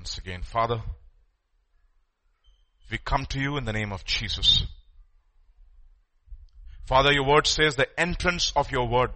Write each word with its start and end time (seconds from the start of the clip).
once 0.00 0.16
again. 0.16 0.40
Father, 0.40 0.80
we 2.90 2.96
come 2.96 3.26
to 3.26 3.38
you 3.38 3.58
in 3.58 3.66
the 3.66 3.72
name 3.74 3.92
of 3.92 4.02
Jesus. 4.02 4.64
Father, 6.86 7.12
your 7.12 7.26
word 7.26 7.46
says 7.46 7.76
the 7.76 8.00
entrance 8.00 8.50
of 8.56 8.70
your 8.70 8.88
word 8.88 9.10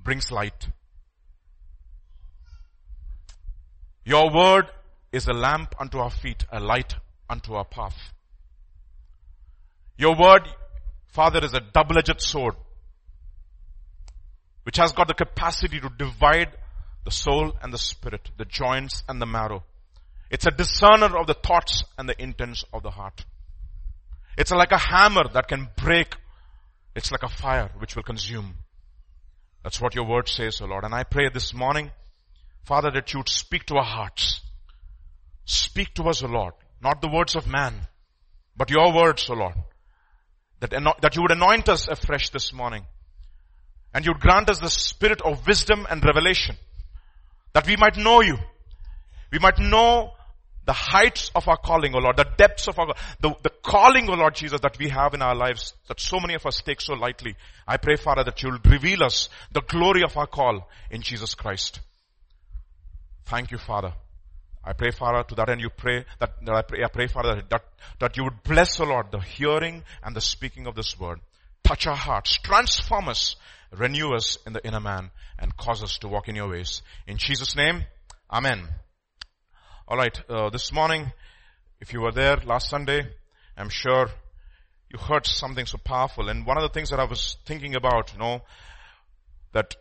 brings 0.00 0.30
light. 0.30 0.68
Your 4.04 4.32
word 4.32 4.66
is 5.10 5.26
a 5.26 5.32
lamp 5.32 5.74
unto 5.80 5.98
our 5.98 6.10
feet, 6.10 6.44
a 6.52 6.60
light 6.60 6.94
unto 7.28 7.54
our 7.54 7.64
path. 7.64 7.96
Your 9.98 10.14
word, 10.16 10.42
Father, 11.08 11.44
is 11.44 11.52
a 11.52 11.60
double-edged 11.60 12.20
sword, 12.20 12.54
which 14.62 14.76
has 14.76 14.92
got 14.92 15.08
the 15.08 15.14
capacity 15.14 15.80
to 15.80 15.88
divide 15.88 16.56
the 17.04 17.10
soul 17.10 17.52
and 17.62 17.72
the 17.72 17.78
spirit, 17.78 18.30
the 18.38 18.44
joints 18.44 19.02
and 19.08 19.20
the 19.20 19.26
marrow. 19.26 19.62
It's 20.30 20.46
a 20.46 20.50
discerner 20.50 21.16
of 21.16 21.26
the 21.26 21.34
thoughts 21.34 21.84
and 21.98 22.08
the 22.08 22.20
intents 22.20 22.64
of 22.72 22.82
the 22.82 22.90
heart. 22.90 23.24
It's 24.36 24.50
like 24.50 24.72
a 24.72 24.78
hammer 24.78 25.28
that 25.32 25.48
can 25.48 25.68
break. 25.76 26.16
It's 26.96 27.12
like 27.12 27.22
a 27.22 27.28
fire 27.28 27.70
which 27.78 27.94
will 27.94 28.02
consume. 28.02 28.54
That's 29.62 29.80
what 29.80 29.94
your 29.94 30.06
word 30.06 30.28
says, 30.28 30.60
O 30.60 30.66
Lord. 30.66 30.84
And 30.84 30.94
I 30.94 31.04
pray 31.04 31.28
this 31.32 31.54
morning, 31.54 31.90
Father, 32.64 32.90
that 32.92 33.12
you 33.12 33.20
would 33.20 33.28
speak 33.28 33.66
to 33.66 33.76
our 33.76 33.84
hearts. 33.84 34.40
Speak 35.44 35.94
to 35.94 36.04
us, 36.04 36.22
O 36.22 36.26
Lord. 36.26 36.54
Not 36.82 37.00
the 37.00 37.08
words 37.08 37.36
of 37.36 37.46
man, 37.46 37.74
but 38.56 38.70
your 38.70 38.94
words, 38.94 39.28
O 39.30 39.34
Lord. 39.34 39.54
That, 40.60 40.70
that 41.00 41.16
you 41.16 41.22
would 41.22 41.30
anoint 41.30 41.68
us 41.68 41.88
afresh 41.88 42.30
this 42.30 42.52
morning. 42.52 42.84
And 43.92 44.04
you 44.04 44.12
would 44.12 44.20
grant 44.20 44.50
us 44.50 44.58
the 44.58 44.68
spirit 44.68 45.22
of 45.22 45.46
wisdom 45.46 45.86
and 45.88 46.04
revelation. 46.04 46.56
That 47.54 47.66
we 47.66 47.76
might 47.76 47.96
know 47.96 48.20
you. 48.20 48.36
We 49.32 49.38
might 49.38 49.58
know 49.58 50.12
the 50.66 50.72
heights 50.72 51.30
of 51.34 51.46
our 51.48 51.56
calling, 51.56 51.94
O 51.94 51.98
Lord, 51.98 52.16
the 52.16 52.26
depths 52.36 52.68
of 52.68 52.78
our, 52.78 52.94
the, 53.20 53.34
the 53.42 53.50
calling, 53.62 54.08
O 54.08 54.14
Lord 54.14 54.34
Jesus, 54.34 54.60
that 54.60 54.78
we 54.78 54.88
have 54.88 55.14
in 55.14 55.22
our 55.22 55.34
lives, 55.34 55.74
that 55.88 56.00
so 56.00 56.18
many 56.20 56.34
of 56.34 56.46
us 56.46 56.62
take 56.62 56.80
so 56.80 56.94
lightly. 56.94 57.36
I 57.66 57.76
pray, 57.76 57.96
Father, 57.96 58.24
that 58.24 58.42
you'll 58.42 58.58
reveal 58.64 59.04
us 59.04 59.28
the 59.52 59.60
glory 59.60 60.02
of 60.02 60.16
our 60.16 60.26
call 60.26 60.68
in 60.90 61.02
Jesus 61.02 61.34
Christ. 61.34 61.80
Thank 63.26 63.50
you, 63.50 63.58
Father. 63.58 63.92
I 64.64 64.72
pray, 64.72 64.90
Father, 64.90 65.22
to 65.24 65.34
that 65.34 65.50
end 65.50 65.60
you 65.60 65.68
pray 65.68 66.06
that, 66.20 66.42
that 66.44 66.54
I, 66.54 66.62
pray, 66.62 66.82
I 66.82 66.88
pray, 66.88 67.06
Father, 67.06 67.42
that, 67.50 67.64
that 68.00 68.16
you 68.16 68.24
would 68.24 68.42
bless, 68.42 68.80
O 68.80 68.84
Lord, 68.84 69.10
the 69.10 69.20
hearing 69.20 69.82
and 70.02 70.16
the 70.16 70.22
speaking 70.22 70.66
of 70.66 70.74
this 70.74 70.98
word. 70.98 71.20
Touch 71.62 71.86
our 71.86 71.96
hearts, 71.96 72.38
transform 72.38 73.08
us, 73.08 73.36
renew 73.76 74.14
us 74.14 74.38
in 74.46 74.52
the 74.52 74.66
inner 74.66 74.80
man, 74.80 75.10
and 75.38 75.56
cause 75.56 75.82
us 75.82 75.98
to 75.98 76.08
walk 76.08 76.28
in 76.28 76.34
your 76.34 76.48
ways. 76.48 76.82
In 77.06 77.18
Jesus' 77.18 77.56
name, 77.56 77.84
Amen. 78.30 78.68
Alright, 79.88 80.18
uh, 80.28 80.50
this 80.50 80.72
morning, 80.72 81.12
if 81.80 81.92
you 81.92 82.00
were 82.00 82.10
there 82.10 82.36
last 82.44 82.68
Sunday, 82.68 83.02
I'm 83.56 83.68
sure 83.68 84.08
you 84.90 84.98
heard 84.98 85.26
something 85.26 85.66
so 85.66 85.78
powerful. 85.78 86.28
And 86.28 86.46
one 86.46 86.56
of 86.56 86.62
the 86.62 86.70
things 86.70 86.90
that 86.90 86.98
I 86.98 87.04
was 87.04 87.36
thinking 87.46 87.76
about, 87.76 88.12
you 88.12 88.18
know, 88.18 88.40
that 89.52 89.76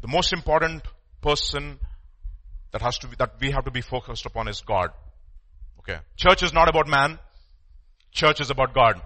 the 0.00 0.06
most 0.06 0.32
important 0.32 0.82
person 1.22 1.78
that 2.72 2.82
has 2.82 2.98
to 2.98 3.08
be, 3.08 3.16
that 3.18 3.32
we 3.40 3.50
have 3.50 3.64
to 3.64 3.70
be 3.70 3.80
focused 3.80 4.26
upon 4.26 4.46
is 4.46 4.60
God. 4.60 4.90
Okay. 5.80 5.98
Church 6.16 6.42
is 6.42 6.52
not 6.52 6.68
about 6.68 6.86
man. 6.86 7.18
Church 8.12 8.40
is 8.40 8.50
about 8.50 8.74
God. 8.74 9.00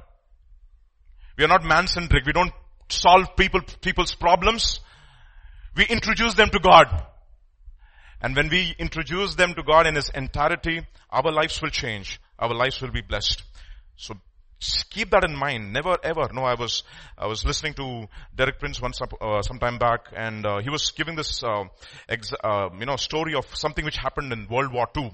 We 1.39 1.44
are 1.44 1.48
not 1.48 1.64
man-centric. 1.64 2.27
We 2.27 2.33
don't 2.33 2.53
solve 2.88 3.36
people, 3.36 3.61
people's 3.80 4.14
problems. 4.14 4.80
We 5.77 5.84
introduce 5.84 6.34
them 6.34 6.50
to 6.50 6.58
God. 6.58 7.06
And 8.20 8.36
when 8.36 8.48
we 8.48 8.75
introduce 8.78 9.34
them 9.34 9.55
to 9.55 9.62
God 9.62 9.86
in 9.86 9.97
His 9.97 10.11
entirety, 10.11 10.86
our 11.10 11.33
lives 11.33 11.60
will 11.60 11.70
change. 11.70 12.20
Our 12.38 12.55
lives 12.55 12.80
will 12.80 12.91
be 12.91 13.03
blessed. 13.03 13.42
So 13.97 14.14
keep 14.91 15.10
that 15.10 15.25
in 15.25 15.36
mind. 15.36 15.72
Never 15.72 15.97
ever. 16.03 16.28
No, 16.33 16.44
I 16.44 16.55
was, 16.55 16.84
I 17.19 17.26
was 17.26 17.44
listening 17.44 17.75
to 17.75 18.06
Derek 18.34 18.59
Prince 18.60 18.81
once, 18.81 19.00
uh, 19.03 19.42
some 19.42 19.59
time 19.59 19.78
back 19.78 20.06
and 20.16 20.47
uh, 20.47 20.59
he 20.59 20.71
was 20.71 20.92
giving 20.92 21.16
this, 21.16 21.42
uh, 21.42 21.65
ex- 22.09 22.32
uh, 22.44 22.69
you 22.78 22.87
know, 22.87 22.97
story 22.97 23.34
of 23.34 23.44
something 23.56 23.84
which 23.84 23.97
happened 23.97 24.32
in 24.32 24.47
World 24.48 24.72
War 24.72 24.87
II. 24.97 25.12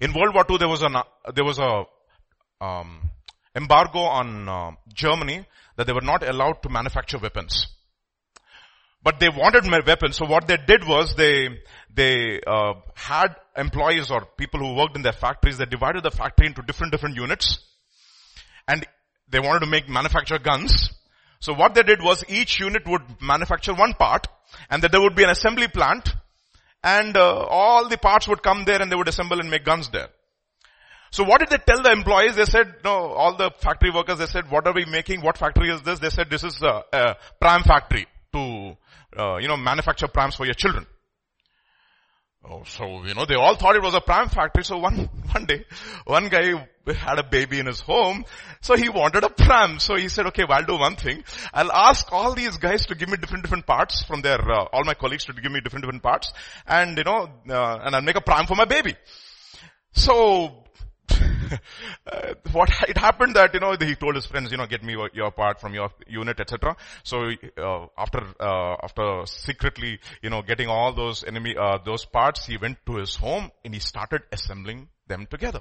In 0.00 0.12
World 0.12 0.34
War 0.34 0.44
II 0.48 0.58
there 0.58 0.68
was 0.68 0.82
a, 0.82 1.04
there 1.34 1.44
was 1.44 1.58
a, 1.58 1.84
um, 2.64 3.10
embargo 3.54 4.00
on 4.00 4.48
uh, 4.48 4.70
Germany 4.92 5.46
that 5.76 5.86
they 5.86 5.92
were 5.92 6.00
not 6.00 6.26
allowed 6.26 6.62
to 6.62 6.68
manufacture 6.68 7.18
weapons. 7.18 7.66
But 9.02 9.20
they 9.20 9.28
wanted 9.28 9.70
weapons, 9.86 10.16
so 10.16 10.26
what 10.26 10.48
they 10.48 10.56
did 10.56 10.86
was 10.86 11.14
they, 11.14 11.48
they 11.94 12.40
uh, 12.44 12.74
had 12.94 13.36
employees 13.56 14.10
or 14.10 14.26
people 14.36 14.60
who 14.60 14.74
worked 14.74 14.96
in 14.96 15.02
their 15.02 15.12
factories, 15.12 15.58
they 15.58 15.66
divided 15.66 16.02
the 16.02 16.10
factory 16.10 16.48
into 16.48 16.62
different, 16.62 16.92
different 16.92 17.14
units 17.14 17.58
and 18.68 18.84
they 19.28 19.40
wanted 19.40 19.60
to 19.60 19.66
make 19.66 19.88
manufacture 19.88 20.38
guns. 20.38 20.90
So 21.40 21.52
what 21.52 21.74
they 21.74 21.82
did 21.82 22.02
was 22.02 22.24
each 22.28 22.58
unit 22.58 22.86
would 22.86 23.02
manufacture 23.20 23.74
one 23.74 23.94
part 23.94 24.26
and 24.70 24.82
that 24.82 24.92
there 24.92 25.00
would 25.00 25.14
be 25.14 25.24
an 25.24 25.30
assembly 25.30 25.68
plant 25.68 26.14
and 26.82 27.16
uh, 27.16 27.46
all 27.48 27.88
the 27.88 27.98
parts 27.98 28.28
would 28.28 28.42
come 28.42 28.64
there 28.64 28.80
and 28.80 28.90
they 28.90 28.96
would 28.96 29.08
assemble 29.08 29.40
and 29.40 29.50
make 29.50 29.64
guns 29.64 29.88
there. 29.90 30.08
So 31.10 31.24
what 31.24 31.40
did 31.40 31.50
they 31.50 31.58
tell 31.58 31.82
the 31.82 31.92
employees? 31.92 32.36
They 32.36 32.44
said, 32.44 32.76
no, 32.84 32.90
all 32.90 33.36
the 33.36 33.50
factory 33.60 33.90
workers, 33.90 34.18
they 34.18 34.26
said, 34.26 34.50
what 34.50 34.66
are 34.66 34.74
we 34.74 34.84
making? 34.84 35.22
What 35.22 35.38
factory 35.38 35.70
is 35.70 35.82
this? 35.82 35.98
They 35.98 36.10
said, 36.10 36.30
this 36.30 36.44
is 36.44 36.60
a, 36.62 36.82
a 36.92 37.16
pram 37.40 37.62
factory 37.62 38.06
to, 38.32 38.76
uh, 39.18 39.36
you 39.36 39.48
know, 39.48 39.56
manufacture 39.56 40.08
prams 40.08 40.34
for 40.34 40.44
your 40.44 40.54
children. 40.54 40.86
Oh, 42.48 42.62
so, 42.64 43.04
you 43.04 43.14
know, 43.14 43.24
they 43.26 43.34
all 43.34 43.56
thought 43.56 43.74
it 43.74 43.82
was 43.82 43.94
a 43.94 44.00
pram 44.00 44.28
factory. 44.28 44.62
So 44.62 44.78
one, 44.78 45.08
one 45.32 45.46
day, 45.46 45.64
one 46.04 46.28
guy 46.28 46.52
had 46.86 47.18
a 47.18 47.24
baby 47.24 47.58
in 47.58 47.66
his 47.66 47.80
home. 47.80 48.24
So 48.60 48.76
he 48.76 48.88
wanted 48.88 49.24
a 49.24 49.30
pram. 49.30 49.80
So 49.80 49.96
he 49.96 50.08
said, 50.08 50.26
okay, 50.26 50.44
well, 50.48 50.58
I'll 50.58 50.66
do 50.66 50.78
one 50.78 50.96
thing. 50.96 51.24
I'll 51.52 51.72
ask 51.72 52.12
all 52.12 52.34
these 52.34 52.56
guys 52.56 52.86
to 52.86 52.94
give 52.94 53.08
me 53.08 53.16
different, 53.16 53.42
different 53.42 53.66
parts 53.66 54.04
from 54.04 54.20
their, 54.20 54.38
uh, 54.38 54.66
all 54.72 54.84
my 54.84 54.94
colleagues 54.94 55.24
to 55.24 55.32
give 55.32 55.50
me 55.50 55.60
different, 55.60 55.84
different 55.84 56.02
parts. 56.02 56.32
And, 56.66 56.96
you 56.96 57.04
know, 57.04 57.28
uh, 57.48 57.78
and 57.82 57.96
I'll 57.96 58.02
make 58.02 58.16
a 58.16 58.20
pram 58.20 58.46
for 58.46 58.54
my 58.54 58.64
baby. 58.64 58.94
So 59.92 60.65
uh, 61.50 62.34
what 62.52 62.70
it 62.88 62.98
happened 62.98 63.36
that 63.36 63.54
you 63.54 63.60
know 63.60 63.76
he 63.78 63.94
told 63.94 64.14
his 64.14 64.26
friends 64.26 64.50
you 64.50 64.56
know 64.56 64.66
get 64.66 64.82
me 64.82 64.96
your 65.12 65.30
part 65.30 65.60
from 65.60 65.74
your 65.74 65.90
unit 66.06 66.38
etc 66.40 66.76
so 67.02 67.30
uh, 67.58 67.86
after 67.96 68.20
uh, 68.40 68.76
after 68.82 69.22
secretly 69.26 69.98
you 70.22 70.30
know 70.30 70.42
getting 70.42 70.68
all 70.68 70.92
those 70.92 71.24
enemy 71.24 71.54
uh, 71.56 71.78
those 71.84 72.04
parts 72.04 72.46
he 72.46 72.56
went 72.56 72.78
to 72.86 72.96
his 72.96 73.16
home 73.16 73.50
and 73.64 73.74
he 73.74 73.80
started 73.80 74.22
assembling 74.32 74.88
them 75.06 75.26
together. 75.30 75.60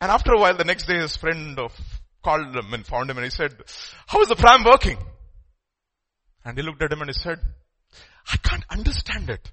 And 0.00 0.10
after 0.10 0.32
a 0.32 0.38
while 0.38 0.56
the 0.56 0.64
next 0.64 0.86
day 0.86 0.98
his 0.98 1.16
friend 1.16 1.58
called 2.22 2.56
him 2.56 2.72
and 2.72 2.86
found 2.86 3.10
him 3.10 3.16
and 3.16 3.24
he 3.24 3.30
said 3.30 3.54
how 4.06 4.20
is 4.20 4.28
the 4.28 4.36
pram 4.36 4.64
working? 4.64 4.98
And 6.44 6.56
he 6.56 6.62
looked 6.62 6.82
at 6.82 6.92
him 6.92 7.00
and 7.00 7.10
he 7.10 7.14
said 7.14 7.38
i 8.30 8.36
can't 8.36 8.64
understand 8.70 9.30
it. 9.30 9.50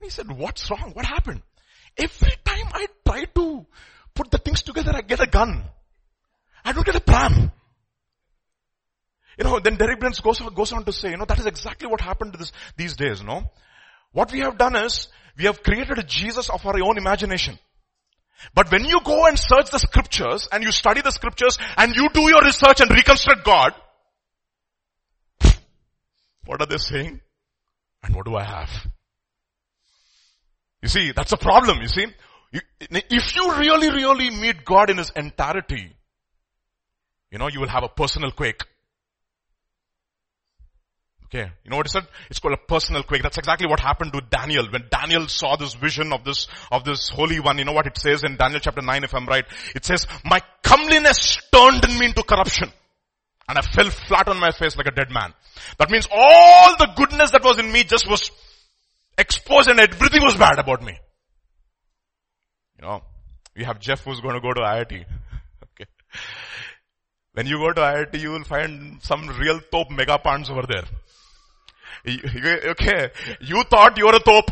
And 0.00 0.04
he 0.04 0.10
said 0.10 0.30
what's 0.30 0.70
wrong? 0.70 0.90
What 0.94 1.06
happened? 1.06 1.42
Every 1.96 2.36
time 2.44 2.68
I 2.72 2.86
try 3.10 3.24
to 3.24 3.66
put 4.14 4.30
the 4.30 4.38
things 4.38 4.62
together, 4.62 4.92
I 4.94 5.02
get 5.02 5.20
a 5.20 5.26
gun. 5.26 5.64
I 6.64 6.72
don't 6.72 6.86
get 6.86 6.96
a 6.96 7.00
pram. 7.00 7.52
You 9.38 9.44
know, 9.44 9.58
then 9.58 9.76
Derek 9.76 10.00
Prince 10.00 10.20
goes, 10.20 10.40
goes 10.54 10.72
on 10.72 10.84
to 10.84 10.92
say, 10.92 11.10
you 11.10 11.16
know, 11.16 11.24
that 11.24 11.38
is 11.38 11.46
exactly 11.46 11.88
what 11.88 12.00
happened 12.00 12.32
to 12.32 12.38
this, 12.38 12.52
these 12.76 12.94
days, 12.94 13.22
know. 13.22 13.50
What 14.12 14.32
we 14.32 14.40
have 14.40 14.58
done 14.58 14.76
is, 14.76 15.08
we 15.38 15.44
have 15.44 15.62
created 15.62 15.98
a 15.98 16.02
Jesus 16.02 16.50
of 16.50 16.64
our 16.66 16.82
own 16.82 16.98
imagination. 16.98 17.58
But 18.54 18.70
when 18.70 18.84
you 18.84 19.00
go 19.04 19.26
and 19.26 19.38
search 19.38 19.70
the 19.70 19.78
scriptures, 19.78 20.48
and 20.52 20.62
you 20.62 20.72
study 20.72 21.00
the 21.00 21.10
scriptures, 21.10 21.58
and 21.76 21.94
you 21.94 22.08
do 22.12 22.28
your 22.28 22.42
research 22.42 22.80
and 22.80 22.90
reconstruct 22.90 23.44
God, 23.44 23.74
what 26.44 26.60
are 26.60 26.66
they 26.66 26.78
saying? 26.78 27.20
And 28.02 28.14
what 28.14 28.26
do 28.26 28.34
I 28.34 28.44
have? 28.44 28.70
You 30.82 30.88
see, 30.88 31.12
that's 31.12 31.32
a 31.32 31.36
problem, 31.36 31.80
you 31.80 31.88
see. 31.88 32.06
If 32.52 33.36
you 33.36 33.56
really, 33.56 33.90
really 33.90 34.30
meet 34.30 34.64
God 34.64 34.90
in 34.90 34.98
His 34.98 35.10
entirety, 35.14 35.94
you 37.30 37.38
know, 37.38 37.48
you 37.48 37.60
will 37.60 37.68
have 37.68 37.84
a 37.84 37.88
personal 37.88 38.32
quake. 38.32 38.62
Okay. 41.32 41.48
You 41.62 41.70
know 41.70 41.76
what 41.76 41.86
it 41.86 41.90
said? 41.90 42.08
It's 42.28 42.40
called 42.40 42.54
a 42.54 42.66
personal 42.66 43.04
quake. 43.04 43.22
That's 43.22 43.38
exactly 43.38 43.68
what 43.68 43.78
happened 43.78 44.12
to 44.14 44.20
Daniel. 44.20 44.66
When 44.68 44.86
Daniel 44.90 45.28
saw 45.28 45.54
this 45.54 45.74
vision 45.74 46.12
of 46.12 46.24
this, 46.24 46.48
of 46.72 46.82
this 46.84 47.08
Holy 47.08 47.38
One, 47.38 47.58
you 47.58 47.64
know 47.64 47.72
what 47.72 47.86
it 47.86 47.96
says 47.96 48.24
in 48.24 48.36
Daniel 48.36 48.58
chapter 48.58 48.82
9 48.82 49.04
if 49.04 49.14
I'm 49.14 49.26
right? 49.26 49.44
It 49.76 49.84
says, 49.84 50.08
my 50.24 50.40
comeliness 50.64 51.40
turned 51.54 51.82
me 52.00 52.06
into 52.06 52.24
corruption. 52.24 52.72
And 53.48 53.58
I 53.58 53.62
fell 53.62 53.90
flat 53.90 54.26
on 54.26 54.40
my 54.40 54.50
face 54.50 54.76
like 54.76 54.86
a 54.86 54.92
dead 54.92 55.12
man. 55.12 55.32
That 55.78 55.90
means 55.90 56.08
all 56.10 56.76
the 56.76 56.88
goodness 56.96 57.30
that 57.30 57.44
was 57.44 57.60
in 57.60 57.70
me 57.70 57.84
just 57.84 58.08
was 58.08 58.32
exposed 59.16 59.68
and 59.68 59.78
everything 59.78 60.22
was 60.22 60.36
bad 60.36 60.58
about 60.58 60.82
me. 60.82 60.98
You 62.80 62.86
know, 62.86 63.02
you 63.54 63.66
have 63.66 63.78
Jeff 63.78 64.04
who's 64.04 64.20
going 64.20 64.34
to 64.34 64.40
go 64.40 64.54
to 64.54 64.60
IIT. 64.60 64.92
okay. 65.64 65.90
When 67.34 67.46
you 67.46 67.58
go 67.58 67.72
to 67.72 67.80
IIT, 67.80 68.18
you 68.18 68.30
will 68.30 68.44
find 68.44 69.02
some 69.02 69.28
real 69.38 69.60
top 69.70 69.90
mega 69.90 70.18
pants 70.18 70.48
over 70.48 70.62
there. 70.66 70.84
Okay, 72.06 73.10
you 73.42 73.62
thought 73.64 73.98
you 73.98 74.06
were 74.06 74.16
a 74.16 74.20
top, 74.20 74.50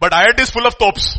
but 0.00 0.10
IIT 0.10 0.40
is 0.40 0.50
full 0.50 0.66
of 0.66 0.76
tops. 0.76 1.16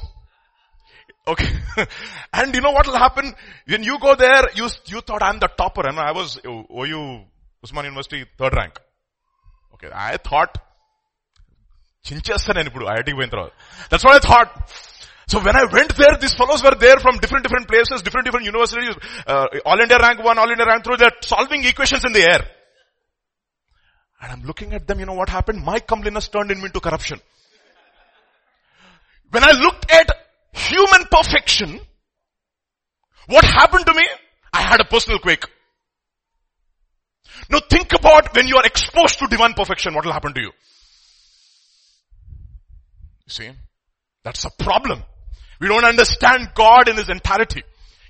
Okay. 1.25 1.47
and 2.33 2.53
you 2.53 2.59
know 2.59 2.71
what 2.71 2.85
will 2.85 2.97
happen? 2.97 3.33
When 3.65 3.83
you 3.83 3.97
go 4.00 4.15
there, 4.15 4.50
you, 4.53 4.68
you 4.88 5.00
thought 5.01 5.24
I'm 5.24 5.39
the 5.39 5.47
topper. 5.47 5.88
And 5.88 6.00
I 6.00 6.12
was 6.12 6.39
oh, 6.45 6.65
OU 6.69 7.24
Osmania 7.65 7.85
University 7.85 8.25
third 8.38 8.53
rank. 8.53 8.79
Okay. 9.74 9.89
I 9.94 10.18
thought, 10.18 10.57
చించేస్తాను 12.07 12.57
నేను 12.57 12.69
ఇప్పుడు 12.71 12.85
ఐఐటికి 12.91 13.18
పోయిన 13.18 13.31
తర్వాత 13.33 13.53
that's 13.91 14.06
what 14.07 14.18
I 14.18 14.21
so 15.27 15.44
when 15.44 15.57
I 15.57 15.65
went 15.65 15.95
there, 15.97 16.18
these 16.19 16.33
fellows 16.33 16.63
were 16.63 16.75
there 16.79 16.97
from 17.00 17.18
different, 17.18 17.44
different 17.44 17.68
places, 17.68 18.01
different, 18.01 18.25
different 18.25 18.45
universities, 18.45 18.95
uh, 19.27 19.45
all 19.65 19.79
India 19.79 19.97
rank 20.00 20.24
one, 20.24 20.38
all 20.39 20.50
India 20.50 20.65
rank 20.65 20.85
two, 20.85 20.95
they're 20.95 21.12
solving 21.21 21.65
equations 21.65 22.06
in 22.06 22.13
the 22.13 22.21
air. 22.21 22.47
And 24.21 24.31
I'm 24.31 24.41
looking 24.44 24.74
at 24.74 24.88
them, 24.88 25.01
you 25.01 25.06
know 25.06 25.13
what 25.13 25.27
happened? 25.27 25.63
My 25.63 25.79
comeliness 25.79 26.29
turned 26.29 26.50
in 26.50 26.59
me 26.59 26.65
into 26.65 26.79
corruption. 26.79 27.19
When 29.29 29.44
I 29.44 29.51
looked 29.51 29.91
at 29.91 30.09
human 30.53 31.06
perfection, 31.12 31.81
what 33.27 33.44
happened 33.44 33.85
to 33.85 33.94
me? 33.94 34.07
I 34.53 34.62
had 34.62 34.79
a 34.79 34.85
personal 34.85 35.19
quake. 35.19 35.44
Now 37.50 37.59
think 37.69 37.91
about 37.91 38.33
when 38.33 38.47
you 38.47 38.56
are 38.56 38.65
exposed 38.65 39.19
to 39.19 39.27
divine 39.27 39.53
perfection, 39.53 39.94
what 39.94 40.06
will 40.06 40.13
happen 40.13 40.33
to 40.33 40.39
you? 40.39 40.51
You 43.25 43.29
see? 43.29 43.51
That's 44.24 44.45
a 44.45 44.50
problem. 44.51 45.03
We 45.59 45.68
don't 45.68 45.86
understand 45.86 46.50
God 46.54 46.88
in 46.89 46.98
his 46.98 47.09
entirety. 47.09 47.63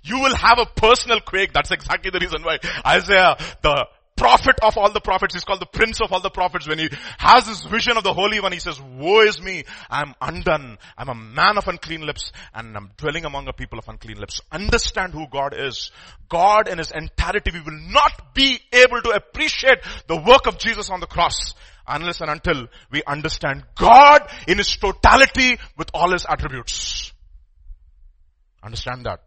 You 0.04 0.20
will 0.20 0.36
have 0.36 0.60
a 0.60 0.66
personal 0.66 1.20
quake. 1.20 1.54
That's 1.54 1.72
exactly 1.72 2.12
the 2.12 2.20
reason 2.20 2.42
why 2.44 2.60
Isaiah, 2.86 3.36
the 3.62 3.88
prophet 4.16 4.56
of 4.64 4.78
all 4.78 4.92
the 4.92 5.02
prophets, 5.02 5.36
is 5.36 5.44
called 5.44 5.62
the 5.62 5.66
prince 5.66 6.02
of 6.02 6.12
all 6.12 6.22
the 6.22 6.30
prophets. 6.30 6.68
When 6.68 6.80
he 6.80 6.90
has 7.18 7.46
this 7.46 7.64
vision 7.64 7.98
of 7.98 8.04
the 8.04 8.14
Holy 8.14 8.40
One, 8.40 8.52
he 8.52 8.60
says, 8.60 8.82
woe 8.82 9.22
is 9.22 9.42
me. 9.42 9.64
I'm 9.90 10.14
undone. 10.22 10.78
I'm 10.98 11.10
a 11.10 11.16
man 11.16 11.58
of 11.58 11.68
unclean 11.68 12.06
lips 12.06 12.32
and 12.54 12.76
I'm 12.76 12.92
dwelling 12.98 13.26
among 13.26 13.48
a 13.48 13.54
people 13.54 13.80
of 13.80 13.88
unclean 13.88 14.18
lips. 14.20 14.42
Understand 14.52 15.14
who 15.14 15.28
God 15.28 15.54
is. 15.58 15.92
God 16.30 16.68
in 16.68 16.78
his 16.78 16.92
entirety, 16.92 17.52
we 17.54 17.62
will 17.62 17.80
not 17.92 18.34
be 18.34 18.60
able 18.72 19.02
to 19.02 19.12
appreciate 19.12 19.80
the 20.08 20.18
work 20.18 20.48
of 20.48 20.58
Jesus 20.58 20.90
on 20.90 21.00
the 21.00 21.08
cross 21.08 21.54
unless 21.88 22.22
and 22.22 22.30
until 22.30 22.68
we 22.92 23.04
understand 23.06 23.64
God 23.76 24.28
in 24.48 24.58
his 24.58 24.76
totality 24.76 25.58
with 25.78 25.90
all 25.94 26.12
his 26.12 26.26
attributes. 26.28 27.14
Understand 28.68 29.06
that. 29.06 29.22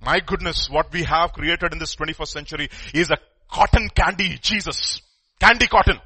My 0.00 0.20
goodness, 0.20 0.70
what 0.70 0.92
we 0.92 1.02
have 1.02 1.32
created 1.32 1.72
in 1.72 1.80
this 1.80 1.96
21st 1.96 2.28
century 2.28 2.68
is 2.94 3.10
a 3.10 3.16
cotton 3.50 3.88
candy 3.88 4.38
Jesus. 4.40 5.02
Candy 5.40 5.66
cotton. 5.66 5.98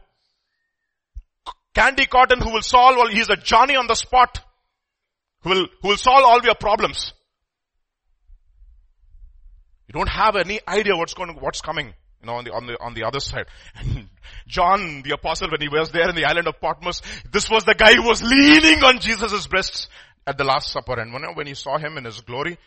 Candy 1.74 2.06
cotton 2.06 2.40
who 2.40 2.54
will 2.54 2.62
solve 2.62 2.96
all, 2.96 3.08
he's 3.08 3.28
a 3.28 3.36
Johnny 3.36 3.76
on 3.76 3.86
the 3.86 3.94
spot. 3.94 4.40
Who 5.42 5.50
will, 5.50 5.66
who 5.82 5.88
will 5.88 5.98
solve 5.98 6.24
all 6.24 6.40
your 6.42 6.54
problems. 6.54 7.12
You 9.86 9.92
don't 9.92 10.08
have 10.08 10.36
any 10.36 10.60
idea 10.66 10.96
what's 10.96 11.12
going, 11.12 11.36
what's 11.38 11.60
coming, 11.60 11.88
you 12.22 12.26
know, 12.26 12.36
on 12.36 12.44
the, 12.44 12.52
on 12.52 12.66
the, 12.66 12.80
on 12.80 12.94
the 12.94 13.04
other 13.04 13.20
side. 13.20 13.44
And 13.74 14.08
John, 14.46 15.02
the 15.02 15.10
apostle, 15.10 15.50
when 15.50 15.60
he 15.60 15.68
was 15.68 15.90
there 15.90 16.08
in 16.08 16.14
the 16.14 16.24
island 16.24 16.48
of 16.48 16.58
Patmos, 16.62 17.02
this 17.30 17.50
was 17.50 17.64
the 17.64 17.74
guy 17.74 17.92
who 17.92 18.08
was 18.08 18.22
leaning 18.22 18.82
on 18.84 19.00
Jesus' 19.00 19.46
breasts 19.48 19.88
at 20.26 20.38
the 20.38 20.44
last 20.44 20.72
supper. 20.72 20.98
And 20.98 21.12
when, 21.12 21.22
when 21.34 21.46
he 21.46 21.54
saw 21.54 21.78
him 21.78 21.98
in 21.98 22.04
his 22.04 22.20
glory, 22.20 22.58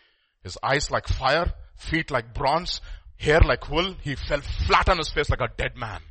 his 0.44 0.57
eyes 0.62 0.92
like 0.92 1.07
fire, 1.07 1.54
feet 1.75 2.12
like 2.12 2.34
bronze, 2.34 2.81
hair 3.18 3.40
like 3.40 3.69
wool, 3.69 3.95
he 4.01 4.16
fell 4.16 4.42
flat 4.42 4.90
on 4.90 4.98
his 4.98 5.10
face 5.10 5.30
like 5.30 5.42
a 5.42 5.50
dead 5.57 5.75
man. 5.75 6.01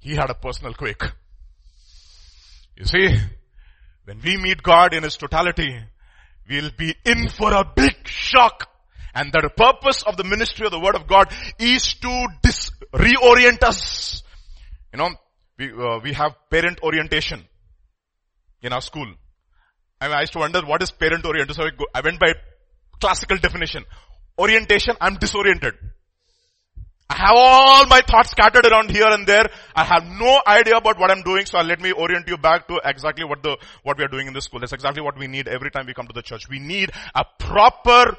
He 0.00 0.14
had 0.14 0.30
a 0.30 0.34
personal 0.34 0.74
quake. 0.74 1.02
You 2.76 2.84
see, 2.84 3.16
when 4.04 4.20
we 4.24 4.36
meet 4.36 4.62
God 4.62 4.94
in 4.94 5.02
his 5.02 5.16
totality, 5.16 5.76
we'll 6.48 6.70
be 6.76 6.94
in 7.04 7.28
for 7.28 7.52
a 7.52 7.64
big 7.64 8.06
shock. 8.06 8.68
And 9.14 9.32
the 9.32 9.50
purpose 9.54 10.04
of 10.04 10.16
the 10.16 10.24
ministry 10.24 10.66
of 10.66 10.72
the 10.72 10.78
word 10.78 10.94
of 10.94 11.08
God 11.08 11.32
is 11.58 11.94
to 11.94 12.26
dis- 12.42 12.70
reorient 12.94 13.62
us. 13.64 14.22
You 14.92 14.98
know, 14.98 15.10
we, 15.58 15.72
uh, 15.72 15.98
we 16.02 16.12
have 16.12 16.36
parent 16.50 16.78
orientation 16.82 17.44
in 18.62 18.72
our 18.72 18.80
school. 18.80 19.12
I, 20.00 20.06
mean, 20.06 20.16
I 20.16 20.20
used 20.20 20.34
to 20.34 20.38
wonder 20.38 20.60
what 20.64 20.82
is 20.82 20.92
parent 20.92 21.24
orientation. 21.24 21.54
So 21.54 21.66
I, 21.66 21.70
go, 21.76 21.84
I 21.92 22.00
went 22.00 22.20
by 22.20 22.34
classical 23.00 23.38
definition. 23.38 23.84
Orientation, 24.38 24.96
I'm 25.00 25.16
disoriented. 25.16 25.74
I 27.10 27.16
have 27.16 27.34
all 27.34 27.86
my 27.86 28.00
thoughts 28.00 28.30
scattered 28.30 28.66
around 28.66 28.90
here 28.90 29.06
and 29.06 29.26
there. 29.26 29.48
I 29.74 29.84
have 29.84 30.04
no 30.04 30.42
idea 30.46 30.76
about 30.76 30.98
what 30.98 31.10
I'm 31.10 31.22
doing, 31.22 31.46
so 31.46 31.58
let 31.60 31.80
me 31.80 31.90
orient 31.90 32.28
you 32.28 32.36
back 32.36 32.68
to 32.68 32.80
exactly 32.84 33.24
what 33.24 33.42
the, 33.42 33.56
what 33.82 33.96
we 33.96 34.04
are 34.04 34.08
doing 34.08 34.26
in 34.26 34.34
this 34.34 34.44
school. 34.44 34.60
That's 34.60 34.74
exactly 34.74 35.02
what 35.02 35.18
we 35.18 35.26
need 35.26 35.48
every 35.48 35.70
time 35.70 35.86
we 35.86 35.94
come 35.94 36.06
to 36.06 36.12
the 36.12 36.22
church. 36.22 36.48
We 36.50 36.58
need 36.58 36.90
a 37.14 37.24
proper 37.38 38.14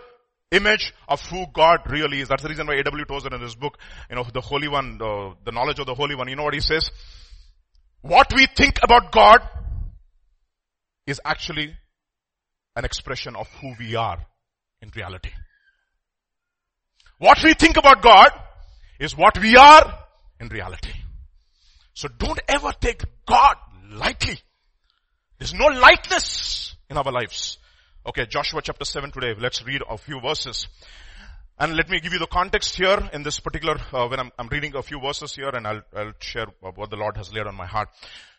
image 0.52 0.92
of 1.08 1.22
who 1.30 1.46
God 1.54 1.82
really 1.88 2.22
is. 2.22 2.30
That's 2.30 2.42
the 2.42 2.50
reason 2.50 2.66
why 2.66 2.76
A.W. 2.76 3.06
Tozer 3.06 3.30
in 3.34 3.42
his 3.42 3.54
book, 3.54 3.78
you 4.10 4.16
know, 4.16 4.26
the 4.34 4.42
Holy 4.42 4.68
One, 4.68 4.98
the, 4.98 5.36
the 5.46 5.52
knowledge 5.52 5.78
of 5.78 5.86
the 5.86 5.94
Holy 5.94 6.16
One, 6.16 6.28
you 6.28 6.36
know 6.36 6.44
what 6.44 6.56
he 6.56 6.60
says? 6.60 6.90
What 8.02 8.34
we 8.34 8.48
think 8.48 8.80
about 8.82 9.12
God 9.12 9.48
is 11.06 11.22
actually 11.24 11.76
an 12.76 12.86
expression 12.86 13.36
of 13.36 13.48
who 13.62 13.76
we 13.78 13.96
are 13.96 14.26
in 14.82 14.92
reality. 14.96 15.32
What 17.18 17.44
we 17.44 17.54
think 17.54 17.78
about 17.78 18.02
God 18.02 18.32
is 19.00 19.16
what 19.16 19.38
we 19.40 19.56
are 19.56 20.00
in 20.40 20.48
reality. 20.48 20.94
So 21.94 22.08
don't 22.08 22.40
ever 22.48 22.72
take 22.80 23.04
God 23.26 23.58
lightly. 23.92 24.40
There's 25.38 25.54
no 25.54 25.68
lightness 25.68 26.76
in 26.90 26.98
our 26.98 27.12
lives. 27.12 27.58
Okay, 28.06 28.26
Joshua 28.26 28.62
chapter 28.62 28.86
7 28.86 29.12
today. 29.12 29.34
Let's 29.38 29.66
read 29.66 29.82
a 29.90 29.98
few 29.98 30.22
verses. 30.22 30.68
And 31.58 31.76
let 31.76 31.90
me 31.90 32.00
give 32.00 32.14
you 32.14 32.20
the 32.20 32.28
context 32.28 32.78
here 32.78 33.10
in 33.12 33.24
this 33.24 33.42
particular, 33.42 33.76
uh, 33.92 34.08
when 34.08 34.20
I'm, 34.20 34.32
I'm, 34.40 34.48
reading 34.48 34.74
a 34.78 34.82
few 34.82 35.02
verses 35.02 35.36
here 35.36 35.50
and 35.50 35.68
I'll, 35.68 35.82
I'll 35.94 36.14
share 36.20 36.46
what 36.62 36.90
the 36.90 36.96
Lord 36.96 37.18
has 37.18 37.34
laid 37.34 37.48
on 37.48 37.56
my 37.56 37.66
heart. 37.66 37.90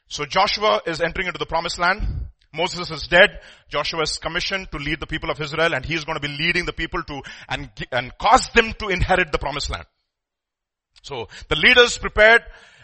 So 0.09 0.25
Joshua 0.25 0.81
is 0.87 1.03
entering 1.03 1.27
into 1.27 1.39
the 1.39 1.45
promised 1.45 1.79
land. 1.79 2.03
Moses 2.53 2.91
is 2.91 3.07
dead. 3.07 3.41
Joshua 3.69 4.03
is 4.03 4.19
commissioned 4.19 4.71
to 4.73 4.79
lead 4.79 5.01
the 5.01 5.07
people 5.07 5.31
of 5.31 5.41
Israel 5.41 5.75
and 5.75 5.85
he 5.85 5.95
is 5.95 6.05
going 6.05 6.21
to 6.21 6.27
be 6.27 6.35
leading 6.37 6.65
the 6.65 6.73
people 6.73 7.03
to 7.05 7.23
and, 7.49 7.71
and 7.93 8.13
cause 8.19 8.49
them 8.55 8.73
to 8.79 8.89
inherit 8.89 9.31
the 9.33 9.39
promised 9.39 9.71
land. 9.71 9.87
So 11.03 11.29
the 11.49 11.57
leaders 11.57 11.97
prepared 11.99 12.43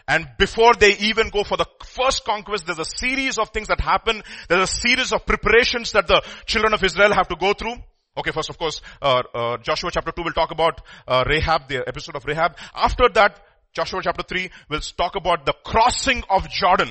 and 0.09 0.29
before 0.39 0.75
they 0.75 0.97
even 0.99 1.31
go 1.31 1.43
for 1.43 1.57
the 1.57 1.67
first 1.85 2.25
conquest, 2.25 2.67
there's 2.67 2.79
a 2.79 2.85
series 2.85 3.39
of 3.39 3.51
things 3.51 3.69
that 3.69 3.81
happen. 3.81 4.23
There's 4.49 4.71
a 4.71 4.73
series 4.73 5.13
of 5.13 5.27
preparations 5.27 5.93
that 5.93 6.07
the 6.07 6.23
children 6.47 6.73
of 6.75 6.85
Israel 6.85 7.13
have 7.13 7.29
to 7.29 7.37
go 7.37 7.53
through. 7.53 7.75
Okay, 8.17 8.31
first 8.31 8.49
of 8.49 8.57
course, 8.57 8.81
uh, 9.03 9.23
uh, 9.35 9.57
Joshua 9.59 9.91
chapter 9.93 10.13
2 10.13 10.23
will 10.23 10.33
talk 10.33 10.53
about 10.53 10.81
uh, 11.07 11.25
Rahab, 11.27 11.69
the 11.69 11.87
episode 11.87 12.17
of 12.17 12.25
Rahab. 12.25 12.57
After 12.75 13.09
that, 13.15 13.43
Joshua 13.75 14.01
chapter 14.03 14.23
3 14.23 14.49
will 14.71 14.81
talk 14.81 15.17
about 15.17 15.45
the 15.45 15.53
crossing 15.65 16.23
of 16.31 16.49
Jordan. 16.49 16.91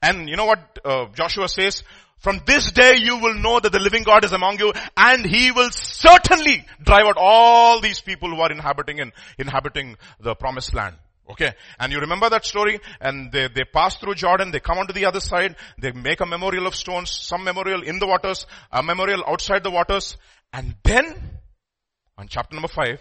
And 0.00 0.28
you 0.28 0.36
know 0.36 0.46
what 0.46 0.78
uh, 0.84 1.06
Joshua 1.14 1.48
says? 1.48 1.82
From 2.18 2.40
this 2.46 2.70
day 2.70 2.94
you 2.98 3.18
will 3.18 3.34
know 3.34 3.58
that 3.58 3.72
the 3.72 3.80
living 3.80 4.04
God 4.04 4.24
is 4.24 4.32
among 4.32 4.58
you 4.58 4.72
and 4.96 5.26
he 5.26 5.50
will 5.50 5.70
certainly 5.70 6.64
drive 6.80 7.04
out 7.06 7.16
all 7.16 7.80
these 7.80 8.00
people 8.00 8.30
who 8.30 8.40
are 8.40 8.52
inhabiting 8.52 8.98
in, 8.98 9.12
inhabiting 9.38 9.96
the 10.20 10.34
promised 10.36 10.72
land. 10.72 10.96
Okay. 11.30 11.52
And 11.78 11.92
you 11.92 11.98
remember 12.00 12.28
that 12.30 12.44
story? 12.44 12.78
And 13.00 13.32
they, 13.32 13.48
they 13.48 13.64
pass 13.64 13.96
through 13.96 14.14
Jordan, 14.14 14.50
they 14.50 14.60
come 14.60 14.78
onto 14.78 14.92
the 14.92 15.06
other 15.06 15.20
side, 15.20 15.56
they 15.78 15.92
make 15.92 16.20
a 16.20 16.26
memorial 16.26 16.66
of 16.66 16.74
stones, 16.74 17.10
some 17.10 17.44
memorial 17.44 17.82
in 17.82 17.98
the 17.98 18.06
waters, 18.06 18.46
a 18.70 18.82
memorial 18.82 19.22
outside 19.26 19.64
the 19.64 19.70
waters, 19.70 20.16
and 20.52 20.74
then, 20.84 21.38
on 22.18 22.28
chapter 22.28 22.54
number 22.54 22.68
five, 22.68 23.00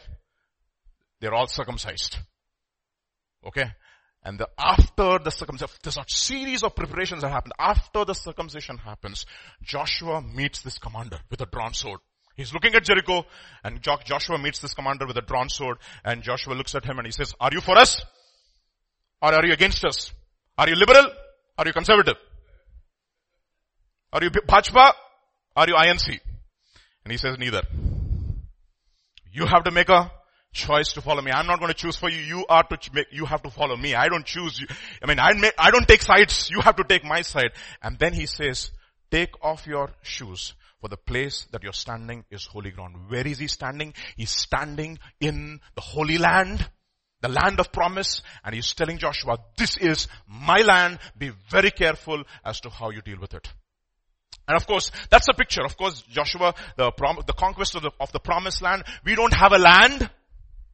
they're 1.19 1.33
all 1.33 1.47
circumcised. 1.47 2.17
Okay. 3.45 3.71
And 4.23 4.39
the, 4.39 4.47
after 4.57 5.17
the 5.23 5.31
circumcision, 5.31 5.75
there's 5.81 5.97
a 5.97 6.05
series 6.07 6.63
of 6.63 6.75
preparations 6.75 7.21
that 7.23 7.31
happen. 7.31 7.51
After 7.57 8.05
the 8.05 8.13
circumcision 8.13 8.77
happens, 8.77 9.25
Joshua 9.63 10.21
meets 10.21 10.61
this 10.61 10.77
commander 10.77 11.19
with 11.29 11.41
a 11.41 11.47
drawn 11.47 11.73
sword. 11.73 11.99
He's 12.35 12.53
looking 12.53 12.75
at 12.75 12.83
Jericho 12.83 13.25
and 13.63 13.81
Joshua 13.81 14.37
meets 14.37 14.59
this 14.59 14.73
commander 14.73 15.05
with 15.05 15.17
a 15.17 15.21
drawn 15.21 15.49
sword 15.49 15.77
and 16.05 16.21
Joshua 16.21 16.53
looks 16.53 16.75
at 16.75 16.85
him 16.85 16.97
and 16.97 17.05
he 17.05 17.11
says, 17.11 17.33
are 17.39 17.49
you 17.51 17.61
for 17.61 17.77
us? 17.77 18.01
Or 19.21 19.33
are 19.33 19.45
you 19.45 19.53
against 19.53 19.83
us? 19.83 20.13
Are 20.57 20.69
you 20.69 20.75
liberal? 20.75 21.05
Are 21.57 21.65
you 21.65 21.73
conservative? 21.73 22.15
Are 24.13 24.23
you 24.23 24.29
Bhajpa? 24.29 24.93
Are 25.55 25.67
you 25.67 25.75
INC? 25.75 26.19
And 27.03 27.11
he 27.11 27.17
says 27.17 27.37
neither. 27.37 27.63
You 29.31 29.45
have 29.45 29.63
to 29.63 29.71
make 29.71 29.89
a 29.89 30.11
choice 30.53 30.93
to 30.93 31.01
follow 31.01 31.21
me. 31.21 31.31
I'm 31.31 31.47
not 31.47 31.59
going 31.59 31.69
to 31.69 31.77
choose 31.77 31.95
for 31.95 32.09
you. 32.09 32.19
You 32.19 32.45
are 32.47 32.63
to 32.63 32.77
make, 32.93 33.07
you 33.11 33.25
have 33.25 33.41
to 33.43 33.49
follow 33.49 33.75
me. 33.77 33.95
I 33.95 34.07
don't 34.07 34.25
choose 34.25 34.59
you. 34.59 34.67
I 35.01 35.07
mean, 35.07 35.19
I 35.19 35.33
make, 35.33 35.53
I 35.57 35.71
don't 35.71 35.87
take 35.87 36.01
sides. 36.01 36.49
You 36.49 36.61
have 36.61 36.75
to 36.77 36.83
take 36.83 37.03
my 37.03 37.21
side. 37.21 37.51
And 37.81 37.97
then 37.97 38.13
he 38.13 38.25
says, 38.25 38.71
take 39.09 39.31
off 39.43 39.67
your 39.67 39.91
shoes 40.01 40.53
for 40.81 40.87
the 40.87 40.97
place 40.97 41.47
that 41.51 41.63
you're 41.63 41.73
standing 41.73 42.25
is 42.31 42.45
holy 42.45 42.71
ground. 42.71 42.95
Where 43.07 43.25
is 43.25 43.37
he 43.37 43.47
standing? 43.47 43.93
He's 44.17 44.31
standing 44.31 44.99
in 45.19 45.59
the 45.75 45.81
holy 45.81 46.17
land, 46.17 46.67
the 47.21 47.29
land 47.29 47.59
of 47.59 47.71
promise, 47.71 48.23
and 48.43 48.55
he's 48.55 48.73
telling 48.73 48.97
Joshua, 48.97 49.37
this 49.57 49.77
is 49.77 50.07
my 50.27 50.61
land. 50.61 50.99
Be 51.17 51.31
very 51.49 51.71
careful 51.71 52.23
as 52.43 52.59
to 52.61 52.69
how 52.69 52.89
you 52.89 53.01
deal 53.01 53.19
with 53.19 53.33
it. 53.35 53.47
And 54.47 54.57
of 54.57 54.65
course, 54.65 54.91
that's 55.09 55.27
a 55.29 55.33
picture. 55.33 55.63
Of 55.63 55.77
course, 55.77 56.01
Joshua, 56.09 56.55
the, 56.75 56.91
prom- 56.91 57.21
the 57.25 57.33
conquest 57.33 57.75
of 57.75 57.83
the, 57.83 57.91
of 57.99 58.11
the 58.11 58.19
promised 58.19 58.61
land, 58.61 58.83
we 59.05 59.15
don't 59.15 59.33
have 59.33 59.53
a 59.53 59.59
land. 59.59 60.09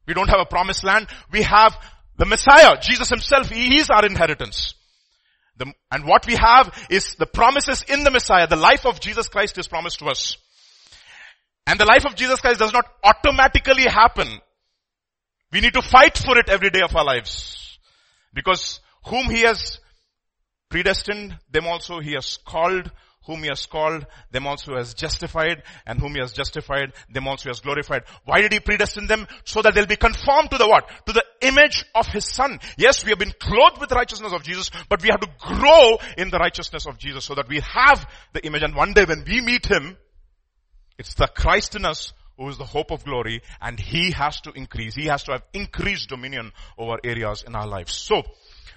We 0.08 0.14
don't 0.14 0.30
have 0.30 0.40
a 0.40 0.46
promised 0.46 0.82
land. 0.82 1.06
We 1.30 1.42
have 1.42 1.78
the 2.16 2.26
Messiah, 2.26 2.80
Jesus 2.80 3.10
himself, 3.10 3.48
he 3.48 3.78
is 3.78 3.90
our 3.90 4.04
inheritance. 4.04 4.74
The, 5.56 5.72
and 5.90 6.04
what 6.04 6.26
we 6.26 6.34
have 6.34 6.86
is 6.90 7.14
the 7.16 7.26
promises 7.26 7.84
in 7.88 8.02
the 8.04 8.10
Messiah. 8.10 8.46
The 8.46 8.56
life 8.56 8.86
of 8.86 9.00
Jesus 9.00 9.28
Christ 9.28 9.58
is 9.58 9.68
promised 9.68 9.98
to 10.00 10.06
us. 10.06 10.36
And 11.66 11.78
the 11.78 11.84
life 11.84 12.06
of 12.06 12.16
Jesus 12.16 12.40
Christ 12.40 12.58
does 12.58 12.72
not 12.72 12.86
automatically 13.04 13.84
happen. 13.84 14.40
We 15.52 15.60
need 15.60 15.74
to 15.74 15.82
fight 15.82 16.16
for 16.16 16.38
it 16.38 16.48
every 16.48 16.70
day 16.70 16.80
of 16.80 16.96
our 16.96 17.04
lives. 17.04 17.78
Because 18.32 18.80
whom 19.06 19.30
he 19.30 19.42
has 19.42 19.78
predestined, 20.70 21.36
them 21.50 21.66
also 21.66 22.00
he 22.00 22.14
has 22.14 22.38
called, 22.46 22.90
whom 23.28 23.42
he 23.42 23.48
has 23.48 23.66
called, 23.66 24.06
them 24.30 24.46
also 24.46 24.74
has 24.74 24.94
justified, 24.94 25.62
and 25.86 26.00
whom 26.00 26.14
he 26.14 26.20
has 26.20 26.32
justified, 26.32 26.94
them 27.12 27.28
also 27.28 27.50
has 27.50 27.60
glorified. 27.60 28.02
Why 28.24 28.40
did 28.40 28.54
he 28.54 28.58
predestine 28.58 29.06
them? 29.06 29.28
So 29.44 29.60
that 29.60 29.74
they'll 29.74 29.86
be 29.86 29.96
conformed 29.96 30.50
to 30.50 30.58
the 30.58 30.66
what? 30.66 30.88
To 31.06 31.12
the 31.12 31.24
image 31.42 31.84
of 31.94 32.06
his 32.06 32.24
son. 32.24 32.58
Yes, 32.78 33.04
we 33.04 33.10
have 33.10 33.18
been 33.18 33.34
clothed 33.38 33.78
with 33.78 33.90
the 33.90 33.96
righteousness 33.96 34.32
of 34.32 34.42
Jesus, 34.42 34.70
but 34.88 35.02
we 35.02 35.10
have 35.10 35.20
to 35.20 35.28
grow 35.38 35.98
in 36.16 36.30
the 36.30 36.38
righteousness 36.38 36.86
of 36.86 36.98
Jesus 36.98 37.26
so 37.26 37.34
that 37.34 37.50
we 37.50 37.60
have 37.60 38.10
the 38.32 38.44
image 38.46 38.62
and 38.62 38.74
one 38.74 38.94
day 38.94 39.04
when 39.04 39.24
we 39.28 39.42
meet 39.42 39.66
him, 39.66 39.98
it's 40.98 41.14
the 41.14 41.28
Christ 41.28 41.76
in 41.76 41.84
us 41.84 42.14
who 42.38 42.48
is 42.48 42.56
the 42.56 42.64
hope 42.64 42.90
of 42.90 43.04
glory 43.04 43.42
and 43.60 43.78
he 43.78 44.12
has 44.12 44.40
to 44.40 44.52
increase. 44.52 44.94
He 44.94 45.06
has 45.06 45.24
to 45.24 45.32
have 45.32 45.42
increased 45.52 46.08
dominion 46.08 46.52
over 46.78 46.96
areas 47.04 47.44
in 47.46 47.54
our 47.54 47.66
lives. 47.66 47.92
So, 47.92 48.22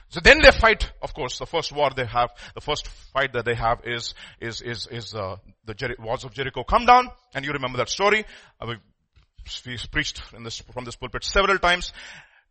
so 0.10 0.20
then 0.20 0.42
they 0.42 0.52
fight, 0.52 0.92
of 1.02 1.14
course, 1.14 1.40
the 1.40 1.46
first 1.46 1.72
war 1.72 1.90
they 1.96 2.06
have, 2.06 2.32
the 2.54 2.62
first 2.62 2.88
fight 2.88 3.34
that 3.34 3.46
they 3.46 3.56
have 3.56 3.82
is, 3.86 4.14
is, 4.40 4.62
is, 4.62 4.88
is, 4.88 5.16
uh, 5.16 5.38
the 5.66 5.74
Jer- 5.74 5.96
walls 6.00 6.26
of 6.26 6.34
Jericho 6.34 6.64
come 6.64 6.86
down, 6.86 7.10
and 7.34 7.46
you 7.46 7.52
remember 7.52 7.78
that 7.78 7.90
story. 7.90 8.26
Uh, 8.60 8.68
we, 8.68 8.76
preached 9.92 10.22
this, 10.44 10.58
from 10.74 10.86
this 10.86 10.96
pulpit 10.96 11.24
several 11.24 11.58
times, 11.58 11.94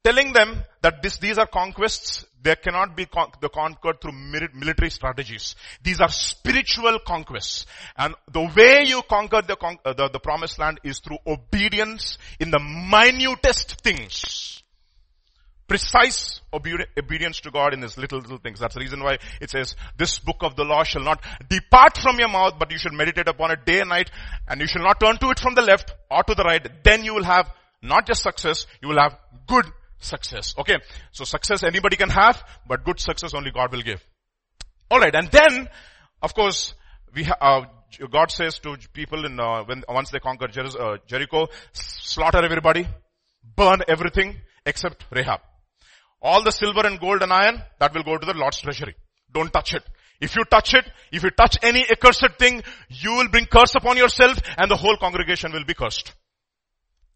telling 0.02 0.32
them 0.32 0.62
that 0.82 1.02
this, 1.02 1.18
these 1.18 1.38
are 1.38 1.46
conquests, 1.46 2.24
they 2.42 2.56
cannot 2.56 2.96
be 2.96 3.04
con- 3.06 3.30
the 3.40 3.48
conquered 3.48 4.00
through 4.00 4.12
military 4.12 4.90
strategies. 4.90 5.54
These 5.82 6.00
are 6.00 6.08
spiritual 6.08 6.98
conquests. 7.06 7.66
And 7.96 8.14
the 8.32 8.50
way 8.56 8.84
you 8.86 9.02
conquer 9.02 9.42
the, 9.42 9.56
con- 9.56 9.78
uh, 9.84 9.92
the, 9.92 10.08
the 10.08 10.20
promised 10.20 10.58
land 10.58 10.80
is 10.82 11.00
through 11.00 11.18
obedience 11.26 12.18
in 12.38 12.50
the 12.50 12.58
minutest 12.58 13.82
things 13.82 14.62
precise 15.70 16.40
obedience 16.52 17.40
to 17.42 17.50
God 17.52 17.72
in 17.72 17.80
these 17.80 17.96
little, 17.96 18.18
little 18.18 18.38
things. 18.38 18.58
That's 18.58 18.74
the 18.74 18.80
reason 18.80 19.04
why 19.04 19.18
it 19.40 19.50
says, 19.50 19.76
this 19.96 20.18
book 20.18 20.38
of 20.40 20.56
the 20.56 20.64
law 20.64 20.82
shall 20.82 21.04
not 21.04 21.22
depart 21.48 21.96
from 21.96 22.18
your 22.18 22.28
mouth, 22.28 22.54
but 22.58 22.72
you 22.72 22.78
should 22.78 22.92
meditate 22.92 23.28
upon 23.28 23.52
it 23.52 23.64
day 23.64 23.78
and 23.78 23.88
night, 23.88 24.10
and 24.48 24.60
you 24.60 24.66
shall 24.66 24.82
not 24.82 24.98
turn 24.98 25.16
to 25.18 25.30
it 25.30 25.38
from 25.38 25.54
the 25.54 25.62
left 25.62 25.94
or 26.10 26.24
to 26.24 26.34
the 26.34 26.42
right. 26.42 26.66
Then 26.82 27.04
you 27.04 27.14
will 27.14 27.22
have 27.22 27.48
not 27.82 28.04
just 28.04 28.20
success, 28.24 28.66
you 28.82 28.88
will 28.88 28.98
have 28.98 29.16
good 29.46 29.64
success. 29.98 30.56
Okay. 30.58 30.78
So 31.12 31.22
success 31.24 31.62
anybody 31.62 31.96
can 31.96 32.10
have, 32.10 32.42
but 32.66 32.84
good 32.84 32.98
success 32.98 33.32
only 33.32 33.52
God 33.52 33.70
will 33.70 33.82
give. 33.82 34.04
Alright, 34.90 35.14
and 35.14 35.30
then, 35.30 35.68
of 36.20 36.34
course, 36.34 36.74
we 37.14 37.22
ha- 37.22 37.38
uh, 37.40 38.06
God 38.10 38.32
says 38.32 38.58
to 38.58 38.76
people 38.92 39.24
in, 39.24 39.38
uh, 39.38 39.62
when, 39.62 39.84
once 39.88 40.10
they 40.10 40.18
conquer 40.18 40.48
Jer- 40.48 40.66
uh, 40.80 40.96
Jericho, 41.06 41.46
slaughter 41.72 42.44
everybody, 42.44 42.88
burn 43.54 43.82
everything 43.86 44.34
except 44.66 45.04
Rahab. 45.12 45.40
All 46.22 46.42
the 46.42 46.52
silver 46.52 46.86
and 46.86 47.00
gold 47.00 47.22
and 47.22 47.32
iron, 47.32 47.62
that 47.78 47.94
will 47.94 48.02
go 48.02 48.18
to 48.18 48.26
the 48.26 48.34
Lord's 48.34 48.60
treasury. 48.60 48.94
Don't 49.32 49.52
touch 49.52 49.74
it. 49.74 49.82
If 50.20 50.36
you 50.36 50.44
touch 50.44 50.74
it, 50.74 50.84
if 51.10 51.22
you 51.22 51.30
touch 51.30 51.56
any 51.62 51.84
accursed 51.90 52.38
thing, 52.38 52.62
you 52.88 53.12
will 53.12 53.28
bring 53.28 53.46
curse 53.46 53.74
upon 53.74 53.96
yourself 53.96 54.38
and 54.58 54.70
the 54.70 54.76
whole 54.76 54.96
congregation 54.96 55.52
will 55.52 55.64
be 55.64 55.74
cursed. 55.74 56.12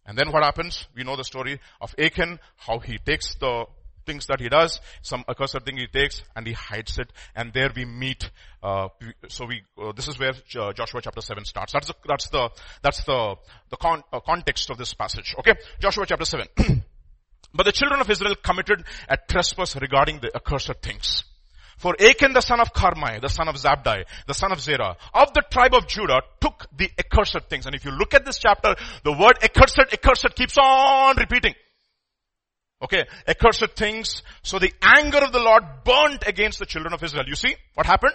And 0.07 0.17
then 0.17 0.33
what 0.33 0.43
happens? 0.43 0.87
We 0.95 1.05
know 1.05 1.17
the 1.17 1.25
story 1.25 1.61
of 1.81 1.95
Achan, 1.99 2.39
how 2.57 2.79
he 2.79 2.99
takes 2.99 3.35
the 3.35 3.67
things 4.07 4.27
that 4.27 4.41
he 4.41 4.49
does, 4.49 4.81
some 5.03 5.25
accursed 5.29 5.63
thing 5.65 5.77
he 5.77 5.87
takes 5.87 6.23
and 6.37 6.47
he 6.47 6.53
hides 6.53 6.99
it 6.99 7.11
and 7.35 7.53
there 7.53 7.71
we 7.75 7.85
meet, 7.85 8.31
uh, 8.63 8.89
so 9.29 9.47
we, 9.47 9.63
uh, 9.83 9.93
this 9.93 10.09
is 10.09 10.19
where 10.19 10.33
uh, 10.59 10.73
Joshua 10.73 11.01
chapter 11.03 11.21
7 11.21 11.45
starts. 11.45 11.73
That's 11.73 11.87
the, 11.89 11.95
that's 12.07 12.29
the, 12.29 12.51
that's 12.83 13.05
the, 13.05 13.37
the 13.71 13.77
con, 13.77 14.03
uh, 14.13 14.21
context 14.21 14.71
of 14.71 14.79
this 14.79 14.95
passage. 14.95 15.35
Okay? 15.39 15.55
Joshua 15.81 16.07
chapter 16.07 16.25
7. 16.25 16.47
But 17.55 17.67
the 17.67 17.73
children 17.73 18.01
of 18.01 18.11
Israel 18.11 18.35
committed 18.35 18.85
a 19.09 19.17
trespass 19.17 19.77
regarding 19.77 20.21
the 20.21 20.35
accursed 20.35 20.83
things. 20.83 21.25
For 21.79 21.95
Achan 22.01 22.33
the 22.33 22.41
son 22.41 22.61
of 22.61 22.73
Carmi, 22.73 23.21
the 23.21 23.29
son 23.29 23.49
of 23.49 23.57
Zabdi, 23.57 24.05
the 24.27 24.35
son 24.35 24.53
of 24.53 24.61
Zerah, 24.61 24.97
of 25.13 25.33
the 25.35 25.43
tribe 25.51 25.75
of 25.75 25.87
Judah, 25.87 26.23
took 26.41 26.67
the 26.77 26.91
accursed 26.99 27.49
things. 27.49 27.67
And 27.67 27.75
if 27.75 27.85
you 27.85 27.91
look 27.91 28.15
at 28.15 28.25
this 28.25 28.39
chapter, 28.39 28.75
the 29.03 29.13
word 29.13 29.39
accursed, 29.43 29.79
accursed 29.93 30.35
keeps 30.35 30.57
on 30.59 31.17
repeating. 31.17 31.55
Okay, 32.83 33.05
accursed 33.27 33.77
things. 33.77 34.23
So 34.43 34.59
the 34.59 34.73
anger 34.83 35.19
of 35.19 35.33
the 35.33 35.41
Lord 35.41 35.63
burnt 35.85 36.27
against 36.27 36.59
the 36.59 36.67
children 36.67 36.93
of 36.93 37.03
Israel. 37.03 37.25
You 37.27 37.35
see 37.35 37.55
what 37.75 37.87
happened? 37.87 38.15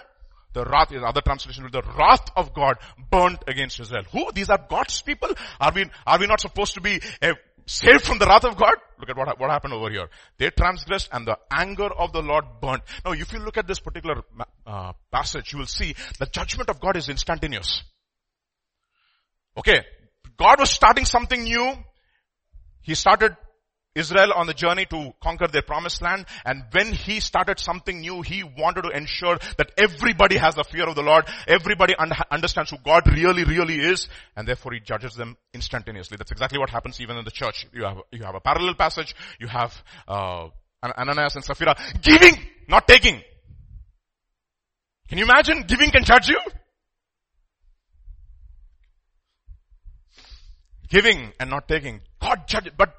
The 0.52 0.64
wrath, 0.64 0.90
in 0.90 1.04
other 1.04 1.20
translation, 1.20 1.68
the 1.70 1.82
wrath 1.96 2.28
of 2.36 2.52
God 2.52 2.76
burnt 3.10 3.44
against 3.46 3.78
Israel. 3.78 4.02
Who? 4.10 4.32
These 4.32 4.50
are 4.50 4.58
God's 4.68 5.00
people? 5.00 5.28
Are 5.60 5.72
we, 5.72 5.86
are 6.06 6.18
we 6.18 6.26
not 6.26 6.40
supposed 6.40 6.74
to 6.74 6.80
be 6.80 7.00
a 7.22 7.34
saved 7.70 8.04
from 8.04 8.18
the 8.18 8.26
wrath 8.26 8.44
of 8.44 8.56
God. 8.56 8.74
Look 8.98 9.08
at 9.10 9.16
what, 9.16 9.38
what 9.38 9.50
happened 9.50 9.72
over 9.72 9.90
here. 9.90 10.08
They 10.38 10.50
transgressed 10.50 11.08
and 11.12 11.26
the 11.26 11.38
anger 11.50 11.86
of 11.86 12.12
the 12.12 12.20
Lord 12.20 12.44
burnt. 12.60 12.82
Now 13.04 13.12
if 13.12 13.32
you 13.32 13.38
look 13.38 13.56
at 13.56 13.66
this 13.66 13.78
particular 13.78 14.22
uh, 14.66 14.92
passage, 15.12 15.52
you 15.52 15.60
will 15.60 15.66
see 15.66 15.94
the 16.18 16.26
judgment 16.26 16.68
of 16.68 16.80
God 16.80 16.96
is 16.96 17.08
instantaneous. 17.08 17.82
Okay. 19.56 19.84
God 20.36 20.58
was 20.58 20.70
starting 20.70 21.04
something 21.04 21.42
new. 21.42 21.74
He 22.82 22.94
started 22.94 23.36
Israel 23.94 24.32
on 24.34 24.46
the 24.46 24.54
journey 24.54 24.86
to 24.86 25.12
conquer 25.22 25.48
their 25.48 25.62
promised 25.62 26.00
land. 26.00 26.26
And 26.44 26.64
when 26.72 26.92
he 26.92 27.20
started 27.20 27.58
something 27.58 28.00
new, 28.00 28.22
he 28.22 28.44
wanted 28.44 28.82
to 28.82 28.90
ensure 28.90 29.38
that 29.58 29.72
everybody 29.76 30.36
has 30.36 30.54
the 30.54 30.64
fear 30.64 30.88
of 30.88 30.94
the 30.94 31.02
Lord. 31.02 31.26
Everybody 31.48 31.94
un- 31.96 32.12
understands 32.30 32.70
who 32.70 32.78
God 32.84 33.06
really, 33.12 33.44
really 33.44 33.80
is. 33.80 34.08
And 34.36 34.46
therefore 34.46 34.72
he 34.72 34.80
judges 34.80 35.14
them 35.14 35.36
instantaneously. 35.52 36.16
That's 36.16 36.30
exactly 36.30 36.58
what 36.58 36.70
happens 36.70 37.00
even 37.00 37.16
in 37.16 37.24
the 37.24 37.30
church. 37.30 37.66
You 37.72 37.84
have, 37.84 37.98
you 38.12 38.22
have 38.22 38.34
a 38.34 38.40
parallel 38.40 38.74
passage. 38.74 39.14
You 39.40 39.48
have, 39.48 39.82
uh, 40.06 40.48
Ananias 40.82 41.34
and 41.34 41.44
Sapphira 41.44 41.76
giving, 42.00 42.34
not 42.68 42.86
taking. 42.88 43.20
Can 45.08 45.18
you 45.18 45.24
imagine 45.24 45.64
giving 45.66 45.90
can 45.90 46.04
judge 46.04 46.28
you? 46.28 46.40
Giving 50.88 51.32
and 51.38 51.50
not 51.50 51.68
taking. 51.68 52.00
God 52.20 52.46
judge, 52.46 52.70
but 52.76 52.94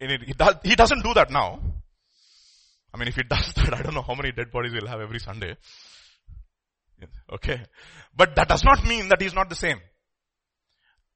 he, 0.00 0.32
does, 0.32 0.54
he 0.62 0.74
doesn't 0.74 1.02
do 1.02 1.14
that 1.14 1.30
now. 1.30 1.60
I 2.92 2.98
mean, 2.98 3.08
if 3.08 3.16
he 3.16 3.22
does 3.22 3.52
that, 3.56 3.74
I 3.74 3.82
don't 3.82 3.94
know 3.94 4.02
how 4.02 4.14
many 4.14 4.32
dead 4.32 4.50
bodies 4.50 4.72
we'll 4.72 4.88
have 4.88 5.00
every 5.00 5.18
Sunday. 5.18 5.56
Okay. 7.32 7.60
But 8.16 8.34
that 8.36 8.48
does 8.48 8.64
not 8.64 8.84
mean 8.86 9.08
that 9.08 9.20
he's 9.20 9.34
not 9.34 9.48
the 9.48 9.54
same. 9.54 9.80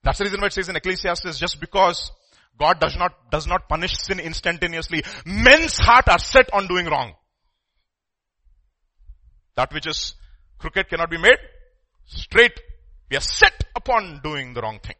That's 0.02 0.18
the 0.18 0.24
reason 0.24 0.40
why 0.40 0.48
it 0.48 0.52
says 0.52 0.68
in 0.68 0.76
Ecclesiastes, 0.76 1.38
just 1.38 1.60
because 1.60 2.10
God 2.58 2.80
does 2.80 2.96
not, 2.96 3.30
does 3.30 3.46
not 3.46 3.68
punish 3.68 3.96
sin 3.96 4.20
instantaneously, 4.20 5.02
men's 5.24 5.78
heart 5.78 6.08
are 6.08 6.18
set 6.18 6.52
on 6.52 6.66
doing 6.66 6.86
wrong. 6.86 7.14
That 9.56 9.72
which 9.72 9.86
is 9.86 10.14
crooked 10.58 10.88
cannot 10.88 11.10
be 11.10 11.18
made 11.18 11.38
straight. 12.06 12.58
We 13.10 13.16
are 13.16 13.20
set 13.20 13.64
upon 13.76 14.20
doing 14.22 14.54
the 14.54 14.62
wrong 14.62 14.80
thing. 14.80 14.96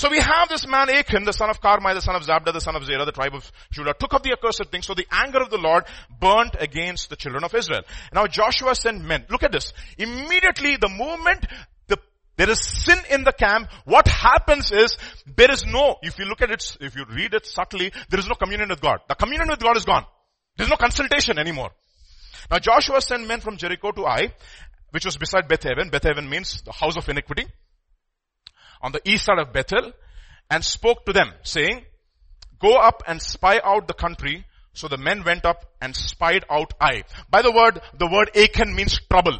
So 0.00 0.08
we 0.08 0.16
have 0.16 0.48
this 0.48 0.66
man 0.66 0.88
Achan, 0.88 1.24
the 1.24 1.32
son 1.34 1.50
of 1.50 1.60
Carmi, 1.60 1.92
the 1.92 2.00
son 2.00 2.16
of 2.16 2.22
Zabda, 2.22 2.54
the 2.54 2.60
son 2.62 2.74
of 2.74 2.86
Zerah, 2.86 3.04
the 3.04 3.12
tribe 3.12 3.34
of 3.34 3.52
Judah, 3.70 3.92
took 3.92 4.14
up 4.14 4.22
the 4.22 4.32
accursed 4.32 4.64
thing. 4.70 4.80
So 4.80 4.94
the 4.94 5.04
anger 5.10 5.42
of 5.42 5.50
the 5.50 5.58
Lord 5.58 5.84
burnt 6.18 6.56
against 6.58 7.10
the 7.10 7.16
children 7.16 7.44
of 7.44 7.54
Israel. 7.54 7.82
Now 8.10 8.26
Joshua 8.26 8.74
sent 8.74 9.04
men. 9.04 9.26
Look 9.28 9.42
at 9.42 9.52
this. 9.52 9.74
Immediately 9.98 10.78
the 10.78 10.88
movement 10.88 11.44
the, 11.88 11.98
there 12.38 12.48
is 12.48 12.64
sin 12.64 12.96
in 13.10 13.24
the 13.24 13.32
camp, 13.34 13.68
what 13.84 14.08
happens 14.08 14.72
is 14.72 14.96
there 15.36 15.50
is 15.50 15.66
no, 15.66 15.96
if 16.00 16.18
you 16.18 16.24
look 16.24 16.40
at 16.40 16.50
it, 16.50 16.78
if 16.80 16.96
you 16.96 17.04
read 17.04 17.34
it 17.34 17.44
subtly, 17.44 17.92
there 18.08 18.20
is 18.20 18.26
no 18.26 18.36
communion 18.36 18.70
with 18.70 18.80
God. 18.80 19.00
The 19.06 19.16
communion 19.16 19.50
with 19.50 19.60
God 19.60 19.76
is 19.76 19.84
gone. 19.84 20.06
There's 20.56 20.70
no 20.70 20.76
consultation 20.76 21.38
anymore. 21.38 21.72
Now 22.50 22.58
Joshua 22.58 23.02
sent 23.02 23.28
men 23.28 23.42
from 23.42 23.58
Jericho 23.58 23.90
to 23.90 24.06
Ai, 24.06 24.32
which 24.92 25.04
was 25.04 25.18
beside 25.18 25.46
Beth 25.46 25.66
Aven. 25.66 25.90
Beth 25.90 26.06
means 26.24 26.62
the 26.62 26.72
house 26.72 26.96
of 26.96 27.06
iniquity 27.06 27.44
on 28.80 28.92
the 28.92 29.00
east 29.04 29.24
side 29.24 29.38
of 29.38 29.52
Bethel 29.52 29.92
and 30.50 30.64
spoke 30.64 31.04
to 31.06 31.12
them 31.12 31.32
saying, 31.42 31.84
go 32.58 32.76
up 32.76 33.02
and 33.06 33.20
spy 33.20 33.60
out 33.62 33.86
the 33.86 33.94
country. 33.94 34.44
So 34.72 34.88
the 34.88 34.98
men 34.98 35.24
went 35.24 35.44
up 35.44 35.64
and 35.80 35.94
spied 35.94 36.44
out 36.48 36.74
Ai. 36.80 37.02
By 37.28 37.42
the 37.42 37.50
word, 37.52 37.80
the 37.98 38.06
word 38.06 38.30
Achan 38.36 38.74
means 38.74 39.00
trouble. 39.10 39.38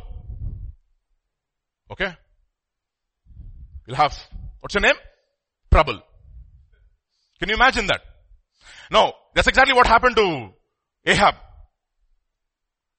Okay? 1.90 2.12
You'll 3.86 3.96
have, 3.96 4.16
what's 4.60 4.74
your 4.74 4.82
name? 4.82 4.94
Trouble. 5.72 6.00
Can 7.38 7.48
you 7.48 7.54
imagine 7.54 7.86
that? 7.86 8.00
No, 8.90 9.12
that's 9.34 9.48
exactly 9.48 9.74
what 9.74 9.86
happened 9.86 10.16
to 10.16 10.50
Ahab. 11.06 11.34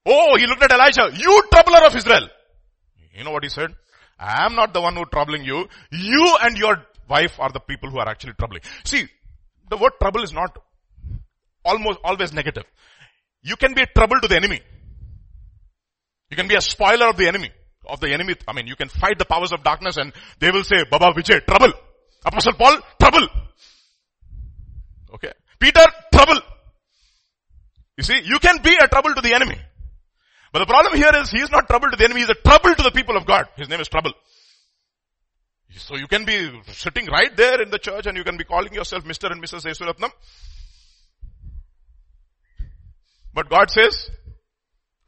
Oh, 0.05 0.36
he 0.36 0.48
looked 0.48 0.63
at 0.63 0.71
Elijah, 0.71 1.12
you 1.13 1.43
troubler 1.51 1.86
of 1.86 1.95
Israel. 1.95 2.27
You 3.13 3.24
know 3.24 3.31
what 3.31 3.43
he 3.43 3.50
said? 3.50 3.75
I 4.21 4.45
am 4.45 4.55
not 4.55 4.73
the 4.73 4.81
one 4.81 4.95
who 4.95 5.05
troubling 5.05 5.43
you. 5.43 5.67
You 5.91 6.37
and 6.43 6.55
your 6.57 6.85
wife 7.09 7.39
are 7.39 7.51
the 7.51 7.59
people 7.59 7.89
who 7.89 7.97
are 7.97 8.07
actually 8.07 8.33
troubling. 8.33 8.61
See, 8.85 9.07
the 9.69 9.77
word 9.77 9.93
trouble 9.99 10.23
is 10.23 10.31
not 10.31 10.57
almost 11.65 11.99
always 12.03 12.31
negative. 12.31 12.63
You 13.41 13.55
can 13.55 13.73
be 13.73 13.81
a 13.81 13.87
trouble 13.87 14.19
to 14.21 14.27
the 14.27 14.35
enemy. 14.35 14.61
You 16.29 16.37
can 16.37 16.47
be 16.47 16.55
a 16.55 16.61
spoiler 16.61 17.07
of 17.07 17.17
the 17.17 17.27
enemy. 17.27 17.49
Of 17.85 17.99
the 17.99 18.13
enemy. 18.13 18.35
I 18.47 18.53
mean, 18.53 18.67
you 18.67 18.75
can 18.75 18.89
fight 18.89 19.17
the 19.17 19.25
powers 19.25 19.51
of 19.51 19.63
darkness 19.63 19.97
and 19.97 20.13
they 20.39 20.51
will 20.51 20.63
say, 20.63 20.85
Baba 20.89 21.11
Vijay, 21.13 21.43
trouble. 21.45 21.73
Apostle 22.23 22.53
Paul, 22.53 22.77
trouble. 22.99 23.27
Okay. 25.15 25.31
Peter, 25.59 25.85
trouble. 26.13 26.39
You 27.97 28.03
see, 28.03 28.21
you 28.23 28.37
can 28.39 28.61
be 28.61 28.75
a 28.79 28.87
trouble 28.87 29.15
to 29.15 29.21
the 29.21 29.33
enemy. 29.33 29.57
But 30.51 30.60
the 30.60 30.65
problem 30.65 30.96
here 30.96 31.12
is 31.15 31.31
he 31.31 31.39
is 31.39 31.50
not 31.50 31.67
trouble 31.67 31.89
to 31.89 31.98
the 31.98 32.03
enemy, 32.03 32.22
he 32.22 32.24
is 32.25 32.29
a 32.29 32.36
trouble 32.36 32.75
to 32.75 32.84
the 32.84 32.91
people 32.91 33.15
of 33.15 33.25
God. 33.25 33.48
His 33.55 33.70
name 33.70 33.79
is 33.79 33.88
trouble. 33.88 34.12
So 35.77 35.96
you 35.96 36.08
can 36.08 36.25
be 36.25 36.51
sitting 36.67 37.05
right 37.05 37.36
there 37.36 37.62
in 37.62 37.70
the 37.70 37.79
church 37.79 38.05
and 38.05 38.17
you 38.17 38.24
can 38.24 38.36
be 38.36 38.43
calling 38.43 38.74
yourself 38.74 39.05
Mr. 39.05 39.31
and 39.31 39.41
Mrs. 39.41 39.65
Yesuratnam. 39.65 40.12
But 43.34 43.50
God 43.50 43.70
says, 43.70 44.10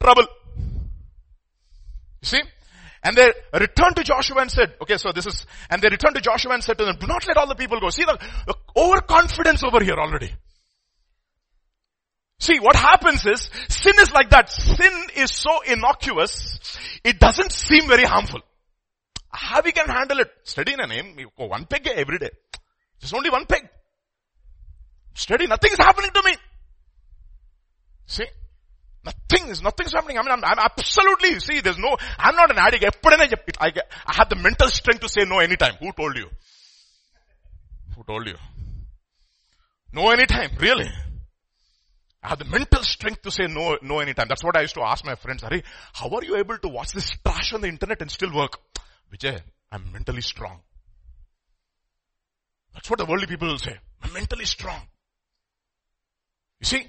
trouble. 0.01 0.25
You 2.21 2.25
see? 2.27 2.41
And 3.03 3.17
they 3.17 3.33
returned 3.59 3.97
to 3.97 4.03
Joshua 4.03 4.39
and 4.39 4.49
said, 4.49 4.75
okay, 4.81 4.95
so 4.95 5.11
this 5.11 5.25
is, 5.25 5.45
and 5.69 5.81
they 5.81 5.89
returned 5.89 6.15
to 6.15 6.21
Joshua 6.21 6.53
and 6.53 6.63
said 6.63 6.77
to 6.77 6.85
them, 6.85 6.95
do 6.97 7.07
not 7.07 7.27
let 7.27 7.35
all 7.35 7.47
the 7.47 7.55
people 7.55 7.81
go. 7.81 7.89
See 7.89 8.05
the, 8.05 8.17
the 8.47 8.55
overconfidence 8.77 9.61
over 9.63 9.83
here 9.83 9.95
already. 9.95 10.33
See, 12.43 12.59
what 12.59 12.75
happens 12.75 13.25
is, 13.25 13.49
sin 13.69 13.93
is 13.99 14.11
like 14.11 14.29
that. 14.31 14.51
Sin 14.51 15.07
is 15.15 15.31
so 15.31 15.61
innocuous, 15.61 16.59
it 17.01 17.17
doesn't 17.17 17.53
seem 17.53 17.87
very 17.87 18.03
harmful. 18.03 18.41
How 19.31 19.61
we 19.63 19.71
can 19.71 19.87
handle 19.87 20.19
it? 20.19 20.29
Study 20.43 20.73
in 20.73 20.81
a 20.81 20.87
name, 20.87 21.17
you 21.17 21.29
go 21.37 21.45
one 21.45 21.65
peg 21.65 21.87
every 21.87 22.17
day. 22.17 22.31
Just 22.99 23.13
only 23.13 23.29
one 23.29 23.45
peg. 23.45 23.69
Study, 25.13 25.47
nothing 25.47 25.71
is 25.71 25.77
happening 25.77 26.11
to 26.13 26.21
me. 26.25 26.35
See? 28.07 28.25
Nothing 29.05 29.47
is, 29.47 29.61
nothing's 29.61 29.93
happening. 29.93 30.17
I 30.17 30.23
mean, 30.23 30.31
I'm, 30.33 30.43
I'm 30.43 30.59
absolutely, 30.59 31.39
see, 31.39 31.61
there's 31.61 31.77
no, 31.77 31.95
I'm 32.19 32.35
not 32.35 32.51
an 32.51 32.57
addict. 32.57 32.83
I, 33.05 33.71
I 34.05 34.15
have 34.15 34.27
the 34.27 34.35
mental 34.35 34.67
strength 34.67 34.99
to 34.99 35.07
say 35.07 35.23
no 35.25 35.39
anytime. 35.39 35.75
Who 35.79 35.93
told 35.93 36.17
you? 36.17 36.27
Who 37.95 38.03
told 38.03 38.27
you? 38.27 38.35
No 39.93 40.09
anytime, 40.09 40.51
really. 40.59 40.89
I 42.23 42.29
have 42.29 42.39
the 42.39 42.45
mental 42.45 42.81
strength 42.83 43.21
to 43.23 43.31
say 43.31 43.47
no, 43.47 43.77
no 43.81 43.99
anytime. 43.99 44.27
That's 44.29 44.43
what 44.43 44.55
I 44.55 44.61
used 44.61 44.75
to 44.75 44.81
ask 44.81 45.05
my 45.05 45.15
friends. 45.15 45.43
Hari, 45.43 45.63
how 45.91 46.09
are 46.09 46.23
you 46.23 46.37
able 46.37 46.57
to 46.57 46.69
watch 46.69 46.93
this 46.93 47.11
trash 47.25 47.53
on 47.53 47.61
the 47.61 47.67
internet 47.67 48.01
and 48.01 48.09
still 48.09 48.33
work? 48.33 48.59
Vijay, 49.13 49.41
I'm 49.71 49.91
mentally 49.91 50.21
strong. 50.21 50.61
That's 52.73 52.89
what 52.89 52.99
the 52.99 53.05
worldly 53.05 53.27
people 53.27 53.49
will 53.49 53.59
say. 53.59 53.77
I'm 54.01 54.13
mentally 54.13 54.45
strong. 54.45 54.81
You 56.61 56.65
see, 56.65 56.87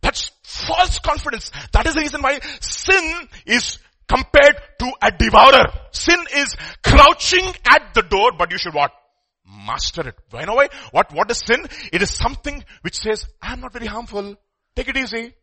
that's 0.00 0.30
false 0.44 1.00
confidence. 1.00 1.50
That 1.72 1.86
is 1.86 1.94
the 1.94 2.00
reason 2.00 2.22
why 2.22 2.38
sin 2.60 3.28
is 3.44 3.78
compared 4.08 4.56
to 4.78 4.92
a 5.02 5.10
devourer. 5.10 5.66
Sin 5.90 6.20
is 6.36 6.54
crouching 6.84 7.44
at 7.68 7.92
the 7.94 8.02
door, 8.02 8.32
but 8.38 8.52
you 8.52 8.58
should 8.58 8.74
what? 8.74 8.92
Master 9.44 10.08
it. 10.08 10.14
I 10.32 10.44
know 10.44 10.54
why? 10.54 10.68
What, 10.92 11.12
what 11.12 11.30
is 11.30 11.38
sin? 11.38 11.66
It 11.92 12.02
is 12.02 12.10
something 12.10 12.64
which 12.82 12.96
says, 12.98 13.26
I'm 13.42 13.60
not 13.60 13.72
very 13.72 13.86
harmful. 13.86 14.36
Take 14.76 14.88
it 14.88 14.96
easy. 14.98 15.34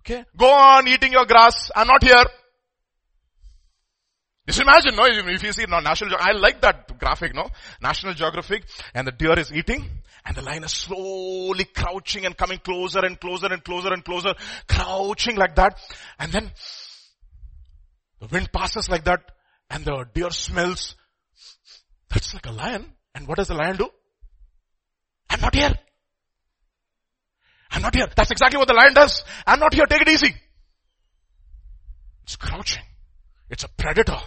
Okay? 0.00 0.24
Go 0.36 0.52
on 0.52 0.88
eating 0.88 1.12
your 1.12 1.24
grass. 1.24 1.70
I'm 1.74 1.86
not 1.86 2.02
here. 2.02 2.24
Just 4.46 4.62
imagine, 4.62 4.96
no, 4.96 5.04
if 5.06 5.42
you 5.44 5.52
see 5.52 5.64
no, 5.68 5.78
National, 5.78 6.10
Geographic, 6.10 6.34
I 6.34 6.38
like 6.38 6.60
that 6.62 6.98
graphic, 6.98 7.34
no? 7.36 7.48
National 7.80 8.14
Geographic, 8.14 8.64
and 8.94 9.06
the 9.06 9.12
deer 9.12 9.38
is 9.38 9.52
eating, 9.52 9.88
and 10.24 10.36
the 10.36 10.42
lion 10.42 10.64
is 10.64 10.72
slowly 10.72 11.64
crouching 11.64 12.26
and 12.26 12.36
coming 12.36 12.58
closer 12.58 12.98
and 12.98 13.20
closer 13.20 13.46
and 13.46 13.62
closer 13.62 13.92
and 13.92 14.04
closer, 14.04 14.34
crouching 14.66 15.36
like 15.36 15.54
that, 15.54 15.78
and 16.18 16.32
then 16.32 16.50
the 18.20 18.26
wind 18.26 18.50
passes 18.50 18.88
like 18.88 19.04
that, 19.04 19.20
and 19.68 19.84
the 19.84 20.04
deer 20.12 20.30
smells. 20.30 20.96
That's 22.08 22.34
like 22.34 22.46
a 22.46 22.52
lion, 22.52 22.86
and 23.14 23.28
what 23.28 23.36
does 23.38 23.48
the 23.48 23.54
lion 23.54 23.76
do? 23.76 23.88
I'm 25.28 25.40
not 25.42 25.54
here. 25.54 25.74
I'm 27.80 27.84
not 27.84 27.94
here. 27.94 28.08
That's 28.14 28.30
exactly 28.30 28.58
what 28.58 28.68
the 28.68 28.74
lion 28.74 28.94
does. 28.94 29.24
I'm 29.46 29.58
not 29.58 29.72
here. 29.74 29.86
Take 29.86 30.02
it 30.02 30.08
easy. 30.08 30.34
It's 32.24 32.36
crouching. 32.36 32.82
It's 33.48 33.64
a 33.64 33.68
predator. 33.68 34.18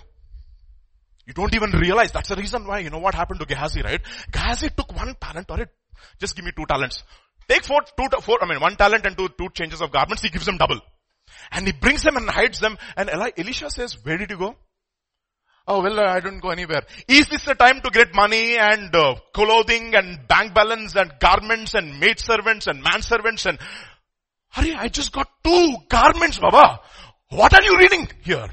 You 1.26 1.34
don't 1.34 1.54
even 1.56 1.72
realize. 1.72 2.12
That's 2.12 2.30
the 2.30 2.36
reason 2.36 2.66
why, 2.66 2.80
you 2.80 2.90
know 2.90 2.98
what 3.00 3.16
happened 3.16 3.40
to 3.40 3.46
Gehazi, 3.46 3.82
right? 3.82 4.02
Gehazi 4.32 4.70
took 4.70 4.94
one 4.96 5.16
talent 5.22 5.50
or 5.50 5.62
it, 5.62 5.70
just 6.20 6.36
give 6.36 6.44
me 6.44 6.52
two 6.56 6.66
talents. 6.66 7.04
Take 7.48 7.64
four, 7.64 7.82
two, 7.82 8.08
four, 8.22 8.40
I 8.42 8.48
mean, 8.48 8.60
one 8.60 8.76
talent 8.76 9.06
and 9.06 9.18
two, 9.18 9.30
two 9.38 9.50
changes 9.54 9.82
of 9.82 9.92
garments. 9.92 10.24
He 10.24 10.30
gives 10.30 10.46
them 10.46 10.58
double. 10.58 10.80
And 11.52 11.66
he 11.66 11.74
brings 11.74 12.04
them 12.04 12.18
and 12.18 12.30
hides 12.30 12.60
them. 12.60 12.78
And 12.98 13.10
Eli, 13.10 13.32
Elisha 13.38 13.70
says, 13.70 13.98
where 14.04 14.18
did 14.18 14.32
you 14.32 14.38
go? 14.38 14.56
Oh, 15.66 15.82
well, 15.82 16.00
I 16.00 16.20
don't 16.20 16.40
go 16.40 16.50
anywhere. 16.50 16.84
Is 17.08 17.30
this 17.30 17.46
the 17.46 17.56
time 17.56 17.80
to 17.82 17.90
get 17.90 18.14
money 18.14 18.58
and 18.58 18.94
uh, 18.94 19.16
clothing 19.34 19.96
and 19.96 20.28
bank 20.28 20.54
balance 20.54 20.96
and 20.96 21.14
garments 21.20 21.74
and 21.74 22.00
maid 22.02 22.20
servants 22.20 22.68
and 22.68 22.84
manservants 22.84 23.46
and, 23.46 23.58
hurry, 24.50 24.74
I 24.74 24.90
just 24.90 25.14
got 25.14 25.30
two 25.42 25.76
garments, 25.88 26.38
Baba. 26.38 26.82
What 27.30 27.54
are 27.54 27.64
you 27.64 27.78
reading 27.78 28.10
here? 28.24 28.48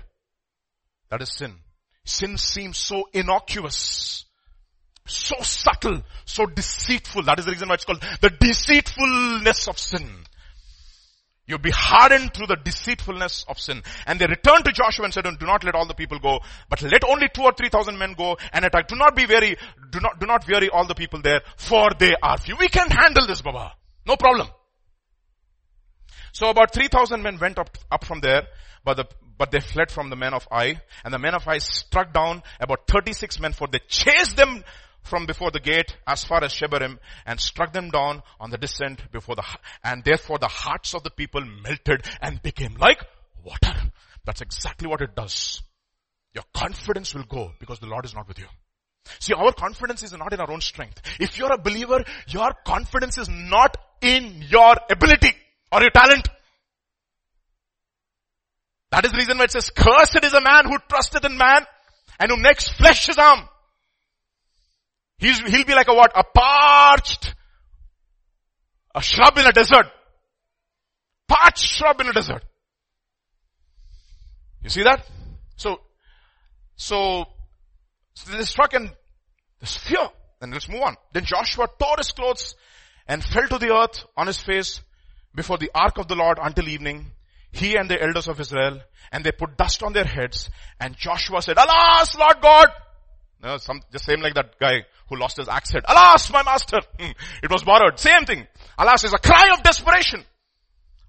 That 1.11 1.21
is 1.23 1.33
sin. 1.33 1.57
Sin 2.05 2.39
seems 2.39 2.79
so 2.79 3.09
innocuous, 3.13 4.25
so 5.05 5.35
subtle, 5.43 6.03
so 6.25 6.47
deceitful. 6.47 7.25
That 7.25 7.41
is 7.41 7.45
the 7.45 7.51
reason 7.51 7.69
why 7.69 7.75
it's 7.75 7.85
called 7.85 8.05
the 8.21 8.31
deceitfulness 8.31 9.67
of 9.67 9.79
sin. 9.79 10.09
You'll 11.51 11.59
be 11.59 11.73
hardened 11.73 12.33
through 12.33 12.47
the 12.47 12.57
deceitfulness 12.57 13.45
of 13.49 13.59
sin. 13.59 13.83
And 14.07 14.21
they 14.21 14.27
returned 14.27 14.65
to 14.67 14.73
Joshua 14.73 15.05
and 15.05 15.13
said, 15.13 15.25
do 15.25 15.47
not 15.47 15.65
let 15.65 15.75
all 15.75 15.85
the 15.85 15.95
people 15.95 16.21
go, 16.21 16.39
but 16.69 16.81
let 16.83 17.03
only 17.05 17.29
two 17.29 17.43
or 17.43 17.53
three 17.53 17.69
thousand 17.69 17.99
men 17.99 18.15
go 18.17 18.39
and 18.53 18.65
attack. 18.65 18.87
Do 18.87 18.95
not 18.95 19.17
be 19.17 19.27
weary, 19.27 19.57
do 19.91 19.99
not, 19.99 20.21
do 20.21 20.27
not 20.27 20.47
weary 20.47 20.69
all 20.69 20.87
the 20.87 20.95
people 20.95 21.21
there, 21.21 21.43
for 21.57 21.91
they 21.99 22.15
are 22.23 22.39
few. 22.39 22.55
We 22.57 22.69
can 22.69 22.89
handle 22.89 23.27
this, 23.27 23.43
Baba. 23.43 23.73
No 24.07 24.15
problem. 24.17 24.47
So 26.33 26.51
about 26.51 26.73
3,000 26.73 27.21
men 27.21 27.39
went 27.41 27.59
up, 27.59 27.77
up 27.91 28.05
from 28.05 28.21
there, 28.21 28.47
but 28.85 28.97
the, 28.97 29.07
but 29.37 29.51
they 29.51 29.59
fled 29.59 29.91
from 29.91 30.09
the 30.09 30.17
men 30.17 30.35
of 30.35 30.47
Ai, 30.53 30.81
and 31.05 31.13
the 31.13 31.19
men 31.19 31.35
of 31.35 31.49
Ai 31.49 31.59
struck 31.59 32.13
down 32.13 32.45
about 32.61 32.87
36 32.87 33.41
men, 33.41 33.53
for 33.53 33.67
they 33.67 33.81
chased 33.89 34.37
them 34.37 34.63
from 35.03 35.27
before 35.27 35.51
the 35.51 35.61
gate 35.61 35.97
as 36.07 36.25
far 36.25 36.45
as 36.45 36.53
Shebarim 36.53 36.99
and 37.27 37.41
struck 37.41 37.73
them 37.73 37.91
down 37.91 38.23
on 38.39 38.51
the 38.51 38.59
descent 38.59 39.11
before 39.11 39.37
the, 39.37 39.45
and 39.83 40.05
therefore 40.05 40.39
the 40.39 40.49
hearts 40.49 40.95
of 40.95 41.03
the 41.03 41.11
people 41.11 41.43
melted 41.45 42.05
and 42.21 42.43
became 42.43 42.77
like 42.79 43.05
water. 43.45 43.75
That's 44.25 44.41
exactly 44.41 44.89
what 44.89 45.01
it 45.01 45.15
does. 45.15 45.63
Your 46.35 46.45
confidence 46.55 47.15
will 47.15 47.25
go 47.25 47.53
because 47.59 47.81
the 47.81 47.87
Lord 47.87 48.05
is 48.05 48.15
not 48.15 48.29
with 48.29 48.39
you. 48.39 48.47
See, 49.19 49.35
our 49.35 49.53
confidence 49.53 50.03
is 50.03 50.13
not 50.13 50.33
in 50.33 50.41
our 50.41 50.51
own 50.51 50.61
strength. 50.61 51.01
If 51.19 51.39
you're 51.39 51.53
a 51.53 51.59
believer, 51.59 52.05
your 52.29 52.53
confidence 52.65 53.19
is 53.19 53.29
not 53.29 53.77
in 54.01 54.45
your 54.49 54.77
ability 54.91 55.33
or 55.73 55.81
your 55.81 55.91
talent. 55.91 56.29
That 58.91 59.05
is 59.05 59.13
the 59.13 59.19
reason 59.19 59.39
why 59.39 59.45
it 59.45 59.53
says, 59.53 59.71
cursed 59.71 60.23
is 60.23 60.35
a 60.35 60.41
man 60.41 60.67
who 60.67 60.77
trusteth 60.89 61.25
in 61.25 61.39
man 61.39 61.65
and 62.19 62.31
who 62.31 62.37
makes 62.37 62.69
flesh 62.69 63.07
his 63.07 63.19
arm. 63.19 63.49
He's, 65.21 65.39
he'll 65.39 65.67
be 65.67 65.75
like 65.75 65.89
a 65.89 65.95
what? 65.95 66.13
A 66.17 66.25
parched, 66.25 67.35
a 68.95 69.03
shrub 69.03 69.37
in 69.37 69.47
a 69.47 69.53
desert. 69.53 69.87
Parched 71.29 71.63
shrub 71.63 72.01
in 72.01 72.09
a 72.09 72.13
desert. 72.13 72.43
You 74.63 74.71
see 74.71 74.83
that? 74.83 75.07
So, 75.57 75.81
so, 76.75 77.27
so 78.15 78.37
they 78.37 78.45
struck 78.45 78.73
and 78.73 78.91
there's 79.61 79.77
fear. 79.77 80.09
And 80.41 80.55
let's 80.55 80.71
move 80.71 80.81
on. 80.81 80.97
Then 81.13 81.27
Joshua 81.27 81.69
tore 81.79 81.97
his 81.99 82.13
clothes 82.13 82.55
and 83.07 83.23
fell 83.23 83.47
to 83.49 83.59
the 83.59 83.75
earth 83.75 84.05
on 84.17 84.27
his 84.27 84.41
face 84.41 84.81
before 85.35 85.59
the 85.59 85.71
ark 85.75 85.99
of 85.99 86.09
the 86.09 86.15
Lord 86.15 86.39
until 86.41 86.67
evening. 86.67 87.13
He 87.53 87.77
and 87.77 87.91
the 87.91 88.01
elders 88.01 88.27
of 88.27 88.41
Israel 88.41 88.81
and 89.13 89.23
they 89.23 89.33
put 89.33 89.59
dust 89.59 89.83
on 89.83 89.93
their 89.93 90.05
heads 90.05 90.49
and 90.81 90.97
Joshua 90.97 91.43
said, 91.43 91.59
Alas, 91.59 92.17
Lord 92.17 92.41
God! 92.41 92.69
No, 93.43 93.57
some, 93.59 93.83
just 93.93 94.07
same 94.07 94.21
like 94.21 94.35
that 94.35 94.59
guy 94.59 94.85
who 95.11 95.19
lost 95.19 95.37
his 95.37 95.49
axe 95.49 95.73
head. 95.73 95.85
Alas, 95.87 96.33
my 96.33 96.43
master! 96.43 96.79
Hmm. 96.99 97.11
It 97.43 97.51
was 97.51 97.63
borrowed. 97.63 97.99
Same 97.99 98.25
thing. 98.25 98.47
Alas 98.79 99.05
is 99.05 99.13
a 99.13 99.19
cry 99.19 99.51
of 99.53 99.63
desperation. 99.63 100.25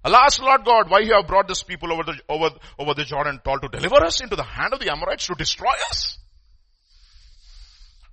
Alas, 0.04 0.40
Lord 0.40 0.64
God, 0.64 0.90
why 0.90 0.98
you 0.98 1.14
have 1.14 1.28
brought 1.28 1.46
this 1.46 1.62
people 1.62 1.92
over 1.92 2.02
the, 2.02 2.18
over, 2.28 2.50
over 2.78 2.94
the 2.94 3.04
Jordan 3.04 3.40
tall 3.44 3.60
to 3.60 3.68
deliver 3.68 4.04
us 4.04 4.20
into 4.20 4.34
the 4.34 4.42
hand 4.42 4.74
of 4.74 4.80
the 4.80 4.90
Amorites 4.90 5.28
to 5.28 5.34
destroy 5.34 5.72
us? 5.88 6.18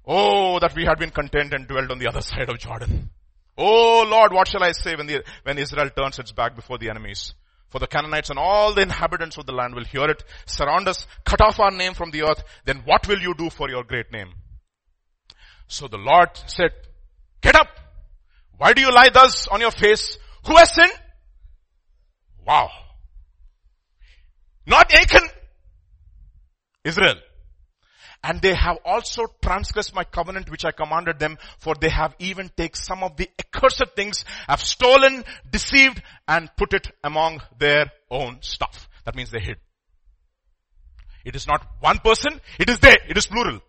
Oh, 0.06 0.60
that 0.60 0.75
we 0.75 0.86
had 0.86 0.99
been 0.99 1.10
content 1.10 1.54
and 1.54 1.67
dwelt 1.67 1.91
on 1.91 1.99
the 1.99 2.08
other 2.08 2.21
side 2.21 2.49
of 2.49 2.60
Jordan. 2.60 3.10
Oh 3.58 4.06
Lord, 4.08 4.32
what 4.32 4.47
shall 4.47 4.63
I 4.63 4.71
say 4.71 4.95
when 4.95 5.08
the, 5.08 5.23
when 5.43 5.58
Israel 5.58 5.89
turns 5.89 6.19
its 6.19 6.32
back 6.32 6.56
before 6.56 6.78
the 6.78 6.89
enemies? 6.89 7.34
For 7.69 7.80
the 7.80 7.88
Canaanites 7.88 8.30
and 8.30 8.39
all 8.39 8.73
the 8.73 8.82
inhabitants 8.82 9.38
of 9.38 9.45
the 9.45 9.52
land 9.52 9.75
will 9.75 9.84
hear 9.84 10.06
it, 10.06 10.23
surround 10.45 10.88
us, 10.88 11.06
cut 11.23 11.41
off 11.41 11.60
our 11.60 11.69
name 11.69 11.93
from 11.93 12.12
the 12.12 12.23
earth, 12.23 12.43
then 12.65 12.82
what 12.86 13.08
will 13.08 13.19
you 13.19 13.34
do 13.38 13.49
for 13.49 13.69
your 13.69 13.84
great 13.84 14.12
name? 14.12 14.34
So 15.69 15.88
the 15.88 15.97
Lord 15.97 16.29
said, 16.47 16.71
get 17.41 17.55
up. 17.55 17.67
Why 18.58 18.73
do 18.73 18.82
you 18.82 18.91
lie 18.91 19.10
thus 19.13 19.47
on 19.47 19.62
your 19.62 19.71
face? 19.71 20.17
Who 20.47 20.58
has 20.58 20.73
sinned? 20.73 20.91
Wow. 22.45 22.69
Not 24.65 24.91
Achan. 24.93 25.29
Israel. 26.84 27.15
And 28.23 28.41
they 28.41 28.55
have 28.55 28.79
also 28.84 29.27
transgressed 29.43 29.93
my 29.93 30.03
covenant 30.03 30.49
which 30.49 30.65
I 30.65 30.71
commanded 30.71 31.19
them 31.19 31.38
for 31.60 31.75
they 31.79 31.89
have 31.89 32.15
even 32.17 32.49
taken 32.58 32.75
some 32.75 33.03
of 33.03 33.15
the 33.15 33.29
accursed 33.39 33.95
things, 33.95 34.25
have 34.47 34.62
stolen, 34.62 35.23
deceived 35.49 36.01
and 36.27 36.49
put 36.58 36.73
it 36.73 36.88
among 37.03 37.41
their 37.60 37.91
own 38.10 38.39
stuff. 38.41 38.89
That 39.05 39.15
means 39.15 39.29
they 39.29 39.39
hid. 39.39 39.58
It 41.23 41.36
is 41.36 41.47
not 41.47 41.65
one 41.79 41.99
person, 41.99 42.41
it 42.60 42.69
is 42.69 42.79
they, 42.79 42.97
it 43.08 43.17
is 43.17 43.27
plural. 43.27 43.62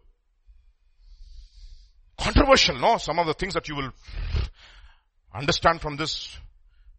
Controversial, 2.21 2.79
no? 2.79 2.99
Some 2.99 3.19
of 3.19 3.27
the 3.27 3.35
things 3.35 3.55
that 3.55 3.69
you 3.69 3.77
will 3.77 3.91
understand 5.35 5.81
from 5.81 5.97
this 5.97 6.37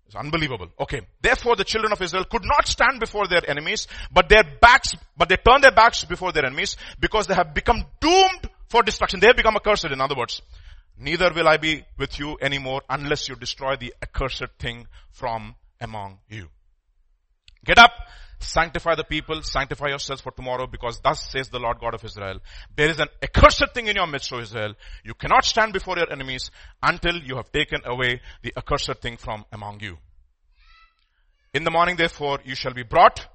is 0.07 0.15
unbelievable. 0.15 0.67
Okay. 0.79 1.01
Therefore 1.21 1.55
the 1.55 1.63
children 1.63 1.93
of 1.93 2.01
Israel 2.01 2.25
could 2.25 2.43
not 2.43 2.67
stand 2.67 2.99
before 2.99 3.27
their 3.27 3.47
enemies, 3.49 3.87
but 4.11 4.29
their 4.29 4.43
backs, 4.43 4.95
but 5.15 5.29
they 5.29 5.37
turned 5.37 5.63
their 5.63 5.71
backs 5.71 6.03
before 6.05 6.31
their 6.31 6.45
enemies 6.45 6.75
because 6.99 7.27
they 7.27 7.35
have 7.35 7.53
become 7.53 7.85
doomed 7.99 8.49
for 8.67 8.83
destruction. 8.83 9.19
They 9.19 9.27
have 9.27 9.37
become 9.37 9.55
accursed 9.55 9.85
in 9.85 10.01
other 10.01 10.15
words. 10.15 10.41
Neither 10.97 11.31
will 11.33 11.47
I 11.47 11.57
be 11.57 11.83
with 11.97 12.19
you 12.19 12.37
anymore 12.41 12.81
unless 12.89 13.29
you 13.29 13.35
destroy 13.35 13.75
the 13.75 13.93
accursed 14.01 14.47
thing 14.59 14.87
from 15.11 15.55
among 15.79 16.19
you. 16.29 16.47
Get 17.65 17.79
up, 17.79 17.91
sanctify 18.43 18.95
the 18.95 19.03
people, 19.03 19.41
sanctify 19.43 19.87
yourselves 19.87 20.21
for 20.21 20.31
tomorrow 20.31 20.67
because 20.67 20.99
thus 20.99 21.29
says 21.31 21.49
the 21.49 21.59
Lord 21.59 21.79
God 21.79 21.93
of 21.93 22.03
Israel. 22.03 22.39
There 22.75 22.89
is 22.89 22.99
an 22.99 23.07
accursed 23.21 23.73
thing 23.73 23.87
in 23.87 23.95
your 23.95 24.07
midst, 24.07 24.31
O 24.33 24.39
Israel. 24.39 24.73
You 25.03 25.13
cannot 25.13 25.45
stand 25.45 25.73
before 25.73 25.97
your 25.97 26.11
enemies 26.11 26.51
until 26.81 27.17
you 27.17 27.35
have 27.37 27.51
taken 27.51 27.81
away 27.85 28.21
the 28.41 28.53
accursed 28.57 29.01
thing 29.01 29.17
from 29.17 29.45
among 29.51 29.79
you. 29.81 29.97
In 31.53 31.63
the 31.63 31.71
morning 31.71 31.97
therefore 31.97 32.39
you 32.45 32.55
shall 32.55 32.73
be 32.73 32.83
brought 32.83 33.27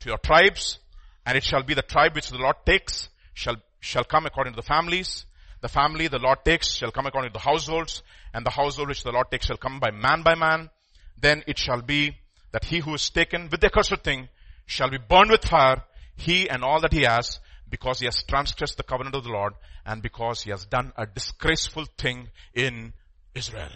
to 0.00 0.08
your 0.08 0.18
tribes 0.18 0.78
and 1.24 1.36
it 1.36 1.44
shall 1.44 1.62
be 1.62 1.74
the 1.74 1.82
tribe 1.82 2.14
which 2.14 2.30
the 2.30 2.38
Lord 2.38 2.56
takes 2.66 3.08
shall, 3.34 3.56
shall 3.80 4.04
come 4.04 4.26
according 4.26 4.52
to 4.52 4.56
the 4.56 4.66
families. 4.66 5.24
The 5.60 5.68
family 5.68 6.08
the 6.08 6.18
Lord 6.18 6.44
takes 6.44 6.74
shall 6.74 6.90
come 6.90 7.06
according 7.06 7.30
to 7.30 7.38
the 7.38 7.44
households 7.44 8.02
and 8.34 8.44
the 8.44 8.50
household 8.50 8.88
which 8.88 9.04
the 9.04 9.12
Lord 9.12 9.30
takes 9.30 9.46
shall 9.46 9.56
come 9.56 9.80
by 9.80 9.90
man 9.90 10.22
by 10.22 10.34
man. 10.34 10.70
Then 11.16 11.44
it 11.46 11.58
shall 11.58 11.80
be 11.80 12.16
that 12.52 12.64
he 12.64 12.80
who 12.80 12.94
is 12.94 13.10
taken 13.10 13.48
with 13.50 13.60
the 13.60 13.66
accursed 13.66 14.02
thing 14.02 14.28
shall 14.66 14.90
be 14.90 14.98
burned 14.98 15.30
with 15.30 15.44
fire, 15.44 15.82
he 16.16 16.48
and 16.48 16.62
all 16.62 16.80
that 16.80 16.92
he 16.92 17.02
has, 17.02 17.40
because 17.68 17.98
he 17.98 18.06
has 18.06 18.22
transgressed 18.22 18.76
the 18.76 18.82
covenant 18.82 19.16
of 19.16 19.24
the 19.24 19.30
Lord 19.30 19.54
and 19.84 20.02
because 20.02 20.42
he 20.42 20.50
has 20.50 20.66
done 20.66 20.92
a 20.96 21.06
disgraceful 21.06 21.86
thing 21.98 22.28
in 22.54 22.92
Israel. 23.34 23.70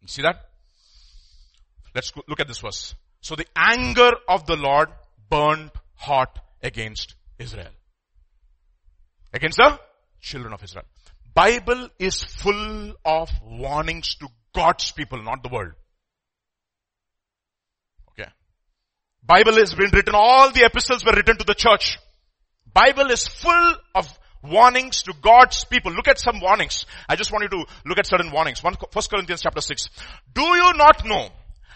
You 0.00 0.08
see 0.08 0.22
that? 0.22 0.36
Let's 1.94 2.12
look 2.26 2.40
at 2.40 2.48
this 2.48 2.58
verse. 2.58 2.94
So 3.20 3.36
the 3.36 3.46
anger 3.54 4.10
of 4.28 4.46
the 4.46 4.56
Lord 4.56 4.88
burned 5.28 5.70
hot 5.94 6.38
against 6.62 7.14
Israel. 7.38 7.70
Against 9.32 9.58
the 9.58 9.78
children 10.20 10.52
of 10.52 10.62
Israel. 10.62 10.84
Bible 11.34 11.88
is 11.98 12.22
full 12.22 12.94
of 13.04 13.30
warnings 13.44 14.16
to 14.16 14.28
God's 14.54 14.90
people, 14.92 15.22
not 15.22 15.42
the 15.42 15.48
world. 15.48 15.72
Bible 19.22 19.54
has 19.54 19.74
been 19.74 19.90
written, 19.92 20.14
all 20.14 20.50
the 20.50 20.64
epistles 20.64 21.04
were 21.04 21.12
written 21.12 21.36
to 21.38 21.44
the 21.44 21.54
church. 21.54 21.98
Bible 22.74 23.10
is 23.10 23.26
full 23.26 23.74
of 23.94 24.08
warnings 24.42 25.02
to 25.04 25.14
God's 25.20 25.64
people. 25.64 25.92
Look 25.92 26.08
at 26.08 26.18
some 26.18 26.40
warnings. 26.40 26.86
I 27.08 27.16
just 27.16 27.30
want 27.30 27.44
you 27.44 27.50
to 27.50 27.64
look 27.86 27.98
at 27.98 28.06
certain 28.06 28.32
warnings. 28.32 28.62
One, 28.62 28.76
First 28.90 29.10
Corinthians 29.10 29.42
chapter 29.42 29.60
6. 29.60 29.88
Do 30.34 30.42
you 30.42 30.72
not 30.74 31.04
know 31.06 31.28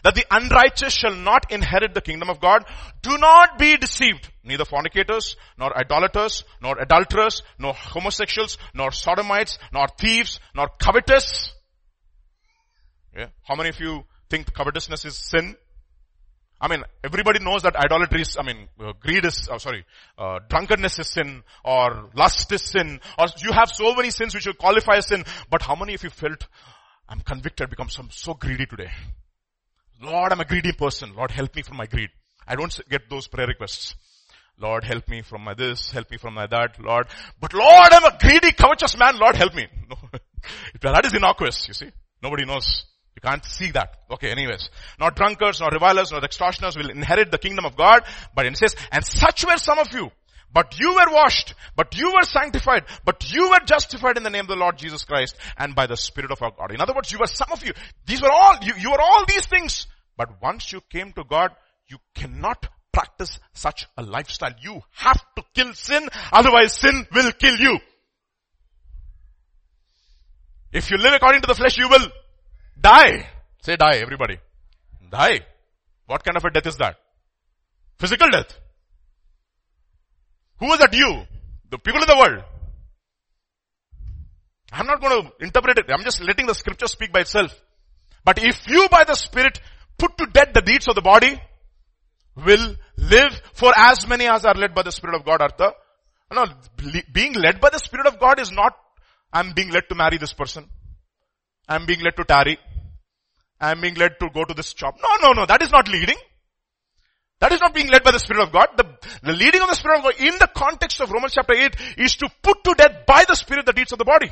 that 0.03 0.15
the 0.15 0.25
unrighteous 0.31 0.93
shall 0.93 1.15
not 1.15 1.53
inherit 1.53 1.95
the 1.95 2.01
kingdom 2.01 2.31
of 2.31 2.41
God? 2.41 2.65
Do 3.03 3.17
not 3.19 3.59
be 3.59 3.77
deceived. 3.77 4.29
Neither 4.43 4.65
fornicators, 4.65 5.37
nor 5.59 5.77
idolaters, 5.77 6.45
nor 6.61 6.79
adulterers, 6.81 7.43
nor 7.59 7.75
homosexuals, 7.75 8.59
nor 8.75 8.91
sodomites, 8.91 9.59
nor 9.73 9.87
thieves, 9.99 10.41
nor 10.55 10.69
covetous. 10.81 11.53
Yeah. 13.17 13.27
How 13.45 13.55
many 13.55 13.71
of 13.71 13.81
you 13.81 14.05
think 14.29 14.53
covetousness 14.53 15.05
is 15.05 15.17
sin? 15.17 15.57
I 16.61 16.69
mean, 16.69 16.85
everybody 17.05 17.45
knows 17.45 17.63
that 17.63 17.77
idolatry 17.77 18.23
is, 18.23 18.37
I 18.39 18.43
mean, 18.43 18.69
uh, 18.81 18.93
greed 18.99 19.25
is, 19.27 19.49
oh, 19.51 19.59
sorry, 19.59 19.85
uh, 20.17 20.39
drunkenness 20.49 20.99
is 20.99 21.09
sin, 21.09 21.43
or 21.65 22.09
lust 22.15 22.51
is 22.53 22.63
sin, 22.63 23.01
or 23.19 23.27
you 23.39 23.53
have 23.53 23.69
so 23.71 23.95
many 23.95 24.11
sins 24.11 24.35
which 24.35 24.47
will 24.47 24.55
qualify 24.55 24.97
as 24.97 25.09
sin, 25.09 25.25
but 25.51 25.63
how 25.63 25.75
many 25.75 25.95
of 25.95 26.03
you 26.03 26.11
felt, 26.11 26.47
I'm 27.09 27.21
convicted 27.21 27.69
because 27.69 27.99
I'm 27.99 28.11
so 28.11 28.35
greedy 28.35 28.67
today. 28.67 28.91
Lord, 30.03 30.33
I'm 30.33 30.41
a 30.41 30.45
greedy 30.45 30.73
person. 30.73 31.15
Lord, 31.15 31.31
help 31.31 31.55
me 31.55 31.63
from 31.63 31.77
my 31.77 31.87
greed. 31.87 32.11
I 32.47 32.57
don't 32.57 32.79
get 32.89 33.09
those 33.11 33.29
prayer 33.29 33.47
requests. 33.47 33.95
Lord, 34.59 34.85
help 34.85 35.09
me 35.09 35.21
from 35.23 35.45
my 35.45 35.53
this, 35.55 35.91
help 35.91 36.11
me 36.11 36.17
from 36.17 36.35
my 36.35 36.47
that, 36.47 36.81
Lord. 36.81 37.07
But 37.39 37.53
Lord, 37.53 37.89
I'm 37.93 38.05
a 38.05 38.17
greedy, 38.19 38.53
covetous 38.53 38.97
man. 38.97 39.19
Lord, 39.19 39.37
help 39.37 39.55
me. 39.55 39.67
No. 39.89 39.97
that 40.93 41.05
is 41.05 41.15
innocuous, 41.15 41.69
you 41.69 41.75
see. 41.75 41.91
Nobody 42.23 42.45
knows. 42.45 42.87
You 43.17 43.23
can't 43.23 43.45
see 43.45 43.71
that. 43.73 43.97
Okay, 44.11 44.31
anyways. 44.31 44.69
Not 45.01 45.17
drunkards, 45.17 45.61
nor 45.61 45.71
revilers, 45.71 46.13
nor 46.13 46.23
extortioners 46.23 46.77
will 46.77 46.91
inherit 46.91 47.31
the 47.31 47.39
kingdom 47.39 47.65
of 47.65 47.77
God. 47.77 48.03
But 48.35 48.47
it 48.47 48.57
says, 48.57 48.77
and 48.93 49.05
such 49.05 49.45
were 49.47 49.57
some 49.57 49.79
of 49.79 49.93
you. 49.93 50.11
But 50.53 50.79
you 50.79 50.95
were 50.95 51.13
washed, 51.13 51.55
but 51.75 51.99
you 51.99 52.13
were 52.15 52.23
sanctified, 52.23 52.85
but 53.05 53.31
you 53.31 53.51
were 53.51 53.61
justified 53.67 54.17
in 54.17 54.23
the 54.23 54.31
name 54.31 54.43
of 54.43 54.49
the 54.49 54.57
Lord 54.57 54.79
Jesus 54.79 55.05
Christ 55.05 55.37
and 55.59 55.75
by 55.75 55.87
the 55.87 55.97
Spirit 55.97 56.31
of 56.31 56.41
our 56.41 56.51
God. 56.51 56.73
In 56.73 56.81
other 56.81 56.95
words, 56.95 57.11
you 57.13 57.19
were 57.19 57.27
some 57.27 57.49
of 57.53 57.65
you. 57.65 57.73
These 58.07 58.23
were 58.23 58.31
all, 58.31 58.55
you, 58.63 58.73
you 58.79 58.91
were 58.91 59.01
all 59.01 59.25
these 59.27 59.45
things. 59.47 59.87
But 60.17 60.41
once 60.41 60.73
you 60.73 60.81
came 60.89 61.13
to 61.13 61.25
God, 61.25 61.51
you 61.89 61.99
cannot 62.15 62.67
practice 62.93 63.39
such 63.53 63.87
a 63.99 64.03
lifestyle. 64.03 64.55
You 64.61 64.81
have 64.93 65.23
to 65.37 65.43
kill 65.55 65.75
sin, 65.75 66.09
otherwise 66.33 66.73
sin 66.73 67.07
will 67.13 67.33
kill 67.33 67.57
you. 67.57 67.79
If 70.73 70.91
you 70.91 70.97
live 70.97 71.15
according 71.15 71.43
to 71.43 71.49
the 71.49 71.55
flesh, 71.55 71.77
you 71.77 71.89
will 71.89 72.09
Die. 72.81 73.27
Say 73.63 73.77
die, 73.77 73.97
everybody. 73.97 74.39
Die. 75.11 75.41
What 76.07 76.25
kind 76.25 76.37
of 76.37 76.45
a 76.45 76.51
death 76.51 76.67
is 76.67 76.77
that? 76.77 76.97
Physical 77.99 78.29
death. 78.31 78.59
Who 80.59 80.73
is 80.73 80.79
that 80.79 80.95
you? 80.95 81.23
The 81.71 81.79
people 81.79 82.01
of 82.01 82.09
the 82.09 82.17
world. 82.17 82.45
I'm 84.73 84.87
not 84.87 85.01
going 85.01 85.23
to 85.23 85.45
interpret 85.45 85.79
it. 85.79 85.87
I'm 85.91 86.05
just 86.05 86.23
letting 86.23 86.47
the 86.47 86.55
scripture 86.55 86.87
speak 86.87 87.13
by 87.13 87.21
itself. 87.21 87.55
But 88.25 88.43
if 88.43 88.67
you 88.67 88.89
by 88.91 89.05
the 89.05 89.15
Spirit 89.15 89.61
put 89.99 90.17
to 90.19 90.27
death 90.27 90.53
the 90.53 90.61
deeds 90.61 90.89
of 90.89 90.95
the 90.95 91.03
body, 91.03 91.41
will 92.37 92.77
live 92.97 93.41
for 93.55 93.73
as 93.77 94.07
many 94.07 94.27
as 94.27 94.45
are 94.45 94.55
led 94.55 94.75
by 94.75 94.83
the 94.83 94.93
Spirit 94.93 95.17
of 95.17 95.25
God 95.25 95.41
are 95.41 95.51
the, 95.57 95.73
no, 96.33 96.45
being 97.13 97.33
led 97.35 97.61
by 97.61 97.71
the 97.71 97.79
Spirit 97.79 98.07
of 98.07 98.19
God 98.19 98.41
is 98.41 98.51
not, 98.53 98.77
I'm 99.33 99.53
being 99.53 99.71
led 99.71 99.89
to 99.89 99.95
marry 99.95 100.19
this 100.19 100.33
person. 100.33 100.69
I'm 101.69 101.87
being 101.87 102.01
led 102.01 102.17
to 102.17 102.25
tarry. 102.25 102.59
I'm 103.61 103.81
being 103.81 103.95
led 103.95 104.21
to 104.21 104.29
go 104.33 104.45
to 104.45 104.55
this 104.55 104.75
job. 104.75 104.97
No, 105.03 105.29
no, 105.29 105.33
no, 105.33 105.47
that 105.47 105.63
is 105.63 105.71
not 105.71 105.89
leading. 105.89 106.17
That 107.41 107.53
is 107.53 107.61
not 107.61 107.75
being 107.75 107.89
led 107.89 108.03
by 108.03 108.13
the 108.13 108.19
Spirit 108.19 108.43
of 108.45 108.53
God. 108.53 108.69
The, 108.77 108.87
the 109.23 109.33
leading 109.33 109.61
of 109.61 109.69
the 109.69 109.75
Spirit 109.75 109.99
of 109.99 110.05
God 110.05 110.15
in 110.19 110.39
the 110.39 110.49
context 110.55 111.01
of 111.01 111.11
Romans 111.11 111.35
chapter 111.35 111.53
8 111.53 111.77
is 111.99 112.17
to 112.17 112.31
put 112.43 112.65
to 112.65 112.75
death 112.75 113.05
by 113.07 113.25
the 113.29 113.35
Spirit 113.35 113.67
the 113.67 113.73
deeds 113.73 113.93
of 113.93 113.99
the 113.99 114.05
body. 114.05 114.31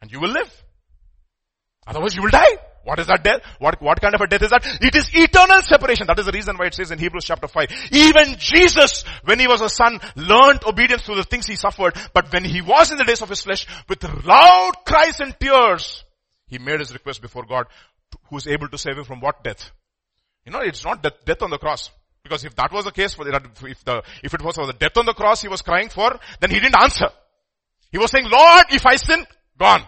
And 0.00 0.12
you 0.12 0.20
will 0.20 0.30
live. 0.30 0.64
Otherwise 1.86 2.14
you 2.14 2.22
will 2.22 2.30
die. 2.30 2.56
What 2.84 2.98
is 2.98 3.06
that 3.06 3.24
death? 3.24 3.40
What, 3.58 3.80
what 3.80 4.00
kind 4.00 4.14
of 4.14 4.20
a 4.20 4.26
death 4.26 4.42
is 4.42 4.50
that? 4.50 4.64
It 4.80 4.94
is 4.94 5.08
eternal 5.14 5.62
separation. 5.62 6.06
That 6.06 6.18
is 6.18 6.26
the 6.26 6.32
reason 6.32 6.56
why 6.56 6.66
it 6.66 6.74
says 6.74 6.90
in 6.90 6.98
Hebrews 6.98 7.24
chapter 7.24 7.48
5. 7.48 7.88
Even 7.92 8.36
Jesus, 8.38 9.04
when 9.24 9.38
he 9.38 9.48
was 9.48 9.62
a 9.62 9.70
son, 9.70 9.98
learned 10.16 10.64
obedience 10.66 11.02
through 11.02 11.16
the 11.16 11.24
things 11.24 11.46
he 11.46 11.56
suffered. 11.56 11.96
But 12.12 12.30
when 12.32 12.44
he 12.44 12.60
was 12.60 12.90
in 12.90 12.98
the 12.98 13.04
days 13.04 13.22
of 13.22 13.30
his 13.30 13.42
flesh, 13.42 13.66
with 13.88 14.04
loud 14.24 14.72
cries 14.84 15.20
and 15.20 15.34
tears, 15.40 16.04
he 16.46 16.58
made 16.58 16.80
his 16.80 16.92
request 16.92 17.22
before 17.22 17.44
God, 17.44 17.66
who 18.28 18.36
is 18.36 18.46
able 18.46 18.68
to 18.68 18.78
save 18.78 18.98
him 18.98 19.04
from 19.04 19.20
what 19.20 19.42
death? 19.42 19.70
You 20.44 20.52
know, 20.52 20.60
it's 20.60 20.84
not 20.84 21.02
death, 21.02 21.24
death 21.24 21.42
on 21.42 21.50
the 21.50 21.58
cross. 21.58 21.90
Because 22.22 22.44
if 22.44 22.54
that 22.56 22.72
was 22.72 22.86
the 22.86 22.92
case, 22.92 23.16
if 23.18 23.84
the, 23.84 24.02
if 24.22 24.32
it 24.32 24.42
was 24.42 24.56
for 24.56 24.66
the 24.66 24.72
death 24.72 24.96
on 24.96 25.06
the 25.06 25.12
cross 25.12 25.42
he 25.42 25.48
was 25.48 25.62
crying 25.62 25.88
for, 25.88 26.18
then 26.40 26.50
he 26.50 26.58
didn't 26.58 26.80
answer. 26.80 27.08
He 27.92 27.98
was 27.98 28.10
saying, 28.10 28.26
Lord, 28.28 28.66
if 28.70 28.84
I 28.86 28.96
sin, 28.96 29.26
gone. 29.58 29.82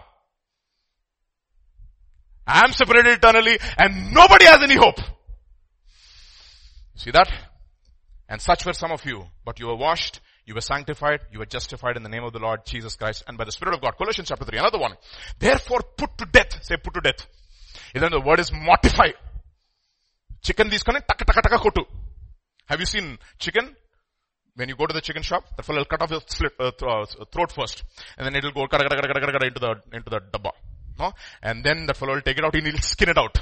I 2.45 2.61
am 2.63 2.71
separated 2.71 3.17
eternally 3.17 3.57
and 3.77 4.13
nobody 4.13 4.45
has 4.45 4.61
any 4.61 4.75
hope. 4.75 4.99
See 6.95 7.11
that? 7.11 7.29
And 8.29 8.41
such 8.41 8.65
were 8.65 8.73
some 8.73 8.91
of 8.91 9.03
you, 9.05 9.25
but 9.43 9.59
you 9.59 9.67
were 9.67 9.75
washed, 9.75 10.19
you 10.47 10.55
were 10.55 10.61
sanctified. 10.61 11.19
You 11.29 11.39
were 11.39 11.45
justified 11.45 11.97
in 11.97 12.03
the 12.03 12.09
name 12.09 12.23
of 12.23 12.31
the 12.31 12.39
Lord 12.39 12.65
Jesus 12.65 12.95
Christ 12.95 13.25
and 13.27 13.37
by 13.37 13.43
the 13.43 13.51
Spirit 13.51 13.75
of 13.75 13.81
God. 13.81 13.97
Colossians 13.97 14.29
chapter 14.29 14.45
3. 14.45 14.57
Another 14.57 14.79
one. 14.79 14.93
Therefore 15.37 15.81
put 15.97 16.17
to 16.17 16.25
death. 16.25 16.63
Say 16.63 16.77
put 16.77 16.93
to 16.93 17.01
death. 17.01 17.27
Then 17.93 18.11
the 18.11 18.21
word 18.21 18.39
is 18.39 18.49
mortify. 18.53 19.09
Chicken 20.41 20.69
these 20.69 20.83
kind 20.83 21.03
taka 21.05 21.25
taka 21.25 21.41
taka 21.41 21.57
kotu. 21.57 21.83
Have 22.67 22.79
you 22.79 22.85
seen 22.85 23.17
chicken? 23.37 23.75
When 24.55 24.69
you 24.69 24.77
go 24.77 24.85
to 24.85 24.93
the 24.93 25.01
chicken 25.01 25.21
shop, 25.21 25.43
the 25.57 25.63
fellow 25.63 25.79
will 25.79 25.85
cut 25.85 26.01
off 26.01 26.11
your 26.11 26.21
slit, 26.25 26.53
uh, 26.59 26.71
uh 26.81 27.05
throat 27.31 27.51
first. 27.51 27.83
And 28.17 28.25
then 28.25 28.35
it'll 28.35 28.51
go 28.53 28.63
into 28.63 28.77
the, 28.77 29.81
into 29.91 30.09
the 30.09 30.21
dabba. 30.31 30.51
No? 30.97 31.11
And 31.43 31.63
then 31.63 31.85
the 31.85 31.93
fellow 31.93 32.13
will 32.13 32.21
take 32.21 32.37
it 32.37 32.45
out 32.45 32.55
and 32.55 32.65
he'll 32.65 32.79
skin 32.79 33.09
it 33.09 33.17
out. 33.17 33.37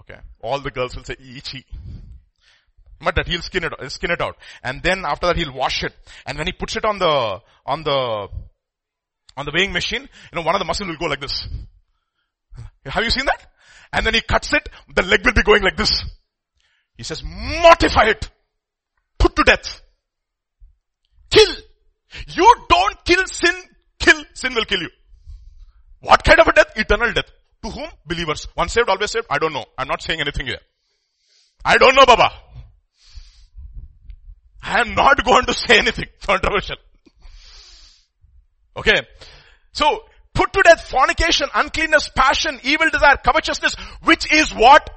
Okay. 0.00 0.20
All 0.40 0.60
the 0.60 0.70
girls 0.70 0.94
will 0.94 1.04
say, 1.04 1.16
ichi 1.18 1.64
but 3.00 3.14
that 3.16 3.26
he'll 3.26 3.42
skin 3.42 3.64
it, 3.64 3.72
skin 3.90 4.10
it 4.10 4.20
out. 4.20 4.36
And 4.62 4.82
then 4.82 5.04
after 5.04 5.26
that 5.26 5.36
he'll 5.36 5.52
wash 5.52 5.84
it. 5.84 5.94
And 6.26 6.38
when 6.38 6.46
he 6.46 6.52
puts 6.52 6.76
it 6.76 6.84
on 6.84 6.98
the, 6.98 7.40
on 7.66 7.84
the, 7.84 8.28
on 9.36 9.44
the 9.44 9.52
weighing 9.54 9.72
machine, 9.72 10.02
you 10.02 10.36
know, 10.36 10.42
one 10.42 10.54
of 10.54 10.58
the 10.58 10.64
muscles 10.64 10.88
will 10.88 10.96
go 10.96 11.06
like 11.06 11.20
this. 11.20 11.48
Have 12.86 13.04
you 13.04 13.10
seen 13.10 13.26
that? 13.26 13.46
And 13.92 14.04
then 14.04 14.14
he 14.14 14.20
cuts 14.20 14.52
it, 14.52 14.68
the 14.94 15.02
leg 15.02 15.24
will 15.24 15.32
be 15.32 15.42
going 15.42 15.62
like 15.62 15.76
this. 15.76 16.04
He 16.96 17.04
says, 17.04 17.22
mortify 17.24 18.06
it. 18.06 18.28
Put 19.18 19.36
to 19.36 19.44
death. 19.44 19.80
Kill. 21.30 21.54
You 22.28 22.54
don't 22.68 23.04
kill 23.04 23.26
sin, 23.26 23.54
kill, 23.98 24.24
sin 24.34 24.54
will 24.54 24.64
kill 24.64 24.80
you. 24.80 24.90
What 26.00 26.24
kind 26.24 26.40
of 26.40 26.48
a 26.48 26.52
death? 26.52 26.72
Eternal 26.76 27.12
death. 27.12 27.30
To 27.64 27.70
whom? 27.70 27.88
Believers. 28.06 28.46
Once 28.56 28.72
saved, 28.72 28.88
always 28.88 29.10
saved? 29.10 29.26
I 29.30 29.38
don't 29.38 29.52
know. 29.52 29.64
I'm 29.76 29.88
not 29.88 30.02
saying 30.02 30.20
anything 30.20 30.46
here. 30.46 30.60
I 31.64 31.76
don't 31.76 31.94
know, 31.94 32.06
Baba. 32.06 32.30
I 34.62 34.80
am 34.80 34.94
not 34.94 35.24
going 35.24 35.46
to 35.46 35.54
say 35.54 35.78
anything 35.78 36.06
controversial. 36.26 36.76
Okay. 38.76 39.02
So, 39.72 40.04
put 40.34 40.52
to 40.52 40.62
death 40.62 40.88
fornication, 40.88 41.48
uncleanness, 41.54 42.10
passion, 42.14 42.60
evil 42.62 42.90
desire, 42.90 43.16
covetousness, 43.16 43.74
which 44.02 44.32
is 44.32 44.52
what? 44.54 44.88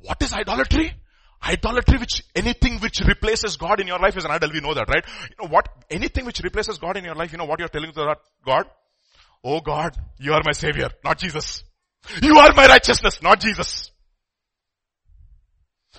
What 0.00 0.22
is 0.22 0.32
idolatry? 0.32 0.94
Idolatry 1.42 1.98
which, 1.98 2.24
anything 2.34 2.78
which 2.78 3.00
replaces 3.00 3.56
God 3.56 3.80
in 3.80 3.86
your 3.86 3.98
life 3.98 4.16
is 4.16 4.24
an 4.24 4.30
idol. 4.30 4.50
We 4.52 4.60
know 4.60 4.74
that, 4.74 4.88
right? 4.88 5.04
You 5.30 5.44
know 5.44 5.48
what? 5.48 5.68
Anything 5.90 6.24
which 6.24 6.40
replaces 6.40 6.78
God 6.78 6.96
in 6.96 7.04
your 7.04 7.14
life, 7.14 7.32
you 7.32 7.38
know 7.38 7.44
what 7.44 7.58
you're 7.60 7.68
telling 7.68 7.92
to 7.92 8.16
God? 8.44 8.66
Oh 9.44 9.60
God, 9.60 9.96
you 10.18 10.32
are 10.32 10.42
my 10.44 10.52
savior, 10.52 10.88
not 11.04 11.18
Jesus. 11.18 11.62
You 12.22 12.38
are 12.38 12.52
my 12.54 12.66
righteousness, 12.66 13.22
not 13.22 13.40
Jesus. 13.40 13.90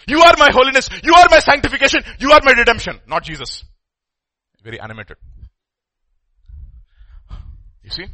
You 0.07 0.21
are 0.21 0.33
my 0.37 0.49
holiness. 0.51 0.89
You 1.03 1.13
are 1.13 1.27
my 1.29 1.39
sanctification. 1.39 2.03
You 2.19 2.31
are 2.31 2.39
my 2.43 2.53
redemption, 2.53 2.99
not 3.07 3.23
Jesus. 3.23 3.63
Very 4.63 4.79
animated. 4.79 5.17
You 7.83 7.89
see? 7.89 8.05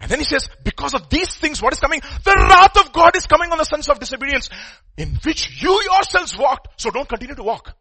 And 0.00 0.10
then 0.10 0.20
he 0.20 0.24
says, 0.24 0.48
because 0.62 0.94
of 0.94 1.08
these 1.10 1.34
things, 1.36 1.60
what 1.60 1.72
is 1.72 1.80
coming? 1.80 2.00
The 2.24 2.46
wrath 2.48 2.76
of 2.78 2.92
God 2.92 3.16
is 3.16 3.26
coming 3.26 3.50
on 3.50 3.58
the 3.58 3.64
sons 3.64 3.88
of 3.88 3.98
disobedience, 3.98 4.48
in 4.96 5.18
which 5.24 5.60
you 5.60 5.82
yourselves 5.92 6.36
walked. 6.38 6.80
So 6.80 6.90
don't 6.90 7.08
continue 7.08 7.34
to 7.34 7.42
walk. 7.42 7.76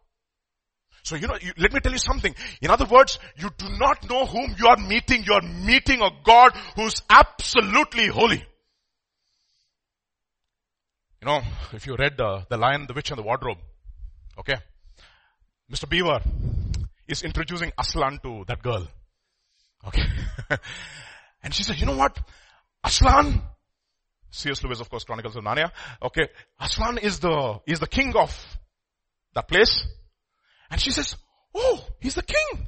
So 1.03 1.15
you 1.15 1.27
know, 1.27 1.37
you, 1.39 1.53
let 1.57 1.71
me 1.71 1.79
tell 1.79 1.91
you 1.91 1.99
something. 1.99 2.35
In 2.61 2.71
other 2.71 2.85
words, 2.85 3.19
you 3.37 3.49
do 3.57 3.67
not 3.77 4.09
know 4.09 4.25
whom 4.25 4.55
you 4.59 4.67
are 4.67 4.77
meeting. 4.77 5.23
You 5.23 5.33
are 5.33 5.41
meeting 5.41 6.01
a 6.01 6.09
God 6.23 6.53
who's 6.75 7.01
absolutely 7.09 8.07
holy. 8.07 8.43
You 11.27 11.33
know, 11.33 11.41
if 11.73 11.85
you 11.85 11.97
read 11.97 12.21
uh, 12.21 12.43
The 12.47 12.55
Lion, 12.55 12.85
the 12.87 12.93
Witch 12.93 13.11
and 13.11 13.19
the 13.19 13.21
Wardrobe, 13.21 13.57
okay, 14.39 14.55
Mr. 15.69 15.89
Beaver 15.89 16.21
is 17.05 17.21
introducing 17.21 17.73
Aslan 17.77 18.19
to 18.23 18.45
that 18.47 18.63
girl. 18.63 18.87
Okay. 19.85 20.03
and 21.43 21.53
she 21.53 21.63
says, 21.63 21.81
you 21.81 21.85
know 21.85 21.97
what? 21.97 22.17
Aslan, 22.81 23.41
C.S. 24.31 24.63
Lewis, 24.63 24.79
of 24.79 24.89
course, 24.89 25.03
Chronicles 25.03 25.35
of 25.35 25.43
Narnia. 25.43 25.69
Okay. 26.01 26.29
Aslan 26.61 26.97
is 26.97 27.19
the, 27.19 27.59
is 27.67 27.81
the 27.81 27.87
king 27.87 28.15
of 28.15 28.33
that 29.33 29.49
place. 29.49 29.85
And 30.71 30.79
she 30.79 30.91
says, 30.91 31.17
oh, 31.53 31.85
he's 31.99 32.15
the 32.15 32.23
king. 32.23 32.67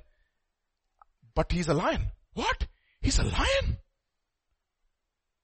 But 1.33 1.49
he's 1.49 1.69
a 1.69 1.73
lion. 1.73 2.11
What? 2.33 2.67
He's 2.99 3.19
a 3.19 3.23
lion? 3.23 3.77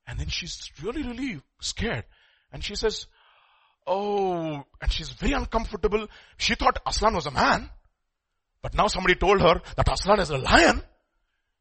And 0.05 0.19
then 0.19 0.27
she's 0.27 0.69
really, 0.83 1.03
really 1.03 1.41
scared. 1.61 2.03
And 2.55 2.63
she 2.63 2.75
says, 2.75 3.07
oh, 3.85 4.63
and 4.81 4.89
she's 4.89 5.09
very 5.09 5.33
uncomfortable. 5.33 6.07
She 6.37 6.55
thought 6.55 6.79
Aslan 6.87 7.13
was 7.13 7.25
a 7.25 7.31
man. 7.31 7.69
But 8.61 8.73
now 8.75 8.87
somebody 8.87 9.15
told 9.15 9.41
her 9.41 9.61
that 9.75 9.91
Aslan 9.91 10.21
is 10.21 10.29
a 10.29 10.37
lion. 10.37 10.81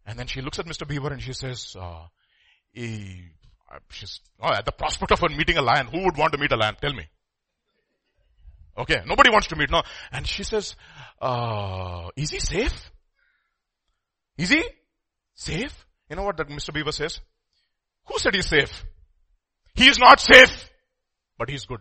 And 0.06 0.16
then 0.16 0.28
she 0.28 0.40
looks 0.40 0.60
at 0.60 0.66
Mr. 0.66 0.86
Beaver 0.86 1.12
and 1.12 1.20
she 1.20 1.32
says, 1.32 1.74
uh, 1.76 2.04
he, 2.70 3.22
she's, 3.90 4.20
oh, 4.40 4.52
at 4.52 4.64
the 4.66 4.70
prospect 4.70 5.10
of 5.10 5.18
her 5.18 5.30
meeting 5.30 5.56
a 5.56 5.62
lion, 5.62 5.88
who 5.88 6.04
would 6.04 6.16
want 6.16 6.32
to 6.32 6.38
meet 6.38 6.52
a 6.52 6.56
lion? 6.56 6.76
Tell 6.80 6.92
me. 6.92 7.08
Okay, 8.78 9.02
nobody 9.04 9.30
wants 9.30 9.48
to 9.48 9.56
meet, 9.56 9.72
no. 9.72 9.82
And 10.12 10.28
she 10.28 10.44
says, 10.44 10.76
uh, 11.20 12.08
is 12.14 12.30
he 12.30 12.38
safe? 12.38 12.92
Is 14.38 14.50
he 14.50 14.62
safe? 15.34 15.86
You 16.08 16.14
know 16.14 16.22
what 16.22 16.36
that 16.36 16.46
Mr. 16.46 16.72
Beaver 16.72 16.92
says? 16.92 17.18
Who 18.06 18.16
said 18.20 18.36
he's 18.36 18.46
safe? 18.46 18.84
He 19.74 19.88
is 19.88 19.98
not 19.98 20.20
safe, 20.20 20.70
but 21.38 21.48
he's 21.48 21.64
good. 21.66 21.80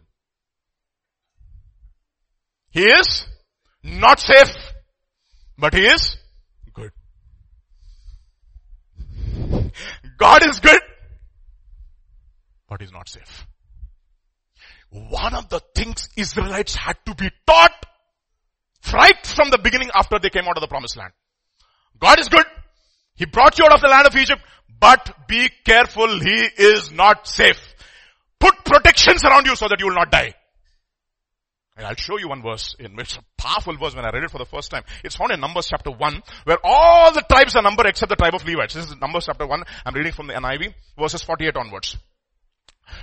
He 2.71 2.83
is 2.83 3.25
not 3.83 4.19
safe, 4.19 4.55
but 5.57 5.73
he 5.73 5.85
is 5.85 6.17
good. 6.73 6.91
God 10.17 10.45
is 10.47 10.59
good, 10.59 10.81
but 12.67 12.81
he's 12.81 12.91
not 12.91 13.07
safe. 13.07 13.45
One 14.89 15.33
of 15.35 15.49
the 15.49 15.59
things 15.75 16.09
Israelites 16.15 16.75
had 16.75 16.97
to 17.05 17.15
be 17.15 17.29
taught 17.47 17.85
right 18.91 19.25
from 19.25 19.49
the 19.49 19.57
beginning 19.57 19.89
after 19.93 20.19
they 20.19 20.29
came 20.29 20.45
out 20.45 20.57
of 20.57 20.61
the 20.61 20.67
promised 20.67 20.97
land. 20.97 21.13
God 21.99 22.19
is 22.19 22.27
good. 22.27 22.45
He 23.15 23.25
brought 23.25 23.57
you 23.57 23.65
out 23.65 23.73
of 23.73 23.81
the 23.81 23.87
land 23.87 24.07
of 24.07 24.15
Egypt, 24.15 24.41
but 24.79 25.27
be 25.27 25.49
careful, 25.63 26.19
He 26.19 26.47
is 26.57 26.91
not 26.91 27.27
safe. 27.27 27.72
Put 28.43 28.65
protections 28.65 29.23
around 29.23 29.45
you 29.45 29.55
so 29.55 29.69
that 29.69 29.79
you 29.79 29.85
will 29.85 29.95
not 29.95 30.11
die. 30.11 30.33
And 31.77 31.87
I'll 31.87 31.95
show 31.95 32.17
you 32.17 32.27
one 32.27 32.41
verse 32.41 32.75
in 32.77 32.93
which 32.93 33.15
a 33.17 33.23
powerful 33.37 33.77
verse 33.77 33.95
when 33.95 34.03
I 34.03 34.09
read 34.09 34.25
it 34.25 34.31
for 34.31 34.37
the 34.37 34.45
first 34.45 34.69
time. 34.69 34.83
It's 35.01 35.15
found 35.15 35.31
in 35.31 35.39
Numbers 35.39 35.67
chapter 35.69 35.91
1 35.91 36.21
where 36.43 36.57
all 36.61 37.13
the 37.13 37.21
tribes 37.21 37.55
are 37.55 37.63
numbered 37.63 37.85
except 37.85 38.09
the 38.09 38.17
tribe 38.17 38.35
of 38.35 38.45
Levites. 38.45 38.73
This 38.73 38.87
is 38.87 38.97
Numbers 38.99 39.27
chapter 39.27 39.47
1. 39.47 39.63
I'm 39.85 39.95
reading 39.95 40.11
from 40.11 40.27
the 40.27 40.33
NIV 40.33 40.73
verses 40.99 41.23
48 41.23 41.55
onwards. 41.55 41.97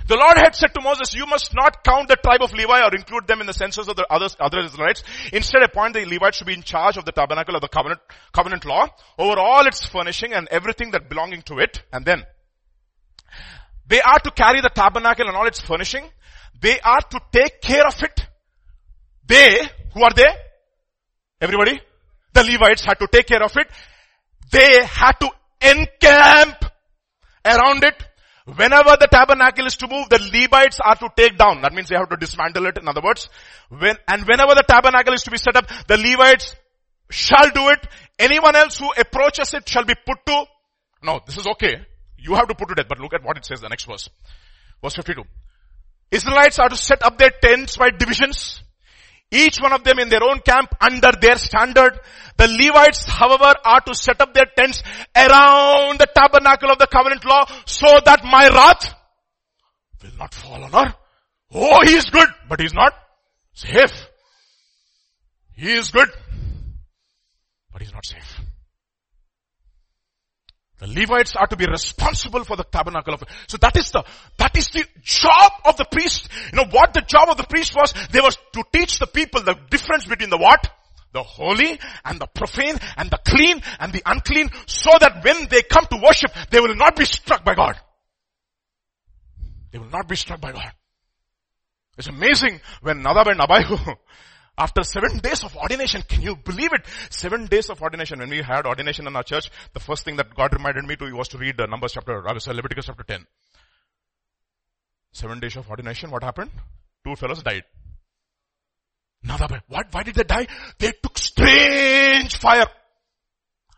The 0.07 0.15
Lord 0.15 0.37
had 0.37 0.55
said 0.55 0.75
to 0.75 0.81
Moses, 0.81 1.15
you 1.15 1.25
must 1.25 1.55
not 1.55 1.83
count 1.83 2.07
the 2.07 2.17
tribe 2.17 2.43
of 2.43 2.53
Levi 2.53 2.79
or 2.79 2.93
include 2.93 3.25
them 3.25 3.41
in 3.41 3.47
the 3.47 3.53
census 3.53 3.87
of 3.87 3.95
the 3.95 4.05
others, 4.11 4.37
other 4.39 4.59
Israelites. 4.59 5.03
Instead 5.33 5.63
appoint 5.63 5.95
the 5.95 6.05
Levites 6.05 6.37
to 6.37 6.45
be 6.45 6.53
in 6.53 6.61
charge 6.61 6.97
of 6.97 7.05
the 7.05 7.11
tabernacle 7.11 7.55
of 7.55 7.61
the 7.61 7.67
covenant, 7.67 7.99
covenant 8.31 8.63
law 8.63 8.87
over 9.17 9.39
all 9.39 9.65
its 9.65 9.83
furnishing 9.87 10.33
and 10.33 10.47
everything 10.49 10.91
that 10.91 11.09
belonging 11.09 11.41
to 11.41 11.57
it. 11.57 11.81
And 11.91 12.05
then 12.05 12.25
they 13.91 14.01
are 14.01 14.19
to 14.19 14.31
carry 14.31 14.61
the 14.61 14.69
tabernacle 14.69 15.27
and 15.27 15.35
all 15.35 15.45
its 15.47 15.59
furnishing. 15.59 16.03
They 16.59 16.79
are 16.79 17.01
to 17.01 17.19
take 17.31 17.61
care 17.61 17.85
of 17.85 18.01
it. 18.01 18.25
They, 19.27 19.59
who 19.93 20.03
are 20.03 20.13
they? 20.15 20.31
Everybody? 21.41 21.81
The 22.33 22.43
Levites 22.43 22.85
had 22.85 22.99
to 22.99 23.07
take 23.11 23.27
care 23.27 23.43
of 23.43 23.51
it. 23.57 23.67
They 24.51 24.85
had 24.85 25.19
to 25.19 25.29
encamp 25.61 26.65
around 27.45 27.83
it 27.83 28.01
Whenever 28.45 28.97
the 28.99 29.07
tabernacle 29.09 29.67
is 29.67 29.77
to 29.77 29.87
move, 29.87 30.09
the 30.09 30.17
Levites 30.17 30.79
are 30.79 30.95
to 30.95 31.09
take 31.15 31.37
down. 31.37 31.61
That 31.61 31.73
means 31.73 31.89
they 31.89 31.95
have 31.95 32.09
to 32.09 32.17
dismantle 32.17 32.65
it, 32.65 32.77
in 32.77 32.87
other 32.87 33.01
words. 33.01 33.29
When, 33.69 33.95
and 34.07 34.27
whenever 34.27 34.55
the 34.55 34.65
tabernacle 34.67 35.13
is 35.13 35.23
to 35.23 35.31
be 35.31 35.37
set 35.37 35.55
up, 35.55 35.67
the 35.87 35.97
Levites 35.97 36.55
shall 37.11 37.49
do 37.51 37.69
it. 37.69 37.87
Anyone 38.17 38.55
else 38.55 38.79
who 38.79 38.91
approaches 38.97 39.53
it 39.53 39.69
shall 39.69 39.85
be 39.85 39.93
put 40.05 40.25
to, 40.25 40.45
no, 41.03 41.21
this 41.25 41.37
is 41.37 41.47
okay. 41.47 41.85
You 42.21 42.35
have 42.35 42.47
to 42.47 42.55
put 42.55 42.69
to 42.69 42.75
death, 42.75 42.87
but 42.87 42.99
look 42.99 43.13
at 43.13 43.23
what 43.23 43.37
it 43.37 43.45
says 43.45 43.61
the 43.61 43.69
next 43.69 43.85
verse. 43.85 44.09
Verse 44.81 44.95
52. 44.95 45.23
Israelites 46.11 46.59
are 46.59 46.69
to 46.69 46.75
set 46.75 47.03
up 47.03 47.17
their 47.17 47.31
tents 47.31 47.77
by 47.77 47.89
divisions. 47.89 48.61
Each 49.31 49.57
one 49.59 49.71
of 49.71 49.83
them 49.83 49.97
in 49.97 50.09
their 50.09 50.23
own 50.23 50.39
camp 50.41 50.75
under 50.81 51.11
their 51.19 51.37
standard. 51.37 51.97
The 52.37 52.47
Levites, 52.47 53.05
however, 53.05 53.55
are 53.63 53.81
to 53.81 53.95
set 53.95 54.19
up 54.19 54.33
their 54.33 54.47
tents 54.57 54.83
around 55.15 55.99
the 55.99 56.07
tabernacle 56.13 56.69
of 56.69 56.79
the 56.79 56.87
covenant 56.87 57.23
law 57.25 57.45
so 57.65 57.87
that 58.05 58.23
my 58.25 58.49
wrath 58.49 58.93
will 60.03 60.17
not 60.19 60.33
fall 60.33 60.63
on 60.63 60.71
her. 60.71 60.95
Oh, 61.53 61.79
he 61.85 61.95
is 61.95 62.05
good, 62.05 62.27
but 62.49 62.59
he's 62.59 62.73
not 62.73 62.93
safe. 63.53 64.07
He 65.53 65.71
is 65.71 65.91
good, 65.91 66.09
but 67.71 67.81
he's 67.81 67.93
not 67.93 68.05
safe. 68.05 68.41
The 70.81 70.87
Levites 70.87 71.35
are 71.35 71.45
to 71.45 71.55
be 71.55 71.67
responsible 71.67 72.43
for 72.43 72.57
the 72.57 72.63
tabernacle 72.63 73.13
of, 73.13 73.23
so 73.47 73.57
that 73.57 73.77
is 73.77 73.91
the, 73.91 74.03
that 74.37 74.57
is 74.57 74.65
the 74.69 74.83
job 75.03 75.51
of 75.63 75.77
the 75.77 75.85
priest. 75.85 76.27
You 76.51 76.57
know 76.57 76.69
what 76.71 76.91
the 76.93 77.01
job 77.01 77.29
of 77.29 77.37
the 77.37 77.43
priest 77.43 77.75
was? 77.75 77.93
They 78.09 78.19
was 78.19 78.35
to 78.53 78.63
teach 78.73 78.97
the 78.97 79.05
people 79.05 79.43
the 79.43 79.55
difference 79.69 80.05
between 80.05 80.31
the 80.31 80.39
what? 80.39 80.67
The 81.13 81.21
holy 81.21 81.79
and 82.03 82.19
the 82.19 82.25
profane 82.25 82.79
and 82.97 83.11
the 83.11 83.19
clean 83.23 83.61
and 83.79 83.93
the 83.93 84.01
unclean 84.07 84.49
so 84.65 84.89
that 84.99 85.23
when 85.23 85.47
they 85.49 85.61
come 85.61 85.85
to 85.85 86.01
worship, 86.03 86.31
they 86.49 86.59
will 86.59 86.75
not 86.75 86.95
be 86.95 87.05
struck 87.05 87.45
by 87.45 87.53
God. 87.53 87.79
They 89.71 89.77
will 89.77 89.89
not 89.89 90.07
be 90.07 90.15
struck 90.15 90.41
by 90.41 90.51
God. 90.51 90.71
It's 91.95 92.07
amazing 92.07 92.59
when 92.81 93.03
Nadab 93.03 93.27
and 93.27 93.39
Abihu, 93.39 93.77
after 94.57 94.83
seven 94.83 95.19
days 95.19 95.43
of 95.43 95.55
ordination, 95.55 96.03
can 96.07 96.21
you 96.21 96.35
believe 96.35 96.73
it? 96.73 96.85
Seven 97.09 97.47
days 97.47 97.69
of 97.69 97.81
ordination. 97.81 98.19
When 98.19 98.29
we 98.29 98.41
had 98.41 98.65
ordination 98.65 99.07
in 99.07 99.15
our 99.15 99.23
church, 99.23 99.49
the 99.73 99.79
first 99.79 100.03
thing 100.03 100.17
that 100.17 100.35
God 100.35 100.53
reminded 100.53 100.85
me 100.85 100.95
to 100.97 101.11
was 101.15 101.29
to 101.29 101.37
read 101.37 101.57
the 101.57 101.67
Numbers 101.67 101.93
chapter, 101.93 102.27
uh, 102.27 102.33
was 102.33 102.47
Leviticus 102.47 102.85
chapter 102.85 103.03
10. 103.03 103.25
Seven 105.13 105.39
days 105.39 105.55
of 105.55 105.69
ordination, 105.69 106.11
what 106.11 106.23
happened? 106.23 106.51
Two 107.05 107.15
fellows 107.15 107.41
died. 107.43 107.63
Nadab, 109.23 109.61
what? 109.67 109.87
Why 109.91 110.03
did 110.03 110.15
they 110.15 110.23
die? 110.23 110.47
They 110.79 110.91
took 110.91 111.17
strange 111.17 112.35
fire. 112.37 112.65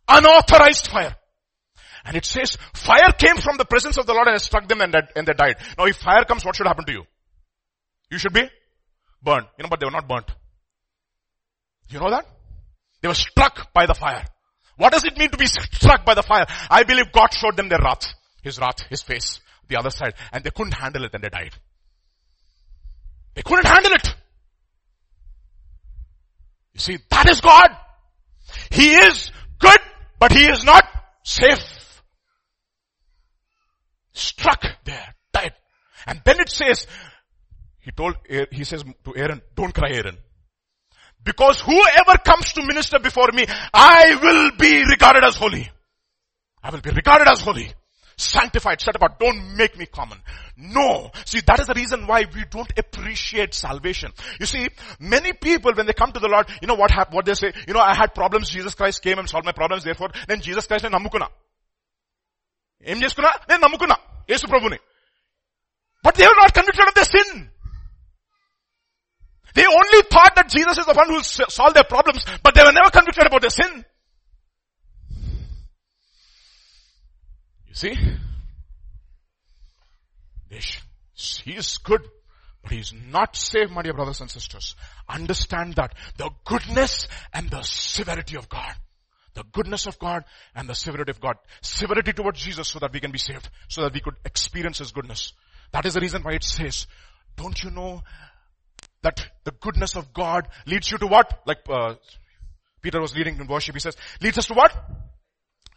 Unauthorized 0.07 0.87
fire. 0.87 1.15
And 2.05 2.17
it 2.17 2.25
says, 2.25 2.57
fire 2.73 3.11
came 3.17 3.37
from 3.37 3.57
the 3.57 3.65
presence 3.65 3.97
of 3.97 4.05
the 4.05 4.13
Lord 4.13 4.27
and 4.27 4.41
struck 4.41 4.67
them 4.67 4.81
and, 4.81 4.93
and 5.15 5.27
they 5.27 5.33
died. 5.33 5.55
Now 5.77 5.85
if 5.85 5.97
fire 5.97 6.25
comes, 6.25 6.43
what 6.43 6.55
should 6.55 6.67
happen 6.67 6.85
to 6.85 6.91
you? 6.91 7.03
You 8.11 8.17
should 8.17 8.33
be 8.33 8.49
burned. 9.21 9.47
You 9.57 9.63
know, 9.63 9.69
but 9.69 9.79
they 9.79 9.85
were 9.85 9.91
not 9.91 10.07
burnt. 10.07 10.29
You 11.89 11.99
know 11.99 12.09
that? 12.09 12.25
They 13.01 13.07
were 13.07 13.13
struck 13.13 13.73
by 13.73 13.85
the 13.85 13.93
fire. 13.93 14.25
What 14.77 14.93
does 14.93 15.05
it 15.05 15.17
mean 15.17 15.29
to 15.29 15.37
be 15.37 15.45
struck 15.45 16.05
by 16.05 16.15
the 16.15 16.23
fire? 16.23 16.45
I 16.69 16.83
believe 16.83 17.11
God 17.11 17.33
showed 17.33 17.57
them 17.57 17.69
their 17.69 17.79
wrath. 17.79 18.13
His 18.41 18.59
wrath, 18.59 18.81
His 18.89 19.01
face, 19.01 19.39
the 19.67 19.77
other 19.77 19.89
side. 19.89 20.15
And 20.31 20.43
they 20.43 20.49
couldn't 20.51 20.73
handle 20.73 21.03
it 21.05 21.11
and 21.13 21.23
they 21.23 21.29
died. 21.29 21.53
They 23.35 23.41
couldn't 23.41 23.65
handle 23.65 23.93
it. 23.93 24.15
You 26.73 26.79
see, 26.79 26.97
that 27.09 27.29
is 27.29 27.41
God. 27.41 27.69
He 28.71 28.93
is 28.93 29.31
good, 29.59 29.79
but 30.19 30.31
He 30.31 30.45
is 30.45 30.63
not 30.63 30.85
safe. 31.23 32.01
Struck 34.13 34.63
there, 34.85 35.15
died. 35.31 35.53
And 36.05 36.21
then 36.25 36.39
it 36.39 36.49
says, 36.49 36.87
he 37.79 37.91
told, 37.91 38.15
he 38.51 38.63
says 38.63 38.83
to 38.83 39.15
Aaron, 39.15 39.41
don't 39.55 39.73
cry 39.73 39.89
Aaron. 39.91 40.17
Because 41.24 41.60
whoever 41.60 42.18
comes 42.24 42.52
to 42.54 42.64
minister 42.64 42.98
before 42.98 43.30
me, 43.32 43.46
I 43.74 44.18
will 44.22 44.50
be 44.56 44.84
regarded 44.84 45.24
as 45.24 45.36
holy. 45.36 45.70
I 46.62 46.70
will 46.70 46.80
be 46.80 46.90
regarded 46.90 47.28
as 47.28 47.40
holy. 47.40 47.72
Sanctified, 48.16 48.80
set 48.80 48.96
apart. 48.96 49.20
Don't 49.20 49.56
make 49.56 49.78
me 49.78 49.86
common. 49.86 50.20
No. 50.56 51.12
See, 51.24 51.40
that 51.46 51.60
is 51.60 51.66
the 51.66 51.74
reason 51.74 52.06
why 52.06 52.24
we 52.34 52.44
don't 52.50 52.72
appreciate 52.76 53.54
salvation. 53.54 54.12
You 54.40 54.46
see, 54.46 54.68
many 54.98 55.32
people 55.32 55.72
when 55.72 55.86
they 55.86 55.92
come 55.92 56.12
to 56.12 56.18
the 56.18 56.28
Lord, 56.28 56.48
you 56.60 56.66
know 56.66 56.74
what 56.74 56.90
hap- 56.90 57.12
what 57.12 57.26
they 57.26 57.34
say? 57.34 57.52
You 57.68 57.74
know, 57.74 57.80
I 57.80 57.94
had 57.94 58.14
problems, 58.14 58.50
Jesus 58.50 58.74
Christ 58.74 59.02
came 59.02 59.18
and 59.18 59.28
solved 59.28 59.46
my 59.46 59.52
problems, 59.52 59.84
therefore, 59.84 60.10
then 60.26 60.40
Jesus 60.40 60.66
Christ 60.66 60.82
నేను 60.82 60.98
నమ్ముకున్నా. 60.98 61.28
ఏం 62.86 63.02
చేసుకున్నా? 63.02 63.32
నేను 63.48 63.62
నమ్ముకున్నా. 63.62 63.96
యేసు 64.30 64.46
ప్రభుని. 64.46 64.78
But 66.04 66.14
they 66.14 66.26
were 66.26 66.40
not 66.40 66.52
convicted 66.52 66.88
of 66.88 66.94
their 66.94 67.22
sin. 67.22 67.50
they 69.53 69.65
only 69.65 70.01
thought 70.09 70.33
that 70.35 70.49
Jesus 70.49 70.77
is 70.77 70.85
the 70.85 70.93
one 70.93 71.09
who 71.09 71.21
solved 71.21 71.75
their 71.75 71.83
problems, 71.83 72.25
but 72.41 72.55
they 72.55 72.63
were 72.63 72.71
never 72.71 72.89
convicted 72.89 73.27
about 73.27 73.41
their 73.41 73.49
sin. 73.49 73.85
You 77.67 77.75
see? 77.75 77.95
He 81.15 81.53
is 81.53 81.77
good, 81.83 82.01
but 82.61 82.71
he 82.71 82.79
is 82.79 82.93
not 82.93 83.35
saved, 83.35 83.71
my 83.71 83.81
dear 83.81 83.93
brothers 83.93 84.21
and 84.21 84.29
sisters. 84.29 84.75
Understand 85.07 85.75
that. 85.75 85.93
The 86.17 86.29
goodness 86.45 87.07
and 87.33 87.49
the 87.49 87.61
severity 87.63 88.37
of 88.37 88.49
God. 88.49 88.73
The 89.33 89.43
goodness 89.51 89.87
of 89.87 89.97
God 89.97 90.25
and 90.55 90.69
the 90.69 90.75
severity 90.75 91.09
of 91.11 91.19
God. 91.19 91.37
Severity 91.61 92.13
towards 92.13 92.39
Jesus 92.43 92.67
so 92.67 92.79
that 92.79 92.93
we 92.93 92.99
can 92.99 93.11
be 93.11 93.17
saved, 93.17 93.49
so 93.67 93.81
that 93.81 93.93
we 93.93 93.99
could 93.99 94.15
experience 94.25 94.79
His 94.79 94.91
goodness. 94.91 95.33
That 95.71 95.85
is 95.85 95.95
the 95.95 96.01
reason 96.01 96.21
why 96.21 96.33
it 96.33 96.43
says, 96.43 96.85
don't 97.35 97.63
you 97.63 97.71
know 97.71 98.03
that 99.03 99.25
the 99.43 99.51
goodness 99.51 99.95
of 99.95 100.13
God 100.13 100.47
leads 100.65 100.91
you 100.91 100.97
to 100.97 101.07
what? 101.07 101.41
Like 101.45 101.59
uh, 101.69 101.95
Peter 102.81 102.99
was 102.99 103.15
leading 103.15 103.39
in 103.39 103.47
worship, 103.47 103.75
he 103.75 103.79
says, 103.79 103.95
leads 104.21 104.37
us 104.37 104.47
to 104.47 104.53
what? 104.53 104.75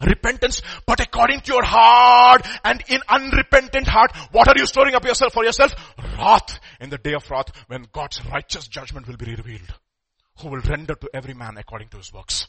Repentance, 0.05 0.61
but 0.85 0.99
according 0.99 1.41
to 1.41 1.53
your 1.53 1.63
heart 1.63 2.45
and 2.63 2.83
in 2.87 2.99
unrepentant 3.09 3.87
heart, 3.87 4.15
what 4.31 4.47
are 4.47 4.53
you 4.55 4.65
storing 4.67 4.93
up 4.93 5.03
yourself 5.03 5.33
for 5.33 5.43
yourself? 5.43 5.73
Wrath 6.17 6.59
in 6.79 6.89
the 6.89 6.99
day 6.99 7.13
of 7.13 7.29
wrath 7.31 7.47
when 7.67 7.87
God's 7.91 8.23
righteous 8.25 8.67
judgment 8.67 9.07
will 9.07 9.17
be 9.17 9.33
revealed. 9.33 9.73
Who 10.41 10.49
will 10.49 10.61
render 10.61 10.93
to 10.93 11.09
every 11.13 11.33
man 11.33 11.57
according 11.57 11.89
to 11.89 11.97
his 11.97 12.13
works. 12.13 12.47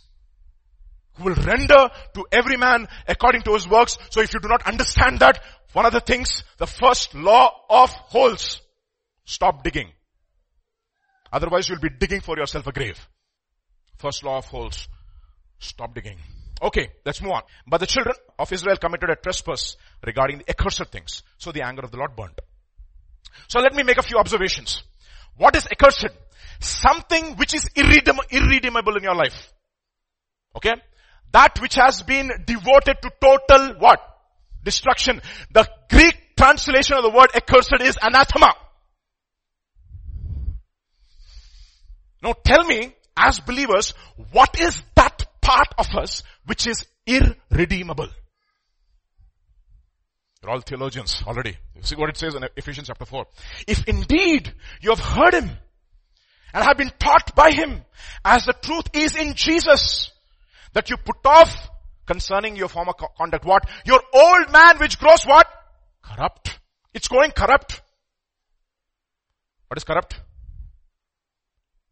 Who 1.15 1.25
will 1.25 1.37
render 1.37 1.89
to 2.15 2.27
every 2.31 2.59
man 2.59 2.87
according 3.07 3.43
to 3.43 3.55
his 3.55 3.67
works. 3.67 3.97
So 4.11 4.21
if 4.21 4.35
you 4.35 4.41
do 4.41 4.49
not 4.49 4.67
understand 4.67 5.21
that, 5.21 5.43
one 5.73 5.87
of 5.87 5.93
the 5.93 6.01
things, 6.01 6.45
the 6.59 6.67
first 6.67 7.15
law 7.15 7.51
of 7.71 7.91
holes, 7.91 8.61
stop 9.25 9.65
digging. 9.65 9.89
Otherwise 11.33 11.69
you'll 11.69 11.81
be 11.81 11.91
digging 11.91 12.21
for 12.21 12.37
yourself 12.39 12.67
a 12.67 12.73
grave. 12.73 13.09
First 13.97 14.25
law 14.25 14.39
of 14.39 14.47
holes. 14.47 14.89
Stop 15.59 15.95
digging. 15.95 16.19
Okay, 16.63 16.89
let's 17.05 17.23
move 17.23 17.33
on. 17.33 17.43
But 17.67 17.79
the 17.79 17.87
children 17.87 18.15
of 18.39 18.53
Israel 18.53 18.77
committed 18.77 19.11
a 19.11 19.17
trespass 19.17 19.77
regarding 20.05 20.39
the 20.39 20.51
accursed 20.51 20.87
things. 20.91 21.23
So 21.37 21.53
the 21.53 21.63
anger 21.63 21.83
of 21.83 21.91
the 21.91 21.99
Lord 21.99 22.17
burnt. 22.17 22.39
So 23.49 23.61
let 23.61 23.75
me 23.75 23.83
make 23.83 23.99
a 23.99 24.03
few 24.03 24.19
observations. 24.19 24.83
What 25.37 25.55
is 25.57 25.67
accursed? 25.71 26.09
Something 26.61 27.37
which 27.37 27.55
is 27.55 27.69
irredeem- 27.77 28.31
irredeemable 28.31 28.97
in 28.97 29.05
your 29.05 29.15
life. 29.15 29.53
Okay? 30.57 30.75
That 31.33 31.61
which 31.61 31.75
has 31.75 32.03
been 32.03 32.31
devoted 32.47 32.97
to 33.03 33.13
total 33.21 33.75
what? 33.79 34.01
Destruction. 34.65 35.21
The 35.53 35.69
Greek 35.91 36.37
translation 36.37 36.97
of 36.97 37.05
the 37.05 37.11
word 37.11 37.31
accursed 37.35 37.81
is 37.81 37.97
anathema. 38.03 38.55
Now 42.23 42.35
tell 42.45 42.65
me, 42.65 42.95
as 43.17 43.41
believers, 43.41 43.95
what 44.33 44.61
is 44.61 44.81
that 44.97 45.27
part 45.41 45.69
of 45.79 45.87
us 45.97 46.23
which 46.47 46.67
is 46.67 46.85
irredeemable? 47.07 48.09
You're 50.43 50.53
all 50.53 50.61
theologians 50.61 51.23
already. 51.27 51.57
You 51.75 51.83
see 51.83 51.97
what 51.97 52.11
it 52.11 52.17
says 52.17 52.35
in 52.35 52.45
Ephesians 52.57 52.87
chapter 52.87 53.05
4. 53.05 53.27
If 53.67 53.89
indeed 53.89 54.53
you 54.81 54.91
have 54.91 55.01
heard 55.01 55.35
him 55.35 55.51
and 56.55 56.65
have 56.65 56.77
been 56.77 56.93
taught 56.99 57.35
by 57.35 57.51
him 57.51 57.83
as 58.25 58.45
the 58.45 58.53
truth 58.53 58.87
is 58.95 59.17
in 59.17 59.35
Jesus, 59.35 60.13
that 60.75 60.91
you 60.91 60.97
put 60.97 61.17
off 61.25 61.69
concerning 62.07 62.57
your 62.57 62.69
former 62.69 62.93
conduct 63.17 63.45
what? 63.45 63.69
Your 63.85 64.01
old 64.13 64.53
man 64.53 64.79
which 64.79 64.99
grows 64.99 65.25
what? 65.25 65.47
Corrupt. 66.03 66.59
It's 66.95 67.09
going 67.09 67.33
corrupt. 67.33 67.83
What 69.69 69.77
is 69.77 69.85
corrupt? 69.85 70.21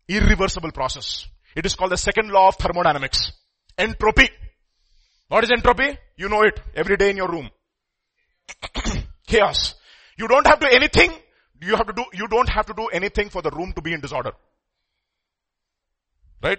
Irreversible 0.08 0.72
process. 0.72 1.26
It 1.54 1.66
is 1.66 1.74
called 1.74 1.92
the 1.92 1.96
second 1.96 2.30
law 2.30 2.48
of 2.48 2.56
thermodynamics. 2.56 3.32
Entropy. 3.78 4.28
What 5.28 5.44
is 5.44 5.50
entropy? 5.50 5.98
You 6.16 6.28
know 6.28 6.42
it 6.42 6.60
every 6.74 6.96
day 6.96 7.10
in 7.10 7.16
your 7.16 7.28
room. 7.28 7.50
Chaos. 9.26 9.74
You 10.16 10.28
don't 10.28 10.46
have 10.46 10.60
to 10.60 10.68
do 10.68 10.74
anything. 10.74 11.12
You 11.60 11.76
have 11.76 11.86
to 11.86 11.92
do, 11.92 12.04
you 12.12 12.28
don't 12.28 12.48
have 12.48 12.66
to 12.66 12.74
do 12.74 12.86
anything 12.86 13.30
for 13.30 13.42
the 13.42 13.50
room 13.50 13.72
to 13.74 13.82
be 13.82 13.92
in 13.92 14.00
disorder. 14.00 14.32
Right? 16.42 16.58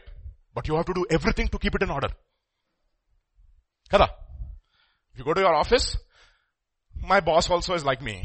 But 0.53 0.67
you 0.67 0.75
have 0.75 0.86
to 0.86 0.93
do 0.93 1.05
everything 1.10 1.47
to 1.49 1.60
keep 1.60 1.75
it 1.75 1.83
in 1.83 1.91
order. 1.91 2.10
Kada. 3.89 4.10
If 5.13 5.19
you 5.19 5.25
go 5.25 5.33
to 5.33 5.41
your 5.41 5.53
office, 5.53 5.97
my 7.01 7.19
boss 7.19 7.49
also 7.49 7.73
is 7.73 7.86
like 7.86 8.01
me. 8.01 8.21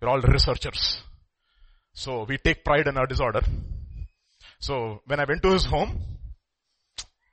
We're 0.00 0.08
all 0.08 0.20
researchers. 0.20 0.98
So 1.96 2.24
we 2.24 2.36
take 2.36 2.62
pride 2.62 2.86
in 2.86 2.98
our 2.98 3.06
disorder. 3.06 3.40
So 4.60 5.00
when 5.06 5.18
I 5.18 5.24
went 5.24 5.42
to 5.42 5.52
his 5.52 5.64
home, 5.64 5.98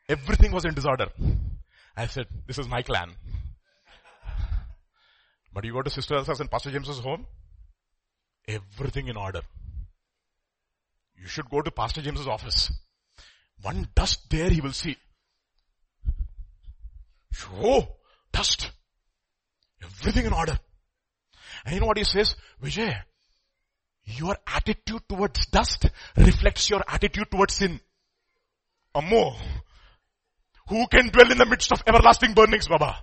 everything 0.08 0.54
was 0.54 0.64
in 0.64 0.74
disorder. 0.74 1.08
I 1.98 2.08
said, 2.08 2.28
this 2.48 2.58
is 2.58 2.70
my 2.70 2.82
clan. 2.82 3.12
But 5.54 5.66
you 5.66 5.74
go 5.74 5.82
to 5.82 5.90
Sister 5.90 6.16
Elsa's 6.16 6.40
and 6.40 6.50
Pastor 6.50 6.72
James's 6.72 7.00
home, 7.00 7.28
everything 8.48 9.10
in 9.10 9.18
order. 9.18 9.42
You 11.22 11.28
should 11.28 11.50
go 11.50 11.62
to 11.62 11.70
Pastor 11.70 12.02
James's 12.02 12.28
office. 12.28 12.72
One 13.62 13.90
dust 13.94 14.30
there 14.30 14.50
he 14.50 14.62
will 14.62 14.72
see. 14.72 14.96
Oh, 17.62 17.86
dust. 18.32 18.72
Everything 19.84 20.26
in 20.26 20.34
order. 20.34 20.58
And 21.66 21.76
you 21.76 21.82
know 21.82 21.88
what 21.88 21.98
he 21.98 22.06
says? 22.06 22.36
Vijay, 22.64 23.04
your 24.06 24.38
attitude 24.48 25.02
towards 25.08 25.46
dust 25.48 25.86
reflects 26.18 26.70
your 26.70 26.84
attitude 26.88 27.30
towards 27.32 27.56
sin. 27.56 27.80
Ammo. 28.96 29.36
Who 30.68 30.88
can 30.88 31.10
dwell 31.10 31.32
in 31.32 31.38
the 31.38 31.46
midst 31.46 31.72
of 31.72 31.84
everlasting 31.88 32.34
burnings, 32.34 32.68
Baba? 32.68 32.98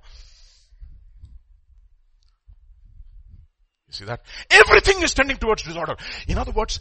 You 3.88 3.94
see 3.94 4.04
that? 4.04 4.22
Everything 4.50 5.02
is 5.02 5.14
tending 5.14 5.36
towards 5.36 5.62
disorder. 5.62 5.96
In 6.28 6.38
other 6.38 6.52
words, 6.52 6.78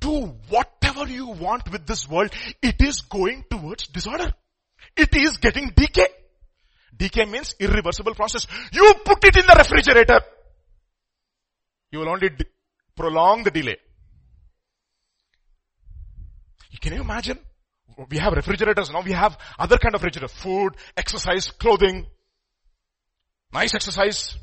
do 0.00 0.34
whatever 0.48 1.06
you 1.06 1.28
want 1.28 1.70
with 1.70 1.86
this 1.86 2.08
world, 2.08 2.30
it 2.60 2.76
is 2.80 3.00
going 3.02 3.44
towards 3.50 3.86
disorder. 3.86 4.34
It 4.96 5.14
is 5.16 5.38
getting 5.38 5.72
decay. 5.74 6.08
Decay 6.94 7.24
means 7.24 7.54
irreversible 7.58 8.14
process. 8.14 8.46
You 8.72 8.94
put 9.04 9.24
it 9.24 9.36
in 9.36 9.46
the 9.46 9.54
refrigerator. 9.56 10.20
You 11.90 12.00
will 12.00 12.10
only 12.10 12.30
prolong 12.96 13.42
the 13.44 13.50
delay. 13.50 13.76
Can 16.80 16.94
you 16.94 17.00
imagine? 17.00 17.38
We 18.10 18.18
have 18.18 18.32
refrigerators 18.32 18.90
now. 18.90 19.02
We 19.02 19.12
have 19.12 19.38
other 19.58 19.78
kind 19.78 19.94
of 19.94 20.02
refrigerator. 20.02 20.32
Food, 20.32 20.74
exercise, 20.96 21.50
clothing, 21.50 22.06
nice 23.52 23.74
exercise, 23.74 24.36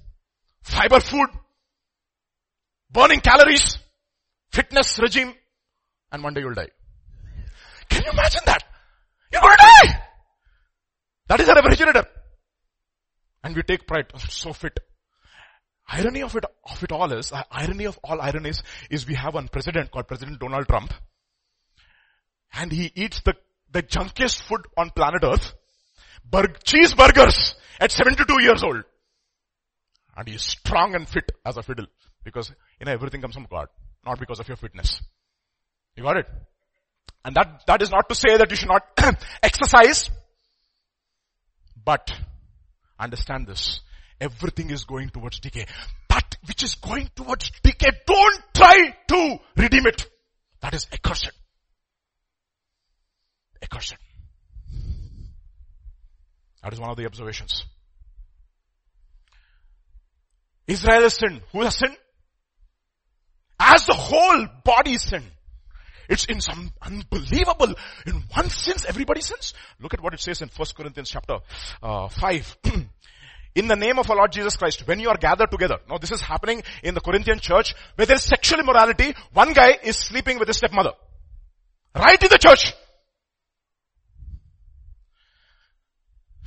fiber 0.61 1.01
food, 1.01 1.27
burning 2.89 3.19
calories, 3.19 3.77
fitness 4.51 4.99
regime, 4.99 5.33
and 6.11 6.23
one 6.23 6.33
day 6.33 6.41
you'll 6.41 6.53
die. 6.53 6.69
Can 7.89 8.03
you 8.05 8.11
imagine 8.11 8.41
that? 8.45 8.63
You're 9.33 9.41
gonna 9.41 9.57
die! 9.57 10.01
That 11.27 11.39
is 11.41 11.49
a 11.49 11.53
refrigerator. 11.53 12.05
And 13.43 13.55
we 13.55 13.63
take 13.63 13.85
pride. 13.85 14.05
Oh, 14.13 14.19
I'm 14.21 14.29
so 14.29 14.53
fit. 14.53 14.79
Irony 15.91 16.21
of 16.21 16.35
it, 16.35 16.45
of 16.45 16.83
it 16.83 16.91
all 16.91 17.11
is, 17.11 17.31
uh, 17.31 17.41
irony 17.51 17.85
of 17.85 17.99
all 18.03 18.21
ironies 18.21 18.61
is 18.91 19.07
we 19.07 19.15
have 19.15 19.33
one 19.33 19.47
president 19.47 19.89
called 19.89 20.07
President 20.07 20.39
Donald 20.39 20.67
Trump. 20.67 20.93
And 22.53 22.71
he 22.71 22.91
eats 22.93 23.21
the, 23.21 23.33
the 23.71 23.81
junkiest 23.81 24.43
food 24.43 24.61
on 24.77 24.91
planet 24.91 25.23
earth. 25.23 25.53
Burg, 26.23 26.59
cheeseburgers 26.63 27.55
at 27.79 27.91
72 27.91 28.41
years 28.41 28.63
old. 28.63 28.83
And 30.15 30.27
he 30.27 30.35
is 30.35 30.43
strong 30.43 30.93
and 30.93 31.07
fit 31.07 31.31
as 31.45 31.57
a 31.57 31.63
fiddle. 31.63 31.87
Because, 32.23 32.51
you 32.79 32.85
know, 32.85 32.91
everything 32.91 33.21
comes 33.21 33.33
from 33.33 33.47
God. 33.49 33.67
Not 34.05 34.19
because 34.19 34.39
of 34.39 34.47
your 34.47 34.57
fitness. 34.57 35.01
You 35.95 36.03
got 36.03 36.17
it? 36.17 36.27
And 37.25 37.35
that, 37.35 37.63
that 37.65 37.81
is 37.81 37.89
not 37.89 38.07
to 38.09 38.15
say 38.15 38.37
that 38.37 38.49
you 38.49 38.55
should 38.55 38.69
not 38.69 38.83
exercise. 39.43 40.09
But, 41.83 42.11
understand 42.99 43.47
this. 43.47 43.81
Everything 44.21 44.69
is 44.69 44.83
going 44.83 45.09
towards 45.09 45.39
decay. 45.39 45.65
That 46.09 46.37
which 46.45 46.63
is 46.63 46.75
going 46.75 47.09
towards 47.15 47.51
decay, 47.63 47.91
don't 48.05 48.43
try 48.53 48.95
to 49.07 49.39
redeem 49.55 49.87
it. 49.87 50.07
That 50.61 50.73
is 50.73 50.87
accursed. 50.91 51.31
Accursed. 53.61 53.95
That 56.63 56.73
is 56.73 56.79
one 56.79 56.89
of 56.89 56.97
the 56.97 57.05
observations. 57.05 57.63
Israel 60.67 61.01
has 61.03 61.15
sinned. 61.15 61.41
Who 61.51 61.61
has 61.61 61.77
sinned? 61.77 61.97
As 63.59 63.85
the 63.85 63.93
whole 63.93 64.47
body 64.63 64.97
sinned. 64.97 65.31
It's 66.09 66.25
in 66.25 66.41
some 66.41 66.71
unbelievable, 66.81 67.75
in 68.07 68.23
one 68.33 68.49
sense 68.49 68.83
everybody 68.85 69.21
sins. 69.21 69.53
Look 69.79 69.93
at 69.93 70.01
what 70.01 70.13
it 70.15 70.19
says 70.19 70.41
in 70.41 70.49
1 70.49 70.67
Corinthians 70.75 71.09
chapter 71.09 71.37
uh, 71.83 72.07
5. 72.07 72.57
in 73.59 73.67
the 73.67 73.75
name 73.75 73.99
of 73.99 74.09
our 74.09 74.15
Lord 74.15 74.31
Jesus 74.31 74.55
Christ, 74.55 74.87
when 74.87 75.01
you 75.01 75.09
are 75.09 75.17
gathered 75.17 75.51
together. 75.51 75.79
Now 75.89 75.97
this 75.97 76.11
is 76.11 76.21
happening 76.21 76.63
in 76.81 76.93
the 76.95 77.01
Corinthian 77.01 77.39
church 77.39 77.75
where 77.95 78.05
there 78.05 78.15
is 78.15 78.23
sexual 78.23 78.61
immorality. 78.61 79.13
One 79.33 79.51
guy 79.51 79.77
is 79.83 79.97
sleeping 79.97 80.39
with 80.39 80.47
his 80.47 80.57
stepmother. 80.57 80.93
Right 81.93 82.23
in 82.23 82.29
the 82.29 82.37
church. 82.37 82.73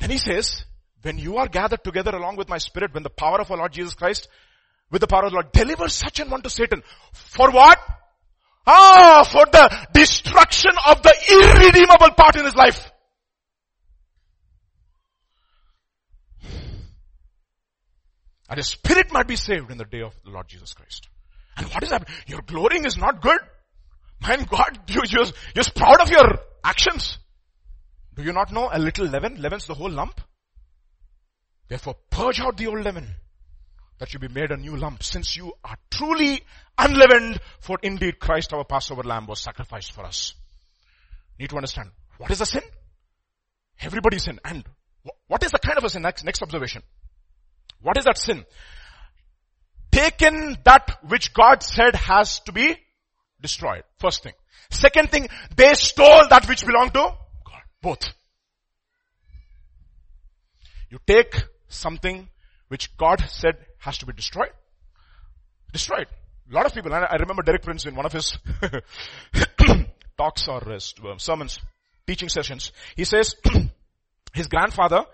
And 0.01 0.11
he 0.11 0.17
says, 0.17 0.65
when 1.03 1.19
you 1.19 1.37
are 1.37 1.49
gathered 1.49 1.85
together 1.85 2.17
along 2.17 2.37
with 2.37 2.49
my 2.49 2.59
spirit, 2.59 2.95
when 2.95 3.03
the 3.03 3.11
power 3.11 3.41
of 3.41 3.51
our 3.51 3.59
Lord 3.59 3.73
Jesus 3.73 3.95
Christ, 3.95 4.29
with 4.91 5.01
the 5.01 5.07
power 5.07 5.25
of 5.25 5.33
the 5.33 5.35
Lord, 5.35 5.53
deliver 5.53 5.89
such 5.89 6.19
an 6.21 6.31
one 6.31 6.43
to 6.43 6.51
Satan. 6.51 6.83
For 7.13 7.51
what? 7.51 7.79
Ah, 8.67 9.29
for 9.31 9.45
the 9.53 9.87
destruction 9.93 10.73
of 10.87 11.03
the 11.03 11.15
irredeemable 11.31 12.15
part 12.15 12.37
in 12.37 12.45
his 12.45 12.55
life. 12.55 12.92
And 18.53 18.59
his 18.59 18.67
spirit 18.67 19.11
might 19.11 19.27
be 19.27 19.37
saved 19.37 19.71
in 19.71 19.79
the 19.79 19.87
day 19.87 20.03
of 20.03 20.15
the 20.25 20.31
Lord 20.31 20.47
Jesus 20.47 20.75
Christ. 20.75 21.09
And 21.57 21.67
what 21.69 21.83
is 21.85 21.89
happening? 21.89 22.15
Your 22.27 22.43
glorying 22.43 22.85
is 22.85 22.99
not 22.99 23.23
good. 23.23 23.41
My 24.21 24.37
God, 24.37 24.79
you, 24.89 25.01
you're, 25.09 25.25
you're 25.55 25.65
proud 25.75 26.03
of 26.03 26.11
your 26.11 26.39
actions. 26.63 27.17
Do 28.15 28.23
you 28.23 28.35
not 28.35 28.53
know 28.53 28.69
a 28.71 28.79
little 28.79 29.07
leaven 29.07 29.41
leavens 29.41 29.65
the 29.65 29.73
whole 29.73 29.89
lump? 29.89 30.21
Therefore 31.69 31.97
purge 32.11 32.41
out 32.41 32.59
the 32.59 32.67
old 32.67 32.85
leaven 32.85 33.09
that 33.99 34.13
you 34.13 34.19
be 34.19 34.29
made 34.29 34.51
a 34.51 34.59
new 34.59 34.77
lump 34.77 35.03
since 35.03 35.35
you 35.35 35.55
are 35.65 35.79
truly 35.91 36.43
unleavened 36.77 37.41
for 37.61 37.79
indeed 37.83 38.19
Christ 38.19 38.53
our 38.53 38.65
Passover 38.65 39.03
lamb 39.03 39.27
was 39.27 39.41
sacrificed 39.41 39.93
for 39.93 40.05
us. 40.05 40.35
Need 41.39 41.49
to 41.49 41.57
understand 41.57 41.89
what 42.19 42.31
is 42.31 42.43
a 42.43 42.47
sin? 42.47 42.65
Everybody 43.81 44.19
sin. 44.19 44.41
And 44.45 44.63
what 45.27 45.43
is 45.43 45.53
the 45.53 45.59
kind 45.59 45.79
of 45.79 45.85
a 45.85 45.89
sin? 45.89 46.03
Next, 46.03 46.23
next 46.23 46.43
observation. 46.43 46.83
What 47.83 47.99
is 47.99 48.05
that 48.05 48.19
sin? 48.19 48.45
Taken 49.91 50.57
that 50.65 50.99
which 51.09 51.35
God 51.35 51.63
said 51.63 51.95
has 51.95 52.41
to 52.41 52.53
be 52.53 52.77
destroyed. 53.41 53.83
First 53.99 54.23
thing. 54.23 54.33
Second 54.71 55.11
thing, 55.11 55.29
they 55.55 55.75
stole 55.75 56.29
that 56.31 56.49
which 56.49 56.65
belonged 56.65 56.95
to 56.95 57.01
God. 57.45 57.63
Both. 57.83 58.13
You 60.89 60.99
take 61.07 61.35
something 61.69 62.29
which 62.69 62.97
God 62.97 63.23
said 63.29 63.57
has 63.79 63.99
to 63.99 64.07
be 64.07 64.13
destroyed. 64.13 64.53
Destroyed. 65.73 66.07
A 66.51 66.55
lot 66.55 66.67
of 66.67 66.75
people, 66.75 66.93
I 66.93 67.17
remember 67.17 67.43
Derek 67.43 67.63
Prince 67.63 67.87
in 67.87 67.95
one 67.95 68.07
of 68.07 68.13
his 68.13 68.37
talks 70.19 70.49
or 70.49 70.73
uh, 70.73 70.79
sermons, 71.19 71.61
teaching 72.07 72.29
sessions, 72.29 72.73
he 72.97 73.05
says 73.05 73.37
his 74.35 74.49
grandfather 74.49 75.05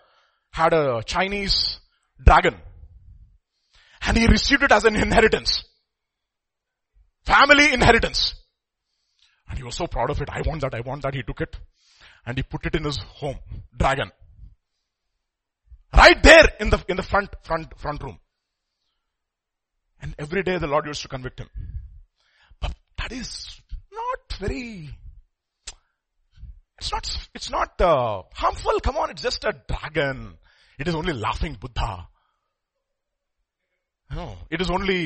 had 0.51 0.73
a 0.73 1.03
Chinese 1.05 1.81
dragon 2.25 2.57
and 4.03 4.17
he 4.17 4.27
received 4.27 4.63
it 4.63 4.73
as 4.73 4.85
an 4.85 4.97
inheritance. 4.97 5.65
Family 7.25 7.73
inheritance. 7.73 8.35
And 9.49 9.59
he 9.59 9.65
was 9.65 9.77
so 9.77 9.87
proud 9.87 10.11
of 10.11 10.21
it. 10.21 10.29
I 10.31 10.43
want 10.47 10.63
that, 10.63 10.75
I 10.75 10.81
want 10.81 11.03
that. 11.03 11.15
He 11.15 11.23
took 11.23 11.41
it 11.41 11.57
and 12.25 12.37
he 12.37 12.43
put 12.43 12.67
it 12.67 12.75
in 12.75 12.85
his 12.85 12.99
home. 12.99 13.39
Dragon. 13.77 14.11
Right 15.95 16.23
there 16.23 16.49
in 16.61 16.71
the, 16.71 16.83
in 16.89 16.97
the 16.97 17.03
front, 17.03 17.31
front, 17.43 17.79
front 17.79 18.03
room. 18.03 18.19
And 20.01 20.15
every 20.19 20.43
day 20.43 20.59
the 20.59 20.67
Lord 20.67 20.87
used 20.87 21.03
to 21.03 21.09
convict 21.09 21.41
him. 21.41 21.49
But 22.61 22.73
that 22.99 23.13
is 23.13 23.61
not 23.93 24.39
very, 24.39 24.91
it's 26.79 26.93
not, 26.93 27.29
it's 27.35 27.51
not 27.51 27.81
uh, 27.81 28.23
harmful. 28.33 28.81
Come 28.81 28.97
on, 28.97 29.11
it's 29.11 29.23
just 29.23 29.45
a 29.45 29.55
dragon. 29.67 30.39
It 30.80 30.88
is 30.88 30.96
only 30.96 31.14
laughing 31.14 31.58
Buddha. 31.60 32.08
No, 34.12 34.26
it 34.50 34.62
is 34.64 34.70
only, 34.78 35.02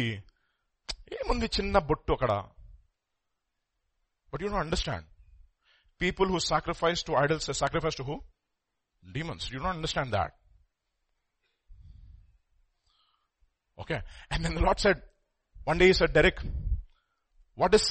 ఏముంది 1.18 1.48
చిన్న 1.58 1.78
బొట్టు 1.90 2.14
అక్కడ 2.16 2.32
But 4.32 4.42
you 4.42 4.50
don't 4.52 4.66
understand. 4.68 5.04
People 6.04 6.28
who 6.32 6.40
sacrifice 6.54 7.02
to 7.08 7.12
idols 7.22 7.46
sacrifice 7.60 7.96
to 8.00 8.04
who? 8.08 8.16
Demons. 9.16 9.50
You 9.52 9.60
don't 9.60 9.76
understand 9.78 10.12
that. 10.18 10.32
Okay. 13.84 14.00
And 14.32 14.44
then 14.44 14.56
the 14.58 14.64
Lord 14.68 14.80
said, 14.80 15.02
one 15.64 15.78
day 15.78 15.88
he 15.88 15.94
said, 15.94 16.12
Derek, 16.18 16.40
what 17.56 17.74
is 17.74 17.86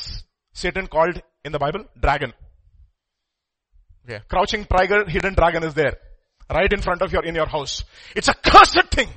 Satan 0.52 0.86
called 0.86 1.20
in 1.44 1.52
the 1.52 1.58
Bible? 1.58 1.84
Dragon. 2.00 2.32
Okay. 4.04 4.20
Crouching 4.28 4.64
tiger, 4.66 5.00
hidden 5.14 5.34
dragon 5.34 5.64
is 5.64 5.74
there. 5.74 5.96
Right 6.51 6.71
in 6.71 6.81
front 6.81 7.01
of 7.01 7.13
your, 7.13 7.23
in 7.23 7.35
your 7.35 7.47
house. 7.47 7.83
It's 8.15 8.27
a 8.27 8.33
cursed 8.33 8.89
thing. 8.91 9.07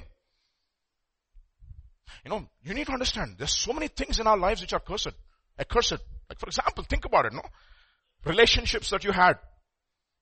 You 2.25 2.31
know, 2.31 2.49
you 2.63 2.75
need 2.75 2.87
to 2.87 2.93
understand, 2.93 3.37
there's 3.39 3.55
so 3.55 3.73
many 3.73 3.89
things 3.89 4.21
in 4.21 4.27
our 4.27 4.37
lives 4.37 4.61
which 4.61 4.73
are 4.73 4.81
cursed. 4.81 5.13
Accursed. 5.59 5.99
Like 6.29 6.39
for 6.39 6.47
example, 6.47 6.85
think 6.89 7.05
about 7.05 7.27
it, 7.27 7.33
no? 7.33 7.43
Relationships 8.25 8.91
that 8.91 9.05
you 9.05 9.13
had. 9.13 9.35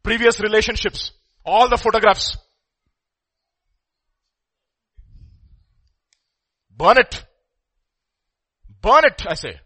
Previous 0.03 0.41
relationships. 0.41 1.13
All 1.45 1.69
the 1.69 1.77
photographs. 1.77 2.37
Burn 6.71 6.99
it. 6.99 7.25
Burn 8.81 9.05
it, 9.05 9.23
I 9.29 9.35
say. 9.35 9.61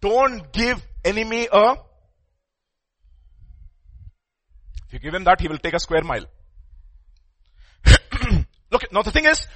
Don't 0.00 0.52
give 0.52 0.80
enemy 1.04 1.48
a, 1.50 1.76
if 4.86 4.92
you 4.92 4.98
give 4.98 5.14
him 5.14 5.24
that, 5.24 5.40
he 5.40 5.48
will 5.48 5.58
take 5.58 5.74
a 5.74 5.80
square 5.80 6.02
mile. 6.02 6.24
Look, 8.70 8.92
now 8.92 9.02
the 9.02 9.10
thing 9.10 9.26
is, 9.26 9.46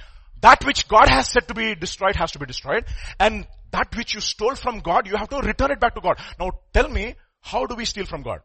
that 0.41 0.65
which 0.65 0.87
God 0.87 1.09
has 1.09 1.31
said 1.31 1.47
to 1.47 1.53
be 1.53 1.75
destroyed 1.75 2.15
has 2.15 2.31
to 2.31 2.39
be 2.39 2.45
destroyed. 2.45 2.85
And 3.19 3.45
that 3.71 3.95
which 3.95 4.13
you 4.13 4.21
stole 4.21 4.55
from 4.55 4.79
God, 4.79 5.07
you 5.07 5.15
have 5.15 5.29
to 5.29 5.37
return 5.37 5.71
it 5.71 5.79
back 5.79 5.95
to 5.95 6.01
God. 6.01 6.17
Now 6.39 6.51
tell 6.73 6.87
me, 6.89 7.15
how 7.41 7.65
do 7.65 7.75
we 7.75 7.85
steal 7.85 8.05
from 8.05 8.23
God? 8.23 8.39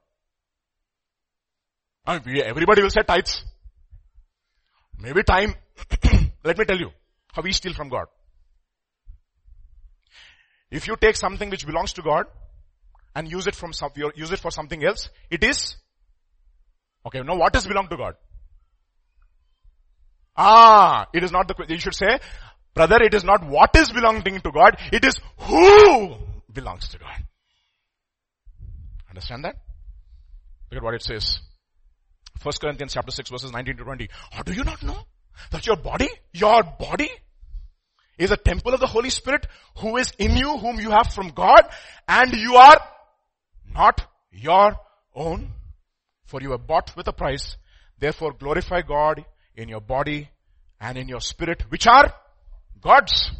I 2.06 2.18
mean, 2.18 2.42
everybody 2.44 2.82
will 2.82 2.90
say 2.90 3.02
tithes. 3.02 3.44
Maybe 4.98 5.22
time. 5.22 5.54
Let 6.44 6.58
me 6.58 6.64
tell 6.64 6.78
you 6.78 6.90
how 7.32 7.42
we 7.42 7.52
steal 7.52 7.72
from 7.72 7.88
God. 7.88 8.06
If 10.70 10.86
you 10.86 10.96
take 10.96 11.16
something 11.16 11.50
which 11.50 11.66
belongs 11.66 11.92
to 11.94 12.02
God 12.02 12.26
and 13.14 13.30
use 13.30 13.46
it 13.46 13.54
from 13.54 13.72
some, 13.72 13.90
use 14.16 14.32
it 14.32 14.40
for 14.40 14.50
something 14.50 14.84
else, 14.84 15.08
it 15.30 15.42
is 15.44 15.76
okay. 17.06 17.22
Now 17.22 17.36
what 17.36 17.52
does 17.52 17.66
belong 17.66 17.88
to 17.88 17.96
God? 17.96 18.14
Ah, 20.36 21.06
it 21.12 21.22
is 21.22 21.30
not 21.30 21.46
the, 21.48 21.54
you 21.68 21.78
should 21.78 21.94
say, 21.94 22.18
Brother, 22.74 22.96
it 23.02 23.14
is 23.14 23.22
not 23.22 23.46
what 23.46 23.70
is 23.76 23.90
belonging 23.92 24.40
to 24.40 24.50
God, 24.50 24.76
it 24.92 25.04
is 25.04 25.20
who 25.38 26.14
belongs 26.52 26.88
to 26.88 26.98
God. 26.98 27.24
Understand 29.08 29.44
that? 29.44 29.56
Look 30.70 30.78
at 30.78 30.82
what 30.82 30.94
it 30.94 31.02
says. 31.02 31.38
1 32.42 32.52
Corinthians 32.60 32.94
chapter 32.94 33.12
6 33.12 33.30
verses 33.30 33.52
19 33.52 33.76
to 33.76 33.84
20. 33.84 34.08
Or 34.36 34.42
do 34.42 34.52
you 34.52 34.64
not 34.64 34.82
know 34.82 34.98
that 35.52 35.66
your 35.66 35.76
body, 35.76 36.08
your 36.32 36.64
body 36.64 37.10
is 38.18 38.32
a 38.32 38.36
temple 38.36 38.74
of 38.74 38.80
the 38.80 38.86
Holy 38.86 39.10
Spirit 39.10 39.46
who 39.78 39.96
is 39.96 40.12
in 40.18 40.36
you, 40.36 40.58
whom 40.58 40.80
you 40.80 40.90
have 40.90 41.12
from 41.12 41.28
God, 41.28 41.62
and 42.08 42.32
you 42.32 42.56
are 42.56 42.80
not 43.72 44.04
your 44.32 44.76
own, 45.14 45.52
for 46.26 46.40
you 46.40 46.50
were 46.50 46.58
bought 46.58 46.96
with 46.96 47.08
a 47.08 47.12
price. 47.12 47.56
Therefore 47.98 48.32
glorify 48.32 48.82
God 48.82 49.24
in 49.54 49.68
your 49.68 49.80
body 49.80 50.28
and 50.80 50.98
in 50.98 51.08
your 51.08 51.20
spirit, 51.20 51.62
which 51.68 51.86
are 51.86 52.12
God's. 52.80 53.30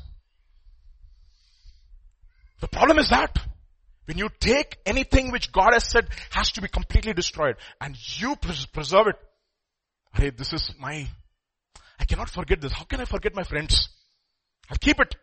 The 2.61 2.69
problem 2.69 2.99
is 2.99 3.11
that 3.11 3.37
when 4.07 4.19
you 4.19 4.29
take 4.41 4.79
anything 4.85 5.31
which 5.31 5.51
God 5.51 5.73
has 5.73 5.89
said 5.89 6.09
has 6.31 6.53
to 6.53 6.63
be 6.63 6.69
completely 6.69 7.13
destroyed 7.13 7.57
and 7.81 7.97
you 8.19 8.37
pres- 8.37 8.67
preserve 8.67 9.09
it. 9.09 9.17
Hey, 10.15 10.31
this 10.31 10.53
is 10.53 10.71
my, 10.79 11.09
I 11.99 12.05
cannot 12.05 12.31
forget 12.31 12.61
this. 12.61 12.73
How 12.73 12.85
can 12.85 13.01
I 13.01 13.05
forget 13.05 13.35
my 13.35 13.43
friends? 13.43 13.89
I'll 14.71 14.79
keep 14.79 15.01
it. 15.01 15.17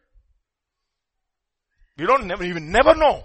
You 1.97 2.07
don't 2.07 2.26
never, 2.26 2.43
even 2.43 2.72
never 2.72 2.95
know. 2.95 3.24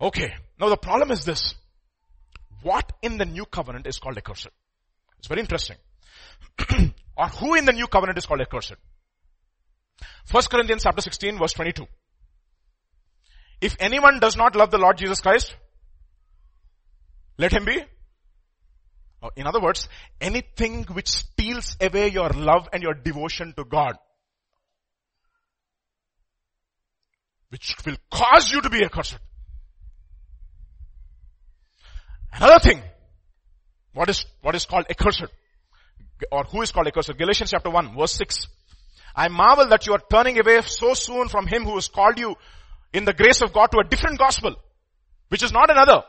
Okay. 0.00 0.34
Now 0.60 0.68
the 0.68 0.76
problem 0.76 1.10
is 1.10 1.24
this. 1.24 1.54
What 2.62 2.92
in 3.02 3.18
the 3.18 3.24
new 3.24 3.44
covenant 3.44 3.86
is 3.86 3.98
called 3.98 4.18
accursed? 4.18 4.48
It's 5.18 5.28
very 5.28 5.40
interesting. 5.40 5.76
or 7.16 7.26
who 7.26 7.54
in 7.54 7.64
the 7.64 7.72
new 7.72 7.86
covenant 7.86 8.18
is 8.18 8.26
called 8.26 8.40
accursed? 8.40 8.74
First 10.24 10.50
Corinthians 10.50 10.82
chapter 10.82 11.00
16 11.00 11.38
verse 11.38 11.52
22. 11.52 11.86
If 13.60 13.76
anyone 13.80 14.20
does 14.20 14.36
not 14.36 14.54
love 14.54 14.70
the 14.70 14.78
Lord 14.78 14.98
Jesus 14.98 15.20
Christ, 15.20 15.54
let 17.38 17.52
him 17.52 17.64
be. 17.64 17.82
Oh, 19.22 19.30
in 19.34 19.46
other 19.46 19.60
words, 19.60 19.88
anything 20.20 20.84
which 20.84 21.08
steals 21.08 21.76
away 21.80 22.08
your 22.08 22.28
love 22.30 22.68
and 22.72 22.82
your 22.82 22.94
devotion 22.94 23.52
to 23.56 23.64
God, 23.64 23.96
which 27.48 27.74
will 27.84 27.96
cause 28.12 28.52
you 28.52 28.60
to 28.60 28.70
be 28.70 28.84
accursed. 28.84 29.18
Another 32.32 32.58
thing, 32.58 32.82
what 33.92 34.08
is, 34.08 34.24
what 34.42 34.54
is 34.54 34.64
called 34.64 34.86
accursed, 34.90 35.24
or 36.30 36.44
who 36.44 36.62
is 36.62 36.72
called 36.72 36.86
accursed? 36.86 37.16
Galatians 37.16 37.50
chapter 37.50 37.70
1 37.70 37.96
verse 37.96 38.12
6. 38.12 38.46
I 39.14 39.28
marvel 39.28 39.68
that 39.68 39.86
you 39.86 39.94
are 39.94 40.02
turning 40.10 40.38
away 40.38 40.60
so 40.62 40.94
soon 40.94 41.28
from 41.28 41.46
him 41.46 41.64
who 41.64 41.74
has 41.74 41.88
called 41.88 42.18
you 42.18 42.36
in 42.92 43.04
the 43.04 43.12
grace 43.12 43.40
of 43.42 43.52
God 43.52 43.70
to 43.72 43.78
a 43.78 43.88
different 43.88 44.18
gospel, 44.18 44.54
which 45.28 45.42
is 45.42 45.52
not 45.52 45.70
another, 45.70 46.02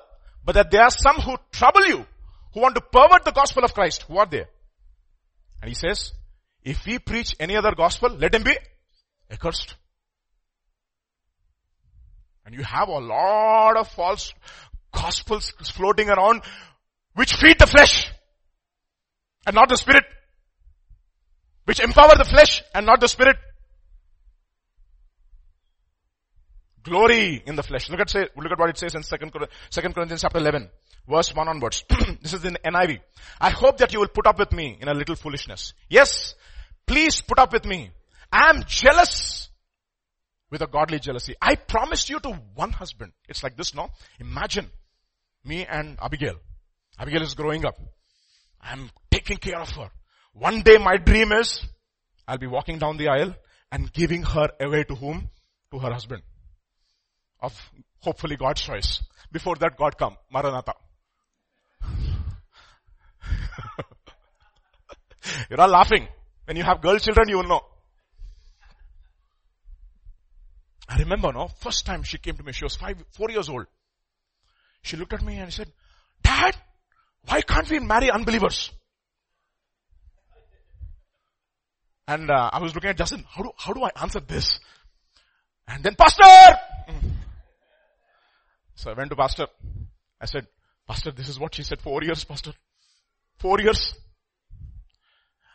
but 0.45 0.53
that 0.53 0.72
there 0.72 0.84
are 0.84 0.91
some 0.91 1.15
who 1.17 1.36
trouble 1.51 1.86
you, 1.86 2.05
who 2.53 2.61
want 2.61 2.76
to 2.76 2.82
pervert 2.82 3.26
the 3.26 3.32
gospel 3.32 3.63
of 3.63 3.74
Christ. 3.74 4.03
Who 4.03 4.17
are 4.17 4.26
they? 4.26 4.45
And 5.61 5.70
he 5.70 5.76
says, 5.76 6.13
if 6.63 6.86
we 6.86 6.99
preach 6.99 7.36
any 7.39 7.55
other 7.55 7.74
gospel, 7.76 8.09
let 8.09 8.36
him 8.36 8.43
be 8.43 8.55
accursed. 9.32 9.76
And 12.45 12.55
you 12.55 12.63
have 12.63 12.88
a 12.89 12.99
lot 12.99 13.78
of 13.78 13.88
false 13.89 14.34
gospels 14.91 15.53
floating 15.73 16.09
around 16.09 16.41
which 17.13 17.33
feed 17.35 17.59
the 17.59 17.67
flesh 17.67 18.11
and 19.45 19.55
not 19.55 19.69
the 19.69 19.77
spirit. 19.77 20.03
Which 21.65 21.79
empower 21.79 22.15
the 22.17 22.23
flesh 22.23 22.63
and 22.73 22.85
not 22.85 22.99
the 22.99 23.07
spirit. 23.07 23.37
Glory 26.83 27.43
in 27.45 27.55
the 27.55 27.63
flesh. 27.63 27.89
Look 27.89 27.99
at 27.99 28.09
say, 28.09 28.27
look 28.35 28.51
at 28.51 28.57
what 28.57 28.69
it 28.69 28.77
says 28.77 28.95
in 28.95 29.03
second, 29.03 29.33
second 29.69 29.93
Corinthians 29.93 30.21
chapter 30.21 30.39
11, 30.39 30.69
verse 31.07 31.35
1 31.35 31.47
onwards. 31.47 31.83
this 32.21 32.33
is 32.33 32.45
in 32.45 32.57
NIV. 32.65 32.99
I 33.39 33.49
hope 33.49 33.77
that 33.79 33.93
you 33.93 33.99
will 33.99 34.07
put 34.07 34.25
up 34.25 34.39
with 34.39 34.51
me 34.51 34.77
in 34.81 34.87
a 34.87 34.93
little 34.93 35.15
foolishness. 35.15 35.73
Yes, 35.89 36.35
please 36.87 37.21
put 37.21 37.37
up 37.37 37.51
with 37.51 37.65
me. 37.65 37.91
I 38.31 38.49
am 38.49 38.63
jealous 38.65 39.49
with 40.49 40.61
a 40.61 40.67
godly 40.67 40.99
jealousy. 40.99 41.35
I 41.41 41.55
promised 41.55 42.09
you 42.09 42.19
to 42.21 42.31
one 42.55 42.71
husband. 42.71 43.11
It's 43.27 43.43
like 43.43 43.57
this, 43.57 43.75
no? 43.75 43.89
Imagine 44.19 44.71
me 45.43 45.65
and 45.65 45.97
Abigail. 46.01 46.35
Abigail 46.97 47.21
is 47.21 47.33
growing 47.33 47.65
up. 47.65 47.77
I'm 48.61 48.89
taking 49.09 49.37
care 49.37 49.59
of 49.59 49.69
her. 49.71 49.89
One 50.33 50.61
day 50.61 50.77
my 50.77 50.97
dream 50.97 51.31
is 51.31 51.63
I'll 52.27 52.37
be 52.37 52.47
walking 52.47 52.77
down 52.77 52.97
the 52.97 53.07
aisle 53.07 53.35
and 53.71 53.91
giving 53.91 54.23
her 54.23 54.49
away 54.59 54.83
to 54.83 54.95
whom? 54.95 55.29
To 55.71 55.79
her 55.79 55.91
husband 55.91 56.23
of 57.41 57.71
hopefully 57.99 58.35
God's 58.35 58.61
choice. 58.61 59.01
Before 59.31 59.55
that, 59.55 59.77
God 59.77 59.97
come. 59.97 60.17
Maranatha. 60.31 60.73
You're 65.49 65.61
all 65.61 65.69
laughing. 65.69 66.07
When 66.45 66.57
you 66.57 66.63
have 66.63 66.81
girl 66.81 66.97
children, 66.97 67.29
you 67.29 67.37
will 67.37 67.47
know. 67.47 67.61
I 70.87 70.97
remember, 70.97 71.31
no, 71.31 71.47
first 71.47 71.85
time 71.85 72.01
she 72.03 72.17
came 72.17 72.35
to 72.35 72.43
me, 72.43 72.51
she 72.51 72.65
was 72.65 72.75
five, 72.75 72.97
four 73.11 73.29
years 73.29 73.47
old. 73.47 73.67
She 74.82 74.97
looked 74.97 75.13
at 75.13 75.21
me 75.21 75.38
and 75.38 75.53
said, 75.53 75.71
Dad, 76.23 76.55
why 77.27 77.41
can't 77.41 77.69
we 77.69 77.80
marry 77.80 78.09
unbelievers? 78.09 78.71
And 82.07 82.32
uh, 82.32 82.49
I 82.51 82.59
was 82.59 82.73
looking 82.73 82.89
at 82.89 82.97
Justin, 82.97 83.23
how 83.30 83.43
do, 83.43 83.51
how 83.55 83.73
do 83.73 83.84
I 83.84 83.91
answer 84.01 84.19
this? 84.19 84.59
And 85.67 85.84
then, 85.84 85.95
Pastor! 85.95 86.57
So 88.80 88.91
I 88.91 88.93
went 88.93 89.09
to 89.09 89.15
pastor. 89.17 89.47
I 90.21 90.25
said, 90.25 90.47
pastor, 90.88 91.11
this 91.11 91.27
is 91.27 91.38
what 91.38 91.53
she 91.53 91.63
said. 91.63 91.82
Four 91.82 92.01
years, 92.01 92.23
pastor. 92.23 92.53
Four 93.38 93.59
years. 93.59 93.93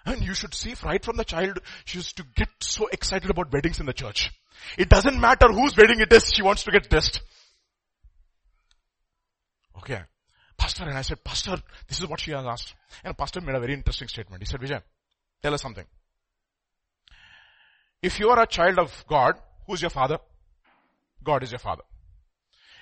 And 0.05 0.20
you 0.22 0.35
should 0.35 0.53
see 0.53 0.75
right 0.85 1.03
from 1.03 1.16
the 1.16 1.25
child, 1.25 1.59
she 1.87 1.97
used 1.97 2.18
to 2.18 2.25
get 2.37 2.51
so 2.61 2.87
excited 2.89 3.31
about 3.31 3.51
weddings 3.51 3.81
in 3.81 3.87
the 3.87 3.95
church. 3.95 4.31
It 4.77 4.91
doesn't 4.91 5.18
matter 5.18 5.49
whose 5.51 5.75
wedding 5.75 6.01
it 6.01 6.12
is, 6.12 6.31
she 6.35 6.43
wants 6.43 6.64
to 6.64 6.70
get 6.70 6.91
dressed. 6.91 7.22
Okay. 9.79 10.01
Pastor, 10.57 10.85
and 10.85 10.97
I 10.97 11.03
said, 11.03 11.22
Pastor, 11.25 11.57
this 11.89 12.01
is 12.01 12.07
what 12.07 12.20
she 12.20 12.31
has 12.31 12.45
asked. 12.45 12.75
And 13.03 13.16
Pastor 13.16 13.41
made 13.41 13.57
a 13.57 13.61
very 13.61 13.75
interesting 13.75 14.09
statement. 14.09 14.43
He 14.43 14.47
said, 14.47 14.61
Vijay, 14.61 14.83
tell 15.43 15.53
us 15.53 15.62
something. 15.62 15.85
If 18.03 18.20
you 18.20 18.29
are 18.31 18.41
a 18.41 18.47
child 18.47 18.79
of 18.79 19.05
God, 19.09 19.35
who's 19.66 19.81
your 19.81 19.91
father? 19.91 20.18
God 21.22 21.43
is 21.43 21.51
your 21.51 21.59
father. 21.59 21.83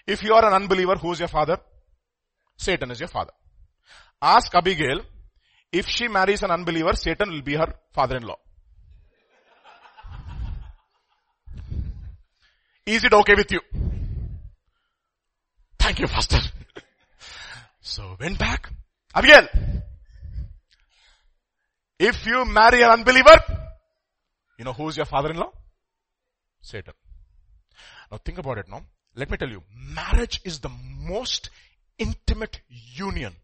If 0.06 0.22
you 0.22 0.34
are 0.34 0.44
an 0.44 0.52
unbeliever, 0.52 0.96
who 0.96 1.12
is 1.12 1.20
your 1.20 1.28
father? 1.28 1.58
Satan 2.56 2.90
is 2.90 3.00
your 3.00 3.08
father. 3.08 3.32
Ask 4.20 4.54
Abigail, 4.54 5.00
if 5.72 5.88
she 5.88 6.08
marries 6.08 6.42
an 6.42 6.50
unbeliever, 6.50 6.94
Satan 6.94 7.30
will 7.30 7.42
be 7.42 7.54
her 7.54 7.74
father-in-law. 7.92 8.36
Is 12.86 13.04
it 13.04 13.12
okay 13.12 13.34
with 13.34 13.50
you? 13.50 13.60
Thank 15.82 15.98
you, 15.98 16.06
pastor. 16.06 16.38
so 17.80 18.16
went 18.20 18.38
back. 18.38 18.70
Abigail, 19.12 19.48
if 21.98 22.24
you 22.24 22.44
marry 22.44 22.82
an 22.82 22.90
unbeliever, 22.90 23.36
you 24.60 24.64
know 24.64 24.74
who 24.74 24.86
is 24.88 24.96
your 24.96 25.06
father-in-law? 25.06 25.50
Satan. 26.60 26.94
Now 28.12 28.18
think 28.18 28.38
about 28.38 28.58
it 28.58 28.68
now. 28.68 28.84
Let 29.16 29.28
me 29.28 29.36
tell 29.36 29.48
you, 29.48 29.64
marriage 29.74 30.40
is 30.44 30.60
the 30.60 30.70
most 31.00 31.50
intimate 31.98 32.60
union. 32.68 33.34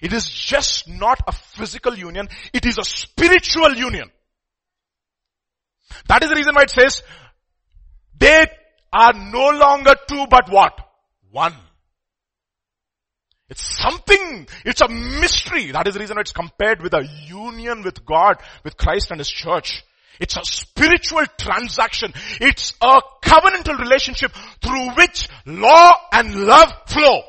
It 0.00 0.12
is 0.12 0.30
just 0.30 0.88
not 0.88 1.20
a 1.26 1.32
physical 1.32 1.96
union, 1.96 2.28
it 2.52 2.64
is 2.64 2.78
a 2.78 2.84
spiritual 2.84 3.74
union. 3.74 4.08
That 6.06 6.22
is 6.22 6.30
the 6.30 6.36
reason 6.36 6.54
why 6.54 6.62
it 6.62 6.70
says, 6.70 7.02
they 8.16 8.46
are 8.92 9.12
no 9.12 9.48
longer 9.48 9.96
two 10.08 10.26
but 10.30 10.48
what? 10.48 10.86
One. 11.36 11.54
It's 13.50 13.60
something, 13.60 14.48
it's 14.64 14.80
a 14.80 14.88
mystery. 14.88 15.70
That 15.70 15.86
is 15.86 15.92
the 15.92 16.00
reason 16.00 16.16
why 16.16 16.22
it's 16.22 16.32
compared 16.32 16.80
with 16.80 16.94
a 16.94 17.06
union 17.26 17.82
with 17.82 18.06
God, 18.06 18.38
with 18.64 18.78
Christ 18.78 19.10
and 19.10 19.20
His 19.20 19.28
church. 19.28 19.84
It's 20.18 20.34
a 20.38 20.44
spiritual 20.44 21.26
transaction. 21.36 22.14
It's 22.40 22.72
a 22.80 23.02
covenantal 23.22 23.78
relationship 23.78 24.32
through 24.62 24.92
which 24.92 25.28
law 25.44 25.92
and 26.10 26.46
love 26.46 26.72
flow. 26.86 27.20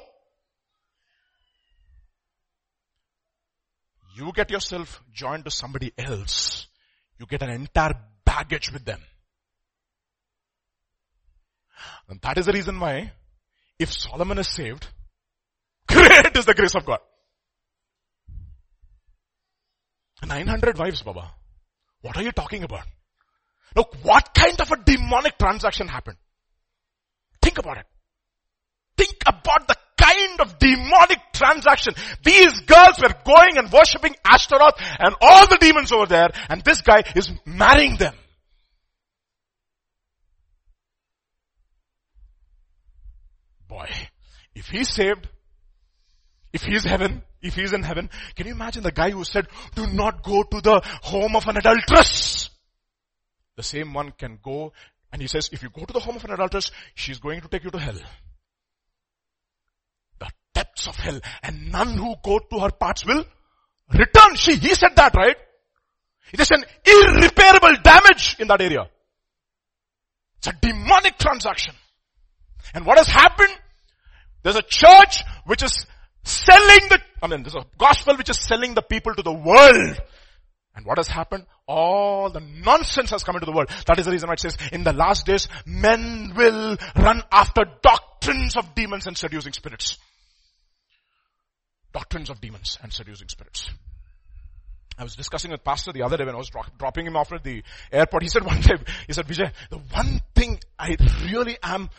You 4.16 4.32
get 4.34 4.50
yourself 4.52 5.04
joined 5.14 5.44
to 5.44 5.52
somebody 5.52 5.92
else. 5.98 6.68
You 7.20 7.26
get 7.26 7.42
an 7.42 7.50
entire 7.50 7.96
baggage 8.24 8.72
with 8.72 8.86
them. 8.86 9.02
And 12.08 12.22
that 12.22 12.38
is 12.38 12.46
the 12.46 12.54
reason 12.54 12.80
why 12.80 13.12
if 13.80 13.92
Solomon 13.92 14.40
is 14.40 14.48
saved, 14.48 14.88
great 15.88 16.36
is 16.36 16.46
the 16.46 16.54
grace 16.54 16.76
of 16.76 16.86
God. 16.86 17.00
900 20.26 20.78
wives, 20.78 21.02
Baba. 21.04 21.32
What 22.02 22.18
are 22.18 22.24
you 22.24 22.32
talking 22.32 22.64
about? 22.64 22.84
Look, 23.76 23.96
what 24.02 24.34
kind 24.34 24.60
of 24.60 24.72
a 24.72 24.78
demonic 24.84 25.38
transaction 25.38 25.88
happened? 25.88 26.18
Think 27.42 27.60
about 27.60 27.78
it. 27.78 27.86
Think 28.98 29.18
about 29.28 29.68
the 29.68 29.76
kind 30.02 30.42
of 30.42 30.58
demonic 30.58 31.20
transaction. 31.34 31.94
These 32.24 32.62
girls 32.62 33.00
were 33.02 33.14
going 33.24 33.58
and 33.58 33.72
worshipping 33.72 34.16
Ashtaroth 34.26 34.76
and 35.00 35.16
all 35.22 35.48
the 35.48 35.58
demons 35.60 35.92
over 35.92 36.08
there 36.08 36.30
and 36.50 36.64
this 36.64 36.82
guy 36.82 37.04
is 37.16 37.30
marrying 37.46 37.98
them. 37.98 38.16
Boy, 43.68 43.90
if 44.56 44.68
he's 44.68 44.90
saved, 44.90 45.28
if 46.54 46.64
he's 46.64 46.84
heaven, 46.84 47.22
if 47.42 47.56
he's 47.56 47.74
in 47.74 47.84
heaven, 47.84 48.10
can 48.36 48.48
you 48.48 48.54
imagine 48.54 48.84
the 48.84 48.92
guy 48.92 49.12
who 49.12 49.24
said, 49.24 49.48
do 49.76 49.88
not 49.88 50.24
go 50.24 50.44
to 50.44 50.62
the 50.62 50.82
home 51.02 51.36
of 51.36 51.48
an 51.48 51.58
adulteress? 51.58 52.50
The 53.56 53.64
same 53.64 53.94
one 53.94 54.12
can 54.12 54.40
go 54.42 54.74
and 55.12 55.22
he 55.22 55.28
says, 55.28 55.50
if 55.52 55.64
you 55.64 55.70
go 55.70 55.86
to 55.86 55.94
the 55.94 56.00
home 56.00 56.16
of 56.16 56.26
an 56.26 56.32
adulteress, 56.32 56.72
she's 56.96 57.20
going 57.20 57.42
to 57.42 57.48
take 57.48 57.64
you 57.64 57.72
to 57.72 57.80
hell. 57.80 58.00
The 60.20 60.30
depths 60.54 60.88
of 60.88 60.96
hell 60.96 61.20
and 61.44 61.72
none 61.72 61.98
who 61.98 62.16
go 62.24 62.40
to 62.40 62.60
her 62.60 62.72
parts 62.72 63.06
will 63.06 63.26
return. 63.94 64.36
She, 64.36 64.56
he 64.56 64.74
said 64.76 64.96
that, 64.96 65.16
right? 65.16 65.38
It 66.34 66.40
is 66.40 66.52
an 66.52 66.66
irreparable 66.86 67.82
damage 67.84 68.36
in 68.40 68.48
that 68.48 68.62
area. 68.62 68.90
It's 70.38 70.48
a 70.48 70.54
demonic 70.62 71.18
transaction. 71.18 71.74
And 72.74 72.86
what 72.86 72.98
has 72.98 73.08
happened? 73.08 73.54
There's 74.44 74.56
a 74.56 74.62
church 74.62 75.24
which 75.46 75.64
is 75.64 75.86
selling 76.24 76.90
the, 76.90 77.00
I 77.22 77.28
mean, 77.28 77.44
there's 77.44 77.56
a 77.56 77.66
gospel 77.78 78.16
which 78.18 78.30
is 78.30 78.40
selling 78.40 78.74
the 78.74 78.82
people 78.82 79.14
to 79.14 79.22
the 79.22 79.34
world. 79.34 80.00
And 80.76 80.86
what 80.86 81.00
has 81.00 81.08
happened? 81.08 81.46
All 81.68 82.30
the 82.30 82.40
nonsense 82.40 83.10
has 83.10 83.24
come 83.24 83.36
into 83.36 83.48
the 83.48 83.52
world. 83.52 83.70
That 83.88 83.98
is 83.98 84.06
the 84.06 84.12
reason 84.12 84.28
why 84.28 84.34
it 84.34 84.40
says, 84.40 84.58
in 84.72 84.84
the 84.84 84.94
last 84.94 85.26
days, 85.26 85.48
men 85.66 86.34
will 86.36 86.78
run 86.96 87.24
after 87.32 87.64
doctrines 87.82 88.56
of 88.56 88.76
demons 88.76 89.08
and 89.08 89.18
seducing 89.18 89.54
spirits. 89.54 89.98
Doctrines 91.94 92.30
of 92.30 92.40
demons 92.40 92.78
and 92.84 92.94
seducing 92.94 93.28
spirits. 93.28 93.72
I 95.00 95.04
was 95.04 95.16
discussing 95.16 95.52
with 95.52 95.64
pastor 95.64 95.92
the 95.94 96.04
other 96.04 96.18
day 96.18 96.26
when 96.26 96.36
I 96.36 96.40
was 96.40 96.50
dro- 96.50 96.64
dropping 96.78 97.06
him 97.06 97.16
off 97.16 97.32
at 97.32 97.44
the 97.44 97.64
airport. 97.92 98.24
He 98.24 98.30
said 98.30 98.44
one 98.44 98.62
time, 98.62 98.84
he 99.06 99.14
said, 99.14 99.28
Vijay, 99.28 99.52
the 99.70 99.78
one 99.78 100.22
thing 100.36 100.60
I 100.78 100.96
really 101.24 101.58
am, 101.62 101.90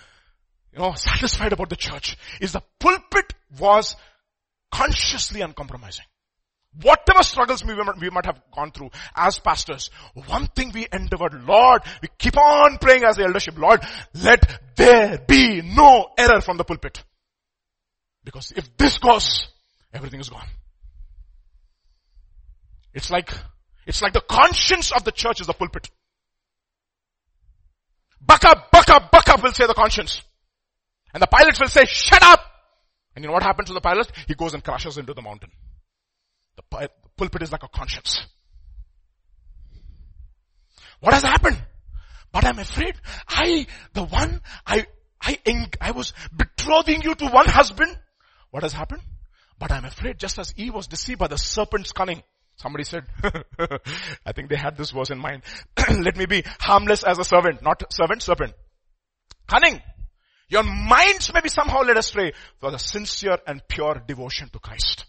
you 0.78 0.84
know, 0.84 0.94
satisfied 0.94 1.52
about 1.52 1.68
the 1.70 1.76
church 1.76 2.16
is 2.40 2.52
the 2.52 2.62
pulpit 2.78 3.34
was 3.58 3.96
consciously 4.70 5.40
uncompromising. 5.40 6.04
Whatever 6.82 7.24
struggles 7.24 7.64
we, 7.64 7.74
we 7.74 8.10
might 8.10 8.26
have 8.26 8.40
gone 8.54 8.70
through 8.70 8.90
as 9.16 9.40
pastors, 9.40 9.90
one 10.14 10.46
thing 10.46 10.70
we 10.72 10.86
endeavored, 10.92 11.42
Lord, 11.44 11.82
we 12.00 12.08
keep 12.16 12.36
on 12.36 12.78
praying 12.78 13.02
as 13.02 13.16
the 13.16 13.24
eldership, 13.24 13.58
Lord, 13.58 13.80
let 14.14 14.60
there 14.76 15.18
be 15.18 15.62
no 15.62 16.10
error 16.16 16.40
from 16.40 16.58
the 16.58 16.64
pulpit. 16.64 17.02
Because 18.22 18.52
if 18.52 18.76
this 18.76 18.98
goes, 18.98 19.48
everything 19.92 20.20
is 20.20 20.28
gone. 20.28 20.46
It's 22.94 23.10
like, 23.10 23.30
it's 23.86 24.02
like 24.02 24.12
the 24.12 24.20
conscience 24.20 24.92
of 24.92 25.02
the 25.02 25.12
church 25.12 25.40
is 25.40 25.48
the 25.48 25.54
pulpit. 25.54 25.90
Buck 28.20 28.44
up, 28.44 28.70
buck 28.70 28.88
up, 28.90 29.10
buck 29.10 29.28
up 29.28 29.42
will 29.42 29.52
say 29.52 29.66
the 29.66 29.74
conscience. 29.74 30.22
And 31.14 31.22
the 31.22 31.26
pilots 31.26 31.60
will 31.60 31.68
say, 31.68 31.84
shut 31.86 32.22
up! 32.22 32.40
And 33.14 33.24
you 33.24 33.28
know 33.28 33.34
what 33.34 33.42
happens 33.42 33.68
to 33.68 33.74
the 33.74 33.80
pilot? 33.80 34.10
He 34.26 34.34
goes 34.34 34.54
and 34.54 34.62
crashes 34.62 34.98
into 34.98 35.14
the 35.14 35.22
mountain. 35.22 35.50
The, 36.56 36.62
the 36.70 36.90
pulpit 37.16 37.42
is 37.42 37.52
like 37.52 37.62
a 37.62 37.68
conscience. 37.68 38.26
What 41.00 41.14
has 41.14 41.22
happened? 41.22 41.60
But 42.32 42.44
I'm 42.44 42.58
afraid 42.58 42.94
I, 43.28 43.66
the 43.94 44.04
one, 44.04 44.40
I, 44.66 44.86
I, 45.20 45.38
I 45.80 45.90
was 45.92 46.12
betrothing 46.36 47.02
you 47.02 47.14
to 47.14 47.26
one 47.26 47.46
husband. 47.46 47.96
What 48.50 48.62
has 48.62 48.72
happened? 48.72 49.02
But 49.58 49.72
I'm 49.72 49.84
afraid 49.84 50.18
just 50.18 50.38
as 50.38 50.54
Eve 50.56 50.74
was 50.74 50.86
deceived 50.86 51.18
by 51.18 51.26
the 51.26 51.38
serpent's 51.38 51.92
cunning. 51.92 52.22
Somebody 52.56 52.84
said, 52.84 53.04
I 54.26 54.32
think 54.32 54.48
they 54.48 54.56
had 54.56 54.76
this 54.76 54.90
verse 54.90 55.10
in 55.10 55.18
mind. 55.18 55.42
Let 55.90 56.16
me 56.16 56.26
be 56.26 56.42
harmless 56.60 57.04
as 57.04 57.18
a 57.18 57.24
servant, 57.24 57.62
not 57.62 57.92
servant, 57.92 58.22
serpent. 58.22 58.52
Cunning. 59.46 59.80
Your 60.48 60.62
minds 60.62 61.32
may 61.32 61.40
be 61.40 61.48
somehow 61.48 61.82
led 61.82 61.98
astray 61.98 62.32
for 62.58 62.70
the 62.70 62.78
sincere 62.78 63.38
and 63.46 63.60
pure 63.68 64.02
devotion 64.06 64.48
to 64.50 64.58
Christ. 64.58 65.04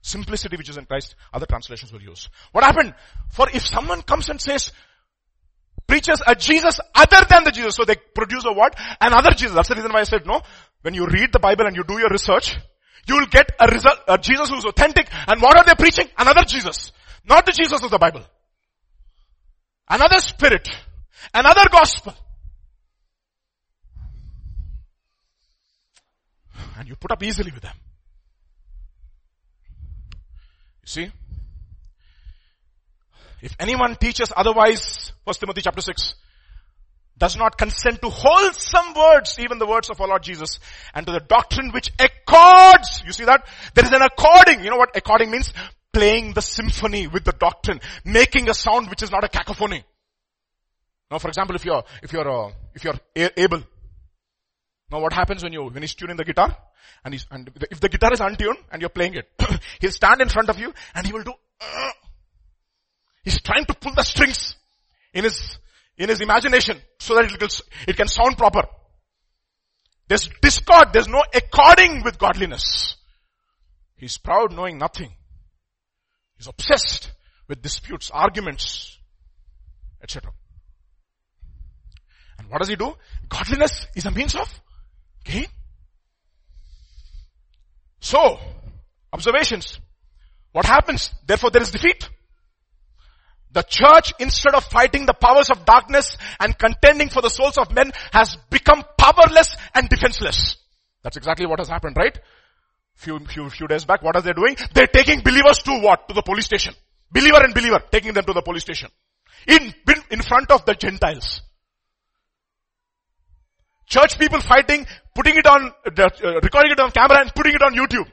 Simplicity 0.00 0.56
which 0.56 0.68
is 0.68 0.76
in 0.76 0.86
Christ, 0.86 1.14
other 1.32 1.46
translations 1.46 1.92
will 1.92 2.02
use. 2.02 2.28
What 2.50 2.64
happened? 2.64 2.94
For 3.30 3.48
if 3.54 3.64
someone 3.64 4.02
comes 4.02 4.28
and 4.28 4.40
says, 4.40 4.72
preaches 5.86 6.20
a 6.26 6.34
Jesus 6.34 6.80
other 6.94 7.24
than 7.28 7.44
the 7.44 7.52
Jesus, 7.52 7.76
so 7.76 7.84
they 7.84 7.94
produce 8.14 8.44
a 8.44 8.52
what? 8.52 8.74
Another 9.00 9.30
Jesus. 9.30 9.54
That's 9.54 9.68
the 9.68 9.76
reason 9.76 9.92
why 9.92 10.00
I 10.00 10.04
said 10.04 10.26
no. 10.26 10.40
When 10.80 10.94
you 10.94 11.06
read 11.06 11.32
the 11.32 11.38
Bible 11.38 11.66
and 11.66 11.76
you 11.76 11.84
do 11.84 11.98
your 11.98 12.08
research, 12.08 12.56
you 13.06 13.16
will 13.16 13.26
get 13.26 13.52
a 13.60 13.66
result, 13.66 13.98
a 14.08 14.18
Jesus 14.18 14.48
who 14.48 14.56
is 14.56 14.64
authentic. 14.64 15.08
And 15.28 15.40
what 15.40 15.56
are 15.56 15.64
they 15.64 15.74
preaching? 15.74 16.08
Another 16.18 16.42
Jesus. 16.42 16.90
Not 17.24 17.46
the 17.46 17.52
Jesus 17.52 17.82
of 17.82 17.90
the 17.90 17.98
Bible. 17.98 18.22
Another 19.88 20.18
spirit. 20.18 20.68
Another 21.32 21.68
gospel. 21.70 22.14
And 26.78 26.88
you 26.88 26.96
put 26.96 27.12
up 27.12 27.22
easily 27.22 27.50
with 27.50 27.62
them. 27.62 27.74
You 30.82 30.88
see? 30.88 31.12
If 33.40 33.56
anyone 33.58 33.96
teaches 33.96 34.32
otherwise, 34.36 35.12
1 35.24 35.34
Timothy 35.34 35.62
chapter 35.62 35.80
6, 35.80 36.14
does 37.18 37.36
not 37.36 37.58
consent 37.58 38.00
to 38.02 38.08
wholesome 38.08 38.94
words, 38.94 39.38
even 39.38 39.58
the 39.58 39.66
words 39.66 39.90
of 39.90 40.00
our 40.00 40.08
Lord 40.08 40.22
Jesus, 40.22 40.58
and 40.94 41.06
to 41.06 41.12
the 41.12 41.20
doctrine 41.20 41.70
which 41.70 41.92
accords, 41.98 43.02
you 43.04 43.12
see 43.12 43.24
that? 43.24 43.46
There 43.74 43.84
is 43.84 43.92
an 43.92 44.02
according, 44.02 44.64
you 44.64 44.70
know 44.70 44.76
what 44.76 44.96
according 44.96 45.30
means? 45.30 45.52
Playing 45.92 46.32
the 46.32 46.42
symphony 46.42 47.06
with 47.06 47.24
the 47.24 47.32
doctrine, 47.32 47.80
making 48.04 48.48
a 48.48 48.54
sound 48.54 48.88
which 48.88 49.02
is 49.02 49.10
not 49.10 49.24
a 49.24 49.28
cacophony. 49.28 49.84
Now 51.10 51.18
for 51.18 51.28
example, 51.28 51.54
if 51.54 51.64
you're, 51.64 51.84
if 52.02 52.12
you're, 52.12 52.28
uh, 52.28 52.50
if 52.74 52.84
you're 52.84 52.98
able, 53.14 53.62
now 54.92 55.00
what 55.00 55.14
happens 55.14 55.42
when 55.42 55.54
you, 55.54 55.64
when 55.64 55.82
he's 55.82 55.94
tuning 55.94 56.16
the 56.16 56.24
guitar? 56.24 56.54
And 57.02 57.14
he's, 57.14 57.26
and 57.30 57.50
if 57.70 57.80
the 57.80 57.88
guitar 57.88 58.12
is 58.12 58.20
untuned 58.20 58.58
and 58.70 58.82
you're 58.82 58.90
playing 58.90 59.14
it, 59.14 59.28
he'll 59.80 59.90
stand 59.90 60.20
in 60.20 60.28
front 60.28 60.50
of 60.50 60.58
you 60.58 60.72
and 60.94 61.06
he 61.06 61.12
will 61.14 61.22
do, 61.22 61.32
uh, 61.60 61.90
he's 63.24 63.40
trying 63.40 63.64
to 63.64 63.74
pull 63.74 63.94
the 63.94 64.02
strings 64.02 64.54
in 65.14 65.24
his, 65.24 65.58
in 65.96 66.10
his 66.10 66.20
imagination 66.20 66.78
so 66.98 67.14
that 67.14 67.32
it, 67.32 67.60
it 67.88 67.96
can 67.96 68.06
sound 68.06 68.36
proper. 68.36 68.62
There's 70.08 70.28
discord, 70.42 70.88
there's 70.92 71.08
no 71.08 71.22
according 71.34 72.02
with 72.04 72.18
godliness. 72.18 72.96
He's 73.96 74.18
proud 74.18 74.52
knowing 74.52 74.76
nothing. 74.76 75.10
He's 76.36 76.48
obsessed 76.48 77.12
with 77.48 77.62
disputes, 77.62 78.10
arguments, 78.12 78.98
etc. 80.02 80.32
And 82.38 82.50
what 82.50 82.58
does 82.58 82.68
he 82.68 82.76
do? 82.76 82.94
Godliness 83.28 83.86
is 83.94 84.04
a 84.04 84.10
means 84.10 84.34
of 84.34 84.60
gain. 85.24 85.46
So, 88.00 88.38
observations. 89.12 89.78
What 90.52 90.66
happens? 90.66 91.10
Therefore 91.26 91.50
there 91.50 91.62
is 91.62 91.70
defeat. 91.70 92.08
The 93.52 93.62
church, 93.62 94.14
instead 94.18 94.54
of 94.54 94.64
fighting 94.64 95.04
the 95.06 95.12
powers 95.12 95.50
of 95.50 95.64
darkness 95.64 96.16
and 96.40 96.58
contending 96.58 97.10
for 97.10 97.20
the 97.20 97.28
souls 97.28 97.58
of 97.58 97.72
men, 97.72 97.92
has 98.12 98.36
become 98.50 98.82
powerless 98.98 99.54
and 99.74 99.88
defenseless. 99.88 100.56
That's 101.02 101.16
exactly 101.16 101.46
what 101.46 101.58
has 101.58 101.68
happened, 101.68 101.96
right? 101.96 102.18
Few, 102.94 103.18
few, 103.20 103.50
few 103.50 103.66
days 103.66 103.84
back, 103.84 104.02
what 104.02 104.16
are 104.16 104.22
they 104.22 104.32
doing? 104.32 104.56
They're 104.72 104.86
taking 104.86 105.20
believers 105.20 105.58
to 105.64 105.80
what? 105.80 106.08
To 106.08 106.14
the 106.14 106.22
police 106.22 106.46
station. 106.46 106.74
Believer 107.10 107.44
and 107.44 107.52
believer, 107.52 107.82
taking 107.90 108.14
them 108.14 108.24
to 108.24 108.32
the 108.32 108.42
police 108.42 108.62
station. 108.62 108.88
In, 109.46 109.74
in 110.10 110.22
front 110.22 110.50
of 110.50 110.64
the 110.64 110.74
Gentiles. 110.74 111.42
Church 113.92 114.18
people 114.18 114.40
fighting, 114.40 114.86
putting 115.14 115.36
it 115.36 115.46
on, 115.46 115.70
uh, 115.84 116.40
recording 116.40 116.72
it 116.72 116.80
on 116.80 116.90
camera 116.92 117.20
and 117.20 117.34
putting 117.34 117.52
it 117.52 117.60
on 117.60 117.74
YouTube. 117.74 118.10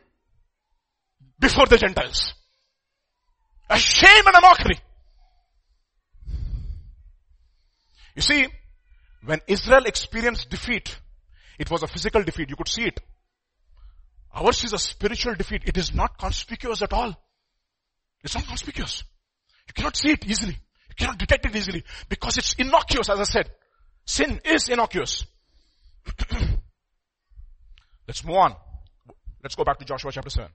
Before 1.39 1.67
the 1.67 1.77
Gentiles. 1.77 2.33
A 3.69 3.77
shame 3.79 4.27
and 4.27 4.35
a 4.35 4.41
mockery. 4.41 4.77
You 8.13 8.21
see, 8.21 8.47
when 9.23 9.39
Israel 9.47 9.85
experienced 9.85 10.49
defeat, 10.49 10.99
it 11.57 11.71
was 11.71 11.81
a 11.81 11.87
physical 11.87 12.23
defeat. 12.23 12.49
You 12.49 12.57
could 12.57 12.67
see 12.67 12.83
it. 12.83 12.99
Ours 14.35 14.65
is 14.65 14.73
a 14.73 14.79
spiritual 14.79 15.35
defeat. 15.35 15.61
It 15.65 15.77
is 15.77 15.93
not 15.95 16.17
conspicuous 16.17 16.81
at 16.81 16.91
all. 16.91 17.15
It's 18.21 18.35
not 18.35 18.45
conspicuous. 18.45 19.05
You 19.69 19.73
cannot 19.75 19.95
see 19.95 20.09
it 20.09 20.25
easily. 20.25 20.57
You 20.89 20.95
cannot 20.97 21.19
detect 21.19 21.45
it 21.45 21.55
easily 21.55 21.85
because 22.09 22.37
it's 22.37 22.53
innocuous 22.55 23.09
as 23.09 23.21
I 23.21 23.23
said. 23.23 23.49
Sin 24.03 24.41
is 24.43 24.67
innocuous. 24.67 25.23
Let's 28.07 28.23
move 28.23 28.37
on. 28.37 28.55
Let's 29.43 29.55
go 29.55 29.63
back 29.63 29.79
to 29.79 29.85
Joshua 29.85 30.11
chapter 30.11 30.29
7. 30.29 30.49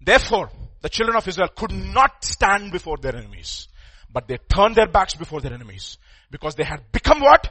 Therefore, 0.00 0.50
the 0.80 0.88
children 0.88 1.16
of 1.16 1.26
Israel 1.26 1.48
could 1.48 1.72
not 1.72 2.24
stand 2.24 2.72
before 2.72 2.96
their 2.98 3.16
enemies. 3.16 3.68
But 4.12 4.28
they 4.28 4.38
turned 4.38 4.76
their 4.76 4.88
backs 4.88 5.14
before 5.14 5.40
their 5.40 5.52
enemies 5.52 5.98
because 6.30 6.54
they 6.54 6.64
had 6.64 6.90
become 6.92 7.20
what? 7.20 7.50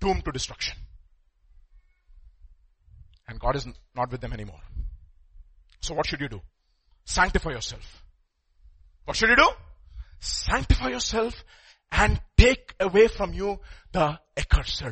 Doomed 0.00 0.24
to 0.24 0.32
destruction. 0.32 0.76
And 3.26 3.40
God 3.40 3.56
is 3.56 3.66
not 3.94 4.10
with 4.10 4.20
them 4.20 4.32
anymore. 4.32 4.60
So 5.80 5.94
what 5.94 6.06
should 6.06 6.20
you 6.20 6.28
do? 6.28 6.42
Sanctify 7.06 7.50
yourself. 7.50 8.02
What 9.04 9.16
should 9.16 9.30
you 9.30 9.36
do? 9.36 9.48
Sanctify 10.20 10.88
yourself 10.88 11.44
and 11.90 12.20
take 12.36 12.74
away 12.80 13.08
from 13.08 13.32
you 13.32 13.60
the 13.92 14.18
accursed. 14.36 14.82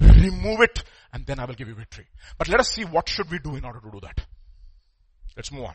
Remove 0.00 0.60
it 0.60 0.82
and 1.12 1.24
then 1.24 1.38
I 1.38 1.44
will 1.44 1.54
give 1.54 1.68
you 1.68 1.74
victory. 1.74 2.06
But 2.38 2.48
let 2.48 2.60
us 2.60 2.70
see 2.70 2.84
what 2.84 3.08
should 3.08 3.30
we 3.30 3.38
do 3.38 3.56
in 3.56 3.64
order 3.64 3.80
to 3.80 3.90
do 3.90 4.00
that. 4.00 4.20
Let's 5.36 5.52
move 5.52 5.64
on. 5.64 5.74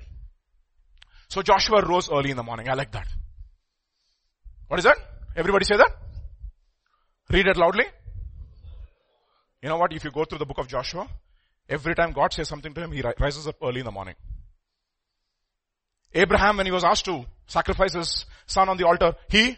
So 1.29 1.41
Joshua 1.41 1.85
rose 1.85 2.09
early 2.11 2.31
in 2.31 2.37
the 2.37 2.43
morning. 2.43 2.69
I 2.69 2.73
like 2.73 2.91
that. 2.91 3.07
What 4.67 4.79
is 4.79 4.83
that? 4.83 4.97
Everybody 5.35 5.65
say 5.65 5.77
that? 5.77 5.91
Read 7.29 7.47
it 7.47 7.57
loudly. 7.57 7.85
You 9.61 9.69
know 9.69 9.77
what? 9.77 9.93
If 9.93 10.03
you 10.03 10.11
go 10.11 10.25
through 10.25 10.39
the 10.39 10.45
book 10.45 10.57
of 10.57 10.67
Joshua, 10.67 11.07
every 11.67 11.95
time 11.95 12.11
God 12.11 12.33
says 12.33 12.47
something 12.49 12.73
to 12.73 12.81
him, 12.81 12.91
he 12.91 13.03
rises 13.19 13.47
up 13.47 13.55
early 13.61 13.79
in 13.79 13.85
the 13.85 13.91
morning. 13.91 14.15
Abraham, 16.13 16.57
when 16.57 16.65
he 16.65 16.71
was 16.71 16.83
asked 16.83 17.05
to 17.05 17.25
sacrifice 17.45 17.93
his 17.93 18.25
son 18.47 18.69
on 18.69 18.77
the 18.77 18.87
altar, 18.87 19.15
he 19.29 19.57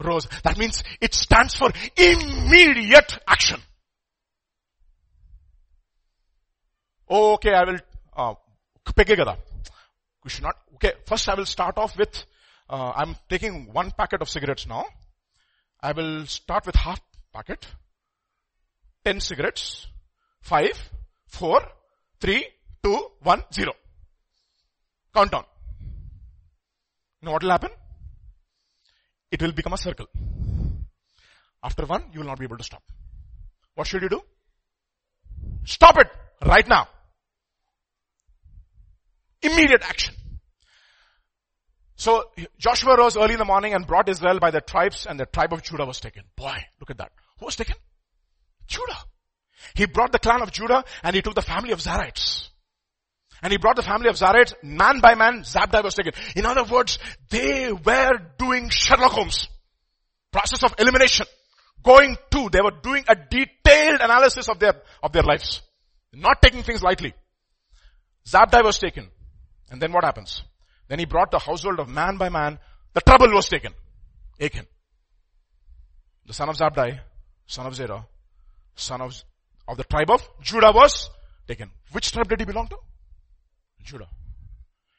rose. 0.00 0.26
That 0.42 0.56
means 0.56 0.82
it 1.00 1.14
stands 1.14 1.54
for 1.54 1.70
immediate 1.96 3.18
action. 3.26 3.60
Oh, 7.10 7.34
okay, 7.34 7.54
I 7.54 7.64
will, 7.64 7.78
uh, 8.16 8.34
we 10.24 10.30
should 10.30 10.42
not, 10.42 10.56
okay, 10.74 10.92
first 11.06 11.28
I 11.28 11.34
will 11.34 11.46
start 11.46 11.78
off 11.78 11.96
with, 11.96 12.24
uh, 12.68 12.92
I'm 12.94 13.16
taking 13.28 13.72
one 13.72 13.90
packet 13.92 14.20
of 14.20 14.28
cigarettes 14.28 14.66
now. 14.66 14.84
I 15.80 15.92
will 15.92 16.26
start 16.26 16.66
with 16.66 16.74
half 16.74 17.00
packet, 17.32 17.66
10 19.04 19.20
cigarettes, 19.20 19.86
5, 20.42 20.90
4, 21.28 21.62
3, 22.20 22.46
2, 22.82 23.10
1, 23.22 23.44
0. 23.52 23.72
Count 25.14 25.30
down. 25.32 25.44
You 27.22 27.26
know 27.26 27.32
what 27.32 27.42
will 27.42 27.50
happen? 27.50 27.70
It 29.30 29.40
will 29.40 29.52
become 29.52 29.72
a 29.72 29.78
circle. 29.78 30.06
After 31.62 31.86
one, 31.86 32.04
you 32.12 32.20
will 32.20 32.26
not 32.26 32.38
be 32.38 32.44
able 32.44 32.58
to 32.58 32.64
stop. 32.64 32.82
What 33.74 33.86
should 33.86 34.02
you 34.02 34.08
do? 34.08 34.20
Stop 35.64 35.98
it 35.98 36.08
right 36.44 36.68
now. 36.68 36.88
Immediate 39.42 39.82
action. 39.82 40.14
So 41.96 42.30
Joshua 42.58 42.96
rose 42.96 43.16
early 43.16 43.32
in 43.32 43.38
the 43.38 43.44
morning 43.44 43.74
and 43.74 43.86
brought 43.86 44.08
Israel 44.08 44.38
by 44.38 44.52
the 44.52 44.60
tribes 44.60 45.04
and 45.04 45.18
the 45.18 45.26
tribe 45.26 45.52
of 45.52 45.62
Judah 45.62 45.84
was 45.84 45.98
taken. 45.98 46.22
Boy, 46.36 46.56
look 46.78 46.90
at 46.90 46.98
that. 46.98 47.10
Who 47.40 47.46
was 47.46 47.56
taken? 47.56 47.74
Judah. 48.68 48.98
He 49.74 49.86
brought 49.86 50.12
the 50.12 50.20
clan 50.20 50.40
of 50.42 50.52
Judah 50.52 50.84
and 51.02 51.16
he 51.16 51.22
took 51.22 51.34
the 51.34 51.42
family 51.42 51.72
of 51.72 51.80
Zarites. 51.80 52.48
And 53.42 53.52
he 53.52 53.58
brought 53.58 53.76
the 53.76 53.82
family 53.82 54.08
of 54.08 54.16
Zarites, 54.16 54.54
man 54.62 55.00
by 55.00 55.14
man, 55.14 55.42
Zabdi 55.42 55.82
was 55.82 55.94
taken. 55.94 56.12
In 56.36 56.46
other 56.46 56.64
words, 56.64 56.98
they 57.30 57.72
were 57.72 58.18
doing 58.38 58.68
Sherlock 58.68 59.12
Holmes. 59.12 59.48
Process 60.32 60.62
of 60.64 60.74
elimination. 60.78 61.26
Going 61.82 62.16
to, 62.30 62.48
they 62.50 62.60
were 62.60 62.74
doing 62.82 63.04
a 63.08 63.14
detailed 63.14 64.00
analysis 64.00 64.48
of 64.48 64.58
their, 64.58 64.82
of 65.02 65.12
their 65.12 65.22
lives. 65.22 65.62
Not 66.12 66.42
taking 66.42 66.62
things 66.62 66.82
lightly. 66.82 67.14
Zabdi 68.26 68.62
was 68.62 68.78
taken. 68.78 69.08
And 69.70 69.80
then 69.80 69.92
what 69.92 70.04
happens? 70.04 70.42
Then 70.88 70.98
he 70.98 71.04
brought 71.04 71.30
the 71.30 71.38
household 71.38 71.80
of 71.80 71.88
man 71.88 72.16
by 72.16 72.28
man. 72.28 72.58
The 72.94 73.00
trouble 73.00 73.32
was 73.32 73.48
taken. 73.48 73.72
Achan. 74.40 74.66
The 76.26 76.32
son 76.32 76.48
of 76.48 76.56
Zabdi, 76.56 76.98
son 77.46 77.66
of 77.66 77.74
Zerah, 77.74 78.06
son 78.74 79.00
of, 79.00 79.14
of 79.66 79.76
the 79.76 79.84
tribe 79.84 80.10
of 80.10 80.26
Judah 80.40 80.72
was 80.72 81.10
taken. 81.46 81.70
Which 81.92 82.12
tribe 82.12 82.28
did 82.28 82.40
he 82.40 82.46
belong 82.46 82.68
to? 82.68 82.76
Judah. 83.82 84.08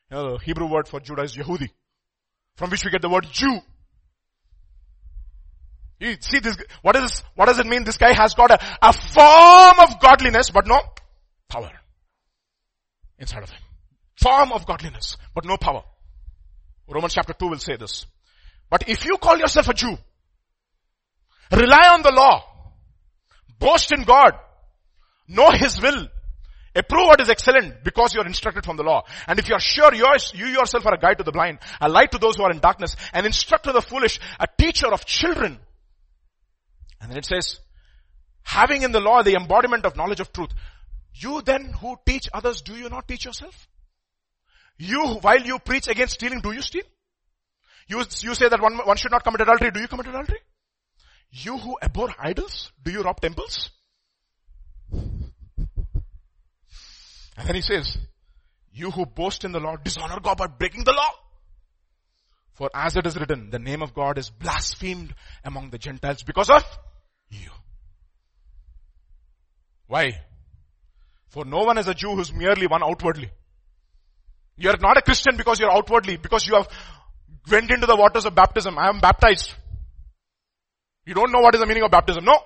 You 0.10 0.18
know, 0.18 0.38
the 0.38 0.44
Hebrew 0.44 0.68
word 0.68 0.88
for 0.88 1.00
Judah 1.00 1.24
is 1.24 1.36
Yehudi. 1.36 1.70
From 2.56 2.70
which 2.70 2.84
we 2.84 2.92
get 2.92 3.02
the 3.02 3.10
word 3.10 3.28
Jew. 3.32 3.60
You 6.00 6.16
see 6.20 6.40
this, 6.40 6.58
what 6.82 6.96
is, 6.96 7.24
what 7.36 7.46
does 7.46 7.60
it 7.60 7.68
mean? 7.68 7.84
This 7.84 7.98
guy 7.98 8.14
has 8.14 8.34
got 8.34 8.52
a, 8.52 8.60
a 8.82 8.94
form 8.94 9.80
of 9.80 10.00
godliness, 10.00 10.50
but 10.50 10.66
no 10.66 10.80
power 11.48 11.72
inside 13.18 13.44
of 13.44 13.50
him. 13.50 13.60
Form 14.22 14.52
of 14.52 14.66
godliness, 14.66 15.18
but 15.34 15.46
no 15.46 15.58
power. 15.58 15.84
Romans 16.88 17.14
chapter 17.14 17.34
2 17.34 17.48
will 17.48 17.60
say 17.60 17.78
this. 17.78 18.06
But 18.70 18.90
if 18.90 19.06
you 19.06 19.18
call 19.18 19.38
yourself 19.38 19.70
a 19.70 19.74
Jew, 19.74 19.98
rely 21.52 21.90
on 21.94 22.02
the 22.02 22.12
law, 22.12 22.44
boast 23.60 23.92
in 23.92 24.04
God, 24.04 24.34
know 25.28 25.52
His 25.52 25.82
will, 25.82 26.08
approve 26.76 27.08
what 27.08 27.22
is 27.22 27.30
excellent 27.30 27.84
because 27.84 28.14
you 28.14 28.22
are 28.22 28.28
instructed 28.28 28.66
from 28.66 28.78
the 28.78 28.84
law. 28.84 29.04
And 29.28 29.40
if 29.40 29.48
you 29.48 29.56
are 29.56 29.62
sure 29.62 29.94
yours, 29.94 30.34
you 30.36 30.48
yourself 30.48 30.86
are 30.86 30.96
a 30.96 31.00
guide 31.00 31.20
to 31.20 31.24
the 31.24 31.32
blind, 31.32 31.60
a 31.80 31.88
light 31.88 32.12
to 32.12 32.18
those 32.18 32.36
who 32.36 32.44
are 32.44 32.52
in 32.52 32.60
darkness, 32.60 32.96
an 33.14 33.26
instructor 33.26 33.70
of 33.70 33.76
the 33.76 33.82
foolish, 33.82 34.20
a 34.40 34.48
teacher 34.58 34.88
of 34.88 35.06
children. 35.06 35.60
And 37.02 37.10
then 37.10 37.18
it 37.18 37.26
says, 37.26 37.60
having 38.44 38.82
in 38.82 38.92
the 38.92 39.00
law 39.00 39.22
the 39.22 39.36
embodiment 39.36 39.86
of 39.86 39.96
knowledge 39.96 40.20
of 40.20 40.34
truth. 40.34 40.50
You 41.14 41.42
then 41.42 41.74
who 41.80 41.98
teach 42.06 42.28
others, 42.34 42.62
do 42.62 42.74
you 42.74 42.90
not 42.90 43.08
teach 43.08 43.26
yourself? 43.26 43.68
You, 44.80 45.18
while 45.22 45.42
you 45.42 45.60
preach 45.60 45.88
against 45.88 46.14
stealing, 46.14 46.40
do 46.40 46.54
you 46.54 46.62
steal? 46.62 46.84
You, 47.88 48.00
you 48.00 48.34
say 48.34 48.48
that 48.48 48.62
one, 48.62 48.78
one 48.78 48.96
should 48.96 49.12
not 49.12 49.26
commit 49.26 49.42
adultery. 49.42 49.72
Do 49.72 49.82
you 49.82 49.90
commit 49.90 50.08
adultery? 50.08 50.40
You 51.32 51.58
who 51.58 51.78
abhor 51.82 52.10
idols, 52.18 52.72
do 52.82 52.92
you 52.92 53.02
rob 53.02 53.20
temples? 53.20 53.72
And 54.92 57.48
then 57.48 57.56
he 57.56 57.62
says, 57.62 57.98
you 58.72 58.92
who 58.92 59.06
boast 59.06 59.44
in 59.44 59.52
the 59.52 59.60
law, 59.60 59.76
dishonor 59.76 60.20
God 60.22 60.38
by 60.38 60.48
breaking 60.48 60.86
the 60.86 60.94
law. 60.94 61.10
For 62.54 62.70
as 62.74 62.96
it 62.96 63.06
is 63.06 63.18
written, 63.18 63.50
the 63.50 63.60
name 63.60 63.82
of 63.82 63.94
God 63.94 64.18
is 64.18 64.30
blasphemed 64.30 65.14
among 65.44 65.70
the 65.70 65.78
Gentiles 65.78 66.24
because 66.24 66.50
of 66.50 66.64
you. 67.30 67.50
Why? 69.88 70.22
For 71.30 71.46
no 71.46 71.60
one 71.60 71.78
is 71.78 71.88
a 71.88 71.94
Jew 71.94 72.16
who's 72.16 72.34
merely 72.34 72.68
one 72.68 72.84
outwardly. 72.84 73.30
You're 74.60 74.78
not 74.78 74.98
a 74.98 75.02
Christian 75.02 75.38
because 75.38 75.60
you're 75.60 75.72
outwardly, 75.72 76.18
because 76.18 76.46
you 76.46 76.56
have 76.56 76.68
went 77.50 77.72
into 77.72 77.88
the 77.88 77.96
waters 77.96 78.26
of 78.26 78.36
baptism. 78.36 78.78
I 78.78 78.90
am 78.90 79.00
baptized. 79.00 79.54
You 81.06 81.14
don't 81.14 81.32
know 81.32 81.40
what 81.40 81.56
is 81.56 81.62
the 81.62 81.66
meaning 81.66 81.84
of 81.84 81.92
baptism. 81.92 82.26
No. 82.26 82.38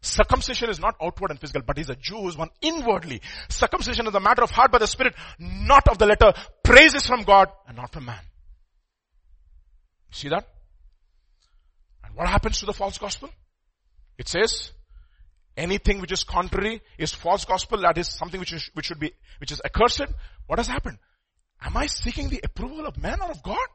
Circumcision 0.00 0.70
is 0.70 0.80
not 0.80 0.94
outward 1.02 1.30
and 1.30 1.40
physical, 1.40 1.62
but 1.66 1.76
he's 1.76 1.90
a 1.90 1.96
Jew 1.96 2.16
who's 2.22 2.36
one 2.36 2.50
inwardly. 2.60 3.20
Circumcision 3.48 4.06
is 4.06 4.14
a 4.14 4.20
matter 4.20 4.42
of 4.42 4.50
heart 4.50 4.70
by 4.70 4.78
the 4.78 4.86
Spirit, 4.86 5.14
not 5.38 5.88
of 5.88 5.98
the 5.98 6.06
letter. 6.06 6.32
Praise 6.62 6.94
is 6.94 7.06
from 7.06 7.24
God 7.24 7.48
and 7.66 7.76
not 7.76 7.92
from 7.92 8.06
man. 8.06 8.20
See 10.12 10.28
that? 10.28 10.46
And 12.04 12.14
what 12.14 12.28
happens 12.28 12.60
to 12.60 12.66
the 12.66 12.72
false 12.72 12.98
gospel? 12.98 13.30
It 14.16 14.28
says, 14.28 14.70
anything 15.56 16.00
which 16.00 16.12
is 16.12 16.22
contrary 16.22 16.82
is 16.98 17.12
false 17.12 17.44
gospel, 17.44 17.80
that 17.82 17.98
is 17.98 18.08
something 18.08 18.38
which, 18.38 18.52
is, 18.52 18.70
which 18.74 18.86
should 18.86 19.00
be, 19.00 19.12
which 19.38 19.50
is 19.50 19.60
accursed. 19.64 20.06
What 20.46 20.58
has 20.58 20.68
happened? 20.68 20.98
Am 21.64 21.76
I 21.76 21.86
seeking 21.86 22.28
the 22.28 22.40
approval 22.42 22.86
of 22.86 23.00
man 23.00 23.20
or 23.20 23.30
of 23.30 23.42
God? 23.42 23.68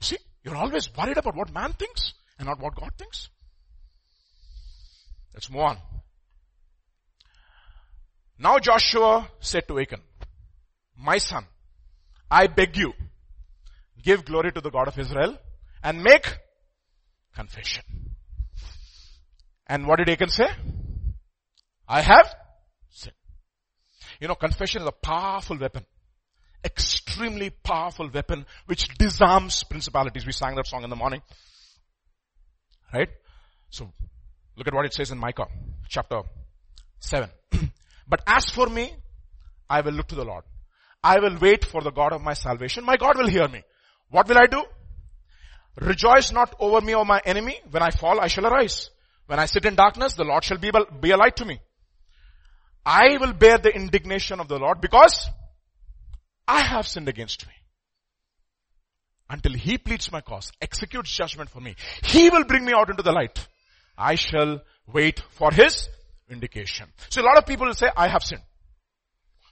See, 0.00 0.18
you're 0.44 0.56
always 0.56 0.88
worried 0.96 1.18
about 1.18 1.34
what 1.34 1.52
man 1.52 1.72
thinks 1.72 2.12
and 2.38 2.46
not 2.46 2.60
what 2.60 2.74
God 2.76 2.90
thinks. 2.96 3.28
Let's 5.34 5.50
move 5.50 5.62
on. 5.62 5.78
Now 8.38 8.58
Joshua 8.58 9.28
said 9.40 9.66
to 9.68 9.80
Achan, 9.80 10.00
my 10.96 11.18
son, 11.18 11.44
I 12.30 12.46
beg 12.46 12.76
you, 12.76 12.92
give 14.02 14.24
glory 14.24 14.52
to 14.52 14.60
the 14.60 14.70
God 14.70 14.86
of 14.88 14.98
Israel 14.98 15.36
and 15.82 16.02
make 16.02 16.38
confession. 17.34 17.84
And 19.66 19.86
what 19.86 19.98
did 19.98 20.08
Achan 20.08 20.28
say? 20.28 20.48
I 21.88 22.00
have 22.00 22.34
sinned. 22.90 23.14
You 24.20 24.28
know, 24.28 24.34
confession 24.34 24.82
is 24.82 24.88
a 24.88 24.92
powerful 24.92 25.58
weapon 25.58 25.84
extremely 26.64 27.50
powerful 27.50 28.08
weapon 28.12 28.46
which 28.66 28.88
disarms 28.98 29.64
principalities. 29.64 30.26
We 30.26 30.32
sang 30.32 30.56
that 30.56 30.66
song 30.66 30.84
in 30.84 30.90
the 30.90 30.96
morning. 30.96 31.22
Right? 32.92 33.08
So, 33.70 33.92
look 34.56 34.66
at 34.66 34.74
what 34.74 34.86
it 34.86 34.94
says 34.94 35.10
in 35.10 35.18
Micah 35.18 35.46
chapter 35.88 36.22
7. 37.00 37.28
but 38.08 38.22
as 38.26 38.50
for 38.50 38.66
me, 38.66 38.92
I 39.68 39.82
will 39.82 39.92
look 39.92 40.08
to 40.08 40.14
the 40.14 40.24
Lord. 40.24 40.44
I 41.02 41.20
will 41.20 41.38
wait 41.38 41.64
for 41.64 41.80
the 41.80 41.90
God 41.90 42.12
of 42.12 42.22
my 42.22 42.34
salvation. 42.34 42.84
My 42.84 42.96
God 42.96 43.18
will 43.18 43.28
hear 43.28 43.46
me. 43.46 43.62
What 44.10 44.28
will 44.28 44.38
I 44.38 44.46
do? 44.46 44.64
Rejoice 45.80 46.32
not 46.32 46.54
over 46.58 46.80
me 46.80 46.94
or 46.94 47.04
my 47.04 47.20
enemy. 47.24 47.56
When 47.70 47.82
I 47.82 47.90
fall, 47.90 48.20
I 48.20 48.26
shall 48.26 48.46
arise. 48.46 48.90
When 49.26 49.38
I 49.38 49.46
sit 49.46 49.64
in 49.64 49.74
darkness, 49.74 50.14
the 50.14 50.24
Lord 50.24 50.42
shall 50.42 50.58
be, 50.58 50.72
be 51.00 51.10
a 51.10 51.16
light 51.16 51.36
to 51.36 51.44
me. 51.44 51.60
I 52.84 53.18
will 53.20 53.34
bear 53.34 53.58
the 53.58 53.70
indignation 53.74 54.40
of 54.40 54.48
the 54.48 54.58
Lord 54.58 54.80
because 54.80 55.28
I 56.48 56.62
have 56.62 56.88
sinned 56.88 57.08
against 57.08 57.46
me. 57.46 57.52
until 59.30 59.52
he 59.52 59.78
pleads 59.78 60.10
my 60.10 60.20
cause, 60.20 60.52
executes 60.60 61.10
judgment 61.14 61.50
for 61.50 61.60
me. 61.60 61.74
He 62.02 62.30
will 62.30 62.44
bring 62.44 62.64
me 62.64 62.72
out 62.72 62.90
into 62.90 63.02
the 63.02 63.12
light. 63.12 63.46
I 63.96 64.14
shall 64.14 64.62
wait 64.86 65.22
for 65.30 65.50
his 65.52 65.88
vindication. 66.28 66.88
So 67.10 67.20
a 67.22 67.24
lot 67.24 67.36
of 67.36 67.46
people 67.46 67.66
will 67.66 67.74
say, 67.74 67.88
I 67.96 68.08
have 68.08 68.22
sinned. 68.22 68.42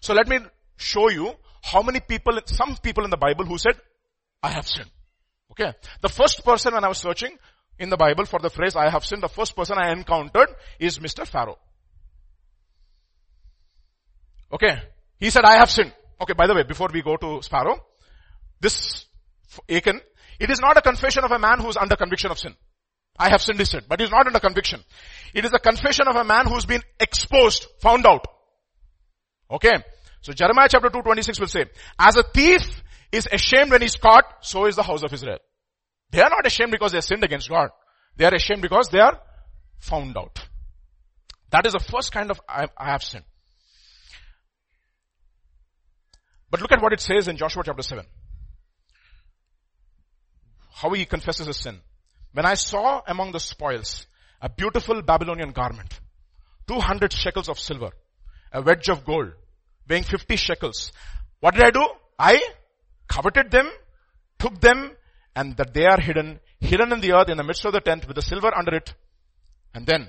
So 0.00 0.14
let 0.14 0.28
me 0.28 0.38
show 0.76 1.10
you 1.10 1.34
how 1.62 1.82
many 1.82 2.00
people, 2.00 2.38
some 2.46 2.76
people 2.76 3.04
in 3.04 3.10
the 3.10 3.16
Bible 3.16 3.44
who 3.44 3.58
said, 3.58 3.74
I 4.42 4.50
have 4.50 4.66
sinned. 4.66 4.90
Okay. 5.50 5.72
The 6.00 6.08
first 6.08 6.44
person 6.44 6.74
when 6.74 6.84
I 6.84 6.88
was 6.88 6.98
searching 6.98 7.36
in 7.78 7.90
the 7.90 7.96
Bible 7.96 8.24
for 8.24 8.38
the 8.38 8.50
phrase 8.50 8.76
I 8.76 8.88
have 8.88 9.04
sinned, 9.04 9.22
the 9.22 9.28
first 9.28 9.56
person 9.56 9.76
I 9.78 9.90
encountered 9.92 10.48
is 10.78 10.98
Mr. 10.98 11.26
Pharaoh. 11.26 11.58
Okay. 14.52 14.78
He 15.18 15.30
said, 15.30 15.44
I 15.44 15.56
have 15.56 15.70
sinned. 15.70 15.92
Okay, 16.20 16.32
by 16.32 16.46
the 16.46 16.54
way, 16.54 16.62
before 16.62 16.88
we 16.92 17.02
go 17.02 17.16
to 17.16 17.40
Pharaoh, 17.42 17.84
this 18.60 19.06
Achan, 19.68 20.00
it 20.40 20.50
is 20.50 20.60
not 20.60 20.76
a 20.76 20.82
confession 20.82 21.24
of 21.24 21.30
a 21.30 21.38
man 21.38 21.60
who 21.60 21.68
is 21.68 21.76
under 21.76 21.96
conviction 21.96 22.30
of 22.30 22.38
sin. 22.38 22.54
I 23.18 23.30
have 23.30 23.42
sinned, 23.42 23.58
he 23.58 23.64
said, 23.64 23.84
but 23.88 24.00
he's 24.00 24.10
not 24.10 24.26
under 24.26 24.40
conviction. 24.40 24.82
It 25.34 25.44
is 25.44 25.52
a 25.52 25.58
confession 25.58 26.06
of 26.08 26.16
a 26.16 26.24
man 26.24 26.46
who's 26.46 26.66
been 26.66 26.82
exposed, 27.00 27.66
found 27.80 28.06
out. 28.06 28.26
Okay. 29.50 29.74
So 30.20 30.32
Jeremiah 30.32 30.68
chapter 30.70 30.90
2, 30.90 31.02
26 31.02 31.40
will 31.40 31.46
say, 31.46 31.66
as 31.98 32.16
a 32.16 32.22
thief 32.22 32.82
is 33.12 33.28
ashamed 33.30 33.70
when 33.70 33.80
he's 33.80 33.96
caught, 33.96 34.24
so 34.40 34.66
is 34.66 34.76
the 34.76 34.82
house 34.82 35.02
of 35.02 35.12
Israel. 35.12 35.38
They 36.10 36.20
are 36.20 36.30
not 36.30 36.46
ashamed 36.46 36.72
because 36.72 36.92
they 36.92 37.00
sinned 37.00 37.24
against 37.24 37.48
God. 37.48 37.70
They 38.16 38.24
are 38.24 38.34
ashamed 38.34 38.62
because 38.62 38.88
they 38.88 39.00
are 39.00 39.20
found 39.78 40.16
out. 40.16 40.38
That 41.50 41.66
is 41.66 41.72
the 41.72 41.80
first 41.80 42.12
kind 42.12 42.30
of 42.30 42.40
I, 42.48 42.68
I 42.76 42.90
have 42.90 43.02
sinned. 43.02 43.24
But 46.50 46.60
look 46.60 46.72
at 46.72 46.82
what 46.82 46.92
it 46.92 47.00
says 47.00 47.28
in 47.28 47.36
Joshua 47.36 47.62
chapter 47.64 47.82
7. 47.82 48.04
How 50.74 50.90
he 50.92 51.04
confesses 51.04 51.46
his 51.46 51.56
sin. 51.56 51.80
When 52.32 52.46
I 52.46 52.54
saw 52.54 53.02
among 53.06 53.32
the 53.32 53.40
spoils 53.40 54.06
a 54.40 54.48
beautiful 54.48 55.02
Babylonian 55.02 55.50
garment, 55.50 55.98
200 56.68 57.12
shekels 57.12 57.48
of 57.48 57.58
silver, 57.58 57.90
a 58.52 58.62
wedge 58.62 58.88
of 58.88 59.04
gold, 59.04 59.32
weighing 59.88 60.02
50 60.02 60.36
shekels. 60.36 60.92
What 61.40 61.54
did 61.54 61.64
I 61.64 61.70
do? 61.70 61.86
I 62.18 62.42
coveted 63.08 63.50
them, 63.50 63.70
took 64.38 64.60
them, 64.60 64.92
and 65.34 65.56
that 65.56 65.74
they 65.74 65.84
are 65.84 66.00
hidden, 66.00 66.40
hidden 66.60 66.92
in 66.92 67.00
the 67.00 67.12
earth 67.12 67.28
in 67.28 67.36
the 67.36 67.44
midst 67.44 67.64
of 67.64 67.72
the 67.72 67.80
tent 67.80 68.06
with 68.06 68.16
the 68.16 68.22
silver 68.22 68.54
under 68.56 68.74
it. 68.76 68.94
And 69.74 69.86
then, 69.86 70.08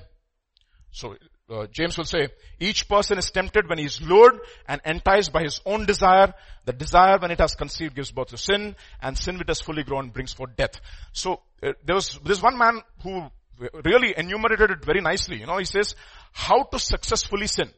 so 0.90 1.16
uh, 1.50 1.66
James 1.70 1.96
will 1.96 2.04
say, 2.04 2.28
each 2.60 2.88
person 2.88 3.18
is 3.18 3.30
tempted 3.30 3.68
when 3.68 3.78
he 3.78 3.84
is 3.84 4.02
lured 4.02 4.38
and 4.66 4.80
enticed 4.84 5.32
by 5.32 5.42
his 5.42 5.60
own 5.64 5.86
desire. 5.86 6.34
The 6.66 6.72
desire 6.72 7.18
when 7.18 7.30
it 7.30 7.40
has 7.40 7.54
conceived 7.54 7.94
gives 7.94 8.10
birth 8.10 8.28
to 8.28 8.36
sin 8.36 8.76
and 9.00 9.16
sin 9.16 9.38
which 9.38 9.48
has 9.48 9.60
fully 9.60 9.82
grown 9.82 10.10
brings 10.10 10.32
forth 10.32 10.56
death. 10.56 10.80
So 11.12 11.40
uh, 11.62 11.72
there 11.84 11.94
was 11.94 12.18
this 12.24 12.42
one 12.42 12.58
man 12.58 12.82
who 13.02 13.28
really 13.84 14.14
enumerated 14.16 14.70
it 14.70 14.84
very 14.84 15.00
nicely. 15.00 15.38
You 15.38 15.46
know, 15.46 15.58
he 15.58 15.64
says, 15.64 15.94
how 16.32 16.64
to 16.64 16.78
successfully 16.78 17.46
sin. 17.46 17.70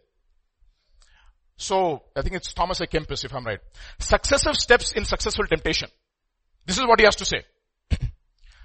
So, 1.56 2.04
I 2.16 2.22
think 2.22 2.36
it's 2.36 2.54
Thomas 2.54 2.80
A. 2.80 2.86
Kempis 2.86 3.24
if 3.24 3.34
I'm 3.34 3.44
right. 3.44 3.60
Successive 3.98 4.56
steps 4.56 4.92
in 4.92 5.04
successful 5.04 5.46
temptation. 5.46 5.90
This 6.64 6.78
is 6.78 6.86
what 6.86 6.98
he 6.98 7.04
has 7.04 7.16
to 7.16 7.26
say. 7.26 7.42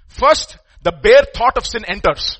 First, 0.08 0.56
the 0.82 0.92
bare 0.92 1.24
thought 1.34 1.58
of 1.58 1.66
sin 1.66 1.84
enters. 1.84 2.38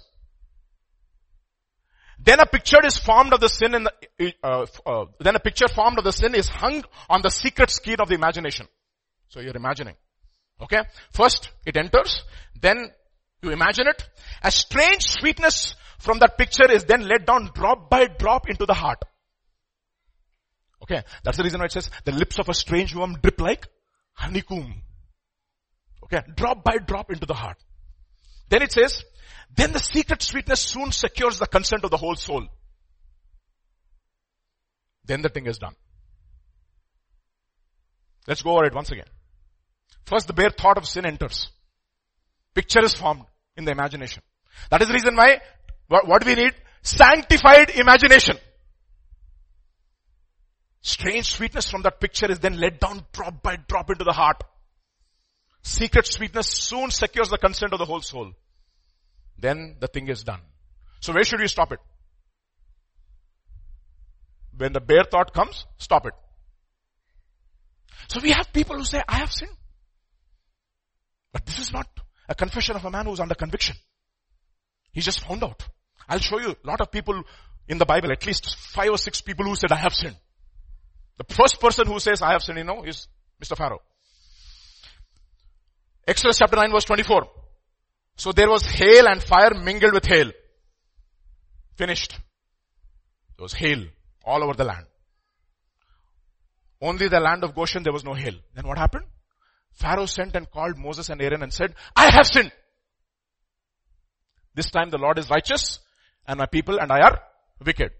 Then 2.26 2.40
a 2.40 2.46
picture 2.46 2.84
is 2.84 2.98
formed 2.98 3.32
of 3.32 3.40
the 3.40 3.48
sin 3.48 3.72
in 3.76 3.84
the, 3.84 4.34
uh, 4.42 4.66
uh, 4.84 5.04
then 5.20 5.36
a 5.36 5.40
picture 5.40 5.68
formed 5.68 5.98
of 5.98 6.04
the 6.04 6.12
sin 6.12 6.34
is 6.34 6.48
hung 6.48 6.82
on 7.08 7.22
the 7.22 7.30
secret 7.30 7.70
skin 7.70 8.00
of 8.00 8.08
the 8.08 8.16
imagination. 8.16 8.66
So 9.28 9.38
you're 9.38 9.56
imagining. 9.56 9.94
Okay? 10.60 10.80
First, 11.12 11.50
it 11.64 11.76
enters, 11.76 12.24
then 12.60 12.90
you 13.42 13.50
imagine 13.50 13.86
it. 13.86 14.02
A 14.42 14.50
strange 14.50 15.02
sweetness 15.04 15.76
from 16.00 16.18
that 16.18 16.36
picture 16.36 16.68
is 16.68 16.84
then 16.84 17.06
let 17.06 17.26
down 17.26 17.50
drop 17.54 17.88
by 17.88 18.06
drop 18.06 18.48
into 18.48 18.66
the 18.66 18.74
heart. 18.74 19.02
Okay. 20.82 21.02
That's 21.22 21.36
the 21.36 21.44
reason 21.44 21.60
why 21.60 21.66
it 21.66 21.72
says 21.72 21.90
the 22.04 22.12
lips 22.12 22.40
of 22.40 22.48
a 22.48 22.54
strange 22.54 22.92
woman 22.92 23.20
drip 23.22 23.40
like 23.40 23.68
honeycomb. 24.14 24.82
Okay. 26.04 26.22
Drop 26.34 26.64
by 26.64 26.78
drop 26.78 27.12
into 27.12 27.26
the 27.26 27.34
heart. 27.34 27.58
Then 28.48 28.62
it 28.62 28.72
says, 28.72 29.04
then 29.54 29.72
the 29.72 29.78
secret 29.78 30.22
sweetness 30.22 30.60
soon 30.60 30.92
secures 30.92 31.38
the 31.38 31.46
consent 31.46 31.84
of 31.84 31.90
the 31.90 31.96
whole 31.96 32.16
soul. 32.16 32.46
Then 35.04 35.22
the 35.22 35.28
thing 35.28 35.46
is 35.46 35.58
done. 35.58 35.74
Let's 38.26 38.42
go 38.42 38.52
over 38.52 38.64
it 38.64 38.74
once 38.74 38.90
again. 38.90 39.06
First, 40.04 40.26
the 40.26 40.32
bare 40.32 40.50
thought 40.50 40.78
of 40.78 40.86
sin 40.86 41.06
enters. 41.06 41.48
Picture 42.54 42.84
is 42.84 42.94
formed 42.94 43.24
in 43.56 43.64
the 43.64 43.72
imagination. 43.72 44.22
That 44.70 44.82
is 44.82 44.88
the 44.88 44.94
reason 44.94 45.16
why, 45.16 45.40
what, 45.88 46.24
we 46.24 46.34
need? 46.34 46.54
Sanctified 46.82 47.70
imagination. 47.70 48.36
Strange 50.80 51.26
sweetness 51.26 51.68
from 51.68 51.82
that 51.82 52.00
picture 52.00 52.30
is 52.30 52.38
then 52.38 52.58
let 52.58 52.80
down 52.80 53.04
drop 53.12 53.42
by 53.42 53.56
drop 53.68 53.90
into 53.90 54.04
the 54.04 54.12
heart. 54.12 54.42
Secret 55.62 56.06
sweetness 56.06 56.46
soon 56.46 56.90
secures 56.90 57.28
the 57.28 57.38
consent 57.38 57.72
of 57.72 57.80
the 57.80 57.84
whole 57.84 58.00
soul. 58.00 58.32
Then 59.38 59.76
the 59.80 59.88
thing 59.88 60.08
is 60.08 60.24
done. 60.24 60.40
So 61.00 61.12
where 61.12 61.24
should 61.24 61.40
we 61.40 61.48
stop 61.48 61.72
it? 61.72 61.78
When 64.56 64.72
the 64.72 64.80
bare 64.80 65.04
thought 65.04 65.34
comes, 65.34 65.66
stop 65.78 66.06
it. 66.06 66.14
So 68.08 68.20
we 68.22 68.30
have 68.30 68.52
people 68.52 68.76
who 68.76 68.84
say, 68.84 69.02
I 69.06 69.16
have 69.16 69.32
sinned. 69.32 69.52
But 71.32 71.44
this 71.44 71.58
is 71.58 71.72
not 71.72 71.86
a 72.28 72.34
confession 72.34 72.76
of 72.76 72.84
a 72.84 72.90
man 72.90 73.06
who's 73.06 73.20
under 73.20 73.34
conviction. 73.34 73.76
He 74.92 75.00
just 75.00 75.20
found 75.20 75.44
out. 75.44 75.62
I'll 76.08 76.20
show 76.20 76.40
you 76.40 76.50
a 76.50 76.66
lot 76.66 76.80
of 76.80 76.90
people 76.90 77.22
in 77.68 77.78
the 77.78 77.84
Bible, 77.84 78.12
at 78.12 78.24
least 78.24 78.56
five 78.56 78.90
or 78.90 78.98
six 78.98 79.20
people 79.20 79.44
who 79.44 79.56
said, 79.56 79.72
I 79.72 79.76
have 79.76 79.92
sinned. 79.92 80.16
The 81.18 81.34
first 81.34 81.60
person 81.60 81.86
who 81.86 81.98
says, 81.98 82.22
I 82.22 82.32
have 82.32 82.42
sinned, 82.42 82.58
you 82.58 82.64
know, 82.64 82.84
is 82.84 83.08
Mr. 83.42 83.56
Pharaoh. 83.56 83.82
Exodus 86.06 86.38
chapter 86.38 86.56
9 86.56 86.70
verse 86.70 86.84
24. 86.84 87.26
So 88.16 88.32
there 88.32 88.48
was 88.48 88.64
hail 88.64 89.06
and 89.06 89.22
fire 89.22 89.54
mingled 89.54 89.92
with 89.92 90.06
hail. 90.06 90.32
Finished. 91.76 92.12
There 93.36 93.42
was 93.42 93.52
hail 93.52 93.84
all 94.24 94.42
over 94.42 94.54
the 94.54 94.64
land. 94.64 94.86
Only 96.80 97.08
the 97.08 97.20
land 97.20 97.44
of 97.44 97.54
Goshen 97.54 97.82
there 97.82 97.92
was 97.92 98.04
no 98.04 98.14
hail. 98.14 98.34
Then 98.54 98.66
what 98.66 98.78
happened? 98.78 99.04
Pharaoh 99.72 100.06
sent 100.06 100.34
and 100.34 100.50
called 100.50 100.78
Moses 100.78 101.10
and 101.10 101.20
Aaron 101.20 101.42
and 101.42 101.52
said, 101.52 101.74
I 101.94 102.10
have 102.10 102.26
sinned. 102.26 102.52
This 104.54 104.70
time 104.70 104.88
the 104.88 104.98
Lord 104.98 105.18
is 105.18 105.28
righteous 105.28 105.80
and 106.26 106.38
my 106.38 106.46
people 106.46 106.78
and 106.78 106.90
I 106.90 107.00
are 107.00 107.20
wicked. 107.64 107.90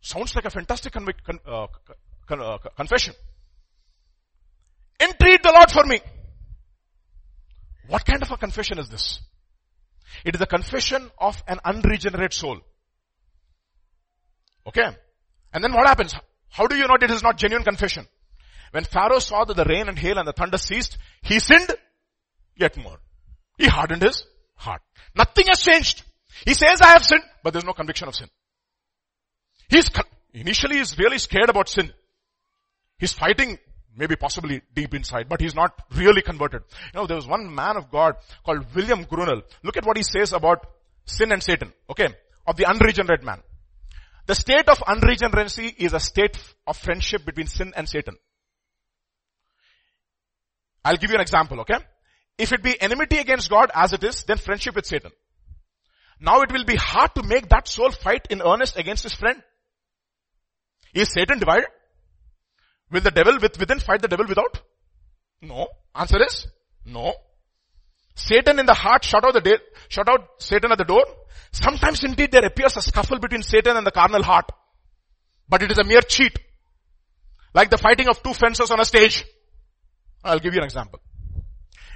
Sounds 0.00 0.34
like 0.36 0.44
a 0.44 0.50
fantastic 0.50 0.92
con- 0.92 1.08
uh, 1.46 1.66
con- 2.26 2.40
uh, 2.40 2.58
confession. 2.76 3.14
Entreat 5.00 5.42
the 5.42 5.52
Lord 5.52 5.70
for 5.70 5.84
me. 5.84 6.00
What 7.88 8.04
kind 8.04 8.22
of 8.22 8.30
a 8.30 8.36
confession 8.36 8.78
is 8.78 8.88
this? 8.88 9.20
It 10.24 10.34
is 10.34 10.40
a 10.40 10.46
confession 10.46 11.10
of 11.18 11.42
an 11.48 11.58
unregenerate 11.64 12.32
soul. 12.32 12.60
Okay? 14.66 14.96
And 15.52 15.64
then 15.64 15.72
what 15.72 15.86
happens? 15.86 16.14
How 16.48 16.66
do 16.66 16.76
you 16.76 16.86
know 16.86 16.96
it 17.00 17.10
is 17.10 17.22
not 17.22 17.38
genuine 17.38 17.64
confession? 17.64 18.06
When 18.72 18.84
Pharaoh 18.84 19.18
saw 19.18 19.44
that 19.44 19.56
the 19.56 19.64
rain 19.64 19.88
and 19.88 19.98
hail 19.98 20.18
and 20.18 20.26
the 20.26 20.32
thunder 20.32 20.58
ceased, 20.58 20.96
he 21.22 21.38
sinned 21.38 21.70
yet 22.56 22.76
more. 22.76 22.98
He 23.58 23.66
hardened 23.66 24.02
his 24.02 24.24
heart. 24.54 24.82
Nothing 25.14 25.46
has 25.48 25.60
changed. 25.60 26.02
He 26.46 26.54
says, 26.54 26.80
I 26.80 26.92
have 26.92 27.04
sinned, 27.04 27.22
but 27.42 27.52
there's 27.52 27.64
no 27.64 27.72
conviction 27.74 28.08
of 28.08 28.14
sin. 28.14 28.28
He's, 29.68 29.90
initially 30.32 30.78
he's 30.78 30.98
really 30.98 31.18
scared 31.18 31.50
about 31.50 31.68
sin. 31.68 31.92
He's 32.98 33.12
fighting 33.12 33.58
maybe 33.96 34.16
possibly 34.16 34.62
deep 34.74 34.94
inside, 34.94 35.28
but 35.28 35.40
he's 35.40 35.54
not 35.54 35.72
really 35.94 36.22
converted. 36.22 36.62
You 36.92 37.00
know, 37.00 37.06
there 37.06 37.16
was 37.16 37.26
one 37.26 37.54
man 37.54 37.76
of 37.76 37.90
God 37.90 38.14
called 38.44 38.66
William 38.74 39.04
Gurnall. 39.04 39.42
Look 39.62 39.76
at 39.76 39.84
what 39.84 39.96
he 39.96 40.02
says 40.02 40.32
about 40.32 40.66
sin 41.04 41.32
and 41.32 41.42
Satan. 41.42 41.72
Okay. 41.90 42.08
Of 42.46 42.56
the 42.56 42.66
unregenerate 42.66 43.22
man. 43.22 43.42
The 44.26 44.34
state 44.34 44.68
of 44.68 44.82
unregeneracy 44.86 45.74
is 45.78 45.92
a 45.92 46.00
state 46.00 46.38
of 46.66 46.76
friendship 46.76 47.24
between 47.24 47.46
sin 47.46 47.72
and 47.76 47.88
Satan. 47.88 48.16
I'll 50.84 50.96
give 50.96 51.10
you 51.10 51.16
an 51.16 51.22
example, 51.22 51.60
okay? 51.60 51.78
If 52.38 52.52
it 52.52 52.62
be 52.62 52.80
enmity 52.80 53.18
against 53.18 53.50
God 53.50 53.70
as 53.74 53.92
it 53.92 54.02
is, 54.02 54.24
then 54.24 54.38
friendship 54.38 54.74
with 54.74 54.86
Satan. 54.86 55.12
Now 56.20 56.42
it 56.42 56.52
will 56.52 56.64
be 56.64 56.76
hard 56.76 57.14
to 57.16 57.22
make 57.22 57.48
that 57.48 57.68
soul 57.68 57.90
fight 57.90 58.28
in 58.30 58.42
earnest 58.42 58.76
against 58.76 59.02
his 59.02 59.12
friend. 59.12 59.42
Is 60.94 61.12
Satan 61.12 61.38
divided? 61.38 61.66
Will 62.92 63.00
the 63.00 63.10
devil 63.10 63.38
with, 63.40 63.58
within 63.58 63.80
fight 63.80 64.02
the 64.02 64.08
devil 64.08 64.26
without? 64.26 64.60
No. 65.40 65.68
Answer 65.94 66.22
is 66.24 66.46
no. 66.84 67.14
Satan 68.14 68.58
in 68.58 68.66
the 68.66 68.74
heart 68.74 69.04
shut 69.04 69.24
out 69.24 69.32
the 69.32 69.40
day, 69.40 69.56
shut 69.88 70.08
out 70.08 70.28
Satan 70.38 70.70
at 70.72 70.78
the 70.78 70.84
door. 70.84 71.04
Sometimes 71.52 72.04
indeed 72.04 72.30
there 72.30 72.44
appears 72.44 72.76
a 72.76 72.82
scuffle 72.82 73.18
between 73.18 73.42
Satan 73.42 73.76
and 73.76 73.86
the 73.86 73.90
carnal 73.90 74.22
heart. 74.22 74.50
But 75.48 75.62
it 75.62 75.70
is 75.70 75.78
a 75.78 75.84
mere 75.84 76.02
cheat. 76.02 76.38
Like 77.54 77.70
the 77.70 77.78
fighting 77.78 78.08
of 78.08 78.22
two 78.22 78.34
fencers 78.34 78.70
on 78.70 78.80
a 78.80 78.84
stage. 78.84 79.24
I'll 80.24 80.38
give 80.38 80.54
you 80.54 80.60
an 80.60 80.64
example. 80.64 81.00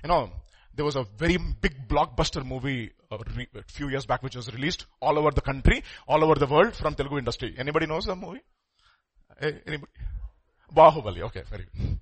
you 0.02 0.08
know, 0.08 0.30
there 0.74 0.84
was 0.84 0.96
a 0.96 1.04
very 1.16 1.38
big 1.60 1.88
blockbuster 1.88 2.44
movie 2.44 2.90
a, 3.10 3.18
re- 3.36 3.48
a 3.54 3.62
few 3.72 3.88
years 3.88 4.06
back 4.06 4.22
which 4.22 4.36
was 4.36 4.52
released 4.52 4.86
all 5.00 5.18
over 5.18 5.30
the 5.30 5.40
country, 5.40 5.82
all 6.08 6.22
over 6.24 6.34
the 6.34 6.46
world 6.46 6.74
from 6.74 6.94
Telugu 6.94 7.18
industry. 7.18 7.54
Anybody 7.58 7.86
knows 7.86 8.06
the 8.06 8.16
movie? 8.16 8.40
Anybody? 9.40 9.92
Bahubali. 10.74 11.22
Okay, 11.22 11.42
very 11.48 11.64
good. 11.64 11.98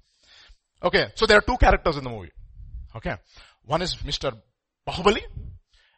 Okay, 0.82 1.06
so 1.14 1.26
there 1.26 1.38
are 1.38 1.42
two 1.42 1.56
characters 1.56 1.96
in 1.96 2.04
the 2.04 2.10
movie. 2.10 2.32
Okay. 2.94 3.16
One 3.64 3.82
is 3.82 3.96
Mr. 3.96 4.36
Bahubali 4.86 5.22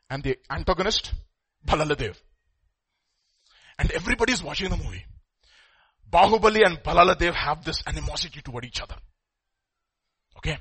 and 0.09 0.23
the 0.23 0.39
antagonist 0.51 1.13
Balaladev. 1.67 2.17
And 3.79 3.91
everybody 3.91 4.33
is 4.33 4.43
watching 4.43 4.71
the 4.71 4.77
movie. 4.77 5.05
Bahubali 6.11 6.65
and 6.65 6.79
Balaladev 6.79 7.35
have 7.35 7.65
this 7.65 7.83
animosity 7.87 8.41
toward 8.41 8.65
each 8.65 8.81
other. 8.81 8.97
Okay. 10.39 10.57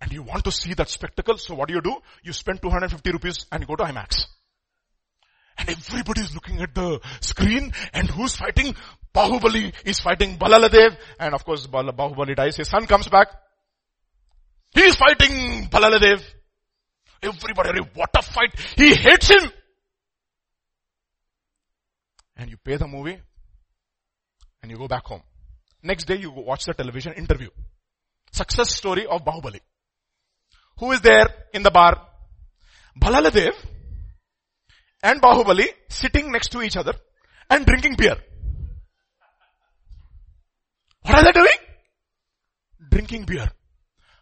And 0.00 0.12
you 0.12 0.22
want 0.22 0.44
to 0.44 0.52
see 0.52 0.74
that 0.74 0.88
spectacle, 0.88 1.38
so 1.38 1.54
what 1.54 1.68
do 1.68 1.74
you 1.74 1.80
do? 1.80 1.96
You 2.22 2.32
spend 2.32 2.60
250 2.60 3.10
rupees 3.12 3.46
and 3.52 3.62
you 3.62 3.66
go 3.66 3.76
to 3.76 3.84
IMAX. 3.84 4.26
And 5.56 5.70
everybody 5.70 6.22
is 6.22 6.34
looking 6.34 6.60
at 6.60 6.74
the 6.74 7.00
screen 7.20 7.72
and 7.92 8.10
who's 8.10 8.34
fighting? 8.34 8.74
Bahubali 9.14 9.72
is 9.84 10.00
fighting 10.00 10.36
Balaladev 10.38 10.96
and 11.20 11.34
of 11.34 11.44
course 11.44 11.66
Bal- 11.66 11.92
Bahubali 11.92 12.34
dies, 12.34 12.56
his 12.56 12.68
son 12.68 12.86
comes 12.86 13.08
back. 13.08 13.28
He 14.74 14.82
is 14.82 14.96
fighting 14.96 15.68
Balaladev. 15.68 16.22
Everybody, 17.22 17.80
what 17.94 18.10
a 18.18 18.22
fight. 18.22 18.52
He 18.76 18.94
hates 18.94 19.30
him. 19.30 19.50
And 22.36 22.50
you 22.50 22.56
pay 22.56 22.76
the 22.76 22.88
movie 22.88 23.18
and 24.62 24.70
you 24.70 24.76
go 24.76 24.88
back 24.88 25.04
home. 25.04 25.22
Next 25.82 26.06
day 26.06 26.16
you 26.16 26.30
watch 26.30 26.64
the 26.64 26.74
television 26.74 27.12
interview. 27.12 27.50
Success 28.32 28.74
story 28.74 29.06
of 29.06 29.24
Bahubali. 29.24 29.60
Who 30.78 30.90
is 30.90 31.00
there 31.00 31.28
in 31.52 31.62
the 31.62 31.70
bar? 31.70 32.08
Balaladev 33.00 33.54
and 35.02 35.22
Bahubali 35.22 35.68
sitting 35.88 36.32
next 36.32 36.48
to 36.48 36.62
each 36.62 36.76
other 36.76 36.94
and 37.48 37.64
drinking 37.64 37.94
beer. 37.96 38.16
What 41.04 41.16
are 41.16 41.24
they 41.24 41.32
doing? 41.32 41.58
Drinking 42.90 43.24
beer. 43.24 43.48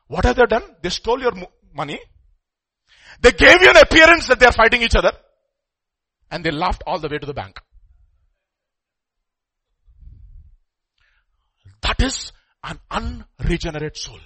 What 0.09 0.24
have 0.24 0.37
they 0.37 0.47
done? 0.47 0.64
They 0.83 0.89
stole 0.91 1.20
your 1.20 1.33
mo- 1.33 1.53
money. 1.74 1.99
They 3.20 3.33
gave 3.33 3.62
you 3.62 3.70
an 3.70 3.76
appearance 3.76 4.26
that 4.28 4.41
they 4.41 4.47
are 4.47 4.53
fighting 4.53 4.83
each 4.83 4.97
other. 4.97 5.12
And 6.30 6.45
they 6.45 6.51
laughed 6.51 6.83
all 6.87 6.99
the 6.99 7.09
way 7.09 7.18
to 7.18 7.26
the 7.26 7.35
bank. 7.35 7.61
That 11.83 12.01
is 12.03 12.33
an 12.64 12.78
unregenerate 12.91 13.97
soul. 13.97 14.20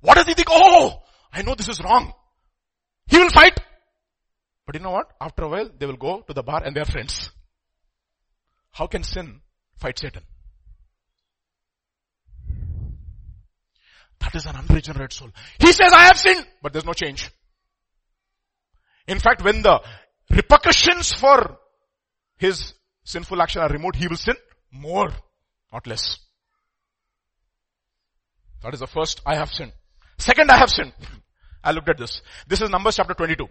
What 0.00 0.14
does 0.14 0.26
he 0.26 0.34
think? 0.34 0.48
Oh, 0.50 1.02
I 1.32 1.42
know 1.42 1.54
this 1.54 1.68
is 1.68 1.80
wrong. 1.82 2.12
He 3.06 3.18
will 3.18 3.30
fight. 3.30 3.58
But 4.66 4.76
you 4.76 4.80
know 4.80 4.90
what? 4.90 5.10
After 5.20 5.44
a 5.44 5.48
while, 5.48 5.70
they 5.76 5.86
will 5.86 5.96
go 5.96 6.20
to 6.22 6.32
the 6.32 6.42
bar 6.42 6.62
and 6.64 6.74
they 6.74 6.80
are 6.80 6.86
friends. 6.86 7.30
How 8.70 8.86
can 8.86 9.02
sin 9.02 9.40
fight 9.76 9.98
Satan? 9.98 10.22
That 14.24 14.34
is 14.34 14.46
an 14.46 14.56
unregenerate 14.56 15.12
soul. 15.12 15.30
He 15.58 15.72
says, 15.72 15.92
I 15.92 16.04
have 16.04 16.18
sinned, 16.18 16.46
but 16.62 16.72
there's 16.72 16.86
no 16.86 16.94
change. 16.94 17.30
In 19.06 19.18
fact, 19.18 19.44
when 19.44 19.60
the 19.60 19.82
repercussions 20.30 21.12
for 21.12 21.58
his 22.38 22.72
sinful 23.04 23.40
action 23.42 23.60
are 23.60 23.68
removed, 23.68 23.96
he 23.96 24.08
will 24.08 24.16
sin 24.16 24.36
more, 24.72 25.10
not 25.70 25.86
less. 25.86 26.18
That 28.62 28.72
is 28.72 28.80
the 28.80 28.86
first, 28.86 29.20
I 29.26 29.34
have 29.34 29.52
sinned. 29.52 29.72
Second, 30.16 30.50
I 30.50 30.56
have 30.56 30.70
sinned. 30.70 30.94
I 31.64 31.72
looked 31.72 31.90
at 31.90 31.98
this. 31.98 32.22
This 32.46 32.62
is 32.62 32.70
Numbers 32.70 32.96
chapter 32.96 33.12
22. 33.12 33.46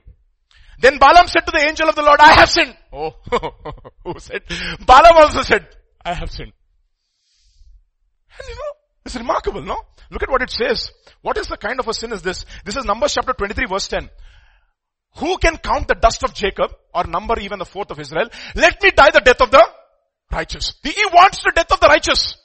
Then 0.79 0.97
Balaam 0.97 1.27
said 1.27 1.45
to 1.45 1.51
the 1.51 1.63
angel 1.67 1.87
of 1.87 1.95
the 1.95 2.01
Lord, 2.01 2.19
I 2.19 2.33
have 2.33 2.49
sinned. 2.49 2.75
Oh, 2.95 3.15
who 4.03 4.19
said? 4.19 4.43
Balaam 4.85 5.17
also 5.17 5.41
said, 5.41 5.67
I 6.05 6.13
have 6.13 6.29
sinned. 6.31 6.53
And 8.37 8.47
you 8.47 8.55
know, 8.55 8.82
it's 9.05 9.15
remarkable, 9.15 9.61
no? 9.61 9.81
Look 10.09 10.23
at 10.23 10.29
what 10.29 10.41
it 10.41 10.49
says. 10.49 10.91
What 11.21 11.37
is 11.37 11.47
the 11.47 11.57
kind 11.57 11.79
of 11.79 11.87
a 11.87 11.93
sin 11.93 12.13
is 12.13 12.21
this? 12.21 12.45
This 12.65 12.77
is 12.77 12.85
Numbers 12.85 13.13
chapter 13.13 13.33
23 13.33 13.65
verse 13.67 13.87
10. 13.87 14.09
Who 15.17 15.37
can 15.37 15.57
count 15.57 15.87
the 15.87 15.95
dust 15.95 16.23
of 16.23 16.33
Jacob 16.33 16.71
or 16.93 17.05
number 17.05 17.39
even 17.39 17.59
the 17.59 17.65
fourth 17.65 17.91
of 17.91 17.99
Israel? 17.99 18.29
Let 18.55 18.81
me 18.81 18.91
die 18.91 19.11
the 19.11 19.21
death 19.21 19.41
of 19.41 19.51
the 19.51 19.63
righteous. 20.31 20.73
He 20.83 20.93
wants 21.13 21.43
the 21.43 21.51
death 21.55 21.71
of 21.71 21.79
the 21.79 21.87
righteous. 21.87 22.35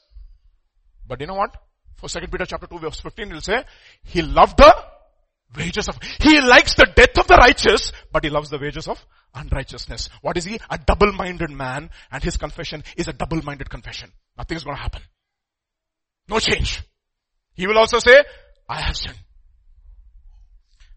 But 1.06 1.20
you 1.20 1.26
know 1.26 1.34
what? 1.34 1.56
For 1.96 2.08
2 2.08 2.26
Peter 2.28 2.46
chapter 2.46 2.66
2 2.66 2.78
verse 2.78 3.00
15 3.00 3.30
will 3.30 3.40
say, 3.40 3.64
he 4.04 4.22
loved 4.22 4.58
the 4.58 4.84
wages 5.56 5.88
of, 5.88 5.98
he 6.20 6.40
likes 6.40 6.74
the 6.74 6.86
death 6.94 7.18
of 7.18 7.26
the 7.26 7.36
righteous, 7.36 7.92
but 8.12 8.22
he 8.22 8.30
loves 8.30 8.50
the 8.50 8.58
wages 8.58 8.86
of 8.86 9.04
unrighteousness. 9.34 10.10
What 10.20 10.36
is 10.36 10.44
he? 10.44 10.60
A 10.70 10.78
double-minded 10.78 11.50
man 11.50 11.90
and 12.10 12.22
his 12.22 12.36
confession 12.36 12.84
is 12.96 13.08
a 13.08 13.12
double-minded 13.12 13.70
confession. 13.70 14.12
Nothing 14.36 14.58
is 14.58 14.64
going 14.64 14.76
to 14.76 14.82
happen. 14.82 15.02
No 16.28 16.38
change. 16.38 16.82
He 17.54 17.66
will 17.66 17.78
also 17.78 17.98
say, 17.98 18.24
I 18.68 18.80
have 18.82 18.96
sinned. 18.96 19.18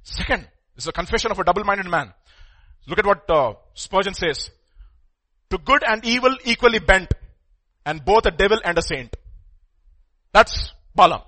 Second, 0.03 0.47
is 0.75 0.87
a 0.87 0.91
confession 0.91 1.31
of 1.31 1.39
a 1.39 1.43
double-minded 1.43 1.87
man. 1.87 2.13
Look 2.87 2.99
at 2.99 3.05
what 3.05 3.29
uh, 3.29 3.53
Spurgeon 3.73 4.13
says. 4.13 4.49
To 5.51 5.57
good 5.57 5.83
and 5.87 6.03
evil 6.05 6.35
equally 6.45 6.79
bent, 6.79 7.13
and 7.85 8.03
both 8.03 8.25
a 8.25 8.31
devil 8.31 8.59
and 8.63 8.77
a 8.77 8.81
saint. 8.81 9.15
That's 10.33 10.73
Balaam. 10.95 11.21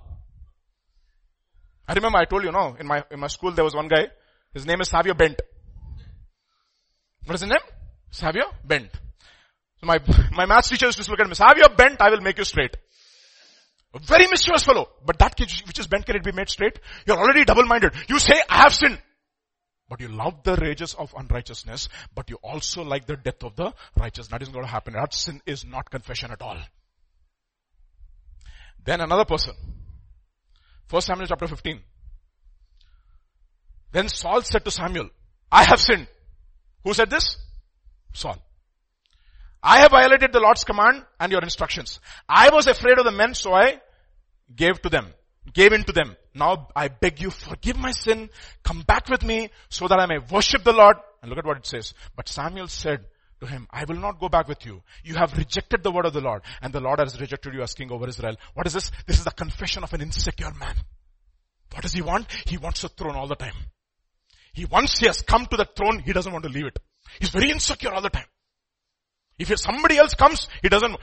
I 1.87 1.93
remember 1.93 2.17
I 2.17 2.25
told 2.25 2.43
you, 2.43 2.51
no, 2.51 2.75
in 2.79 2.87
my, 2.87 3.03
in 3.11 3.19
my 3.19 3.27
school 3.27 3.51
there 3.51 3.63
was 3.63 3.75
one 3.75 3.87
guy, 3.87 4.07
his 4.53 4.65
name 4.65 4.81
is 4.81 4.89
Savio 4.89 5.13
Bent. 5.13 5.41
What 7.25 7.35
is 7.35 7.41
his 7.41 7.49
name? 7.49 7.59
Savio 8.11 8.45
Bent. 8.63 8.89
So 9.79 9.87
my, 9.87 9.99
my 10.31 10.45
maths 10.45 10.69
teacher 10.69 10.85
used 10.85 11.01
to 11.01 11.11
look 11.11 11.19
at 11.19 11.27
me, 11.27 11.35
Savio 11.35 11.69
Bent, 11.69 12.01
I 12.01 12.09
will 12.09 12.21
make 12.21 12.37
you 12.37 12.43
straight. 12.45 12.77
A 13.93 13.99
very 13.99 14.27
mischievous 14.27 14.63
fellow. 14.63 14.89
But 15.05 15.19
that 15.19 15.39
which 15.39 15.79
is 15.79 15.87
bent 15.87 16.05
can 16.05 16.15
it 16.15 16.23
be 16.23 16.31
made 16.31 16.49
straight? 16.49 16.79
You're 17.05 17.17
already 17.17 17.45
double-minded. 17.45 17.93
You 18.09 18.19
say, 18.19 18.41
I 18.49 18.63
have 18.63 18.73
sinned. 18.73 18.99
But 19.89 20.01
you 20.01 20.07
love 20.07 20.41
the 20.43 20.55
rages 20.55 20.95
of 20.95 21.13
unrighteousness, 21.15 21.89
but 22.15 22.29
you 22.29 22.37
also 22.41 22.83
like 22.83 23.05
the 23.05 23.15
death 23.15 23.43
of 23.43 23.55
the 23.55 23.73
righteous. 23.99 24.27
That 24.27 24.41
is 24.41 24.49
going 24.49 24.65
to 24.65 24.71
happen. 24.71 24.93
That 24.93 25.13
sin 25.13 25.41
is 25.45 25.65
not 25.65 25.91
confession 25.91 26.31
at 26.31 26.41
all. 26.41 26.57
Then 28.83 29.01
another 29.01 29.25
person. 29.25 29.53
First 30.87 31.07
Samuel 31.07 31.27
chapter 31.27 31.47
15. 31.47 31.79
Then 33.91 34.09
Saul 34.09 34.41
said 34.41 34.65
to 34.65 34.71
Samuel, 34.71 35.09
I 35.51 35.63
have 35.65 35.79
sinned. 35.79 36.07
Who 36.83 36.93
said 36.93 37.11
this? 37.11 37.37
Saul. 38.13 38.37
I 39.63 39.79
have 39.79 39.91
violated 39.91 40.33
the 40.33 40.41
Lord's 40.41 40.65
command 40.65 41.05
and 41.19 41.31
your 41.31 41.41
instructions. 41.41 42.01
I 42.27 42.49
was 42.49 42.67
afraid 42.67 42.97
of 42.99 43.05
the 43.05 43.11
men, 43.11 43.33
so 43.33 43.53
I 43.53 43.79
gave 44.53 44.81
to 44.81 44.89
them, 44.89 45.07
gave 45.53 45.71
in 45.71 45.85
to 45.85 45.93
them. 45.93 46.17
Now 46.35 46.67
I 46.75 46.89
beg 46.89 47.21
you, 47.21 47.29
forgive 47.29 47.77
my 47.77 47.91
sin, 47.91 48.29
come 48.63 48.81
back 48.81 49.07
with 49.07 49.23
me 49.23 49.49
so 49.69 49.87
that 49.87 49.99
I 49.99 50.05
may 50.05 50.17
worship 50.17 50.65
the 50.65 50.73
Lord. 50.73 50.97
And 51.21 51.29
look 51.29 51.39
at 51.39 51.45
what 51.45 51.57
it 51.57 51.65
says. 51.65 51.93
But 52.15 52.27
Samuel 52.27 52.67
said 52.67 53.05
to 53.39 53.47
him, 53.47 53.67
I 53.71 53.85
will 53.85 53.95
not 53.95 54.19
go 54.19 54.27
back 54.27 54.49
with 54.49 54.65
you. 54.65 54.81
You 55.05 55.15
have 55.15 55.37
rejected 55.37 55.81
the 55.81 55.91
word 55.91 56.05
of 56.05 56.13
the 56.13 56.19
Lord 56.19 56.41
and 56.61 56.73
the 56.73 56.81
Lord 56.81 56.99
has 56.99 57.19
rejected 57.19 57.53
you 57.53 57.61
as 57.61 57.73
king 57.73 57.89
over 57.89 58.07
Israel. 58.07 58.35
What 58.53 58.67
is 58.67 58.73
this? 58.73 58.91
This 59.07 59.19
is 59.19 59.23
the 59.23 59.31
confession 59.31 59.83
of 59.83 59.93
an 59.93 60.01
insecure 60.01 60.51
man. 60.51 60.75
What 61.71 61.83
does 61.83 61.93
he 61.93 62.01
want? 62.01 62.27
He 62.45 62.57
wants 62.57 62.81
the 62.81 62.89
throne 62.89 63.15
all 63.15 63.27
the 63.27 63.35
time. 63.35 63.55
He 64.51 64.65
once 64.65 64.99
he 64.99 65.07
has 65.07 65.21
come 65.21 65.45
to 65.45 65.57
the 65.57 65.67
throne, 65.75 65.99
he 65.99 66.11
doesn't 66.11 66.31
want 66.31 66.43
to 66.43 66.51
leave 66.51 66.65
it. 66.65 66.77
He's 67.19 67.29
very 67.29 67.49
insecure 67.49 67.93
all 67.93 68.01
the 68.01 68.09
time. 68.09 68.25
If 69.49 69.59
somebody 69.59 69.97
else 69.97 70.13
comes, 70.13 70.47
he 70.61 70.69
doesn't. 70.69 70.95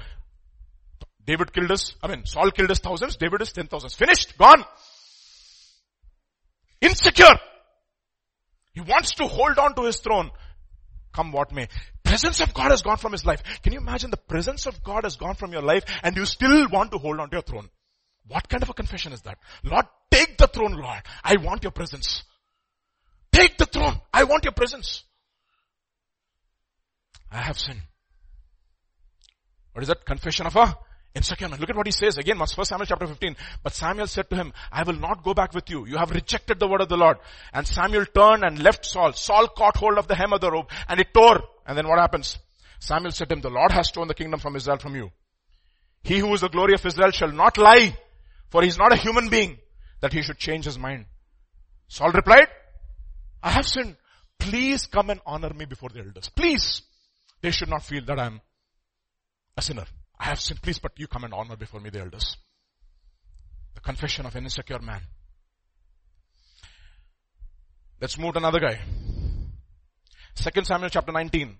David 1.26 1.52
killed 1.52 1.70
us, 1.70 1.94
I 2.02 2.08
mean, 2.08 2.24
Saul 2.26 2.50
killed 2.50 2.70
us 2.70 2.80
thousands, 2.80 3.16
David 3.16 3.42
is 3.42 3.52
ten 3.52 3.66
thousands. 3.66 3.94
Finished, 3.94 4.36
gone. 4.36 4.64
Insecure. 6.80 7.38
He 8.72 8.80
wants 8.80 9.12
to 9.16 9.26
hold 9.26 9.58
on 9.58 9.74
to 9.74 9.84
his 9.84 9.98
throne. 9.98 10.30
Come 11.12 11.32
what 11.32 11.52
may. 11.52 11.68
Presence 12.04 12.40
of 12.40 12.54
God 12.54 12.70
has 12.70 12.82
gone 12.82 12.96
from 12.96 13.12
his 13.12 13.24
life. 13.24 13.42
Can 13.62 13.72
you 13.72 13.80
imagine 13.80 14.10
the 14.10 14.16
presence 14.16 14.66
of 14.66 14.82
God 14.82 15.04
has 15.04 15.16
gone 15.16 15.34
from 15.34 15.52
your 15.52 15.62
life 15.62 15.84
and 16.02 16.16
you 16.16 16.24
still 16.24 16.68
want 16.68 16.92
to 16.92 16.98
hold 16.98 17.20
on 17.20 17.30
to 17.30 17.36
your 17.36 17.42
throne? 17.42 17.68
What 18.26 18.48
kind 18.48 18.62
of 18.62 18.70
a 18.70 18.74
confession 18.74 19.12
is 19.12 19.22
that? 19.22 19.38
Lord, 19.64 19.86
take 20.10 20.38
the 20.38 20.46
throne, 20.46 20.72
Lord. 20.72 21.02
I 21.22 21.36
want 21.36 21.64
your 21.64 21.72
presence. 21.72 22.22
Take 23.32 23.58
the 23.58 23.66
throne. 23.66 24.00
I 24.12 24.24
want 24.24 24.44
your 24.44 24.52
presence. 24.52 25.04
I 27.30 27.42
have 27.42 27.58
sinned. 27.58 27.82
What 29.80 29.84
is 29.84 29.88
that? 29.88 30.04
Confession 30.04 30.44
of 30.44 30.54
a 30.56 30.76
insecure 31.14 31.48
man. 31.48 31.58
Look 31.58 31.70
at 31.70 31.76
what 31.76 31.86
he 31.86 31.90
says 31.90 32.18
again, 32.18 32.36
First 32.36 32.68
Samuel 32.68 32.84
chapter 32.84 33.06
15. 33.06 33.34
But 33.62 33.72
Samuel 33.72 34.08
said 34.08 34.28
to 34.28 34.36
him, 34.36 34.52
I 34.70 34.82
will 34.82 34.92
not 35.00 35.24
go 35.24 35.32
back 35.32 35.54
with 35.54 35.70
you. 35.70 35.86
You 35.86 35.96
have 35.96 36.10
rejected 36.10 36.60
the 36.60 36.68
word 36.68 36.82
of 36.82 36.90
the 36.90 36.98
Lord. 36.98 37.16
And 37.54 37.66
Samuel 37.66 38.04
turned 38.04 38.44
and 38.44 38.62
left 38.62 38.84
Saul. 38.84 39.14
Saul 39.14 39.48
caught 39.48 39.78
hold 39.78 39.96
of 39.96 40.06
the 40.06 40.14
hem 40.14 40.34
of 40.34 40.42
the 40.42 40.50
robe 40.50 40.68
and 40.86 41.00
it 41.00 41.14
tore. 41.14 41.40
And 41.66 41.78
then 41.78 41.88
what 41.88 41.98
happens? 41.98 42.38
Samuel 42.78 43.12
said 43.12 43.30
to 43.30 43.36
him, 43.36 43.40
the 43.40 43.48
Lord 43.48 43.72
has 43.72 43.90
torn 43.90 44.06
the 44.06 44.12
kingdom 44.12 44.38
from 44.38 44.54
Israel 44.54 44.76
from 44.76 44.94
you. 44.96 45.10
He 46.04 46.18
who 46.18 46.34
is 46.34 46.42
the 46.42 46.50
glory 46.50 46.74
of 46.74 46.84
Israel 46.84 47.10
shall 47.10 47.32
not 47.32 47.56
lie, 47.56 47.96
for 48.50 48.60
he 48.60 48.68
is 48.68 48.76
not 48.76 48.92
a 48.92 48.96
human 48.96 49.30
being 49.30 49.56
that 50.02 50.12
he 50.12 50.20
should 50.20 50.36
change 50.36 50.66
his 50.66 50.78
mind. 50.78 51.06
Saul 51.88 52.10
replied, 52.10 52.48
I 53.42 53.52
have 53.52 53.66
sinned. 53.66 53.96
Please 54.38 54.84
come 54.84 55.08
and 55.08 55.22
honor 55.24 55.54
me 55.54 55.64
before 55.64 55.88
the 55.88 56.00
elders. 56.00 56.28
Please. 56.28 56.82
They 57.40 57.50
should 57.50 57.70
not 57.70 57.82
feel 57.82 58.04
that 58.04 58.20
I'm 58.20 58.42
a 59.56 59.62
sinner. 59.62 59.84
I 60.18 60.26
have 60.26 60.40
sinned. 60.40 60.62
Please, 60.62 60.78
but 60.78 60.92
you 60.96 61.06
come 61.06 61.24
and 61.24 61.34
honor 61.34 61.56
before 61.56 61.80
me 61.80 61.90
the 61.90 62.00
elders. 62.00 62.36
The 63.74 63.80
confession 63.80 64.26
of 64.26 64.36
an 64.36 64.44
insecure 64.44 64.78
man. 64.80 65.00
Let's 68.00 68.18
move 68.18 68.34
to 68.34 68.38
another 68.38 68.60
guy. 68.60 68.80
Second 70.34 70.66
Samuel 70.66 70.90
chapter 70.90 71.12
19, 71.12 71.56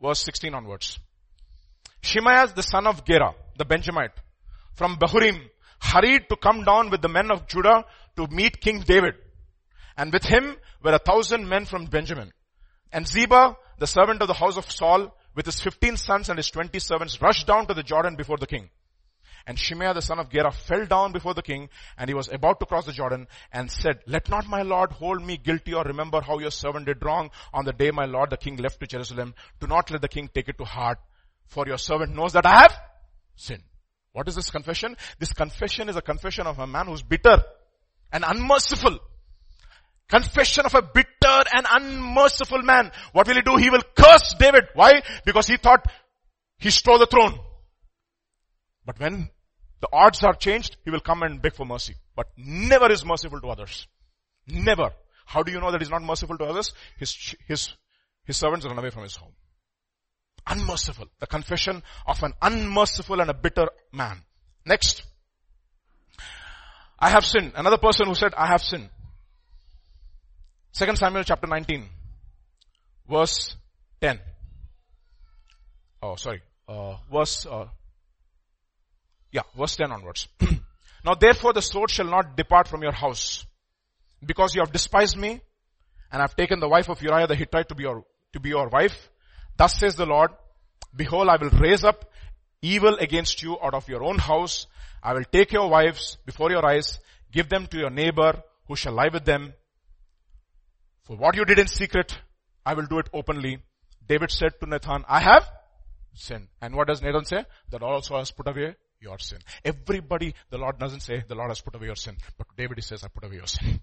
verse 0.00 0.20
16 0.20 0.54
onwards. 0.54 0.98
Shimei, 2.02 2.46
the 2.54 2.62
son 2.62 2.86
of 2.86 3.04
Gera, 3.04 3.34
the 3.56 3.64
Benjamite, 3.64 4.12
from 4.74 4.96
Bahurim, 4.96 5.40
hurried 5.80 6.28
to 6.28 6.36
come 6.36 6.64
down 6.64 6.90
with 6.90 7.02
the 7.02 7.08
men 7.08 7.30
of 7.30 7.46
Judah 7.46 7.84
to 8.16 8.26
meet 8.28 8.60
King 8.60 8.80
David. 8.80 9.14
And 9.96 10.12
with 10.12 10.24
him 10.24 10.56
were 10.82 10.94
a 10.94 10.98
thousand 10.98 11.48
men 11.48 11.64
from 11.64 11.86
Benjamin. 11.86 12.32
And 12.92 13.06
Ziba, 13.06 13.56
the 13.78 13.86
servant 13.86 14.22
of 14.22 14.28
the 14.28 14.34
house 14.34 14.56
of 14.56 14.70
Saul, 14.70 15.14
with 15.36 15.46
his 15.46 15.60
fifteen 15.60 15.96
sons 15.96 16.28
and 16.28 16.38
his 16.38 16.50
twenty 16.50 16.80
servants, 16.80 17.22
rushed 17.22 17.46
down 17.46 17.68
to 17.68 17.74
the 17.74 17.84
Jordan 17.84 18.16
before 18.16 18.38
the 18.38 18.46
king. 18.48 18.70
And 19.46 19.56
Shimei 19.56 19.92
the 19.92 20.02
son 20.02 20.18
of 20.18 20.28
Gera 20.28 20.50
fell 20.50 20.86
down 20.86 21.12
before 21.12 21.34
the 21.34 21.42
king 21.42 21.68
and 21.96 22.10
he 22.10 22.14
was 22.14 22.28
about 22.32 22.58
to 22.58 22.66
cross 22.66 22.86
the 22.86 22.92
Jordan 22.92 23.28
and 23.52 23.70
said, 23.70 24.00
let 24.06 24.28
not 24.28 24.48
my 24.48 24.62
Lord 24.62 24.90
hold 24.90 25.24
me 25.24 25.36
guilty 25.36 25.72
or 25.72 25.84
remember 25.84 26.20
how 26.20 26.40
your 26.40 26.50
servant 26.50 26.86
did 26.86 27.04
wrong 27.04 27.30
on 27.54 27.64
the 27.64 27.72
day 27.72 27.92
my 27.92 28.06
Lord 28.06 28.30
the 28.30 28.36
king 28.36 28.56
left 28.56 28.80
to 28.80 28.88
Jerusalem. 28.88 29.34
Do 29.60 29.68
not 29.68 29.88
let 29.92 30.00
the 30.00 30.08
king 30.08 30.28
take 30.34 30.48
it 30.48 30.58
to 30.58 30.64
heart 30.64 30.98
for 31.46 31.64
your 31.64 31.78
servant 31.78 32.16
knows 32.16 32.32
that 32.32 32.44
I 32.44 32.62
have 32.62 32.76
sinned. 33.36 33.62
What 34.12 34.26
is 34.26 34.34
this 34.34 34.50
confession? 34.50 34.96
This 35.20 35.32
confession 35.32 35.88
is 35.88 35.94
a 35.94 36.02
confession 36.02 36.48
of 36.48 36.58
a 36.58 36.66
man 36.66 36.86
who's 36.86 37.02
bitter 37.02 37.44
and 38.10 38.24
unmerciful. 38.26 38.98
Confession 40.08 40.64
of 40.66 40.74
a 40.74 40.82
bitter 40.82 41.44
and 41.56 41.66
unmerciful 41.68 42.62
man. 42.62 42.92
What 43.12 43.26
will 43.26 43.34
he 43.34 43.42
do? 43.42 43.56
He 43.56 43.70
will 43.70 43.82
curse 43.96 44.34
David. 44.38 44.68
Why? 44.74 45.02
Because 45.24 45.48
he 45.48 45.56
thought 45.56 45.84
he 46.58 46.70
stole 46.70 46.98
the 46.98 47.06
throne. 47.06 47.38
But 48.84 49.00
when 49.00 49.30
the 49.80 49.88
odds 49.92 50.22
are 50.22 50.34
changed, 50.34 50.76
he 50.84 50.90
will 50.90 51.00
come 51.00 51.22
and 51.22 51.42
beg 51.42 51.54
for 51.54 51.66
mercy. 51.66 51.96
But 52.14 52.28
never 52.36 52.90
is 52.90 53.04
merciful 53.04 53.40
to 53.40 53.48
others. 53.48 53.88
Never. 54.46 54.90
How 55.26 55.42
do 55.42 55.50
you 55.50 55.60
know 55.60 55.72
that 55.72 55.80
he's 55.80 55.90
not 55.90 56.02
merciful 56.02 56.38
to 56.38 56.44
others? 56.44 56.72
His, 56.98 57.34
his, 57.48 57.74
his 58.24 58.36
servants 58.36 58.64
run 58.64 58.78
away 58.78 58.90
from 58.90 59.02
his 59.02 59.16
home. 59.16 59.32
Unmerciful. 60.46 61.06
The 61.18 61.26
confession 61.26 61.82
of 62.06 62.22
an 62.22 62.32
unmerciful 62.40 63.20
and 63.20 63.28
a 63.28 63.34
bitter 63.34 63.66
man. 63.92 64.22
Next. 64.64 65.02
I 66.98 67.10
have 67.10 67.24
sinned. 67.24 67.52
Another 67.56 67.78
person 67.78 68.06
who 68.06 68.14
said, 68.14 68.32
I 68.34 68.46
have 68.46 68.62
sinned. 68.62 68.88
Second 70.76 70.96
Samuel 70.96 71.24
chapter 71.24 71.46
19, 71.46 71.88
verse 73.08 73.56
10. 73.98 74.20
Oh, 76.02 76.16
sorry. 76.16 76.42
Uh, 76.68 76.96
verse, 77.10 77.46
uh, 77.46 77.64
yeah, 79.32 79.40
verse 79.56 79.74
10 79.76 79.90
onwards. 79.90 80.28
now 81.02 81.14
therefore 81.14 81.54
the 81.54 81.62
sword 81.62 81.90
shall 81.90 82.04
not 82.04 82.36
depart 82.36 82.68
from 82.68 82.82
your 82.82 82.92
house, 82.92 83.46
because 84.22 84.54
you 84.54 84.60
have 84.60 84.70
despised 84.70 85.16
me, 85.16 85.40
and 86.12 86.20
I 86.20 86.24
have 86.24 86.36
taken 86.36 86.60
the 86.60 86.68
wife 86.68 86.90
of 86.90 87.00
Uriah 87.00 87.26
the 87.26 87.36
Hittite 87.36 87.70
to 87.70 87.74
be 87.74 87.84
your, 87.84 88.04
to 88.34 88.40
be 88.40 88.50
your 88.50 88.68
wife. 88.68 89.08
Thus 89.56 89.78
says 89.78 89.96
the 89.96 90.04
Lord, 90.04 90.30
behold 90.94 91.30
I 91.30 91.38
will 91.38 91.58
raise 91.58 91.84
up 91.84 92.04
evil 92.60 92.96
against 92.96 93.42
you 93.42 93.56
out 93.62 93.72
of 93.72 93.88
your 93.88 94.04
own 94.04 94.18
house. 94.18 94.66
I 95.02 95.14
will 95.14 95.24
take 95.24 95.52
your 95.52 95.70
wives 95.70 96.18
before 96.26 96.50
your 96.50 96.66
eyes, 96.66 96.98
give 97.32 97.48
them 97.48 97.66
to 97.68 97.78
your 97.78 97.88
neighbor 97.88 98.42
who 98.68 98.76
shall 98.76 98.92
lie 98.92 99.08
with 99.10 99.24
them, 99.24 99.54
for 101.06 101.16
what 101.16 101.36
you 101.36 101.44
did 101.44 101.58
in 101.58 101.68
secret, 101.68 102.18
I 102.64 102.74
will 102.74 102.86
do 102.86 102.98
it 102.98 103.08
openly. 103.12 103.58
David 104.06 104.30
said 104.30 104.52
to 104.60 104.66
Nathan, 104.68 105.04
I 105.08 105.20
have 105.20 105.48
sinned. 106.14 106.48
And 106.60 106.74
what 106.74 106.88
does 106.88 107.00
Nathan 107.00 107.24
say? 107.24 107.44
Lord 107.70 107.82
also 107.82 108.18
has 108.18 108.30
put 108.30 108.48
away 108.48 108.74
your 109.00 109.18
sin. 109.18 109.38
Everybody, 109.64 110.34
the 110.50 110.58
Lord 110.58 110.78
doesn't 110.78 111.00
say, 111.00 111.22
the 111.28 111.34
Lord 111.34 111.50
has 111.50 111.60
put 111.60 111.74
away 111.74 111.86
your 111.86 111.96
sin. 111.96 112.16
But 112.36 112.48
David 112.56 112.82
says, 112.82 113.04
I 113.04 113.08
put 113.08 113.24
away 113.24 113.36
your 113.36 113.46
sin. 113.46 113.80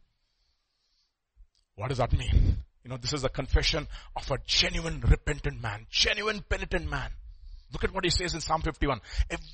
What 1.75 1.89
does 1.89 1.99
that 1.99 2.11
mean? 2.11 2.57
You 2.83 2.89
know, 2.89 2.97
this 2.97 3.13
is 3.13 3.23
a 3.23 3.29
confession 3.29 3.87
of 4.15 4.29
a 4.29 4.37
genuine 4.45 5.01
repentant 5.01 5.61
man, 5.61 5.87
genuine 5.89 6.43
penitent 6.47 6.89
man. 6.89 7.11
Look 7.73 7.83
at 7.83 7.93
what 7.93 8.03
he 8.03 8.11
says 8.11 8.35
in 8.35 8.41
Psalm 8.41 8.61
51. 8.61 9.01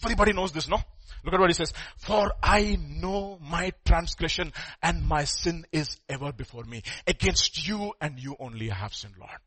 Everybody 0.04 0.34
knows 0.34 0.52
this, 0.52 0.68
no? 0.68 0.78
Look 1.24 1.34
at 1.34 1.40
what 1.40 1.50
he 1.50 1.54
says. 1.54 1.74
For 1.98 2.34
I 2.44 2.78
know 2.78 3.40
my 3.42 3.72
transgression 3.86 4.52
and 4.84 5.08
my 5.08 5.24
sin 5.24 5.66
is 5.72 5.98
ever 6.10 6.34
before 6.34 6.66
me. 6.66 6.84
Against 7.08 7.66
you 7.66 7.94
and 8.02 8.20
you 8.20 8.36
only 8.40 8.72
I 8.72 8.76
have 8.76 8.94
sinned, 8.94 9.16
Lord. 9.18 9.40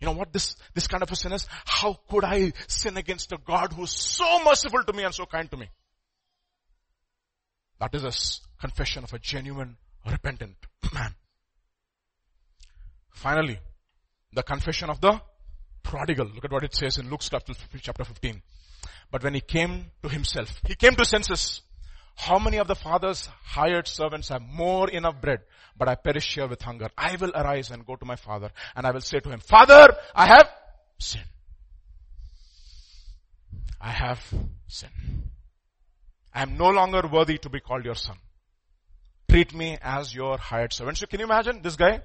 You 0.00 0.06
know 0.06 0.12
what 0.12 0.32
this, 0.32 0.56
this 0.74 0.86
kind 0.86 1.02
of 1.02 1.10
a 1.10 1.16
sin 1.16 1.32
is? 1.32 1.46
How 1.66 1.98
could 2.08 2.24
I 2.24 2.52
sin 2.66 2.96
against 2.96 3.32
a 3.32 3.38
God 3.38 3.74
who 3.74 3.82
is 3.82 3.90
so 3.90 4.42
merciful 4.42 4.82
to 4.84 4.92
me 4.92 5.02
and 5.04 5.14
so 5.14 5.26
kind 5.26 5.50
to 5.50 5.56
me? 5.56 5.68
That 7.80 7.94
is 7.94 8.04
a 8.04 8.60
confession 8.60 9.04
of 9.04 9.12
a 9.12 9.18
genuine, 9.18 9.76
repentant 10.10 10.56
man. 10.94 11.14
Finally, 13.10 13.58
the 14.32 14.42
confession 14.42 14.88
of 14.88 15.00
the 15.00 15.20
prodigal. 15.88 16.26
Look 16.34 16.44
at 16.44 16.52
what 16.52 16.64
it 16.64 16.74
says 16.74 16.98
in 16.98 17.10
Luke 17.10 17.22
chapter 17.22 17.54
15. 18.04 18.42
But 19.10 19.24
when 19.24 19.34
he 19.34 19.40
came 19.40 19.86
to 20.02 20.08
himself, 20.08 20.60
he 20.66 20.74
came 20.74 20.94
to 20.94 21.04
senses. 21.04 21.62
How 22.14 22.38
many 22.38 22.58
of 22.58 22.68
the 22.68 22.74
father's 22.74 23.28
hired 23.42 23.88
servants 23.88 24.28
have 24.28 24.42
more 24.42 24.90
enough 24.90 25.20
bread, 25.20 25.40
but 25.76 25.88
I 25.88 25.94
perish 25.94 26.34
here 26.34 26.46
with 26.46 26.60
hunger? 26.60 26.90
I 26.98 27.16
will 27.16 27.32
arise 27.34 27.70
and 27.70 27.86
go 27.86 27.96
to 27.96 28.04
my 28.04 28.16
father 28.16 28.50
and 28.76 28.86
I 28.86 28.90
will 28.90 29.00
say 29.00 29.20
to 29.20 29.30
him, 29.30 29.40
Father, 29.40 29.96
I 30.14 30.26
have 30.26 30.50
sinned. 30.98 31.24
I 33.80 33.90
have 33.92 34.20
sinned. 34.66 35.30
I 36.34 36.42
am 36.42 36.58
no 36.58 36.68
longer 36.68 37.02
worthy 37.10 37.38
to 37.38 37.48
be 37.48 37.60
called 37.60 37.84
your 37.84 37.94
son. 37.94 38.16
Treat 39.30 39.54
me 39.54 39.78
as 39.80 40.14
your 40.14 40.36
hired 40.36 40.72
servant. 40.72 40.98
So 40.98 41.06
can 41.06 41.20
you 41.20 41.26
imagine 41.26 41.62
this 41.62 41.76
guy? 41.76 42.02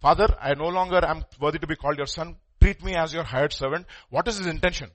Father, 0.00 0.34
I 0.40 0.54
no 0.54 0.68
longer 0.68 1.04
am 1.04 1.24
worthy 1.38 1.58
to 1.58 1.66
be 1.66 1.76
called 1.76 1.98
your 1.98 2.06
son. 2.06 2.36
Treat 2.60 2.82
me 2.82 2.94
as 2.94 3.12
your 3.12 3.24
hired 3.24 3.52
servant. 3.52 3.86
What 4.08 4.28
is 4.28 4.38
his 4.38 4.46
intention? 4.46 4.90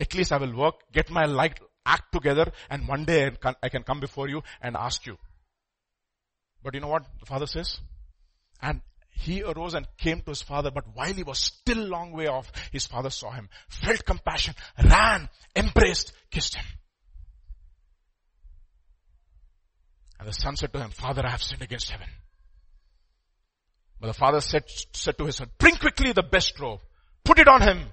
At 0.00 0.14
least 0.14 0.32
I 0.32 0.38
will 0.38 0.54
work, 0.54 0.74
get 0.92 1.08
my 1.08 1.24
light, 1.24 1.60
act 1.86 2.12
together, 2.12 2.50
and 2.68 2.88
one 2.88 3.04
day 3.04 3.30
I 3.62 3.68
can 3.68 3.84
come 3.84 4.00
before 4.00 4.28
you 4.28 4.42
and 4.60 4.76
ask 4.76 5.06
you. 5.06 5.16
But 6.62 6.74
you 6.74 6.80
know 6.80 6.88
what 6.88 7.04
the 7.20 7.26
father 7.26 7.46
says? 7.46 7.78
And 8.60 8.80
he 9.10 9.42
arose 9.42 9.74
and 9.74 9.86
came 9.98 10.20
to 10.22 10.30
his 10.30 10.42
father, 10.42 10.72
but 10.72 10.84
while 10.94 11.12
he 11.12 11.22
was 11.22 11.38
still 11.38 11.78
long 11.78 12.12
way 12.12 12.26
off, 12.26 12.50
his 12.72 12.86
father 12.86 13.10
saw 13.10 13.30
him, 13.30 13.48
felt 13.68 14.04
compassion, 14.04 14.54
ran, 14.82 15.28
embraced, 15.54 16.12
kissed 16.30 16.56
him. 16.56 16.64
And 20.18 20.28
the 20.28 20.32
son 20.32 20.56
said 20.56 20.72
to 20.72 20.80
him, 20.80 20.90
Father, 20.90 21.24
I 21.24 21.30
have 21.30 21.42
sinned 21.42 21.62
against 21.62 21.90
heaven 21.90 22.08
but 24.00 24.08
the 24.08 24.14
father 24.14 24.40
said, 24.40 24.64
said 24.92 25.16
to 25.18 25.26
his 25.26 25.36
son, 25.36 25.50
bring 25.58 25.76
quickly 25.76 26.12
the 26.12 26.22
best 26.22 26.58
robe, 26.60 26.80
put 27.24 27.38
it 27.38 27.48
on 27.48 27.62
him, 27.62 27.86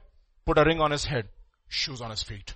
put 0.45 0.57
a 0.57 0.63
ring 0.63 0.81
on 0.81 0.91
his 0.91 1.05
head, 1.05 1.29
shoes 1.67 2.01
on 2.01 2.09
his 2.09 2.23
feet. 2.23 2.53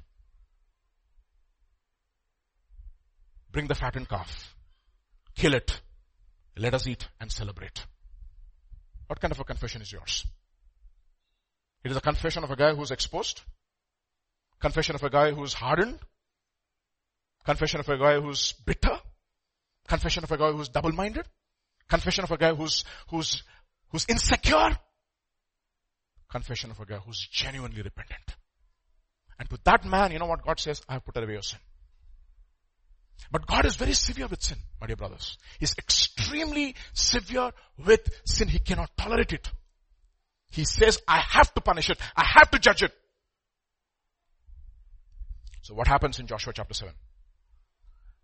Bring 3.51 3.67
the 3.67 3.75
fattened 3.75 4.09
calf, 4.09 4.55
kill 5.35 5.53
it, 5.53 5.79
let 6.57 6.73
us 6.73 6.87
eat 6.87 7.07
and 7.19 7.31
celebrate. 7.31 7.85
What 9.07 9.21
kind 9.21 9.31
of 9.31 9.39
a 9.39 9.43
confession 9.43 9.81
is 9.81 9.91
yours? 9.91 10.25
It 11.83 11.91
is 11.91 11.97
a 11.97 12.01
confession 12.01 12.43
of 12.43 12.51
a 12.51 12.55
guy 12.55 12.73
who's 12.73 12.91
exposed, 12.91 13.41
confession 14.59 14.95
of 14.95 15.03
a 15.03 15.09
guy 15.09 15.31
who's 15.31 15.53
hardened, 15.53 15.99
confession 17.45 17.79
of 17.79 17.87
a 17.87 17.97
guy 17.97 18.19
who's 18.19 18.53
bitter, 18.65 18.99
confession 19.87 20.23
of 20.23 20.31
a 20.31 20.37
guy 20.37 20.51
who's 20.51 20.69
double-minded, 20.69 21.25
Confession 21.89 22.23
of 22.23 22.31
a 22.31 22.37
guy 22.37 22.53
who's, 22.53 22.83
who's, 23.09 23.43
who's 23.89 24.05
insecure. 24.09 24.77
Confession 26.29 26.71
of 26.71 26.79
a 26.79 26.85
guy 26.85 26.97
who's 26.97 27.27
genuinely 27.31 27.81
repentant. 27.81 28.35
And 29.39 29.49
to 29.49 29.59
that 29.65 29.85
man, 29.85 30.11
you 30.11 30.19
know 30.19 30.25
what 30.25 30.45
God 30.45 30.59
says? 30.59 30.81
I 30.87 30.93
have 30.93 31.05
put 31.05 31.17
away 31.17 31.33
your 31.33 31.41
sin. 31.41 31.59
But 33.31 33.47
God 33.47 33.65
is 33.65 33.75
very 33.75 33.93
severe 33.93 34.27
with 34.27 34.41
sin, 34.41 34.57
my 34.79 34.87
dear 34.87 34.95
brothers. 34.95 35.37
He's 35.59 35.73
extremely 35.77 36.75
severe 36.93 37.51
with 37.85 38.01
sin. 38.25 38.47
He 38.47 38.59
cannot 38.59 38.91
tolerate 38.97 39.33
it. 39.33 39.49
He 40.51 40.63
says, 40.63 40.99
I 41.07 41.19
have 41.19 41.53
to 41.53 41.61
punish 41.61 41.89
it. 41.89 41.99
I 42.15 42.25
have 42.25 42.49
to 42.51 42.59
judge 42.59 42.83
it. 42.83 42.93
So 45.61 45.73
what 45.73 45.87
happens 45.87 46.19
in 46.19 46.27
Joshua 46.27 46.53
chapter 46.53 46.73
7? 46.73 46.93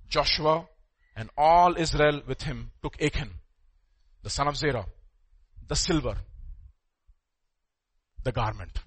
Joshua 0.07 0.67
and 1.15 1.29
all 1.37 1.75
Israel 1.77 2.21
with 2.27 2.43
him 2.43 2.71
took 2.81 3.01
Achan 3.01 3.31
the 4.23 4.29
son 4.29 4.47
of 4.47 4.55
Zerah, 4.55 4.85
the 5.67 5.75
silver, 5.75 6.15
the 8.23 8.31
garment. 8.31 8.77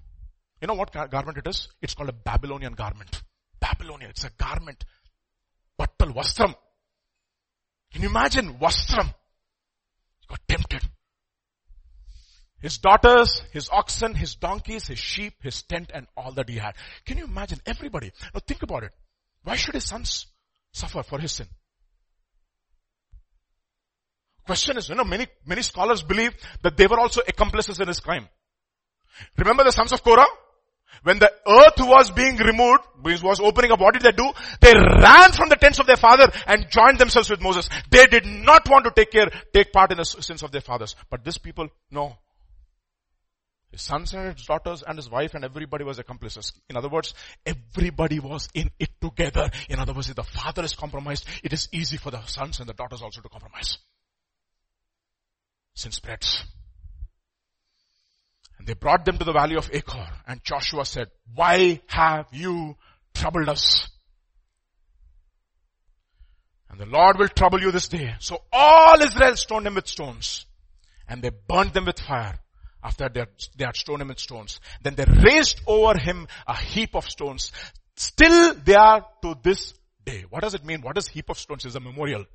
You 0.61 0.67
know 0.67 0.75
what 0.75 0.91
garment 0.93 1.37
it 1.37 1.47
is? 1.47 1.67
It's 1.81 1.93
called 1.93 2.09
a 2.09 2.13
Babylonian 2.13 2.73
garment. 2.73 3.21
Babylonian, 3.59 4.09
it's 4.11 4.23
a 4.23 4.29
garment. 4.37 4.83
Pattal 5.77 6.13
Vastram. 6.13 6.55
Can 7.91 8.01
you 8.01 8.09
imagine 8.09 8.53
Vastram? 8.53 9.07
He 10.19 10.27
got 10.27 10.39
tempted. 10.47 10.81
His 12.61 12.77
daughters, 12.77 13.43
his 13.51 13.69
oxen, 13.69 14.15
his 14.15 14.35
donkeys, 14.35 14.87
his 14.87 14.97
sheep, 14.97 15.33
his 15.43 15.61
tent, 15.63 15.91
and 15.93 16.07
all 16.15 16.31
that 16.31 16.49
he 16.49 16.55
had. 16.55 16.75
Can 17.05 17.17
you 17.17 17.25
imagine? 17.25 17.59
Everybody. 17.65 18.11
Now 18.33 18.39
think 18.39 18.63
about 18.63 18.83
it. 18.83 18.91
Why 19.43 19.55
should 19.55 19.75
his 19.75 19.85
sons 19.85 20.27
suffer 20.71 21.03
for 21.03 21.19
his 21.19 21.33
sin? 21.33 21.47
Question 24.45 24.77
is, 24.77 24.89
you 24.89 24.95
know, 24.95 25.03
many, 25.03 25.27
many 25.45 25.61
scholars 25.61 26.03
believe 26.03 26.35
that 26.61 26.77
they 26.77 26.87
were 26.87 26.99
also 26.99 27.21
accomplices 27.27 27.79
in 27.79 27.87
his 27.87 27.99
crime. 27.99 28.27
Remember 29.37 29.63
the 29.63 29.71
sons 29.71 29.91
of 29.91 30.03
Korah? 30.03 30.25
When 31.03 31.19
the 31.19 31.31
earth 31.47 31.79
was 31.79 32.11
being 32.11 32.37
removed, 32.37 32.83
was 33.03 33.39
opening 33.39 33.71
up, 33.71 33.79
what 33.79 33.93
did 33.93 34.03
they 34.03 34.11
do? 34.11 34.31
They 34.61 34.73
ran 34.73 35.31
from 35.33 35.49
the 35.49 35.55
tents 35.55 35.79
of 35.79 35.87
their 35.87 35.97
father 35.97 36.31
and 36.47 36.69
joined 36.69 36.99
themselves 36.99 37.29
with 37.29 37.41
Moses. 37.41 37.69
They 37.89 38.05
did 38.07 38.25
not 38.25 38.67
want 38.69 38.85
to 38.85 38.91
take 38.91 39.11
care, 39.11 39.27
take 39.53 39.71
part 39.71 39.91
in 39.91 39.97
the 39.97 40.05
sins 40.05 40.41
of 40.41 40.51
their 40.51 40.61
fathers. 40.61 40.95
But 41.09 41.23
this 41.23 41.37
people, 41.37 41.67
no. 41.91 42.17
His 43.71 43.81
sons 43.81 44.13
and 44.13 44.35
his 44.35 44.45
daughters 44.45 44.83
and 44.87 44.97
his 44.97 45.09
wife 45.09 45.33
and 45.33 45.43
everybody 45.43 45.83
was 45.83 45.99
accomplices. 45.99 46.53
In 46.69 46.77
other 46.77 46.89
words, 46.89 47.13
everybody 47.45 48.19
was 48.19 48.47
in 48.53 48.71
it 48.79 48.89
together. 49.01 49.51
In 49.69 49.79
other 49.79 49.93
words, 49.93 50.09
if 50.09 50.15
the 50.15 50.23
father 50.23 50.63
is 50.63 50.73
compromised, 50.73 51.27
it 51.43 51.51
is 51.51 51.67
easy 51.71 51.97
for 51.97 52.09
the 52.09 52.25
sons 52.25 52.59
and 52.59 52.69
the 52.69 52.73
daughters 52.73 53.01
also 53.01 53.21
to 53.21 53.29
compromise. 53.29 53.77
Sin 55.75 55.91
spreads. 55.91 56.43
And 58.57 58.65
they 58.65 58.73
brought 58.73 59.05
them 59.05 59.17
to 59.17 59.25
the 59.25 59.33
valley 59.33 59.55
of 59.55 59.69
Achor 59.71 60.07
and 60.27 60.43
Joshua 60.43 60.85
said, 60.85 61.09
why 61.35 61.81
have 61.87 62.27
you 62.31 62.75
troubled 63.13 63.49
us? 63.49 63.87
And 66.69 66.79
the 66.79 66.85
Lord 66.85 67.19
will 67.19 67.27
trouble 67.27 67.61
you 67.61 67.71
this 67.71 67.87
day. 67.87 68.15
So 68.19 68.41
all 68.51 69.01
Israel 69.01 69.35
stoned 69.35 69.67
him 69.67 69.75
with 69.75 69.87
stones 69.87 70.45
and 71.07 71.21
they 71.21 71.29
burnt 71.29 71.73
them 71.73 71.85
with 71.85 71.99
fire 71.99 72.39
after 72.83 73.09
they 73.09 73.65
had, 73.65 73.75
stoned 73.75 74.01
him 74.01 74.07
with 74.07 74.19
stones. 74.19 74.59
Then 74.81 74.95
they 74.95 75.05
raised 75.05 75.59
over 75.67 75.97
him 75.97 76.27
a 76.47 76.57
heap 76.57 76.95
of 76.95 77.05
stones. 77.05 77.51
Still 77.95 78.53
they 78.53 78.75
are 78.75 79.05
to 79.21 79.35
this 79.43 79.73
day. 80.05 80.25
What 80.29 80.43
does 80.43 80.53
it 80.53 80.65
mean? 80.65 80.81
What 80.81 80.97
is 80.97 81.07
heap 81.07 81.29
of 81.29 81.37
stones? 81.37 81.65
Is 81.65 81.75
a 81.75 81.79
memorial. 81.79 82.25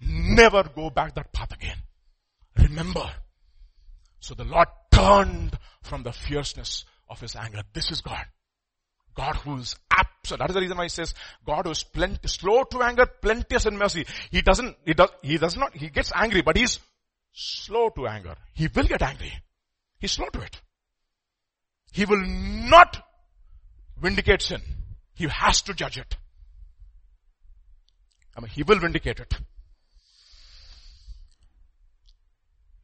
Never 0.00 0.64
go 0.74 0.90
back 0.90 1.14
that 1.14 1.32
path 1.32 1.52
again. 1.52 1.76
Remember. 2.68 3.10
So 4.20 4.34
the 4.34 4.44
Lord 4.44 4.68
turned 4.90 5.58
from 5.82 6.02
the 6.02 6.12
fierceness 6.12 6.84
of 7.08 7.20
his 7.20 7.36
anger. 7.36 7.62
This 7.72 7.90
is 7.90 8.00
God. 8.00 8.24
God 9.14 9.36
who 9.36 9.56
is 9.56 9.76
absolute. 9.90 10.38
That 10.38 10.50
is 10.50 10.54
the 10.54 10.60
reason 10.60 10.76
why 10.76 10.84
he 10.84 10.90
says 10.90 11.14
God 11.44 11.64
who 11.64 11.72
is 11.72 11.82
plenty, 11.82 12.28
slow 12.28 12.64
to 12.64 12.82
anger, 12.82 13.06
plenteous 13.06 13.66
in 13.66 13.76
mercy. 13.76 14.06
He 14.30 14.42
doesn't, 14.42 14.76
he 14.84 14.94
does, 14.94 15.10
he 15.22 15.38
does 15.38 15.56
not, 15.56 15.74
he 15.76 15.88
gets 15.88 16.12
angry, 16.14 16.42
but 16.42 16.56
he's 16.56 16.78
slow 17.32 17.88
to 17.90 18.06
anger. 18.06 18.36
He 18.54 18.68
will 18.72 18.84
get 18.84 19.02
angry. 19.02 19.32
He's 19.98 20.12
slow 20.12 20.28
to 20.28 20.40
it. 20.40 20.60
He 21.92 22.04
will 22.04 22.22
not 22.24 23.04
vindicate 24.00 24.42
sin. 24.42 24.62
He 25.14 25.26
has 25.26 25.62
to 25.62 25.74
judge 25.74 25.98
it. 25.98 26.16
I 28.36 28.40
mean, 28.40 28.50
he 28.50 28.62
will 28.62 28.78
vindicate 28.78 29.18
it. 29.18 29.34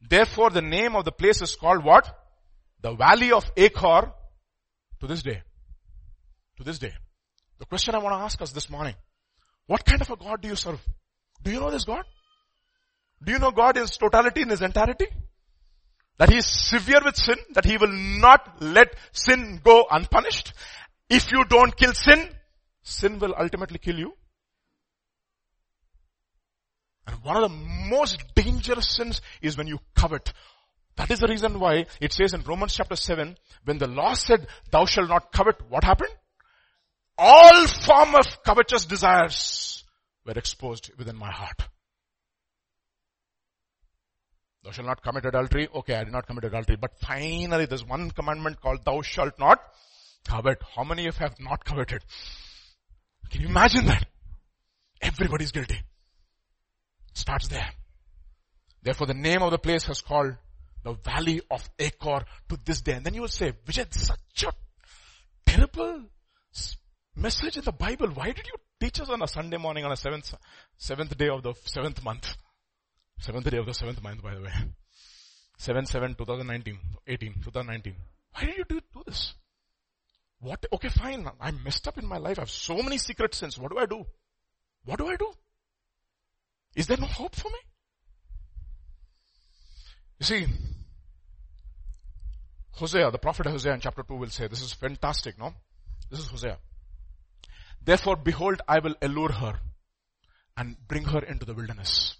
Therefore 0.07 0.49
the 0.49 0.61
name 0.61 0.95
of 0.95 1.05
the 1.05 1.11
place 1.11 1.41
is 1.41 1.55
called 1.55 1.83
what? 1.83 2.07
The 2.81 2.93
valley 2.93 3.31
of 3.31 3.49
Achor 3.57 4.11
to 4.99 5.07
this 5.07 5.23
day. 5.23 5.41
To 6.57 6.63
this 6.63 6.79
day. 6.79 6.93
The 7.59 7.65
question 7.65 7.95
I 7.95 7.99
want 7.99 8.13
to 8.15 8.23
ask 8.23 8.41
us 8.41 8.51
this 8.51 8.69
morning. 8.69 8.95
What 9.67 9.85
kind 9.85 10.01
of 10.01 10.09
a 10.09 10.15
God 10.15 10.41
do 10.41 10.47
you 10.47 10.55
serve? 10.55 10.81
Do 11.41 11.51
you 11.51 11.59
know 11.59 11.71
this 11.71 11.85
God? 11.85 12.03
Do 13.23 13.31
you 13.31 13.39
know 13.39 13.51
God 13.51 13.77
is 13.77 13.97
totality 13.97 14.41
in 14.41 14.49
his 14.49 14.61
entirety? 14.61 15.07
That 16.17 16.29
he 16.29 16.37
is 16.37 16.45
severe 16.45 17.01
with 17.03 17.15
sin, 17.15 17.37
that 17.53 17.65
he 17.65 17.77
will 17.77 17.91
not 17.91 18.61
let 18.61 18.95
sin 19.11 19.59
go 19.63 19.85
unpunished. 19.89 20.53
If 21.09 21.31
you 21.31 21.43
don't 21.45 21.75
kill 21.75 21.93
sin, 21.93 22.29
sin 22.83 23.19
will 23.19 23.33
ultimately 23.37 23.79
kill 23.79 23.97
you. 23.97 24.13
And 27.07 27.23
one 27.23 27.37
of 27.37 27.43
the 27.43 27.57
most 27.89 28.23
dangerous 28.35 28.95
sins 28.95 29.21
is 29.41 29.57
when 29.57 29.67
you 29.67 29.79
covet. 29.95 30.33
That 30.97 31.11
is 31.11 31.19
the 31.19 31.27
reason 31.27 31.59
why 31.59 31.85
it 31.99 32.13
says 32.13 32.33
in 32.33 32.41
Romans 32.41 32.73
chapter 32.75 32.95
7, 32.95 33.37
when 33.65 33.77
the 33.77 33.87
law 33.87 34.13
said, 34.13 34.47
thou 34.71 34.85
shalt 34.85 35.09
not 35.09 35.31
covet, 35.31 35.57
what 35.69 35.83
happened? 35.83 36.11
All 37.17 37.67
form 37.67 38.15
of 38.15 38.43
covetous 38.43 38.85
desires 38.85 39.83
were 40.25 40.33
exposed 40.33 40.91
within 40.97 41.15
my 41.15 41.31
heart. 41.31 41.67
Thou 44.63 44.71
shalt 44.71 44.87
not 44.87 45.03
commit 45.03 45.25
adultery. 45.25 45.67
Okay, 45.75 45.93
I 45.93 46.03
did 46.05 46.13
not 46.13 46.25
commit 46.25 46.45
adultery. 46.45 46.75
But 46.75 46.97
finally 46.99 47.67
there's 47.67 47.85
one 47.85 48.09
commandment 48.09 48.59
called 48.59 48.83
thou 48.83 49.01
shalt 49.01 49.37
not 49.37 49.59
covet. 50.27 50.59
How 50.75 50.83
many 50.83 51.07
of 51.07 51.15
you 51.15 51.19
have 51.19 51.39
not 51.39 51.63
coveted? 51.63 52.03
Can 53.29 53.41
you 53.41 53.47
imagine 53.47 53.85
that? 53.85 54.05
Everybody's 55.01 55.51
guilty. 55.51 55.81
Starts 57.15 57.47
there. 57.47 57.71
Therefore 58.83 59.07
the 59.07 59.15
name 59.15 59.41
of 59.41 59.49
the 59.49 59.57
place 59.57 59.89
is 59.89 60.01
called 60.01 60.35
the 60.83 60.93
valley 60.93 61.41
of 61.49 61.67
Achor 61.79 62.23
to 62.49 62.59
this 62.63 62.81
day. 62.81 62.93
And 62.93 63.05
then 63.05 63.15
you 63.15 63.21
will 63.21 63.27
say, 63.27 63.53
Vijay, 63.65 63.91
such 63.91 64.43
a 64.43 64.53
terrible 65.45 66.03
message 67.15 67.57
in 67.57 67.63
the 67.63 67.71
Bible. 67.71 68.09
Why 68.09 68.27
did 68.27 68.45
you 68.45 68.53
teach 68.79 68.99
us 68.99 69.09
on 69.09 69.23
a 69.23 69.27
Sunday 69.27 69.57
morning 69.57 69.83
on 69.85 69.91
a 69.91 69.95
seventh, 69.95 70.35
seventh 70.77 71.17
day 71.17 71.29
of 71.29 71.41
the 71.41 71.53
seventh 71.63 72.03
month? 72.03 72.35
Seventh 73.19 73.49
day 73.49 73.57
of 73.57 73.65
the 73.65 73.73
seventh 73.73 74.03
month, 74.03 74.21
by 74.21 74.35
the 74.35 74.41
way. 74.41 74.51
7 75.57 75.85
7 75.85 76.15
2019, 76.15 76.77
18, 77.07 77.33
2019. 77.43 77.95
Why 78.33 78.45
did 78.45 78.57
you 78.57 78.65
do, 78.67 78.81
do 78.93 79.03
this? 79.07 79.33
What? 80.39 80.65
Okay, 80.71 80.89
fine. 80.89 81.25
I 81.39 81.51
messed 81.51 81.87
up 81.87 81.97
in 81.97 82.05
my 82.05 82.17
life. 82.17 82.37
I 82.37 82.41
have 82.41 82.49
so 82.49 82.75
many 82.75 82.97
secret 82.97 83.33
sins. 83.33 83.57
What 83.57 83.71
do 83.71 83.79
I 83.79 83.85
do? 83.85 84.05
What 84.83 84.99
do 84.99 85.07
I 85.07 85.15
do? 85.15 85.31
Is 86.75 86.87
there 86.87 86.97
no 86.97 87.05
hope 87.05 87.35
for 87.35 87.49
me? 87.49 87.59
You 90.19 90.25
see, 90.25 90.45
Hosea, 92.71 93.11
the 93.11 93.17
prophet 93.17 93.45
Hosea 93.45 93.73
in 93.73 93.79
chapter 93.79 94.03
2 94.03 94.15
will 94.15 94.29
say, 94.29 94.47
this 94.47 94.61
is 94.61 94.73
fantastic, 94.73 95.37
no? 95.39 95.53
This 96.09 96.19
is 96.19 96.27
Hosea. 96.27 96.57
Therefore, 97.83 98.17
behold, 98.17 98.61
I 98.67 98.79
will 98.79 98.95
allure 99.01 99.31
her 99.31 99.59
and 100.57 100.75
bring 100.87 101.05
her 101.05 101.19
into 101.19 101.45
the 101.45 101.53
wilderness 101.53 102.17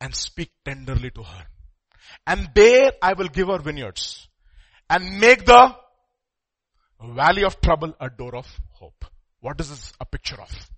and 0.00 0.14
speak 0.14 0.50
tenderly 0.64 1.10
to 1.10 1.22
her. 1.22 1.44
And 2.26 2.50
there 2.54 2.92
I 3.02 3.12
will 3.14 3.28
give 3.28 3.48
her 3.48 3.58
vineyards 3.58 4.28
and 4.88 5.20
make 5.20 5.44
the 5.44 5.74
valley 7.00 7.44
of 7.44 7.60
trouble 7.60 7.94
a 8.00 8.08
door 8.10 8.36
of 8.36 8.46
hope. 8.70 9.04
What 9.40 9.60
is 9.60 9.70
this 9.70 9.92
a 10.00 10.04
picture 10.04 10.40
of? 10.40 10.70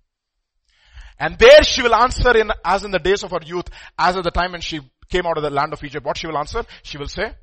And 1.18 1.38
there 1.38 1.62
she 1.62 1.82
will 1.82 1.94
answer 1.94 2.36
in, 2.36 2.50
as 2.64 2.84
in 2.84 2.90
the 2.90 2.98
days 2.98 3.22
of 3.22 3.30
her 3.30 3.40
youth, 3.44 3.66
as 3.98 4.16
at 4.16 4.24
the 4.24 4.30
time 4.30 4.52
when 4.52 4.60
she 4.60 4.80
came 5.08 5.26
out 5.26 5.36
of 5.36 5.42
the 5.42 5.50
land 5.50 5.72
of 5.72 5.82
Egypt. 5.84 6.04
What 6.04 6.18
she 6.18 6.26
will 6.26 6.38
answer? 6.38 6.64
She 6.82 6.98
will 6.98 7.08
say, 7.08 7.34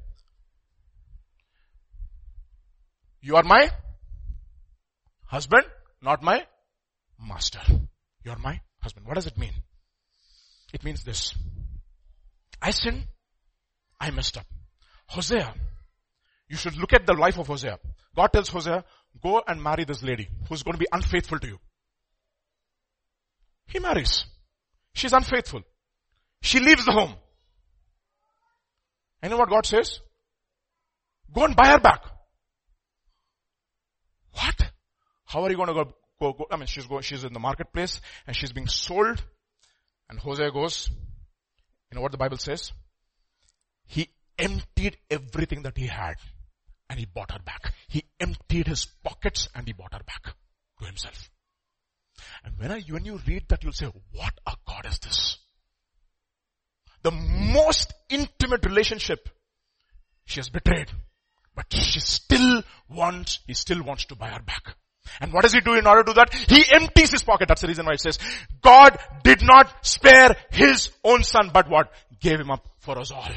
you 3.22 3.35
are 3.35 3.43
my 3.43 3.72
husband, 5.26 5.64
not 6.02 6.23
my 6.23 6.45
master. 7.19 7.61
You 8.23 8.31
are 8.31 8.39
my 8.39 8.60
husband. 8.81 9.06
What 9.06 9.15
does 9.15 9.27
it 9.27 9.38
mean? 9.38 9.53
It 10.73 10.84
means 10.84 11.03
this. 11.03 11.34
I 12.61 12.72
sinned. 12.72 13.06
I 13.99 14.10
messed 14.10 14.38
up. 14.38 14.45
Hosea. 15.07 15.53
You 16.49 16.57
should 16.57 16.77
look 16.77 16.93
at 16.93 17.06
the 17.06 17.14
life 17.14 17.38
of 17.38 17.48
Hosea. 17.48 17.77
God 18.15 18.34
tells 18.34 18.49
Hosea, 18.49 18.84
go 19.22 19.41
and 19.48 19.61
marry 19.61 19.85
this 19.85 20.02
lady 20.02 20.27
who's 20.49 20.64
going 20.64 20.73
to 20.73 20.80
be 20.80 20.88
unfaithful 20.91 21.39
to 21.39 21.48
you. 21.48 21.60
He 23.72 23.80
marries. 23.80 24.26
She's 24.93 25.14
unfaithful. 25.14 25.61
She 26.41 26.60
leaves 26.60 26.85
the 26.85 26.91
home. 26.91 27.14
And 29.22 29.30
you 29.30 29.38
know 29.38 29.38
what 29.38 29.49
God 29.49 29.65
says? 29.65 29.99
Go 31.34 31.45
and 31.45 31.56
buy 31.56 31.69
her 31.69 31.80
back. 31.80 32.03
What? 34.34 34.72
How 35.26 35.43
are 35.43 35.49
you 35.49 35.56
going 35.56 35.69
to 35.69 35.73
go, 35.73 35.93
go, 36.19 36.34
go? 36.34 36.45
I 36.52 36.57
mean, 36.57 36.65
she's 36.65 36.85
going, 36.85 37.03
she's 37.03 37.23
in 37.23 37.31
the 37.31 37.39
marketplace 37.39 38.02
and 38.27 38.35
she's 38.35 38.52
being 38.52 38.68
sold. 38.68 39.23
And 40.10 40.19
Hosea 40.19 40.52
goes, 40.52 40.89
you 41.91 41.95
know 41.95 42.02
what 42.02 42.11
the 42.11 42.18
Bible 42.18 42.38
says? 42.38 42.73
He 43.85 44.10
emptied 44.38 44.98
everything 45.10 45.61
that 45.64 45.77
he 45.77 45.88
had 45.88 46.15
and 46.89 46.99
he 46.99 47.06
bought 47.06 47.31
her 47.31 47.39
back. 47.39 47.73
He 47.88 48.03
emptied 48.19 48.68
his 48.68 48.85
pockets 49.03 49.48
and 49.56 49.65
he 49.65 49.73
bought 49.73 49.93
her 49.93 50.03
back 50.06 50.35
to 50.80 50.85
himself. 50.85 51.30
And 52.43 52.57
when, 52.57 52.72
I, 52.72 52.81
when 52.89 53.06
you 53.06 53.19
read 53.27 53.45
that, 53.49 53.64
you'll 53.64 53.73
say, 53.73 53.88
what 54.14 54.34
a 54.45 54.53
God 54.68 54.85
is 54.85 54.99
this? 54.99 55.38
The 57.03 57.11
most 57.11 57.93
intimate 58.10 58.65
relationship 58.65 59.30
she 60.26 60.39
has 60.39 60.49
betrayed, 60.49 60.89
but 61.56 61.65
she 61.72 61.99
still 61.99 62.64
wants, 62.89 63.39
he 63.48 63.53
still 63.53 63.84
wants 63.84 64.06
to 64.06 64.15
buy 64.15 64.30
her 64.30 64.41
back. 64.41 64.76
And 65.19 65.34
what 65.34 65.43
does 65.43 65.53
he 65.53 65.61
do 65.61 65.73
in 65.73 65.88
order 65.88 66.03
to 66.03 66.11
do 66.11 66.14
that? 66.14 66.34
He 66.34 66.64
empties 66.73 67.11
his 67.11 67.23
pocket. 67.23 67.48
That's 67.48 67.61
the 67.61 67.68
reason 67.68 67.85
why 67.85 67.93
it 67.93 68.02
says, 68.02 68.19
God 68.61 68.98
did 69.23 69.41
not 69.41 69.85
spare 69.85 70.35
his 70.52 70.89
own 71.03 71.23
son, 71.23 71.49
but 71.53 71.69
what? 71.69 71.91
Gave 72.19 72.39
him 72.39 72.52
up 72.52 72.68
for 72.80 72.98
us 72.99 73.11
all. 73.11 73.27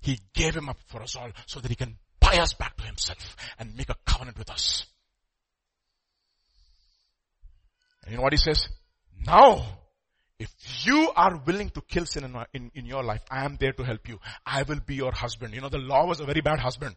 He 0.00 0.18
gave 0.34 0.54
him 0.54 0.68
up 0.68 0.78
for 0.86 1.02
us 1.02 1.16
all 1.16 1.30
so 1.46 1.60
that 1.60 1.68
he 1.68 1.74
can 1.74 1.96
buy 2.20 2.38
us 2.38 2.54
back 2.54 2.76
to 2.78 2.84
himself 2.84 3.36
and 3.58 3.76
make 3.76 3.90
a 3.90 3.96
covenant 4.06 4.38
with 4.38 4.50
us. 4.50 4.86
And 8.04 8.12
you 8.12 8.16
know 8.18 8.22
what 8.22 8.32
he 8.32 8.38
says? 8.38 8.68
Now, 9.26 9.64
if 10.38 10.50
you 10.84 11.10
are 11.16 11.40
willing 11.46 11.70
to 11.70 11.80
kill 11.80 12.06
sin 12.06 12.24
in, 12.24 12.36
in, 12.52 12.70
in, 12.74 12.86
your 12.86 13.02
life, 13.02 13.22
I 13.30 13.44
am 13.44 13.56
there 13.58 13.72
to 13.72 13.82
help 13.82 14.08
you. 14.08 14.18
I 14.44 14.62
will 14.62 14.80
be 14.84 14.96
your 14.96 15.12
husband. 15.12 15.54
You 15.54 15.60
know, 15.60 15.68
the 15.68 15.78
law 15.78 16.06
was 16.06 16.20
a 16.20 16.24
very 16.24 16.40
bad 16.40 16.58
husband. 16.58 16.96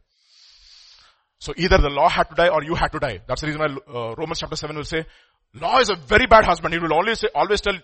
So 1.39 1.53
either 1.55 1.77
the 1.77 1.89
law 1.89 2.09
had 2.09 2.29
to 2.29 2.35
die 2.35 2.49
or 2.49 2.63
you 2.63 2.75
had 2.75 2.91
to 2.91 2.99
die. 2.99 3.21
That's 3.27 3.41
the 3.41 3.47
reason 3.47 3.61
why 3.61 3.93
uh, 3.93 4.15
Romans 4.15 4.39
chapter 4.39 4.55
7 4.55 4.75
will 4.75 4.83
say, 4.83 5.05
law 5.53 5.79
is 5.79 5.89
a 5.89 5.95
very 5.95 6.25
bad 6.25 6.45
husband. 6.45 6.73
He 6.73 6.79
will 6.79 6.93
always 6.93 7.19
say, 7.19 7.27
always 7.33 7.61
tell, 7.61 7.77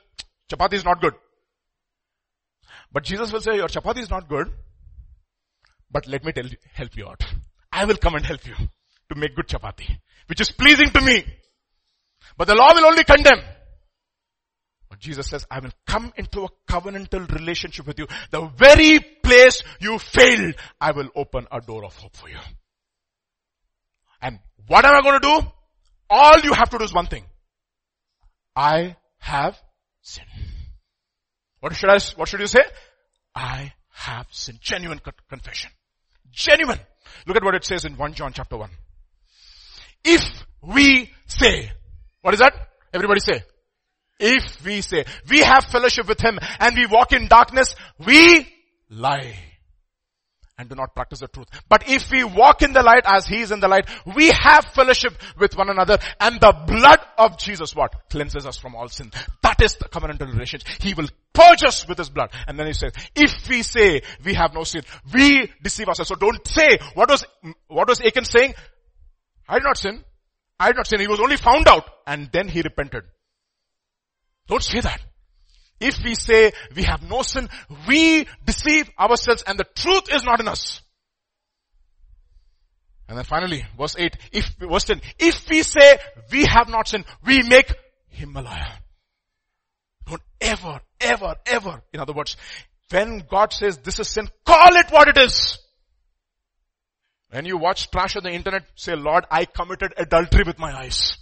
chapati 0.52 0.74
is 0.74 0.84
not 0.84 1.00
good. 1.02 1.14
But 2.92 3.04
Jesus 3.04 3.32
will 3.32 3.42
say, 3.42 3.56
your 3.56 3.68
chapati 3.68 4.00
is 4.00 4.10
not 4.10 4.28
good, 4.28 4.52
but 5.90 6.08
let 6.08 6.26
me 6.26 6.32
tell 6.32 6.46
help 6.74 6.98
you 6.98 7.08
out. 7.08 7.24
I 7.72 7.86
will 7.86 7.98
come 7.98 8.16
and 8.16 8.26
help 8.26 8.46
you 8.46 8.56
to 8.56 9.16
make 9.16 9.36
good 9.36 9.48
chapati, 9.48 9.98
which 10.28 10.42
is 10.42 10.52
pleasing 10.52 10.90
to 10.90 11.02
me. 11.02 11.24
But 12.38 12.48
the 12.48 12.56
law 12.56 12.74
will 12.74 12.86
only 12.86 13.04
condemn. 13.04 13.42
But 14.90 15.00
Jesus 15.00 15.28
says, 15.28 15.46
I 15.50 15.60
will 15.60 15.72
come 15.88 16.14
into 16.18 16.44
a 16.44 16.50
covenantal 16.70 17.28
relationship 17.32 17.88
with 17.88 17.98
you. 17.98 18.08
The 18.32 18.48
very 18.56 19.00
place 19.00 19.64
you 19.80 19.98
failed, 19.98 20.56
I 20.80 20.92
will 20.92 21.10
open 21.16 21.48
a 21.52 21.62
door 21.62 21.84
of 21.84 21.96
hope 21.96 22.16
for 22.16 22.30
you. 22.30 22.38
And 24.22 24.40
what 24.68 24.86
am 24.86 24.96
I 24.96 25.02
going 25.02 25.20
to 25.20 25.28
do? 25.42 25.48
All 26.10 26.40
you 26.44 26.54
have 26.54 26.70
to 26.70 26.78
do 26.78 26.84
is 26.84 26.94
one 26.94 27.08
thing. 27.08 27.24
I 28.56 28.96
have 29.18 29.60
sinned. 30.02 30.28
What 31.60 31.76
should 31.76 31.90
I, 31.90 31.98
what 32.16 32.28
should 32.28 32.42
you 32.42 32.48
say? 32.48 32.64
I 33.34 33.74
have 33.90 34.28
sinned. 34.32 34.60
Genuine 34.62 35.02
confession. 35.28 35.72
Genuine. 36.32 36.80
Look 37.26 37.38
at 37.38 37.44
what 37.44 37.56
it 37.56 37.64
says 37.64 37.86
in 37.86 37.98
1 37.98 38.14
John 38.14 38.32
chapter 38.34 38.58
1. 38.58 38.70
If 40.04 40.46
we 40.62 41.10
say, 41.26 41.72
what 42.24 42.34
is 42.34 42.40
that? 42.40 42.54
Everybody 42.94 43.20
say. 43.20 43.44
If 44.20 44.64
we 44.64 44.82
say, 44.82 45.06
we 45.30 45.40
have 45.40 45.66
fellowship 45.66 46.08
with 46.08 46.22
Him 46.22 46.40
and 46.60 46.76
we 46.76 46.86
walk 46.86 47.12
in 47.12 47.28
darkness, 47.28 47.76
we 48.00 48.48
lie 48.90 49.36
and 50.58 50.70
do 50.70 50.76
not 50.76 50.96
practice 50.96 51.20
the 51.20 51.28
truth. 51.28 51.48
But 51.68 51.90
if 51.90 52.10
we 52.12 52.24
walk 52.24 52.62
in 52.62 52.72
the 52.72 52.82
light 52.82 53.04
as 53.06 53.28
He 53.28 53.42
is 53.42 53.52
in 53.52 53.60
the 53.60 53.68
light, 53.68 53.90
we 54.16 54.30
have 54.30 54.66
fellowship 54.74 55.14
with 55.38 55.58
one 55.58 55.70
another 55.70 55.98
and 56.22 56.40
the 56.40 56.54
blood 56.66 57.00
of 57.18 57.38
Jesus 57.38 57.76
what? 57.76 58.10
Cleanses 58.10 58.46
us 58.46 58.58
from 58.58 58.74
all 58.74 58.88
sin. 58.88 59.12
That 59.42 59.62
is 59.62 59.76
the 59.76 59.90
covenantal 59.90 60.32
relationship. 60.32 60.70
He 60.80 60.94
will 60.94 61.10
purge 61.34 61.64
us 61.64 61.86
with 61.86 61.98
His 61.98 62.10
blood. 62.10 62.32
And 62.48 62.58
then 62.58 62.68
He 62.68 62.74
says, 62.74 62.94
if 63.16 63.50
we 63.50 63.64
say 63.64 64.02
we 64.24 64.36
have 64.36 64.54
no 64.54 64.64
sin, 64.64 64.84
we 65.14 65.52
deceive 65.62 65.90
ourselves. 65.90 66.08
So 66.08 66.16
don't 66.16 66.48
say, 66.48 66.80
what 66.94 67.10
was, 67.10 67.26
what 67.68 67.90
was 67.90 68.00
Achan 68.00 68.24
saying? 68.24 68.54
I 69.50 69.56
did 69.56 69.66
not 69.66 69.78
sin. 69.78 70.06
I 70.64 70.68
did 70.68 70.78
not 70.78 70.88
sin. 70.88 71.02
He 71.02 71.08
was 71.08 71.20
only 71.20 71.36
found 71.36 71.68
out 71.68 71.90
and 72.08 72.30
then 72.32 72.48
he 72.48 72.62
repented. 72.62 73.04
Don't 74.48 74.64
say 74.64 74.80
that. 74.80 75.02
If 75.82 76.02
we 76.02 76.16
say 76.16 76.54
we 76.74 76.84
have 76.84 77.04
no 77.04 77.22
sin, 77.22 77.50
we 77.86 78.26
deceive 78.46 78.90
ourselves 78.98 79.44
and 79.46 79.60
the 79.60 79.66
truth 79.66 80.14
is 80.14 80.24
not 80.24 80.40
in 80.40 80.48
us. 80.48 80.82
And 83.10 83.18
then 83.18 83.26
finally, 83.26 83.66
verse 83.78 83.98
8, 83.98 84.16
if, 84.32 84.56
verse 84.58 84.86
10, 84.86 85.02
if 85.20 85.50
we 85.50 85.64
say 85.64 86.00
we 86.32 86.46
have 86.46 86.70
not 86.70 86.88
sinned, 86.88 87.04
we 87.26 87.44
make 87.44 87.74
him 88.08 88.34
a 88.38 88.42
liar. 88.42 88.80
Don't 90.06 90.22
ever, 90.40 90.80
ever, 91.02 91.36
ever, 91.46 91.82
in 91.92 92.00
other 92.00 92.14
words, 92.14 92.38
when 92.90 93.26
God 93.30 93.52
says 93.52 93.80
this 93.80 94.00
is 94.00 94.08
sin, 94.08 94.30
call 94.46 94.78
it 94.78 94.90
what 94.92 95.10
it 95.10 95.18
is. 95.18 95.58
When 97.34 97.46
you 97.46 97.58
watch 97.58 97.90
trash 97.90 98.16
on 98.16 98.22
the 98.22 98.30
internet, 98.30 98.62
say, 98.76 98.96
Lord, 98.96 99.26
I 99.32 99.46
committed 99.46 99.96
adultery 99.98 100.44
with 100.46 100.60
my 100.60 100.72
eyes. 100.72 101.18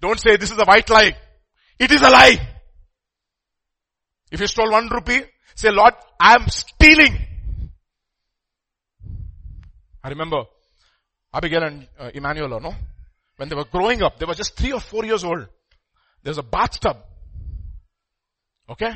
Don't 0.00 0.18
say 0.18 0.36
this 0.36 0.50
is 0.50 0.58
a 0.58 0.64
white 0.64 0.90
lie. 0.90 1.16
It 1.78 1.92
is 1.92 2.02
a 2.02 2.10
lie. 2.10 2.36
If 4.32 4.40
you 4.40 4.48
stole 4.48 4.72
one 4.72 4.88
rupee, 4.88 5.22
say 5.54 5.70
Lord, 5.70 5.94
I 6.18 6.34
am 6.34 6.48
stealing. 6.48 7.16
I 10.02 10.08
remember 10.08 10.42
Abigail 11.32 11.62
and 11.62 11.86
uh, 12.00 12.10
Emmanuel, 12.12 12.58
no? 12.60 12.74
When 13.36 13.48
they 13.48 13.54
were 13.54 13.64
growing 13.64 14.02
up, 14.02 14.18
they 14.18 14.26
were 14.26 14.34
just 14.34 14.56
three 14.56 14.72
or 14.72 14.80
four 14.80 15.04
years 15.04 15.22
old. 15.22 15.46
There's 16.24 16.38
a 16.38 16.42
bathtub. 16.42 16.96
Okay? 18.68 18.92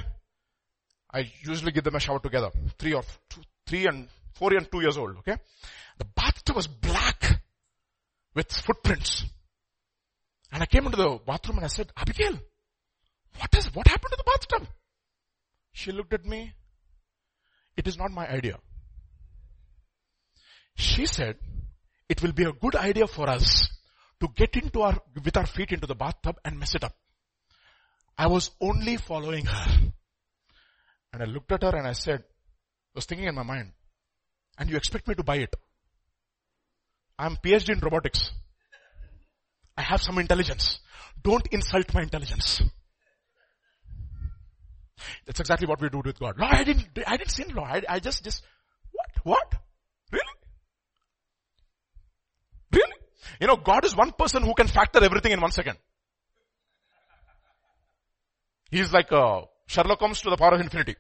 I 1.19 1.33
usually 1.43 1.73
give 1.73 1.83
them 1.83 1.97
a 1.97 2.01
shower 2.01 2.21
together. 2.21 2.51
Three 2.79 2.93
or 2.93 3.03
two, 3.29 3.41
three 3.67 3.87
and 3.87 4.09
four 4.35 4.55
and 4.55 4.71
two 4.71 4.81
years 4.81 4.97
old. 4.97 5.17
Okay? 5.19 5.37
The 5.99 6.05
bathtub 6.05 6.55
was 6.55 6.69
black 6.69 7.43
with 8.35 8.53
footprints. 8.53 9.25
And 10.53 10.63
I 10.63 10.67
came 10.67 10.85
into 10.87 10.97
the 10.97 11.19
bathroom 11.27 11.59
and 11.59 11.65
I 11.65 11.69
said, 11.69 11.91
Abigail, 11.97 12.39
what 13.37 13.55
is, 13.57 13.75
what 13.75 13.89
happened 13.89 14.13
to 14.13 14.17
the 14.17 14.31
bathtub? 14.31 14.69
She 15.73 15.91
looked 15.91 16.13
at 16.13 16.25
me. 16.25 16.53
It 17.77 17.89
is 17.89 17.99
not 17.99 18.13
my 18.13 18.29
idea. 18.29 18.59
She 20.77 21.07
said, 21.07 21.37
it 22.09 22.23
will 22.23 22.33
be 22.33 22.45
a 22.45 22.53
good 22.53 22.77
idea 22.77 23.09
for 23.09 23.29
us 23.29 23.69
to 24.21 24.29
get 24.37 24.55
into 24.57 24.83
our, 24.83 24.97
with 25.25 25.37
our 25.37 25.47
feet 25.47 25.73
into 25.73 25.89
the 25.89 25.97
bathtub 25.97 26.37
and 26.45 26.59
mess 26.61 26.77
it 26.77 26.85
up. 26.85 26.95
I 28.17 28.29
was 28.29 28.53
only 28.61 28.97
following 28.97 29.47
her. 29.47 29.93
And 31.13 31.23
I 31.23 31.27
looked 31.27 31.53
at 31.53 31.63
her 31.63 31.75
and 31.77 31.87
I 31.87 31.93
said, 31.93 32.25
was 32.95 33.07
thinking 33.07 33.29
in 33.29 33.35
my 33.35 33.43
mind, 33.43 33.73
and 34.59 34.69
you 34.69 34.77
expect 34.77 35.07
me 35.07 35.15
to 35.15 35.23
buy 35.23 35.37
it? 35.37 35.55
I'm 37.19 37.37
PhD 37.37 37.71
in 37.71 37.81
robotics. 37.81 38.31
I 39.77 39.83
have 39.83 40.03
some 40.03 40.19
intelligence. 40.19 40.81
Don't 41.23 41.47
insult 41.53 41.95
my 41.95 42.03
intelligence. 42.03 42.61
That's 45.27 45.41
exactly 45.41 45.67
what 45.67 45.81
we 45.81 45.89
do 45.89 46.03
with 46.05 46.19
God. 46.19 46.39
Lord, 46.39 46.53
I 46.53 46.65
didn't, 46.65 46.87
I 47.07 47.17
didn't 47.17 47.31
sin, 47.31 47.53
Lord. 47.55 47.69
I, 47.71 47.83
I 47.89 47.99
just, 48.01 48.25
just, 48.25 48.43
what? 48.91 49.07
What? 49.23 49.55
Really? 50.11 50.25
Really? 52.73 52.97
You 53.41 53.47
know, 53.47 53.57
God 53.57 53.85
is 53.85 53.97
one 53.97 54.13
person 54.13 54.43
who 54.43 54.55
can 54.55 54.67
factor 54.67 55.03
everything 55.03 55.33
in 55.33 55.41
one 55.41 55.53
second. 55.53 55.79
He's 58.71 58.93
like 58.93 59.13
uh, 59.13 59.43
Sherlock 59.69 60.01
Holmes 60.01 60.21
to 60.23 60.31
the 60.31 60.37
power 60.37 60.55
of 60.55 60.61
infinity. 60.61 60.97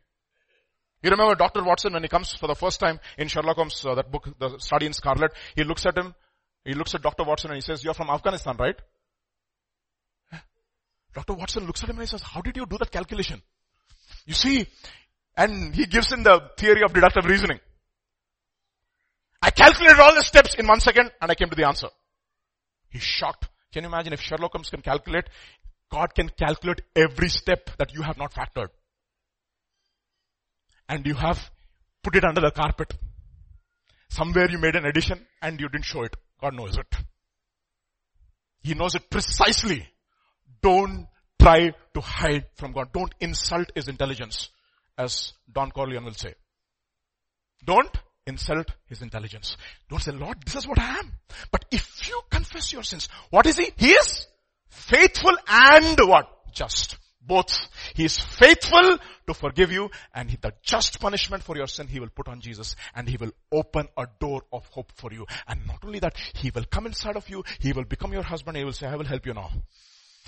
You 1.02 1.10
remember 1.10 1.34
Dr. 1.34 1.64
Watson 1.64 1.92
when 1.92 2.04
he 2.04 2.08
comes 2.08 2.32
for 2.34 2.46
the 2.46 2.54
first 2.54 2.78
time 2.78 3.00
in 3.16 3.26
Sherlock 3.26 3.56
Holmes, 3.56 3.84
uh, 3.84 3.96
that 3.96 4.12
book, 4.12 4.28
the 4.38 4.58
study 4.58 4.86
in 4.86 4.92
Scarlet, 4.92 5.32
he 5.56 5.64
looks 5.64 5.84
at 5.84 5.98
him 5.98 6.14
he 6.68 6.74
looks 6.74 6.94
at 6.94 7.00
Dr. 7.00 7.24
Watson 7.24 7.50
and 7.50 7.56
he 7.56 7.62
says, 7.62 7.82
you're 7.82 7.94
from 7.94 8.10
Afghanistan, 8.10 8.54
right? 8.58 8.76
Dr. 11.14 11.32
Watson 11.32 11.66
looks 11.66 11.82
at 11.82 11.88
him 11.88 11.96
and 11.96 12.02
he 12.02 12.06
says, 12.06 12.20
how 12.20 12.42
did 12.42 12.58
you 12.58 12.66
do 12.66 12.76
that 12.78 12.90
calculation? 12.90 13.40
You 14.26 14.34
see, 14.34 14.66
and 15.34 15.74
he 15.74 15.86
gives 15.86 16.12
him 16.12 16.22
the 16.22 16.50
theory 16.58 16.82
of 16.82 16.92
deductive 16.92 17.24
reasoning. 17.24 17.58
I 19.40 19.50
calculated 19.50 19.98
all 19.98 20.14
the 20.14 20.22
steps 20.22 20.56
in 20.56 20.66
one 20.66 20.80
second 20.80 21.10
and 21.22 21.30
I 21.30 21.34
came 21.34 21.48
to 21.48 21.56
the 21.56 21.66
answer. 21.66 21.88
He's 22.90 23.02
shocked. 23.02 23.48
Can 23.72 23.84
you 23.84 23.88
imagine 23.88 24.12
if 24.12 24.20
Sherlock 24.20 24.52
Holmes 24.52 24.68
can 24.68 24.82
calculate, 24.82 25.24
God 25.90 26.14
can 26.14 26.28
calculate 26.28 26.82
every 26.94 27.28
step 27.28 27.70
that 27.78 27.94
you 27.94 28.02
have 28.02 28.18
not 28.18 28.32
factored. 28.32 28.68
And 30.88 31.06
you 31.06 31.14
have 31.14 31.50
put 32.02 32.16
it 32.16 32.24
under 32.24 32.40
the 32.40 32.50
carpet. 32.50 32.92
Somewhere 34.10 34.50
you 34.50 34.58
made 34.58 34.76
an 34.76 34.86
addition 34.86 35.26
and 35.42 35.60
you 35.60 35.68
didn't 35.68 35.84
show 35.84 36.02
it. 36.02 36.16
God 36.40 36.54
knows 36.54 36.76
it. 36.76 36.96
He 38.62 38.74
knows 38.74 38.94
it 38.94 39.10
precisely. 39.10 39.86
Don't 40.62 41.08
try 41.40 41.72
to 41.94 42.00
hide 42.00 42.46
from 42.54 42.72
God. 42.72 42.92
Don't 42.92 43.14
insult 43.20 43.70
His 43.74 43.88
intelligence, 43.88 44.50
as 44.96 45.32
Don 45.50 45.70
Corleone 45.70 46.04
will 46.04 46.14
say. 46.14 46.34
Don't 47.64 47.96
insult 48.26 48.70
His 48.86 49.02
intelligence. 49.02 49.56
Don't 49.88 50.02
say, 50.02 50.12
Lord, 50.12 50.42
this 50.44 50.56
is 50.56 50.66
what 50.66 50.78
I 50.78 50.98
am. 50.98 51.12
But 51.50 51.64
if 51.70 52.08
you 52.08 52.20
confess 52.30 52.72
your 52.72 52.82
sins, 52.82 53.08
what 53.30 53.46
is 53.46 53.56
He? 53.56 53.70
He 53.76 53.90
is 53.90 54.26
faithful 54.70 55.36
and 55.48 55.98
what? 56.00 56.28
Just. 56.52 56.96
Both. 57.20 57.68
He 57.94 58.06
is 58.06 58.18
faithful 58.18 58.96
to 59.26 59.34
forgive 59.34 59.70
you 59.70 59.90
and 60.14 60.30
the 60.40 60.54
just 60.62 60.98
punishment 60.98 61.42
for 61.42 61.56
your 61.58 61.66
sin 61.66 61.86
he 61.86 62.00
will 62.00 62.08
put 62.08 62.26
on 62.26 62.40
Jesus 62.40 62.74
and 62.94 63.06
he 63.06 63.18
will 63.18 63.32
open 63.52 63.86
a 63.98 64.06
door 64.18 64.44
of 64.50 64.66
hope 64.68 64.92
for 64.96 65.12
you. 65.12 65.26
And 65.46 65.66
not 65.66 65.84
only 65.84 65.98
that, 65.98 66.16
he 66.34 66.50
will 66.54 66.64
come 66.64 66.86
inside 66.86 67.16
of 67.16 67.28
you, 67.28 67.44
he 67.60 67.74
will 67.74 67.84
become 67.84 68.14
your 68.14 68.22
husband, 68.22 68.56
he 68.56 68.64
will 68.64 68.72
say, 68.72 68.86
I 68.86 68.96
will 68.96 69.04
help 69.04 69.26
you 69.26 69.34
now. 69.34 69.50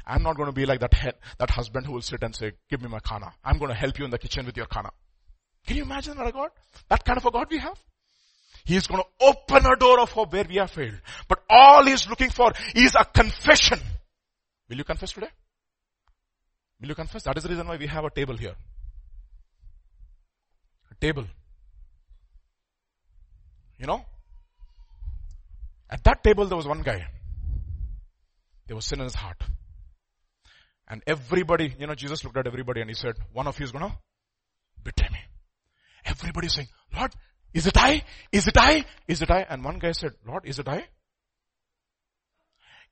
I'm 0.07 0.23
not 0.23 0.37
going 0.37 0.49
to 0.49 0.53
be 0.53 0.67
like 0.67 0.81
that 0.81 0.93
head, 0.93 1.15
that 1.39 1.49
husband 1.49 1.87
who 1.87 1.93
will 1.93 2.03
sit 2.03 2.23
and 2.23 2.37
say, 2.37 2.53
give 2.69 2.83
me 2.83 2.89
my 2.89 3.01
khana. 3.01 3.33
I'm 3.43 3.59
going 3.59 3.71
to 3.71 3.77
help 3.77 3.99
you 3.99 4.05
in 4.05 4.11
the 4.11 4.19
kitchen 4.19 4.45
with 4.45 4.57
your 4.57 4.67
khana. 4.67 4.91
Can 5.67 5.77
you 5.77 5.85
imagine 5.85 6.17
that 6.19 6.27
a 6.27 6.33
God? 6.33 6.51
That 6.89 7.05
kind 7.05 7.17
of 7.17 7.25
a 7.25 7.31
God 7.31 7.47
we 7.51 7.59
have? 7.59 7.79
He 8.65 8.77
is 8.77 8.87
going 8.87 9.03
to 9.03 9.27
open 9.27 9.65
a 9.65 9.77
door 9.77 10.01
of 10.01 10.11
hope 10.11 10.33
where 10.33 10.45
we 10.47 10.57
have 10.57 10.71
failed. 10.71 11.01
But 11.29 11.43
all 11.49 11.85
he 11.87 11.93
is 11.93 12.09
looking 12.09 12.31
for 12.31 12.53
is 12.75 12.95
a 12.95 13.05
confession. 13.05 13.79
Will 14.71 14.77
you 14.77 14.85
confess 14.85 15.11
today? 15.11 15.29
Will 16.81 16.89
you 16.89 16.95
confess? 16.95 17.25
That 17.25 17.37
is 17.37 17.43
the 17.43 17.49
reason 17.49 17.67
why 17.67 17.77
we 17.77 17.89
have 17.89 18.05
a 18.05 18.11
table 18.11 18.37
here. 18.37 18.55
A 20.93 20.95
table. 20.95 21.27
You 23.79 23.87
know? 23.87 24.05
At 25.91 26.05
that 26.05 26.23
table 26.23 26.47
there 26.47 26.57
was 26.57 26.69
one 26.69 26.83
guy. 26.83 27.05
There 28.69 28.77
was 28.77 28.87
sin 28.87 29.01
in 29.01 29.05
his 29.05 29.15
heart. 29.15 29.43
And 30.87 31.03
everybody, 31.05 31.75
you 31.77 31.89
know, 31.89 31.97
Jesus 31.97 32.23
looked 32.23 32.37
at 32.37 32.47
everybody 32.47 32.81
and 32.81 32.89
he 32.89 32.95
said, 32.95 33.15
one 33.33 33.49
of 33.49 33.59
you 33.59 33.65
is 33.65 33.73
gonna 33.73 33.99
betray 34.85 35.09
me. 35.09 35.19
Everybody 36.05 36.49
saying, 36.49 36.69
Lord, 36.97 37.13
is 37.53 37.67
it 37.67 37.77
I? 37.77 38.05
Is 38.31 38.47
it 38.47 38.57
I? 38.57 38.85
Is 39.09 39.21
it 39.21 39.31
I? 39.31 39.47
And 39.51 39.65
one 39.65 39.81
guy 39.81 39.91
said, 39.93 40.13
Lord, 40.25 40.47
is 40.47 40.61
it 40.61 40.69
I? 40.69 40.85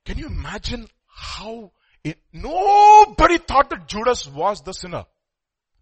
Can 0.05 0.18
you 0.18 0.26
imagine 0.26 0.88
how 1.19 1.73
it, 2.05 2.19
nobody 2.32 3.39
thought 3.39 3.70
that 3.70 3.86
Judas 3.89 4.27
was 4.27 4.62
the 4.62 4.73
sinner. 4.73 5.05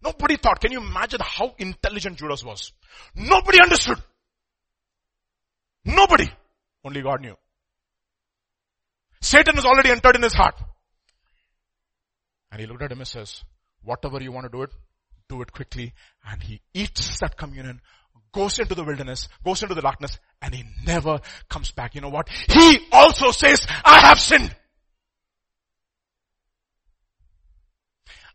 Nobody 0.03 0.37
thought. 0.37 0.59
Can 0.59 0.71
you 0.71 0.79
imagine 0.79 1.19
how 1.23 1.53
intelligent 1.57 2.17
Judas 2.17 2.43
was? 2.43 2.71
Nobody 3.15 3.61
understood. 3.61 3.97
Nobody. 5.85 6.27
Only 6.83 7.01
God 7.01 7.21
knew. 7.21 7.35
Satan 9.21 9.55
has 9.55 9.65
already 9.65 9.89
entered 9.89 10.15
in 10.15 10.23
his 10.23 10.33
heart. 10.33 10.55
And 12.51 12.61
he 12.61 12.67
looked 12.67 12.83
at 12.83 12.91
him 12.91 12.99
and 12.99 13.07
says, 13.07 13.43
whatever 13.83 14.21
you 14.21 14.31
want 14.31 14.45
to 14.45 14.51
do 14.51 14.63
it, 14.63 14.71
do 15.29 15.41
it 15.41 15.51
quickly. 15.51 15.93
And 16.25 16.41
he 16.41 16.61
eats 16.73 17.19
that 17.19 17.37
communion, 17.37 17.81
goes 18.31 18.59
into 18.59 18.75
the 18.75 18.83
wilderness, 18.83 19.27
goes 19.43 19.63
into 19.63 19.75
the 19.75 19.81
darkness, 19.81 20.17
and 20.41 20.53
he 20.53 20.63
never 20.85 21.19
comes 21.49 21.71
back. 21.71 21.95
You 21.95 22.01
know 22.01 22.09
what? 22.09 22.29
He 22.29 22.79
also 22.91 23.31
says, 23.31 23.65
I 23.83 23.99
have 24.01 24.19
sinned. 24.19 24.55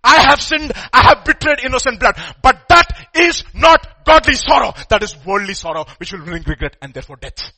I 0.05 0.21
have 0.21 0.41
sinned, 0.41 0.73
I 0.93 1.03
have 1.03 1.25
betrayed 1.25 1.61
innocent 1.65 2.01
blood. 2.01 2.17
But 2.43 2.69
that 2.69 3.09
is 3.15 3.45
not 3.55 4.05
godly 4.05 4.35
sorrow. 4.35 4.75
That 4.89 5.03
is 5.03 5.17
worldly 5.25 5.55
sorrow, 5.55 5.85
which 5.99 6.13
will 6.13 6.25
bring 6.25 6.43
regret 6.43 6.77
and 6.83 6.93
therefore 6.93 7.17
death. 7.17 7.53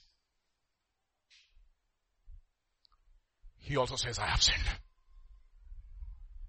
He 3.58 3.76
also 3.76 3.96
says, 3.96 4.18
I 4.18 4.26
have 4.26 4.42
sinned. 4.42 4.68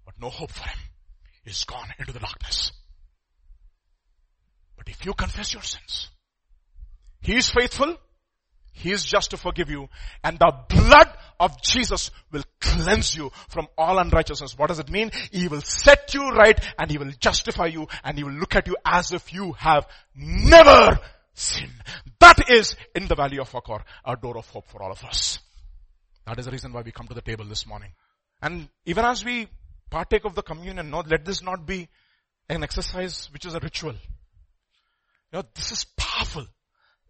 But 0.04 0.14
no 0.20 0.28
hope 0.28 0.50
for 0.50 0.68
him. 0.68 0.78
He's 1.44 1.64
gone 1.64 1.88
into 1.98 2.12
the 2.12 2.18
darkness. 2.18 2.72
But 4.76 4.88
if 4.88 5.06
you 5.06 5.14
confess 5.14 5.54
your 5.54 5.62
sins, 5.62 6.10
He 7.20 7.36
is 7.36 7.50
faithful 7.50 7.96
he 8.76 8.92
is 8.92 9.04
just 9.04 9.30
to 9.30 9.38
forgive 9.38 9.70
you 9.70 9.88
and 10.22 10.38
the 10.38 10.52
blood 10.68 11.08
of 11.40 11.62
Jesus 11.62 12.10
will 12.30 12.44
cleanse 12.60 13.16
you 13.16 13.32
from 13.48 13.68
all 13.78 13.98
unrighteousness. 13.98 14.56
What 14.58 14.68
does 14.68 14.78
it 14.78 14.90
mean? 14.90 15.12
He 15.32 15.48
will 15.48 15.62
set 15.62 16.12
you 16.12 16.28
right 16.28 16.62
and 16.78 16.90
He 16.90 16.98
will 16.98 17.10
justify 17.18 17.66
you 17.66 17.88
and 18.04 18.18
He 18.18 18.24
will 18.24 18.34
look 18.34 18.54
at 18.54 18.66
you 18.66 18.76
as 18.84 19.12
if 19.12 19.32
you 19.32 19.52
have 19.52 19.86
never 20.14 21.00
sinned. 21.32 21.72
That 22.20 22.50
is 22.50 22.76
in 22.94 23.08
the 23.08 23.14
valley 23.14 23.38
of 23.38 23.54
Achor, 23.54 23.82
a 24.04 24.14
door 24.14 24.36
of 24.36 24.46
hope 24.50 24.68
for 24.68 24.82
all 24.82 24.92
of 24.92 25.02
us. 25.04 25.38
That 26.26 26.38
is 26.38 26.44
the 26.44 26.52
reason 26.52 26.74
why 26.74 26.82
we 26.82 26.92
come 26.92 27.08
to 27.08 27.14
the 27.14 27.22
table 27.22 27.46
this 27.46 27.66
morning. 27.66 27.92
And 28.42 28.68
even 28.84 29.06
as 29.06 29.24
we 29.24 29.48
partake 29.90 30.26
of 30.26 30.34
the 30.34 30.42
communion, 30.42 30.90
no, 30.90 31.00
let 31.00 31.24
this 31.24 31.42
not 31.42 31.64
be 31.64 31.88
an 32.50 32.62
exercise 32.62 33.30
which 33.32 33.46
is 33.46 33.54
a 33.54 33.60
ritual. 33.60 33.94
You 35.32 35.38
know, 35.38 35.44
this 35.54 35.72
is 35.72 35.86
powerful 35.96 36.46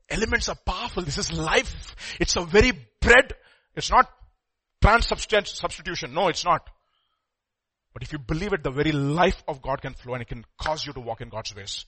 elements 0.08 0.48
are 0.48 0.56
powerful. 0.56 1.02
This 1.02 1.18
is 1.18 1.32
life. 1.32 1.96
It's 2.20 2.36
a 2.36 2.44
very 2.44 2.72
bread. 3.00 3.34
It's 3.74 3.90
not 3.90 4.10
trans 4.82 5.06
substitution. 5.06 6.14
No, 6.14 6.28
it's 6.28 6.44
not. 6.44 6.68
But 7.92 8.02
if 8.02 8.12
you 8.12 8.18
believe 8.18 8.52
it, 8.52 8.62
the 8.62 8.70
very 8.70 8.92
life 8.92 9.42
of 9.48 9.62
God 9.62 9.80
can 9.80 9.94
flow 9.94 10.14
and 10.14 10.22
it 10.22 10.28
can 10.28 10.44
cause 10.60 10.86
you 10.86 10.92
to 10.92 11.00
walk 11.00 11.20
in 11.22 11.28
God's 11.28 11.54
ways. 11.56 11.86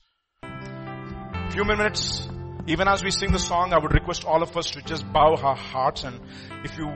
Few 1.51 1.63
minutes, 1.63 2.27
even 2.67 2.87
as 2.87 3.03
we 3.03 3.11
sing 3.11 3.31
the 3.31 3.39
song, 3.39 3.73
I 3.73 3.79
would 3.79 3.93
request 3.93 4.25
all 4.25 4.41
of 4.41 4.55
us 4.57 4.71
to 4.71 4.81
just 4.81 5.11
bow 5.11 5.35
our 5.35 5.55
hearts 5.55 6.03
and 6.03 6.19
if 6.63 6.77
you, 6.77 6.87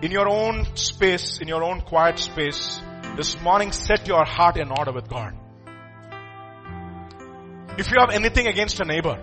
in 0.00 0.12
your 0.12 0.28
own 0.28 0.76
space, 0.76 1.38
in 1.40 1.48
your 1.48 1.64
own 1.64 1.80
quiet 1.80 2.18
space, 2.18 2.80
this 3.16 3.40
morning 3.40 3.72
set 3.72 4.06
your 4.06 4.24
heart 4.24 4.56
in 4.56 4.70
order 4.70 4.92
with 4.92 5.08
God. 5.08 5.34
If 7.78 7.90
you 7.90 7.96
have 8.00 8.10
anything 8.10 8.46
against 8.46 8.80
a 8.80 8.84
neighbor, 8.84 9.20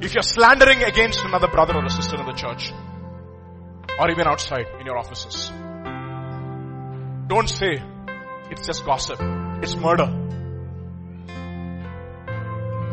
if 0.00 0.14
you're 0.14 0.22
slandering 0.22 0.82
against 0.82 1.24
another 1.24 1.48
brother 1.48 1.74
or 1.74 1.84
a 1.84 1.90
sister 1.90 2.16
in 2.18 2.26
the 2.26 2.32
church, 2.32 2.72
or 3.98 4.10
even 4.10 4.26
outside 4.26 4.66
in 4.78 4.86
your 4.86 4.98
offices, 4.98 5.50
don't 7.28 7.48
say 7.48 7.82
it's 8.50 8.66
just 8.66 8.84
gossip. 8.84 9.18
It's 9.62 9.74
murder. 9.74 10.06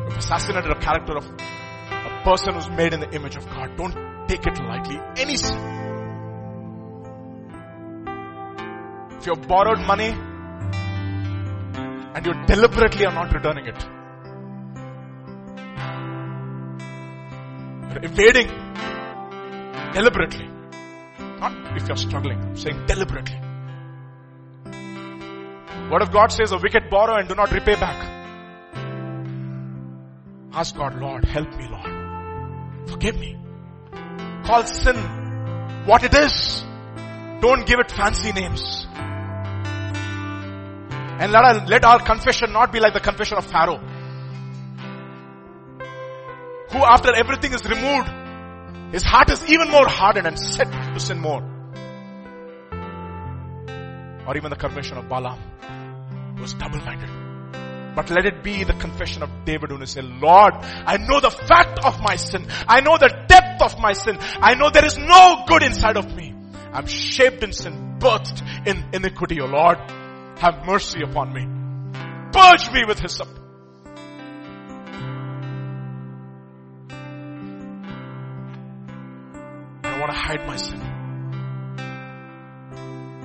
You've 0.07 0.17
assassinated 0.17 0.71
a 0.71 0.79
character 0.79 1.17
of 1.17 1.25
a 1.25 2.21
person 2.23 2.55
who's 2.55 2.69
made 2.69 2.93
in 2.93 2.99
the 3.01 3.09
image 3.11 3.35
of 3.35 3.45
God. 3.47 3.75
Don't 3.77 4.27
take 4.27 4.47
it 4.47 4.57
lightly. 4.63 4.99
Any 5.17 5.37
sin. 5.37 5.57
If 9.19 9.27
you've 9.27 9.47
borrowed 9.47 9.79
money 9.79 10.15
and 12.15 12.25
you 12.25 12.33
deliberately 12.45 13.05
are 13.05 13.13
not 13.13 13.33
returning 13.33 13.67
it, 13.67 13.85
evading 18.01 18.47
deliberately. 19.93 20.49
Not 21.39 21.77
if 21.77 21.87
you're 21.87 21.97
struggling, 21.97 22.39
I'm 22.39 22.57
saying 22.57 22.85
deliberately. 22.85 23.39
Word 25.91 26.01
of 26.01 26.11
God 26.11 26.31
says 26.31 26.51
a 26.51 26.57
wicked 26.57 26.89
borrow 26.89 27.17
and 27.17 27.27
do 27.27 27.35
not 27.35 27.51
repay 27.51 27.75
back. 27.75 27.97
Ask 30.53 30.75
God, 30.75 30.95
Lord, 30.99 31.25
help 31.25 31.49
me, 31.55 31.67
Lord. 31.67 32.89
Forgive 32.89 33.19
me. 33.19 33.37
Call 34.45 34.65
sin 34.65 34.95
what 35.85 36.03
it 36.03 36.13
is. 36.13 36.63
Don't 37.41 37.65
give 37.65 37.79
it 37.79 37.91
fancy 37.91 38.31
names. 38.31 38.87
And 41.19 41.31
let 41.31 41.43
our, 41.43 41.65
let 41.67 41.85
our 41.85 41.99
confession 41.99 42.53
not 42.53 42.71
be 42.71 42.79
like 42.79 42.93
the 42.93 42.99
confession 42.99 43.37
of 43.37 43.45
Pharaoh 43.45 43.81
who 46.73 46.83
after 46.83 47.13
everything 47.15 47.53
is 47.53 47.63
removed, 47.65 48.09
his 48.91 49.03
heart 49.03 49.29
is 49.29 49.47
even 49.47 49.69
more 49.69 49.87
hardened 49.87 50.25
and 50.25 50.39
set 50.39 50.71
to 50.71 50.99
sin 50.99 51.19
more. 51.19 51.41
Or 54.27 54.35
even 54.35 54.49
the 54.49 54.55
confession 54.57 54.97
of 54.97 55.07
Balaam, 55.07 55.39
who 56.35 56.41
was 56.41 56.53
double-minded. 56.55 57.95
But 57.95 58.09
let 58.09 58.25
it 58.25 58.43
be 58.43 58.63
the 58.63 58.73
confession 58.73 59.21
of 59.21 59.29
David 59.45 59.69
he 59.69 59.85
said, 59.85 60.05
Lord, 60.05 60.53
I 60.63 60.97
know 60.97 61.19
the 61.19 61.29
fact 61.29 61.85
of 61.85 62.01
my 62.01 62.15
sin. 62.15 62.47
I 62.67 62.81
know 62.81 62.97
the 62.97 63.13
depth 63.27 63.61
of 63.61 63.79
my 63.79 63.93
sin. 63.93 64.17
I 64.19 64.55
know 64.55 64.71
there 64.71 64.85
is 64.85 64.97
no 64.97 65.43
good 65.47 65.61
inside 65.61 65.97
of 65.97 66.15
me. 66.15 66.33
I'm 66.71 66.87
shaped 66.87 67.43
in 67.43 67.53
sin, 67.53 67.97
birthed 67.99 68.41
in 68.67 68.83
iniquity, 68.93 69.39
O 69.41 69.45
Lord. 69.45 69.77
Have 70.39 70.65
mercy 70.65 71.01
upon 71.03 71.33
me. 71.33 71.45
Purge 72.31 72.71
me 72.71 72.83
with 72.87 72.97
hyssop 72.97 73.42
want 80.03 80.11
to 80.11 80.19
hide 80.19 80.45
my 80.45 80.57
sin. 80.57 80.81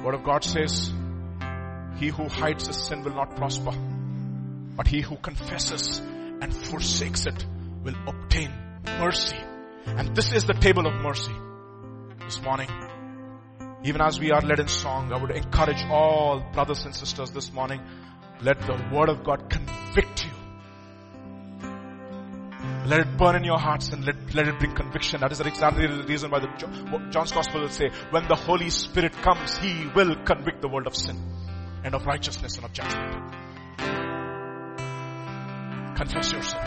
Word 0.04 0.14
of 0.14 0.22
God 0.22 0.44
says, 0.44 0.92
he 1.96 2.06
who 2.06 2.28
hides 2.28 2.68
his 2.68 2.76
sin 2.76 3.02
will 3.02 3.16
not 3.16 3.34
prosper, 3.34 3.72
but 4.76 4.86
he 4.86 5.00
who 5.00 5.16
confesses 5.16 5.98
and 5.98 6.54
forsakes 6.54 7.26
it 7.26 7.44
will 7.82 7.96
obtain 8.06 8.52
mercy. 8.86 9.36
And 9.86 10.14
this 10.14 10.32
is 10.32 10.44
the 10.44 10.54
table 10.54 10.86
of 10.86 10.94
mercy. 11.02 11.32
This 12.20 12.40
morning, 12.42 12.70
even 13.82 14.00
as 14.00 14.20
we 14.20 14.30
are 14.30 14.40
led 14.40 14.60
in 14.60 14.68
song, 14.68 15.12
I 15.12 15.16
would 15.20 15.32
encourage 15.32 15.84
all 15.90 16.44
brothers 16.52 16.84
and 16.84 16.94
sisters 16.94 17.32
this 17.32 17.52
morning, 17.52 17.80
let 18.40 18.60
the 18.60 18.80
word 18.92 19.08
of 19.08 19.24
God 19.24 19.50
convict 19.50 20.17
let 22.88 23.00
it 23.00 23.16
burn 23.18 23.36
in 23.36 23.44
your 23.44 23.58
hearts 23.58 23.90
and 23.90 24.04
let, 24.04 24.34
let 24.34 24.48
it 24.48 24.58
bring 24.58 24.74
conviction. 24.74 25.20
That 25.20 25.30
is 25.30 25.40
exactly 25.40 25.86
the 25.86 26.04
reason 26.04 26.30
why 26.30 26.40
the, 26.40 26.48
John's 27.10 27.32
gospel 27.32 27.60
will 27.60 27.68
say, 27.68 27.90
when 28.10 28.26
the 28.28 28.34
Holy 28.34 28.70
Spirit 28.70 29.12
comes, 29.12 29.58
He 29.58 29.86
will 29.94 30.16
convict 30.24 30.62
the 30.62 30.68
world 30.68 30.86
of 30.86 30.96
sin 30.96 31.22
and 31.84 31.94
of 31.94 32.06
righteousness 32.06 32.56
and 32.56 32.64
of 32.64 32.72
judgment. 32.72 33.34
Confess 35.96 36.32
your 36.32 36.42
sin. 36.42 36.60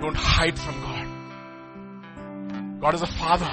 Don't 0.00 0.16
hide 0.16 0.56
from 0.56 0.80
God. 0.80 1.08
God 2.80 2.94
is 2.94 3.02
a 3.02 3.06
father. 3.06 3.50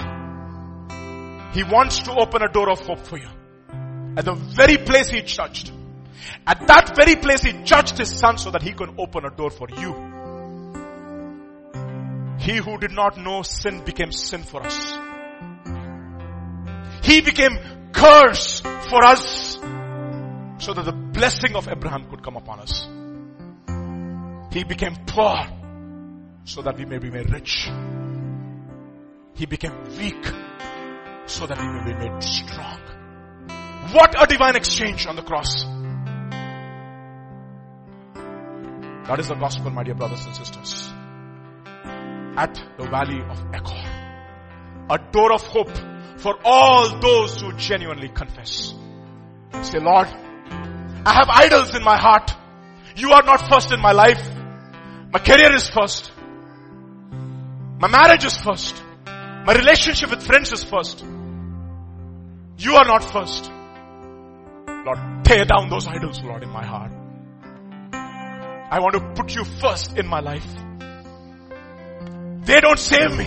He 1.54 1.64
wants 1.64 2.02
to 2.04 2.12
open 2.14 2.44
a 2.44 2.50
door 2.52 2.70
of 2.70 2.80
hope 2.82 3.00
for 3.00 3.18
you. 3.18 3.30
At 4.18 4.26
the 4.26 4.36
very 4.36 4.78
place 4.78 5.10
He 5.10 5.24
judged. 5.24 5.72
At 6.46 6.68
that 6.68 6.96
very 6.96 7.16
place 7.16 7.42
He 7.42 7.54
judged 7.64 7.98
His 7.98 8.12
son 8.16 8.38
so 8.38 8.52
that 8.52 8.62
He 8.62 8.74
can 8.74 8.96
open 9.00 9.26
a 9.26 9.32
door 9.32 9.50
for 9.50 9.68
you. 9.70 10.19
He 12.40 12.56
who 12.58 12.78
did 12.78 12.92
not 12.92 13.18
know 13.18 13.42
sin 13.44 13.84
became 13.84 14.12
sin 14.12 14.44
for 14.44 14.64
us. 14.66 14.78
He 17.04 17.22
became 17.22 17.58
curse 17.92 18.62
for 18.62 19.04
us 19.04 19.56
so 20.60 20.74
that 20.74 20.86
the 20.86 20.92
blessing 20.92 21.56
of 21.56 21.68
Abraham 21.68 22.10
could 22.10 22.24
come 22.24 22.38
upon 22.38 22.60
us. 22.60 22.88
He 24.54 24.64
became 24.64 24.96
poor 25.06 25.38
so 26.46 26.62
that 26.62 26.78
we 26.78 26.86
may 26.86 26.98
be 26.98 27.10
made 27.10 27.30
rich. 27.30 27.70
He 29.36 29.46
became 29.46 29.74
weak 29.98 30.26
so 31.26 31.46
that 31.46 31.58
we 31.60 31.68
may 31.68 31.94
be 31.94 32.10
made 32.10 32.24
strong. 32.24 32.80
What 33.92 34.22
a 34.22 34.26
divine 34.28 34.56
exchange 34.56 35.08
on 35.08 35.16
the 35.16 35.24
cross. 35.24 35.64
That 39.08 39.20
is 39.20 39.28
the 39.28 39.36
gospel, 39.36 39.72
my 39.72 39.84
dear 39.84 39.96
brothers 39.96 40.26
and 40.26 40.36
sisters. 40.36 40.92
At 42.38 42.56
the 42.78 42.88
valley 42.88 43.22
of 43.30 43.44
Achor. 43.54 43.90
A 44.90 44.98
door 45.12 45.34
of 45.34 45.44
hope 45.44 45.72
for 46.18 46.36
all 46.44 47.00
those 47.00 47.40
who 47.42 47.54
genuinely 47.54 48.10
confess. 48.10 48.74
Say, 49.62 49.80
Lord, 49.80 50.08
I 51.06 51.14
have 51.14 51.30
idols 51.30 51.76
in 51.76 51.84
my 51.84 51.98
heart. 51.98 52.32
You 52.96 53.12
are 53.12 53.24
not 53.24 53.50
first 53.50 53.72
in 53.72 53.80
my 53.80 53.92
life. 53.92 54.30
My 55.12 55.20
career 55.20 55.54
is 55.54 55.70
first. 55.70 56.12
My 57.80 57.88
marriage 57.88 58.26
is 58.26 58.38
first. 58.38 58.84
My 59.06 59.54
relationship 59.54 60.10
with 60.10 60.24
friends 60.24 60.52
is 60.52 60.64
first. 60.64 61.02
You 62.58 62.76
are 62.76 62.86
not 62.86 63.04
first. 63.06 63.50
Lord, 64.68 65.24
tear 65.24 65.46
down 65.46 65.70
those 65.70 65.88
idols, 65.88 66.22
Lord, 66.24 66.44
in 66.44 66.50
my 66.50 66.66
heart. 66.66 66.92
I 68.72 68.80
want 68.80 68.94
to 68.94 69.14
put 69.22 69.34
you 69.36 69.44
first 69.46 69.98
in 69.98 70.08
my 70.08 70.20
life. 70.20 70.46
They 72.50 72.62
don't 72.62 72.80
save 72.80 73.16
me. 73.16 73.26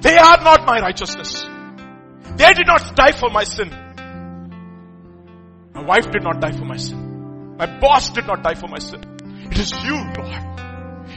They 0.00 0.18
are 0.18 0.42
not 0.42 0.66
my 0.66 0.80
righteousness. 0.80 1.46
They 2.34 2.52
did 2.52 2.66
not 2.66 2.96
die 2.96 3.12
for 3.12 3.30
my 3.30 3.44
sin. 3.44 3.70
My 5.72 5.84
wife 5.84 6.10
did 6.10 6.24
not 6.24 6.40
die 6.40 6.50
for 6.50 6.64
my 6.64 6.78
sin. 6.78 7.54
My 7.56 7.66
boss 7.78 8.10
did 8.10 8.26
not 8.26 8.42
die 8.42 8.54
for 8.54 8.66
my 8.66 8.80
sin. 8.80 9.04
It 9.52 9.58
is 9.60 9.70
you, 9.84 9.94
Lord. 9.94 10.42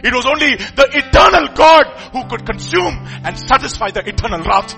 It 0.03 0.13
was 0.13 0.27
only 0.27 0.57
the 0.57 0.87
eternal 0.93 1.47
God 1.55 1.85
who 2.13 2.25
could 2.29 2.45
consume 2.45 3.03
and 3.23 3.35
satisfy 3.39 3.89
the 3.89 4.07
eternal 4.07 4.43
wrath. 4.43 4.75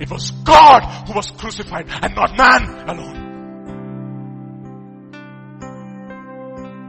It 0.00 0.10
was 0.10 0.32
God 0.32 0.80
who 1.06 1.12
was 1.12 1.30
crucified 1.30 1.86
and 1.88 2.16
not 2.16 2.36
man 2.36 2.88
alone. 2.88 3.18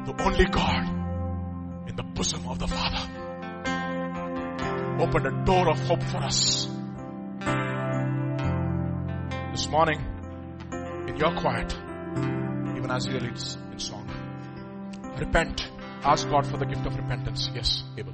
The 0.08 0.24
only 0.24 0.46
God 0.46 1.90
in 1.90 1.96
the 1.96 2.04
bosom 2.04 2.48
of 2.48 2.58
the 2.58 2.68
Father 2.68 3.19
opened 5.00 5.28
a 5.28 5.46
door 5.46 5.70
of 5.70 5.80
hope 5.88 6.04
for 6.04 6.18
us. 6.18 6.68
This 9.52 9.68
morning, 9.70 10.00
in 11.08 11.18
your 11.18 11.34
quiet, 11.36 11.74
even 12.78 12.92
as 12.92 13.06
he 13.06 13.20
leads 13.20 13.58
in 13.72 13.80
song, 13.80 14.08
repent 15.18 15.70
Ask 16.04 16.30
God 16.30 16.48
for 16.48 16.56
the 16.58 16.66
gift 16.66 16.86
of 16.86 16.96
repentance. 16.96 17.50
Yes, 17.54 17.84
Abel. 17.98 18.14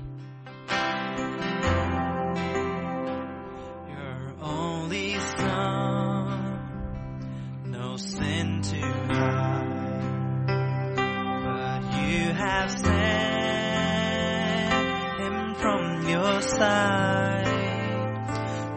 Your 3.90 4.34
only 4.41 5.20
son, 5.20 6.60
no 7.66 7.95
sin 7.98 8.62
to 8.64 8.82
hide, 9.14 10.02
but 11.45 11.84
you 12.07 12.34
have 12.34 12.72
sent 12.72 13.64
your 16.15 16.41
side 16.41 17.45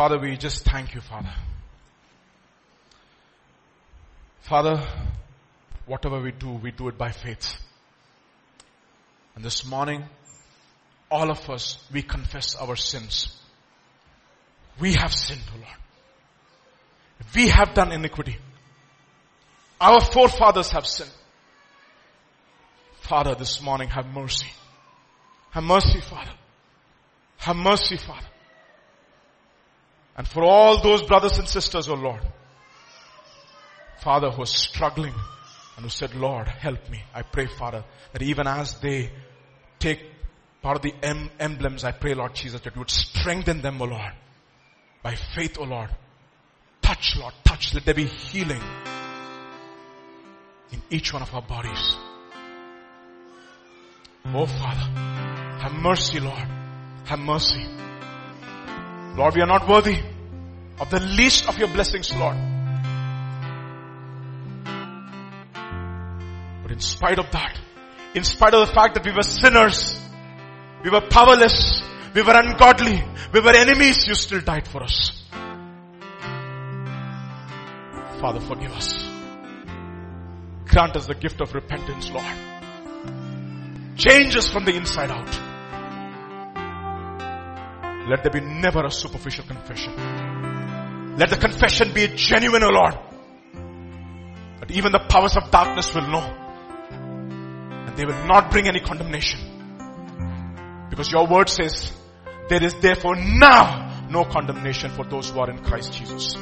Father, 0.00 0.18
we 0.18 0.34
just 0.38 0.64
thank 0.64 0.94
you, 0.94 1.02
Father. 1.02 1.34
Father, 4.40 4.82
whatever 5.84 6.18
we 6.22 6.32
do, 6.32 6.52
we 6.52 6.70
do 6.70 6.88
it 6.88 6.96
by 6.96 7.10
faith. 7.10 7.60
And 9.34 9.44
this 9.44 9.66
morning, 9.66 10.02
all 11.10 11.30
of 11.30 11.50
us, 11.50 11.84
we 11.92 12.00
confess 12.00 12.56
our 12.56 12.76
sins. 12.76 13.36
We 14.80 14.94
have 14.94 15.12
sinned, 15.12 15.42
O 15.54 15.58
Lord. 15.58 15.76
We 17.34 17.48
have 17.48 17.74
done 17.74 17.92
iniquity. 17.92 18.38
Our 19.78 20.00
forefathers 20.00 20.70
have 20.70 20.86
sinned. 20.86 21.12
Father, 23.02 23.34
this 23.34 23.60
morning 23.60 23.90
have 23.90 24.06
mercy. 24.06 24.48
Have 25.50 25.64
mercy, 25.64 26.00
Father. 26.00 26.32
Have 27.36 27.56
mercy, 27.56 27.98
Father. 27.98 28.28
And 30.20 30.28
for 30.28 30.44
all 30.44 30.82
those 30.82 31.02
brothers 31.02 31.38
and 31.38 31.48
sisters, 31.48 31.88
oh 31.88 31.94
Lord, 31.94 32.20
Father, 34.02 34.30
who 34.30 34.42
are 34.42 34.46
struggling 34.46 35.14
and 35.76 35.82
who 35.82 35.88
said, 35.88 36.14
Lord, 36.14 36.46
help 36.46 36.90
me. 36.90 37.02
I 37.14 37.22
pray, 37.22 37.46
Father, 37.46 37.84
that 38.12 38.20
even 38.20 38.46
as 38.46 38.78
they 38.80 39.10
take 39.78 40.02
part 40.60 40.76
of 40.76 40.82
the 40.82 40.92
em- 41.02 41.30
emblems, 41.40 41.84
I 41.84 41.92
pray, 41.92 42.12
Lord 42.12 42.34
Jesus, 42.34 42.60
that 42.60 42.74
you 42.74 42.80
would 42.80 42.90
strengthen 42.90 43.62
them, 43.62 43.80
O 43.80 43.86
Lord, 43.86 44.12
by 45.02 45.14
faith, 45.14 45.56
O 45.58 45.64
Lord. 45.64 45.88
Touch, 46.82 47.16
Lord, 47.18 47.32
touch. 47.42 47.72
Let 47.72 47.86
there 47.86 47.94
be 47.94 48.04
healing 48.04 48.62
in 50.70 50.82
each 50.90 51.14
one 51.14 51.22
of 51.22 51.34
our 51.34 51.40
bodies. 51.40 51.96
Oh, 54.26 54.44
Father, 54.44 55.00
have 55.62 55.72
mercy, 55.72 56.20
Lord. 56.20 56.46
Have 57.06 57.20
mercy. 57.20 57.66
Lord, 59.20 59.34
we 59.34 59.42
are 59.42 59.46
not 59.46 59.68
worthy 59.68 59.98
of 60.80 60.88
the 60.88 60.98
least 60.98 61.46
of 61.46 61.58
your 61.58 61.68
blessings, 61.68 62.10
Lord. 62.16 62.38
But 66.62 66.72
in 66.72 66.80
spite 66.80 67.18
of 67.18 67.30
that, 67.32 67.60
in 68.14 68.24
spite 68.24 68.54
of 68.54 68.66
the 68.66 68.72
fact 68.72 68.94
that 68.94 69.04
we 69.04 69.12
were 69.12 69.22
sinners, 69.22 70.00
we 70.82 70.88
were 70.88 71.02
powerless, 71.02 71.82
we 72.14 72.22
were 72.22 72.32
ungodly, 72.32 73.04
we 73.34 73.40
were 73.40 73.54
enemies, 73.54 74.08
you 74.08 74.14
still 74.14 74.40
died 74.40 74.66
for 74.66 74.82
us. 74.82 75.22
Father, 78.22 78.40
forgive 78.40 78.72
us. 78.72 79.04
Grant 80.64 80.96
us 80.96 81.04
the 81.04 81.14
gift 81.14 81.42
of 81.42 81.52
repentance, 81.52 82.10
Lord. 82.10 82.36
Change 83.98 84.34
us 84.36 84.48
from 84.48 84.64
the 84.64 84.74
inside 84.74 85.10
out. 85.10 85.59
Let 88.10 88.24
there 88.24 88.32
be 88.32 88.40
never 88.40 88.84
a 88.84 88.90
superficial 88.90 89.44
confession. 89.44 89.94
Let 91.16 91.30
the 91.30 91.36
confession 91.36 91.92
be 91.94 92.08
genuine, 92.08 92.64
O 92.64 92.68
Lord. 92.68 92.94
That 94.58 94.72
even 94.72 94.90
the 94.90 94.98
powers 94.98 95.36
of 95.36 95.48
darkness 95.52 95.94
will 95.94 96.08
know. 96.08 96.36
And 96.90 97.96
they 97.96 98.04
will 98.04 98.26
not 98.26 98.50
bring 98.50 98.66
any 98.66 98.80
condemnation. 98.80 99.38
Because 100.90 101.12
your 101.12 101.28
word 101.28 101.48
says, 101.48 101.92
there 102.48 102.60
is 102.60 102.74
therefore 102.80 103.14
now 103.14 104.08
no 104.10 104.24
condemnation 104.24 104.90
for 104.90 105.04
those 105.04 105.30
who 105.30 105.38
are 105.38 105.48
in 105.48 105.62
Christ 105.62 105.92
Jesus. 105.92 106.34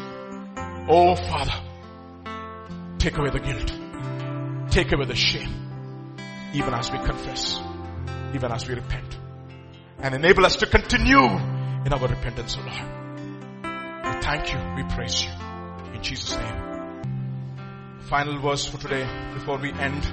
Oh 0.89 1.17
Father, 1.17 1.53
take 2.97 3.19
away 3.19 3.29
the 3.29 3.41
guilt. 3.41 4.71
Take 4.71 4.91
away 4.95 5.05
the 5.05 5.15
shame. 5.15 6.17
Even 6.55 6.73
as 6.73 6.91
we 6.91 6.97
confess. 6.97 7.61
Even 8.35 8.53
as 8.53 8.67
we 8.67 8.75
repent. 8.75 9.19
And 9.99 10.15
enable 10.15 10.47
us 10.47 10.57
to 10.57 10.67
continue 10.67 11.58
in 11.89 11.95
our 11.95 12.07
repentance, 12.07 12.55
O 12.59 12.61
Lord. 12.61 12.83
We 14.05 14.21
thank 14.21 14.53
you. 14.53 14.59
We 14.77 14.83
praise 14.95 15.25
you. 15.25 15.31
In 15.95 16.03
Jesus' 16.03 16.37
name. 16.37 18.03
Final 18.11 18.39
verse 18.43 18.67
for 18.67 18.77
today 18.77 19.09
before 19.33 19.57
we 19.57 19.73
end. 19.73 20.05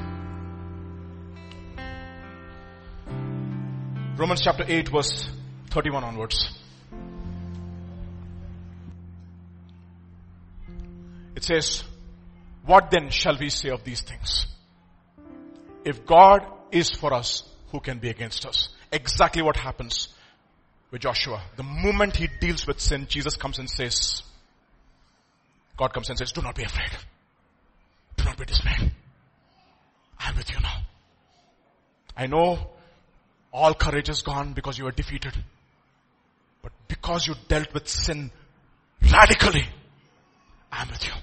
Romans 4.17 4.39
chapter 4.41 4.63
8 4.65 4.87
verse 4.87 5.29
31 5.71 6.05
onwards. 6.05 6.49
It 11.35 11.43
says, 11.43 11.83
what 12.65 12.89
then 12.89 13.09
shall 13.09 13.37
we 13.37 13.49
say 13.49 13.67
of 13.69 13.83
these 13.83 13.99
things? 13.99 14.45
If 15.83 16.05
God 16.05 16.47
is 16.71 16.89
for 16.89 17.13
us, 17.13 17.43
who 17.73 17.81
can 17.81 17.99
be 17.99 18.09
against 18.09 18.45
us? 18.45 18.69
Exactly 18.93 19.41
what 19.41 19.57
happens 19.57 20.14
with 20.91 21.01
Joshua. 21.01 21.41
The 21.57 21.63
moment 21.63 22.15
he 22.15 22.27
deals 22.39 22.65
with 22.67 22.79
sin, 22.79 23.07
Jesus 23.07 23.35
comes 23.35 23.59
and 23.59 23.69
says, 23.69 24.23
God 25.77 25.93
comes 25.93 26.09
and 26.09 26.17
says, 26.17 26.31
do 26.31 26.41
not 26.41 26.55
be 26.55 26.63
afraid. 26.63 26.91
Do 28.17 28.23
not 28.25 28.37
be 28.37 28.45
dismayed. 28.45 28.91
I 30.19 30.29
am 30.29 30.37
with 30.37 30.49
you 30.49 30.59
now. 30.61 30.77
I 32.15 32.27
know 32.27 32.59
all 33.51 33.73
courage 33.73 34.09
is 34.09 34.21
gone 34.21 34.53
because 34.53 34.77
you 34.77 34.87
are 34.87 34.91
defeated. 34.91 35.33
But 36.61 36.71
because 36.87 37.27
you 37.27 37.35
dealt 37.47 37.73
with 37.73 37.87
sin 37.87 38.31
radically, 39.01 39.67
I 40.71 40.83
am 40.83 40.89
with 40.89 41.05
you. 41.05 41.13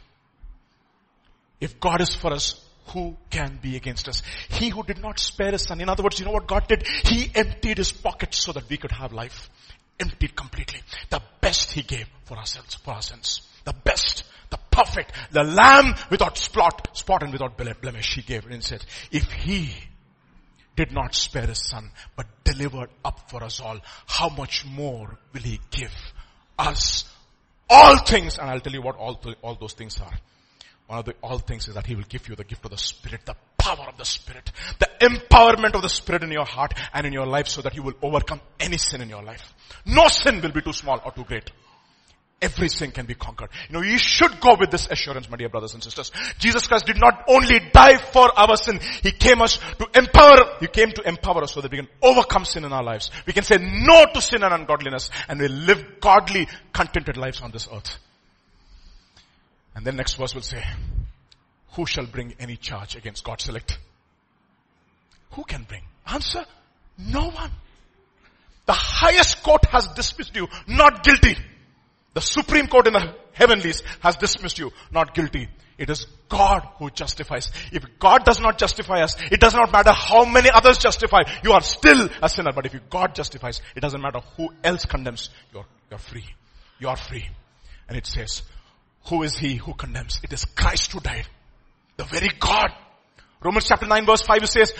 If 1.60 1.80
God 1.80 2.00
is 2.00 2.14
for 2.14 2.32
us, 2.32 2.60
who 2.88 3.16
can 3.30 3.58
be 3.62 3.76
against 3.76 4.08
us? 4.08 4.22
He 4.50 4.68
who 4.68 4.82
did 4.82 5.00
not 5.00 5.18
spare 5.18 5.52
his 5.52 5.62
son. 5.62 5.80
In 5.80 5.88
other 5.88 6.02
words, 6.02 6.18
you 6.18 6.24
know 6.24 6.32
what 6.32 6.46
God 6.46 6.68
did? 6.68 6.86
He 7.04 7.30
emptied 7.34 7.78
his 7.78 7.92
pockets 7.92 8.38
so 8.38 8.52
that 8.52 8.68
we 8.68 8.76
could 8.76 8.92
have 8.92 9.12
life. 9.12 9.50
Emptied 9.98 10.34
completely. 10.34 10.80
The 11.10 11.22
best 11.40 11.72
he 11.72 11.82
gave 11.82 12.08
for 12.24 12.36
ourselves, 12.36 12.74
for 12.74 12.92
our 12.94 13.02
sins. 13.02 13.48
The 13.64 13.72
best, 13.72 14.24
the 14.50 14.58
perfect, 14.70 15.12
the 15.30 15.44
lamb 15.44 15.94
without 16.10 16.36
spot, 16.36 16.96
spot 16.96 17.22
and 17.22 17.32
without 17.32 17.56
blemish 17.56 18.14
he 18.14 18.22
gave 18.22 18.46
and 18.46 18.62
said, 18.62 18.84
if 19.10 19.30
he 19.30 19.70
did 20.76 20.92
not 20.92 21.14
spare 21.14 21.46
his 21.46 21.68
son, 21.68 21.90
but 22.16 22.26
delivered 22.44 22.90
up 23.04 23.30
for 23.30 23.42
us 23.44 23.60
all, 23.60 23.78
how 24.06 24.28
much 24.28 24.64
more 24.66 25.18
will 25.32 25.42
he 25.42 25.60
give 25.70 25.94
us 26.58 27.04
all 27.68 27.98
things? 27.98 28.38
And 28.38 28.50
I'll 28.50 28.60
tell 28.60 28.72
you 28.72 28.82
what 28.82 28.96
all, 28.96 29.14
th- 29.16 29.36
all 29.42 29.54
those 29.54 29.74
things 29.74 30.00
are. 30.00 30.12
One 30.86 30.98
of 30.98 31.04
the 31.04 31.14
all 31.22 31.38
things 31.38 31.68
is 31.68 31.74
that 31.74 31.86
He 31.86 31.94
will 31.94 32.04
give 32.08 32.28
you 32.28 32.36
the 32.36 32.44
gift 32.44 32.64
of 32.64 32.70
the 32.70 32.78
Spirit, 32.78 33.24
the 33.24 33.36
power 33.56 33.86
of 33.88 33.96
the 33.96 34.04
Spirit, 34.04 34.50
the 34.78 34.88
empowerment 35.00 35.74
of 35.74 35.82
the 35.82 35.88
Spirit 35.88 36.22
in 36.22 36.30
your 36.30 36.44
heart 36.44 36.74
and 36.92 37.06
in 37.06 37.12
your 37.12 37.26
life 37.26 37.48
so 37.48 37.62
that 37.62 37.74
you 37.74 37.82
will 37.82 37.94
overcome 38.02 38.40
any 38.60 38.76
sin 38.76 39.00
in 39.00 39.08
your 39.08 39.22
life. 39.22 39.54
No 39.86 40.08
sin 40.08 40.40
will 40.42 40.52
be 40.52 40.60
too 40.60 40.72
small 40.72 41.00
or 41.04 41.12
too 41.12 41.24
great. 41.24 41.50
Every 42.42 42.68
sin 42.68 42.90
can 42.90 43.06
be 43.06 43.14
conquered. 43.14 43.50
You 43.68 43.74
know, 43.74 43.82
you 43.82 43.98
should 43.98 44.40
go 44.40 44.56
with 44.58 44.72
this 44.72 44.88
assurance, 44.90 45.30
my 45.30 45.36
dear 45.36 45.48
brothers 45.48 45.74
and 45.74 45.82
sisters. 45.82 46.10
Jesus 46.40 46.66
Christ 46.66 46.86
did 46.86 46.98
not 46.98 47.24
only 47.28 47.60
die 47.72 47.98
for 47.98 48.36
our 48.36 48.56
sin, 48.56 48.80
He 49.02 49.12
came 49.12 49.40
us 49.40 49.58
to 49.78 49.86
empower, 49.94 50.58
He 50.58 50.66
came 50.66 50.90
to 50.90 51.02
empower 51.08 51.44
us 51.44 51.54
so 51.54 51.60
that 51.60 51.70
we 51.70 51.78
can 51.78 51.88
overcome 52.02 52.44
sin 52.44 52.64
in 52.64 52.72
our 52.72 52.82
lives. 52.82 53.12
We 53.26 53.32
can 53.32 53.44
say 53.44 53.58
no 53.60 54.06
to 54.12 54.20
sin 54.20 54.42
and 54.42 54.52
ungodliness 54.52 55.08
and 55.28 55.40
we 55.40 55.46
live 55.46 56.00
godly, 56.00 56.48
contented 56.72 57.16
lives 57.16 57.40
on 57.40 57.52
this 57.52 57.68
earth. 57.72 57.96
And 59.74 59.86
then 59.86 59.96
next 59.96 60.14
verse 60.14 60.34
will 60.34 60.42
say, 60.42 60.62
who 61.72 61.86
shall 61.86 62.06
bring 62.06 62.34
any 62.38 62.56
charge 62.56 62.96
against 62.96 63.24
God's 63.24 63.48
elect? 63.48 63.78
Who 65.32 65.44
can 65.44 65.64
bring? 65.64 65.82
Answer, 66.06 66.44
no 66.98 67.30
one. 67.30 67.50
The 68.66 68.72
highest 68.74 69.42
court 69.42 69.64
has 69.66 69.88
dismissed 69.88 70.36
you, 70.36 70.48
not 70.66 71.02
guilty. 71.02 71.36
The 72.14 72.20
supreme 72.20 72.66
court 72.66 72.86
in 72.86 72.92
the 72.92 73.14
heavenlies 73.32 73.82
has 74.00 74.16
dismissed 74.16 74.58
you, 74.58 74.70
not 74.90 75.14
guilty. 75.14 75.48
It 75.78 75.88
is 75.88 76.06
God 76.28 76.68
who 76.76 76.90
justifies. 76.90 77.50
If 77.72 77.84
God 77.98 78.24
does 78.24 78.40
not 78.40 78.58
justify 78.58 79.00
us, 79.00 79.16
it 79.32 79.40
does 79.40 79.54
not 79.54 79.72
matter 79.72 79.90
how 79.90 80.24
many 80.24 80.50
others 80.50 80.78
justify. 80.78 81.22
You 81.42 81.52
are 81.52 81.62
still 81.62 82.08
a 82.22 82.28
sinner. 82.28 82.52
But 82.52 82.66
if 82.66 82.74
God 82.90 83.14
justifies, 83.14 83.60
it 83.74 83.80
doesn't 83.80 84.00
matter 84.00 84.20
who 84.36 84.50
else 84.62 84.84
condemns. 84.84 85.30
You're, 85.52 85.64
you're 85.90 85.98
free. 85.98 86.26
You 86.78 86.88
are 86.88 86.96
free. 86.96 87.28
And 87.88 87.96
it 87.96 88.06
says, 88.06 88.42
who 89.06 89.22
is 89.22 89.36
he 89.36 89.56
who 89.56 89.74
condemns? 89.74 90.20
It 90.22 90.32
is 90.32 90.44
Christ 90.44 90.92
who 90.92 91.00
died. 91.00 91.26
The 91.96 92.04
very 92.04 92.30
God. 92.38 92.70
Romans 93.42 93.66
chapter 93.66 93.86
9 93.86 94.06
verse 94.06 94.22
5 94.22 94.48
says, 94.48 94.72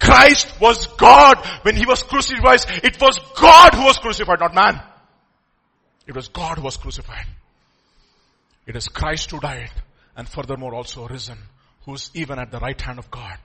Christ 0.00 0.60
was 0.60 0.86
God 0.86 1.44
when 1.62 1.76
he 1.76 1.84
was 1.84 2.02
crucified. 2.02 2.60
It 2.82 3.00
was 3.00 3.18
God 3.36 3.74
who 3.74 3.84
was 3.84 3.98
crucified, 3.98 4.40
not 4.40 4.54
man. 4.54 4.80
It 6.06 6.14
was 6.14 6.28
God 6.28 6.58
who 6.58 6.64
was 6.64 6.76
crucified. 6.76 7.26
It 8.66 8.76
is 8.76 8.88
Christ 8.88 9.30
who 9.30 9.40
died 9.40 9.70
and 10.16 10.28
furthermore 10.28 10.74
also 10.74 11.06
risen, 11.06 11.38
who's 11.84 12.10
even 12.14 12.38
at 12.38 12.50
the 12.50 12.58
right 12.58 12.80
hand 12.80 12.98
of 12.98 13.10
God, 13.10 13.38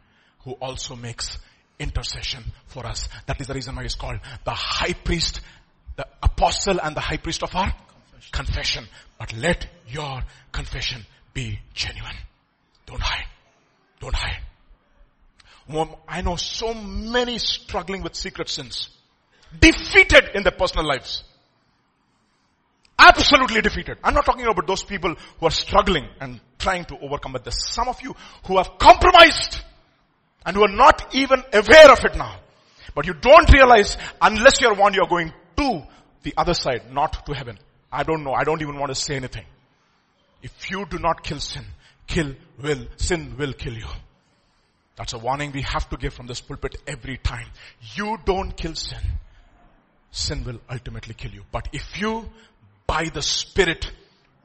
who 0.43 0.51
also 0.53 0.95
makes 0.95 1.37
intercession 1.79 2.43
for 2.67 2.85
us. 2.85 3.09
That 3.25 3.41
is 3.41 3.47
the 3.47 3.53
reason 3.53 3.75
why 3.75 3.83
he's 3.83 3.95
called 3.95 4.19
the 4.45 4.51
high 4.51 4.93
priest, 4.93 5.41
the 5.95 6.07
apostle 6.21 6.79
and 6.81 6.95
the 6.95 7.01
high 7.01 7.17
priest 7.17 7.43
of 7.43 7.55
our 7.55 7.73
confession. 8.31 8.87
But 9.19 9.33
let 9.33 9.67
your 9.87 10.23
confession 10.51 11.05
be 11.33 11.59
genuine. 11.73 12.15
Don't 12.85 13.01
hide. 13.01 13.25
Don't 13.99 14.15
hide. 14.15 14.41
I 16.07 16.21
know 16.21 16.35
so 16.35 16.73
many 16.73 17.37
struggling 17.37 18.01
with 18.03 18.15
secret 18.15 18.49
sins. 18.49 18.89
Defeated 19.57 20.31
in 20.35 20.43
their 20.43 20.51
personal 20.51 20.85
lives. 20.85 21.23
Absolutely 22.99 23.61
defeated. 23.61 23.97
I'm 24.03 24.13
not 24.13 24.25
talking 24.25 24.45
about 24.45 24.67
those 24.67 24.83
people 24.83 25.15
who 25.39 25.45
are 25.45 25.51
struggling 25.51 26.07
and 26.19 26.39
trying 26.59 26.85
to 26.85 26.97
overcome 26.99 27.35
it. 27.35 27.43
There's 27.43 27.71
some 27.73 27.87
of 27.87 28.01
you 28.01 28.15
who 28.45 28.57
have 28.57 28.77
compromised 28.77 29.61
and 30.45 30.55
who 30.55 30.63
are 30.63 30.75
not 30.75 31.15
even 31.15 31.43
aware 31.53 31.91
of 31.91 31.99
it 32.03 32.15
now. 32.15 32.39
But 32.93 33.07
you 33.07 33.13
don't 33.13 33.51
realize 33.51 33.97
unless 34.21 34.61
you're 34.61 34.75
warned 34.75 34.95
you're 34.95 35.07
going 35.07 35.33
to 35.57 35.83
the 36.23 36.33
other 36.37 36.53
side, 36.53 36.91
not 36.91 37.25
to 37.25 37.33
heaven. 37.33 37.57
I 37.93 38.03
don't 38.03 38.23
know. 38.23 38.33
I 38.33 38.43
don't 38.43 38.61
even 38.61 38.79
want 38.79 38.89
to 38.89 38.95
say 38.95 39.15
anything. 39.15 39.45
If 40.41 40.71
you 40.71 40.85
do 40.89 40.97
not 40.97 41.23
kill 41.23 41.39
sin, 41.39 41.63
kill 42.07 42.33
will, 42.61 42.87
sin 42.97 43.35
will 43.37 43.53
kill 43.53 43.73
you. 43.73 43.87
That's 44.95 45.13
a 45.13 45.19
warning 45.19 45.51
we 45.51 45.61
have 45.61 45.87
to 45.89 45.97
give 45.97 46.13
from 46.13 46.27
this 46.27 46.41
pulpit 46.41 46.75
every 46.87 47.17
time. 47.17 47.47
You 47.95 48.17
don't 48.25 48.55
kill 48.57 48.75
sin. 48.75 48.99
Sin 50.11 50.43
will 50.43 50.59
ultimately 50.69 51.13
kill 51.13 51.31
you. 51.31 51.43
But 51.51 51.69
if 51.71 51.99
you, 51.99 52.29
by 52.87 53.05
the 53.13 53.21
Spirit, 53.21 53.91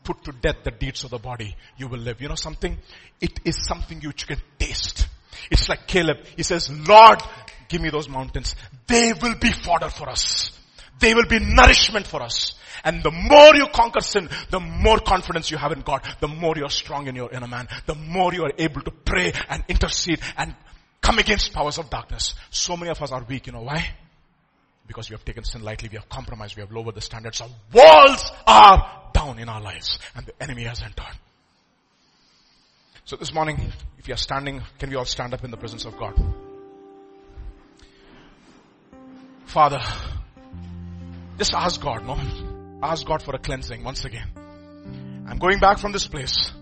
put 0.04 0.24
to 0.24 0.32
death 0.32 0.56
the 0.64 0.70
deeds 0.70 1.04
of 1.04 1.10
the 1.10 1.18
body, 1.18 1.56
you 1.76 1.88
will 1.88 1.98
live. 1.98 2.20
You 2.20 2.28
know 2.28 2.34
something? 2.34 2.76
It 3.20 3.40
is 3.44 3.66
something 3.66 4.00
you 4.00 4.12
can 4.12 4.40
taste. 4.58 5.08
It's 5.50 5.68
like 5.68 5.86
Caleb. 5.86 6.18
He 6.36 6.42
says, 6.42 6.70
Lord, 6.70 7.20
give 7.68 7.80
me 7.80 7.90
those 7.90 8.08
mountains. 8.08 8.54
They 8.86 9.12
will 9.12 9.36
be 9.36 9.52
fodder 9.52 9.88
for 9.88 10.08
us. 10.08 10.57
They 10.98 11.14
will 11.14 11.26
be 11.26 11.38
nourishment 11.40 12.06
for 12.06 12.22
us. 12.22 12.54
And 12.84 13.02
the 13.02 13.10
more 13.10 13.54
you 13.54 13.66
conquer 13.72 14.00
sin, 14.00 14.28
the 14.50 14.60
more 14.60 14.98
confidence 14.98 15.50
you 15.50 15.58
have 15.58 15.72
in 15.72 15.80
God, 15.80 16.02
the 16.20 16.28
more 16.28 16.54
you're 16.56 16.70
strong 16.70 17.06
in 17.06 17.14
your 17.14 17.32
inner 17.32 17.48
man, 17.48 17.68
the 17.86 17.94
more 17.94 18.32
you 18.32 18.44
are 18.44 18.52
able 18.56 18.82
to 18.82 18.90
pray 18.90 19.32
and 19.48 19.64
intercede 19.68 20.20
and 20.36 20.54
come 21.00 21.18
against 21.18 21.52
powers 21.52 21.78
of 21.78 21.90
darkness. 21.90 22.34
So 22.50 22.76
many 22.76 22.90
of 22.90 23.02
us 23.02 23.12
are 23.12 23.24
weak, 23.24 23.46
you 23.46 23.52
know 23.52 23.62
why? 23.62 23.88
Because 24.86 25.10
we 25.10 25.14
have 25.14 25.24
taken 25.24 25.44
sin 25.44 25.62
lightly, 25.62 25.88
we 25.90 25.96
have 25.96 26.08
compromised, 26.08 26.56
we 26.56 26.62
have 26.62 26.72
lowered 26.72 26.94
the 26.94 27.00
standards. 27.00 27.40
Our 27.40 27.48
walls 27.72 28.30
are 28.46 29.10
down 29.12 29.38
in 29.38 29.48
our 29.48 29.60
lives 29.60 29.98
and 30.14 30.24
the 30.24 30.42
enemy 30.42 30.64
has 30.64 30.80
entered. 30.80 31.18
So 33.04 33.16
this 33.16 33.32
morning, 33.32 33.72
if 33.98 34.06
you 34.06 34.14
are 34.14 34.18
standing, 34.18 34.62
can 34.78 34.90
we 34.90 34.96
all 34.96 35.04
stand 35.04 35.34
up 35.34 35.44
in 35.44 35.50
the 35.50 35.56
presence 35.56 35.84
of 35.84 35.96
God? 35.96 36.14
Father, 39.46 39.80
just 41.38 41.54
ask 41.54 41.80
God, 41.80 42.04
no? 42.04 42.18
Ask 42.82 43.06
God 43.06 43.22
for 43.22 43.34
a 43.34 43.38
cleansing 43.38 43.84
once 43.84 44.04
again. 44.04 44.26
I'm 45.28 45.38
going 45.38 45.60
back 45.60 45.78
from 45.78 45.92
this 45.92 46.06
place. 46.06 46.52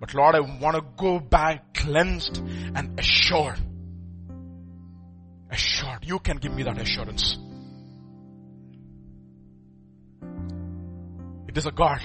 But 0.00 0.14
Lord, 0.14 0.34
I 0.34 0.40
want 0.40 0.76
to 0.76 0.82
go 0.96 1.20
back 1.20 1.74
cleansed 1.74 2.38
and 2.38 2.98
assured. 2.98 3.60
Assured. 5.50 6.04
You 6.04 6.18
can 6.18 6.38
give 6.38 6.52
me 6.52 6.64
that 6.64 6.80
assurance. 6.80 7.36
It 11.46 11.56
is 11.56 11.66
a 11.66 11.70
God 11.70 12.00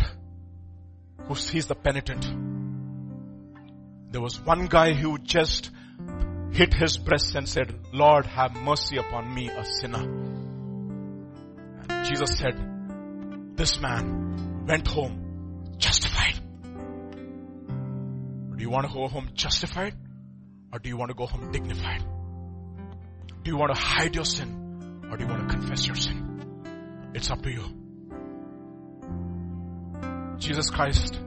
who 1.28 1.36
sees 1.36 1.66
the 1.66 1.76
penitent. 1.76 2.28
There 4.12 4.22
was 4.22 4.40
one 4.40 4.68
guy 4.68 4.94
who 4.94 5.18
just 5.18 5.72
hit 6.52 6.74
his 6.74 6.98
breast 6.98 7.34
and 7.36 7.48
said, 7.48 7.74
Lord, 7.94 8.26
have 8.26 8.56
mercy 8.56 8.98
upon 8.98 9.34
me, 9.34 9.50
a 9.50 9.66
sinner. 9.66 10.37
Jesus 12.08 12.38
said, 12.38 12.56
this 13.58 13.82
man 13.82 14.66
went 14.66 14.88
home 14.88 15.74
justified. 15.78 16.40
Do 18.56 18.64
you 18.64 18.70
want 18.70 18.88
to 18.88 18.94
go 18.94 19.08
home 19.08 19.32
justified? 19.34 19.94
Or 20.72 20.80
do 20.80 20.88
you 20.90 20.96
want 20.96 21.10
to 21.10 21.16
go 21.16 21.26
home 21.26 21.52
dignified? 21.52 22.04
Do 23.44 23.52
you 23.52 23.58
want 23.58 23.74
to 23.76 23.82
hide 23.82 24.16
your 24.16 24.26
sin? 24.26 25.04
Or 25.10 25.18
do 25.18 25.26
you 25.26 25.30
want 25.30 25.50
to 25.50 25.56
confess 25.56 25.86
your 25.86 25.96
sin? 25.96 27.12
It's 27.14 27.30
up 27.30 27.42
to 27.42 27.52
you. 27.52 27.64
Jesus 30.38 30.70
Christ, 30.70 31.20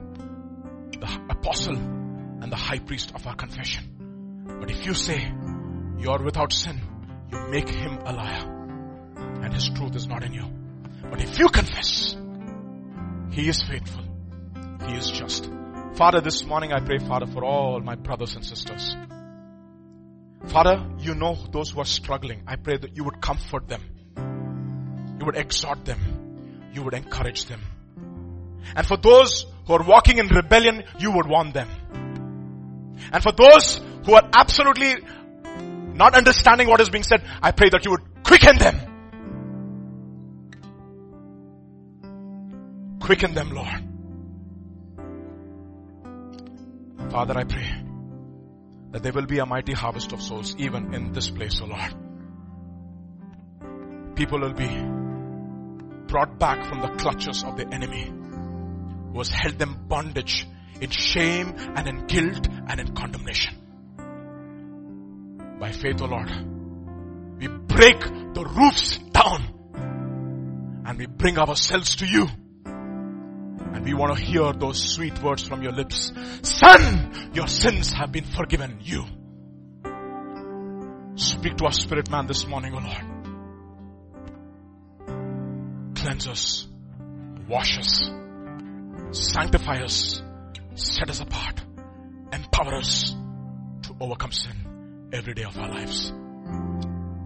the 0.91 1.21
apostle 1.29 1.75
and 1.75 2.51
the 2.51 2.55
high 2.55 2.79
priest 2.79 3.11
of 3.13 3.27
our 3.27 3.35
confession. 3.35 4.47
But 4.59 4.71
if 4.71 4.85
you 4.85 4.93
say 4.93 5.31
you 5.99 6.09
are 6.09 6.23
without 6.23 6.53
sin, 6.53 6.79
you 7.31 7.39
make 7.49 7.69
him 7.69 7.99
a 8.05 8.13
liar. 8.13 8.45
and 9.43 9.53
His 9.53 9.69
truth 9.69 9.95
is 9.95 10.07
not 10.07 10.23
in 10.23 10.33
you. 10.33 10.60
But 11.09 11.21
if 11.21 11.39
you 11.39 11.49
confess, 11.49 12.15
He 13.31 13.47
is 13.47 13.61
faithful. 13.61 14.03
He 14.87 14.93
is 14.95 15.09
just. 15.09 15.49
Father, 15.95 16.21
this 16.21 16.45
morning 16.45 16.71
I 16.73 16.79
pray, 16.79 16.99
Father, 16.99 17.27
for 17.27 17.43
all 17.43 17.79
my 17.81 17.95
brothers 17.95 18.35
and 18.35 18.45
sisters. 18.45 18.95
Father, 20.47 20.85
you 20.99 21.15
know 21.15 21.37
those 21.51 21.71
who 21.71 21.81
are 21.81 21.85
struggling. 21.85 22.43
I 22.47 22.55
pray 22.55 22.77
that 22.77 22.95
you 22.97 23.03
would 23.03 23.21
comfort 23.21 23.67
them. 23.67 23.83
You 25.19 25.25
would 25.25 25.35
exhort 25.37 25.85
them. 25.85 25.99
You 26.73 26.83
would 26.83 26.93
encourage 26.93 27.45
them. 27.45 27.61
And 28.75 28.87
for 28.87 28.97
those 28.97 29.45
who 29.67 29.73
are 29.73 29.83
walking 29.83 30.17
in 30.17 30.27
rebellion, 30.27 30.83
you 30.99 31.11
would 31.11 31.27
warn 31.27 31.51
them. 31.51 31.69
And 33.11 33.21
for 33.21 33.31
those 33.31 33.79
who 34.05 34.13
are 34.13 34.29
absolutely 34.33 34.95
not 35.93 36.15
understanding 36.15 36.67
what 36.67 36.81
is 36.81 36.89
being 36.89 37.03
said, 37.03 37.23
I 37.41 37.51
pray 37.51 37.69
that 37.69 37.85
you 37.85 37.91
would 37.91 38.23
quicken 38.23 38.57
them. 38.57 38.90
Quicken 43.11 43.33
them, 43.33 43.51
Lord. 43.51 43.83
Father, 47.11 47.37
I 47.37 47.43
pray 47.43 47.69
that 48.91 49.03
there 49.03 49.11
will 49.11 49.25
be 49.25 49.39
a 49.39 49.45
mighty 49.45 49.73
harvest 49.73 50.13
of 50.13 50.21
souls 50.21 50.55
even 50.57 50.93
in 50.93 51.11
this 51.11 51.29
place, 51.29 51.59
O 51.61 51.65
Lord. 51.65 51.93
People 54.15 54.39
will 54.39 54.53
be 54.53 54.69
brought 56.07 56.39
back 56.39 56.63
from 56.63 56.79
the 56.79 56.87
clutches 56.87 57.43
of 57.43 57.57
the 57.57 57.67
enemy 57.67 58.05
who 59.11 59.17
has 59.17 59.27
held 59.27 59.59
them 59.59 59.87
bondage 59.89 60.47
in 60.79 60.89
shame 60.89 61.53
and 61.57 61.89
in 61.89 62.05
guilt 62.05 62.47
and 62.69 62.79
in 62.79 62.95
condemnation. 62.95 63.53
By 65.59 65.73
faith, 65.73 66.01
O 66.01 66.05
Lord, 66.05 66.29
we 67.39 67.47
break 67.49 67.99
the 67.99 68.45
roofs 68.57 68.99
down 68.99 70.83
and 70.85 70.97
we 70.97 71.07
bring 71.07 71.37
ourselves 71.37 71.95
to 71.97 72.05
you. 72.05 72.29
And 73.73 73.85
we 73.85 73.93
want 73.93 74.17
to 74.17 74.23
hear 74.23 74.51
those 74.53 74.81
sweet 74.81 75.21
words 75.21 75.43
from 75.43 75.63
your 75.63 75.71
lips. 75.71 76.11
Son, 76.41 77.31
your 77.33 77.47
sins 77.47 77.91
have 77.93 78.11
been 78.11 78.25
forgiven 78.25 78.79
you. 78.81 79.05
Speak 81.15 81.57
to 81.57 81.65
our 81.65 81.71
spirit 81.71 82.09
man 82.09 82.27
this 82.27 82.47
morning, 82.47 82.73
O 82.73 82.79
Lord. 82.79 83.05
Cleanse 85.95 86.27
us, 86.27 86.67
wash 87.47 87.77
us, 87.77 88.09
sanctify 89.11 89.81
us, 89.83 90.21
set 90.75 91.09
us 91.09 91.19
apart, 91.19 91.61
empower 92.33 92.75
us 92.75 93.15
to 93.83 93.95
overcome 93.99 94.31
sin 94.31 95.09
every 95.13 95.33
day 95.33 95.43
of 95.43 95.57
our 95.59 95.69
lives. 95.69 96.11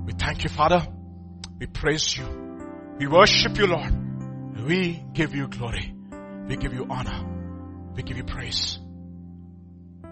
We 0.05 0.13
thank 0.13 0.43
you, 0.43 0.49
Father. 0.49 0.85
We 1.57 1.67
praise 1.67 2.17
you. 2.17 2.25
We 2.99 3.07
worship 3.07 3.57
you, 3.57 3.67
Lord. 3.67 3.93
We 4.65 5.03
give 5.13 5.33
you 5.33 5.47
glory. 5.47 5.94
We 6.47 6.57
give 6.57 6.73
you 6.73 6.87
honor. 6.89 7.25
We 7.95 8.03
give 8.03 8.17
you 8.17 8.23
praise. 8.23 8.79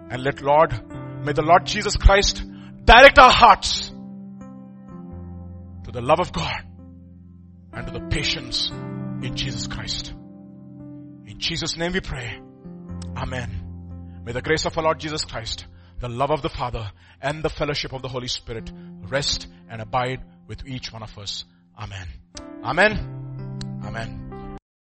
And 0.09 0.23
let 0.23 0.41
Lord, 0.41 0.71
may 1.23 1.33
the 1.33 1.41
Lord 1.41 1.65
Jesus 1.65 1.95
Christ 1.97 2.43
direct 2.85 3.17
our 3.19 3.31
hearts 3.31 3.89
to 5.83 5.91
the 5.91 6.01
love 6.01 6.19
of 6.19 6.31
God 6.31 6.53
and 7.73 7.87
to 7.87 7.93
the 7.93 8.07
patience 8.07 8.69
in 8.69 9.35
Jesus 9.35 9.67
Christ. 9.67 10.13
In 11.25 11.39
Jesus' 11.39 11.77
name 11.77 11.93
we 11.93 12.01
pray. 12.01 12.39
Amen. 13.15 14.21
May 14.25 14.31
the 14.31 14.41
grace 14.41 14.65
of 14.65 14.77
our 14.77 14.83
Lord 14.83 14.99
Jesus 14.99 15.25
Christ, 15.25 15.65
the 15.99 16.09
love 16.09 16.31
of 16.31 16.41
the 16.41 16.49
Father, 16.49 16.91
and 17.21 17.43
the 17.43 17.49
fellowship 17.49 17.93
of 17.93 18.01
the 18.01 18.07
Holy 18.07 18.27
Spirit 18.27 18.71
rest 19.09 19.47
and 19.69 19.81
abide 19.81 20.23
with 20.47 20.65
each 20.67 20.91
one 20.91 21.03
of 21.03 21.17
us. 21.17 21.45
Amen. 21.77 22.07
Amen. 22.63 23.81
Amen. 23.83 24.22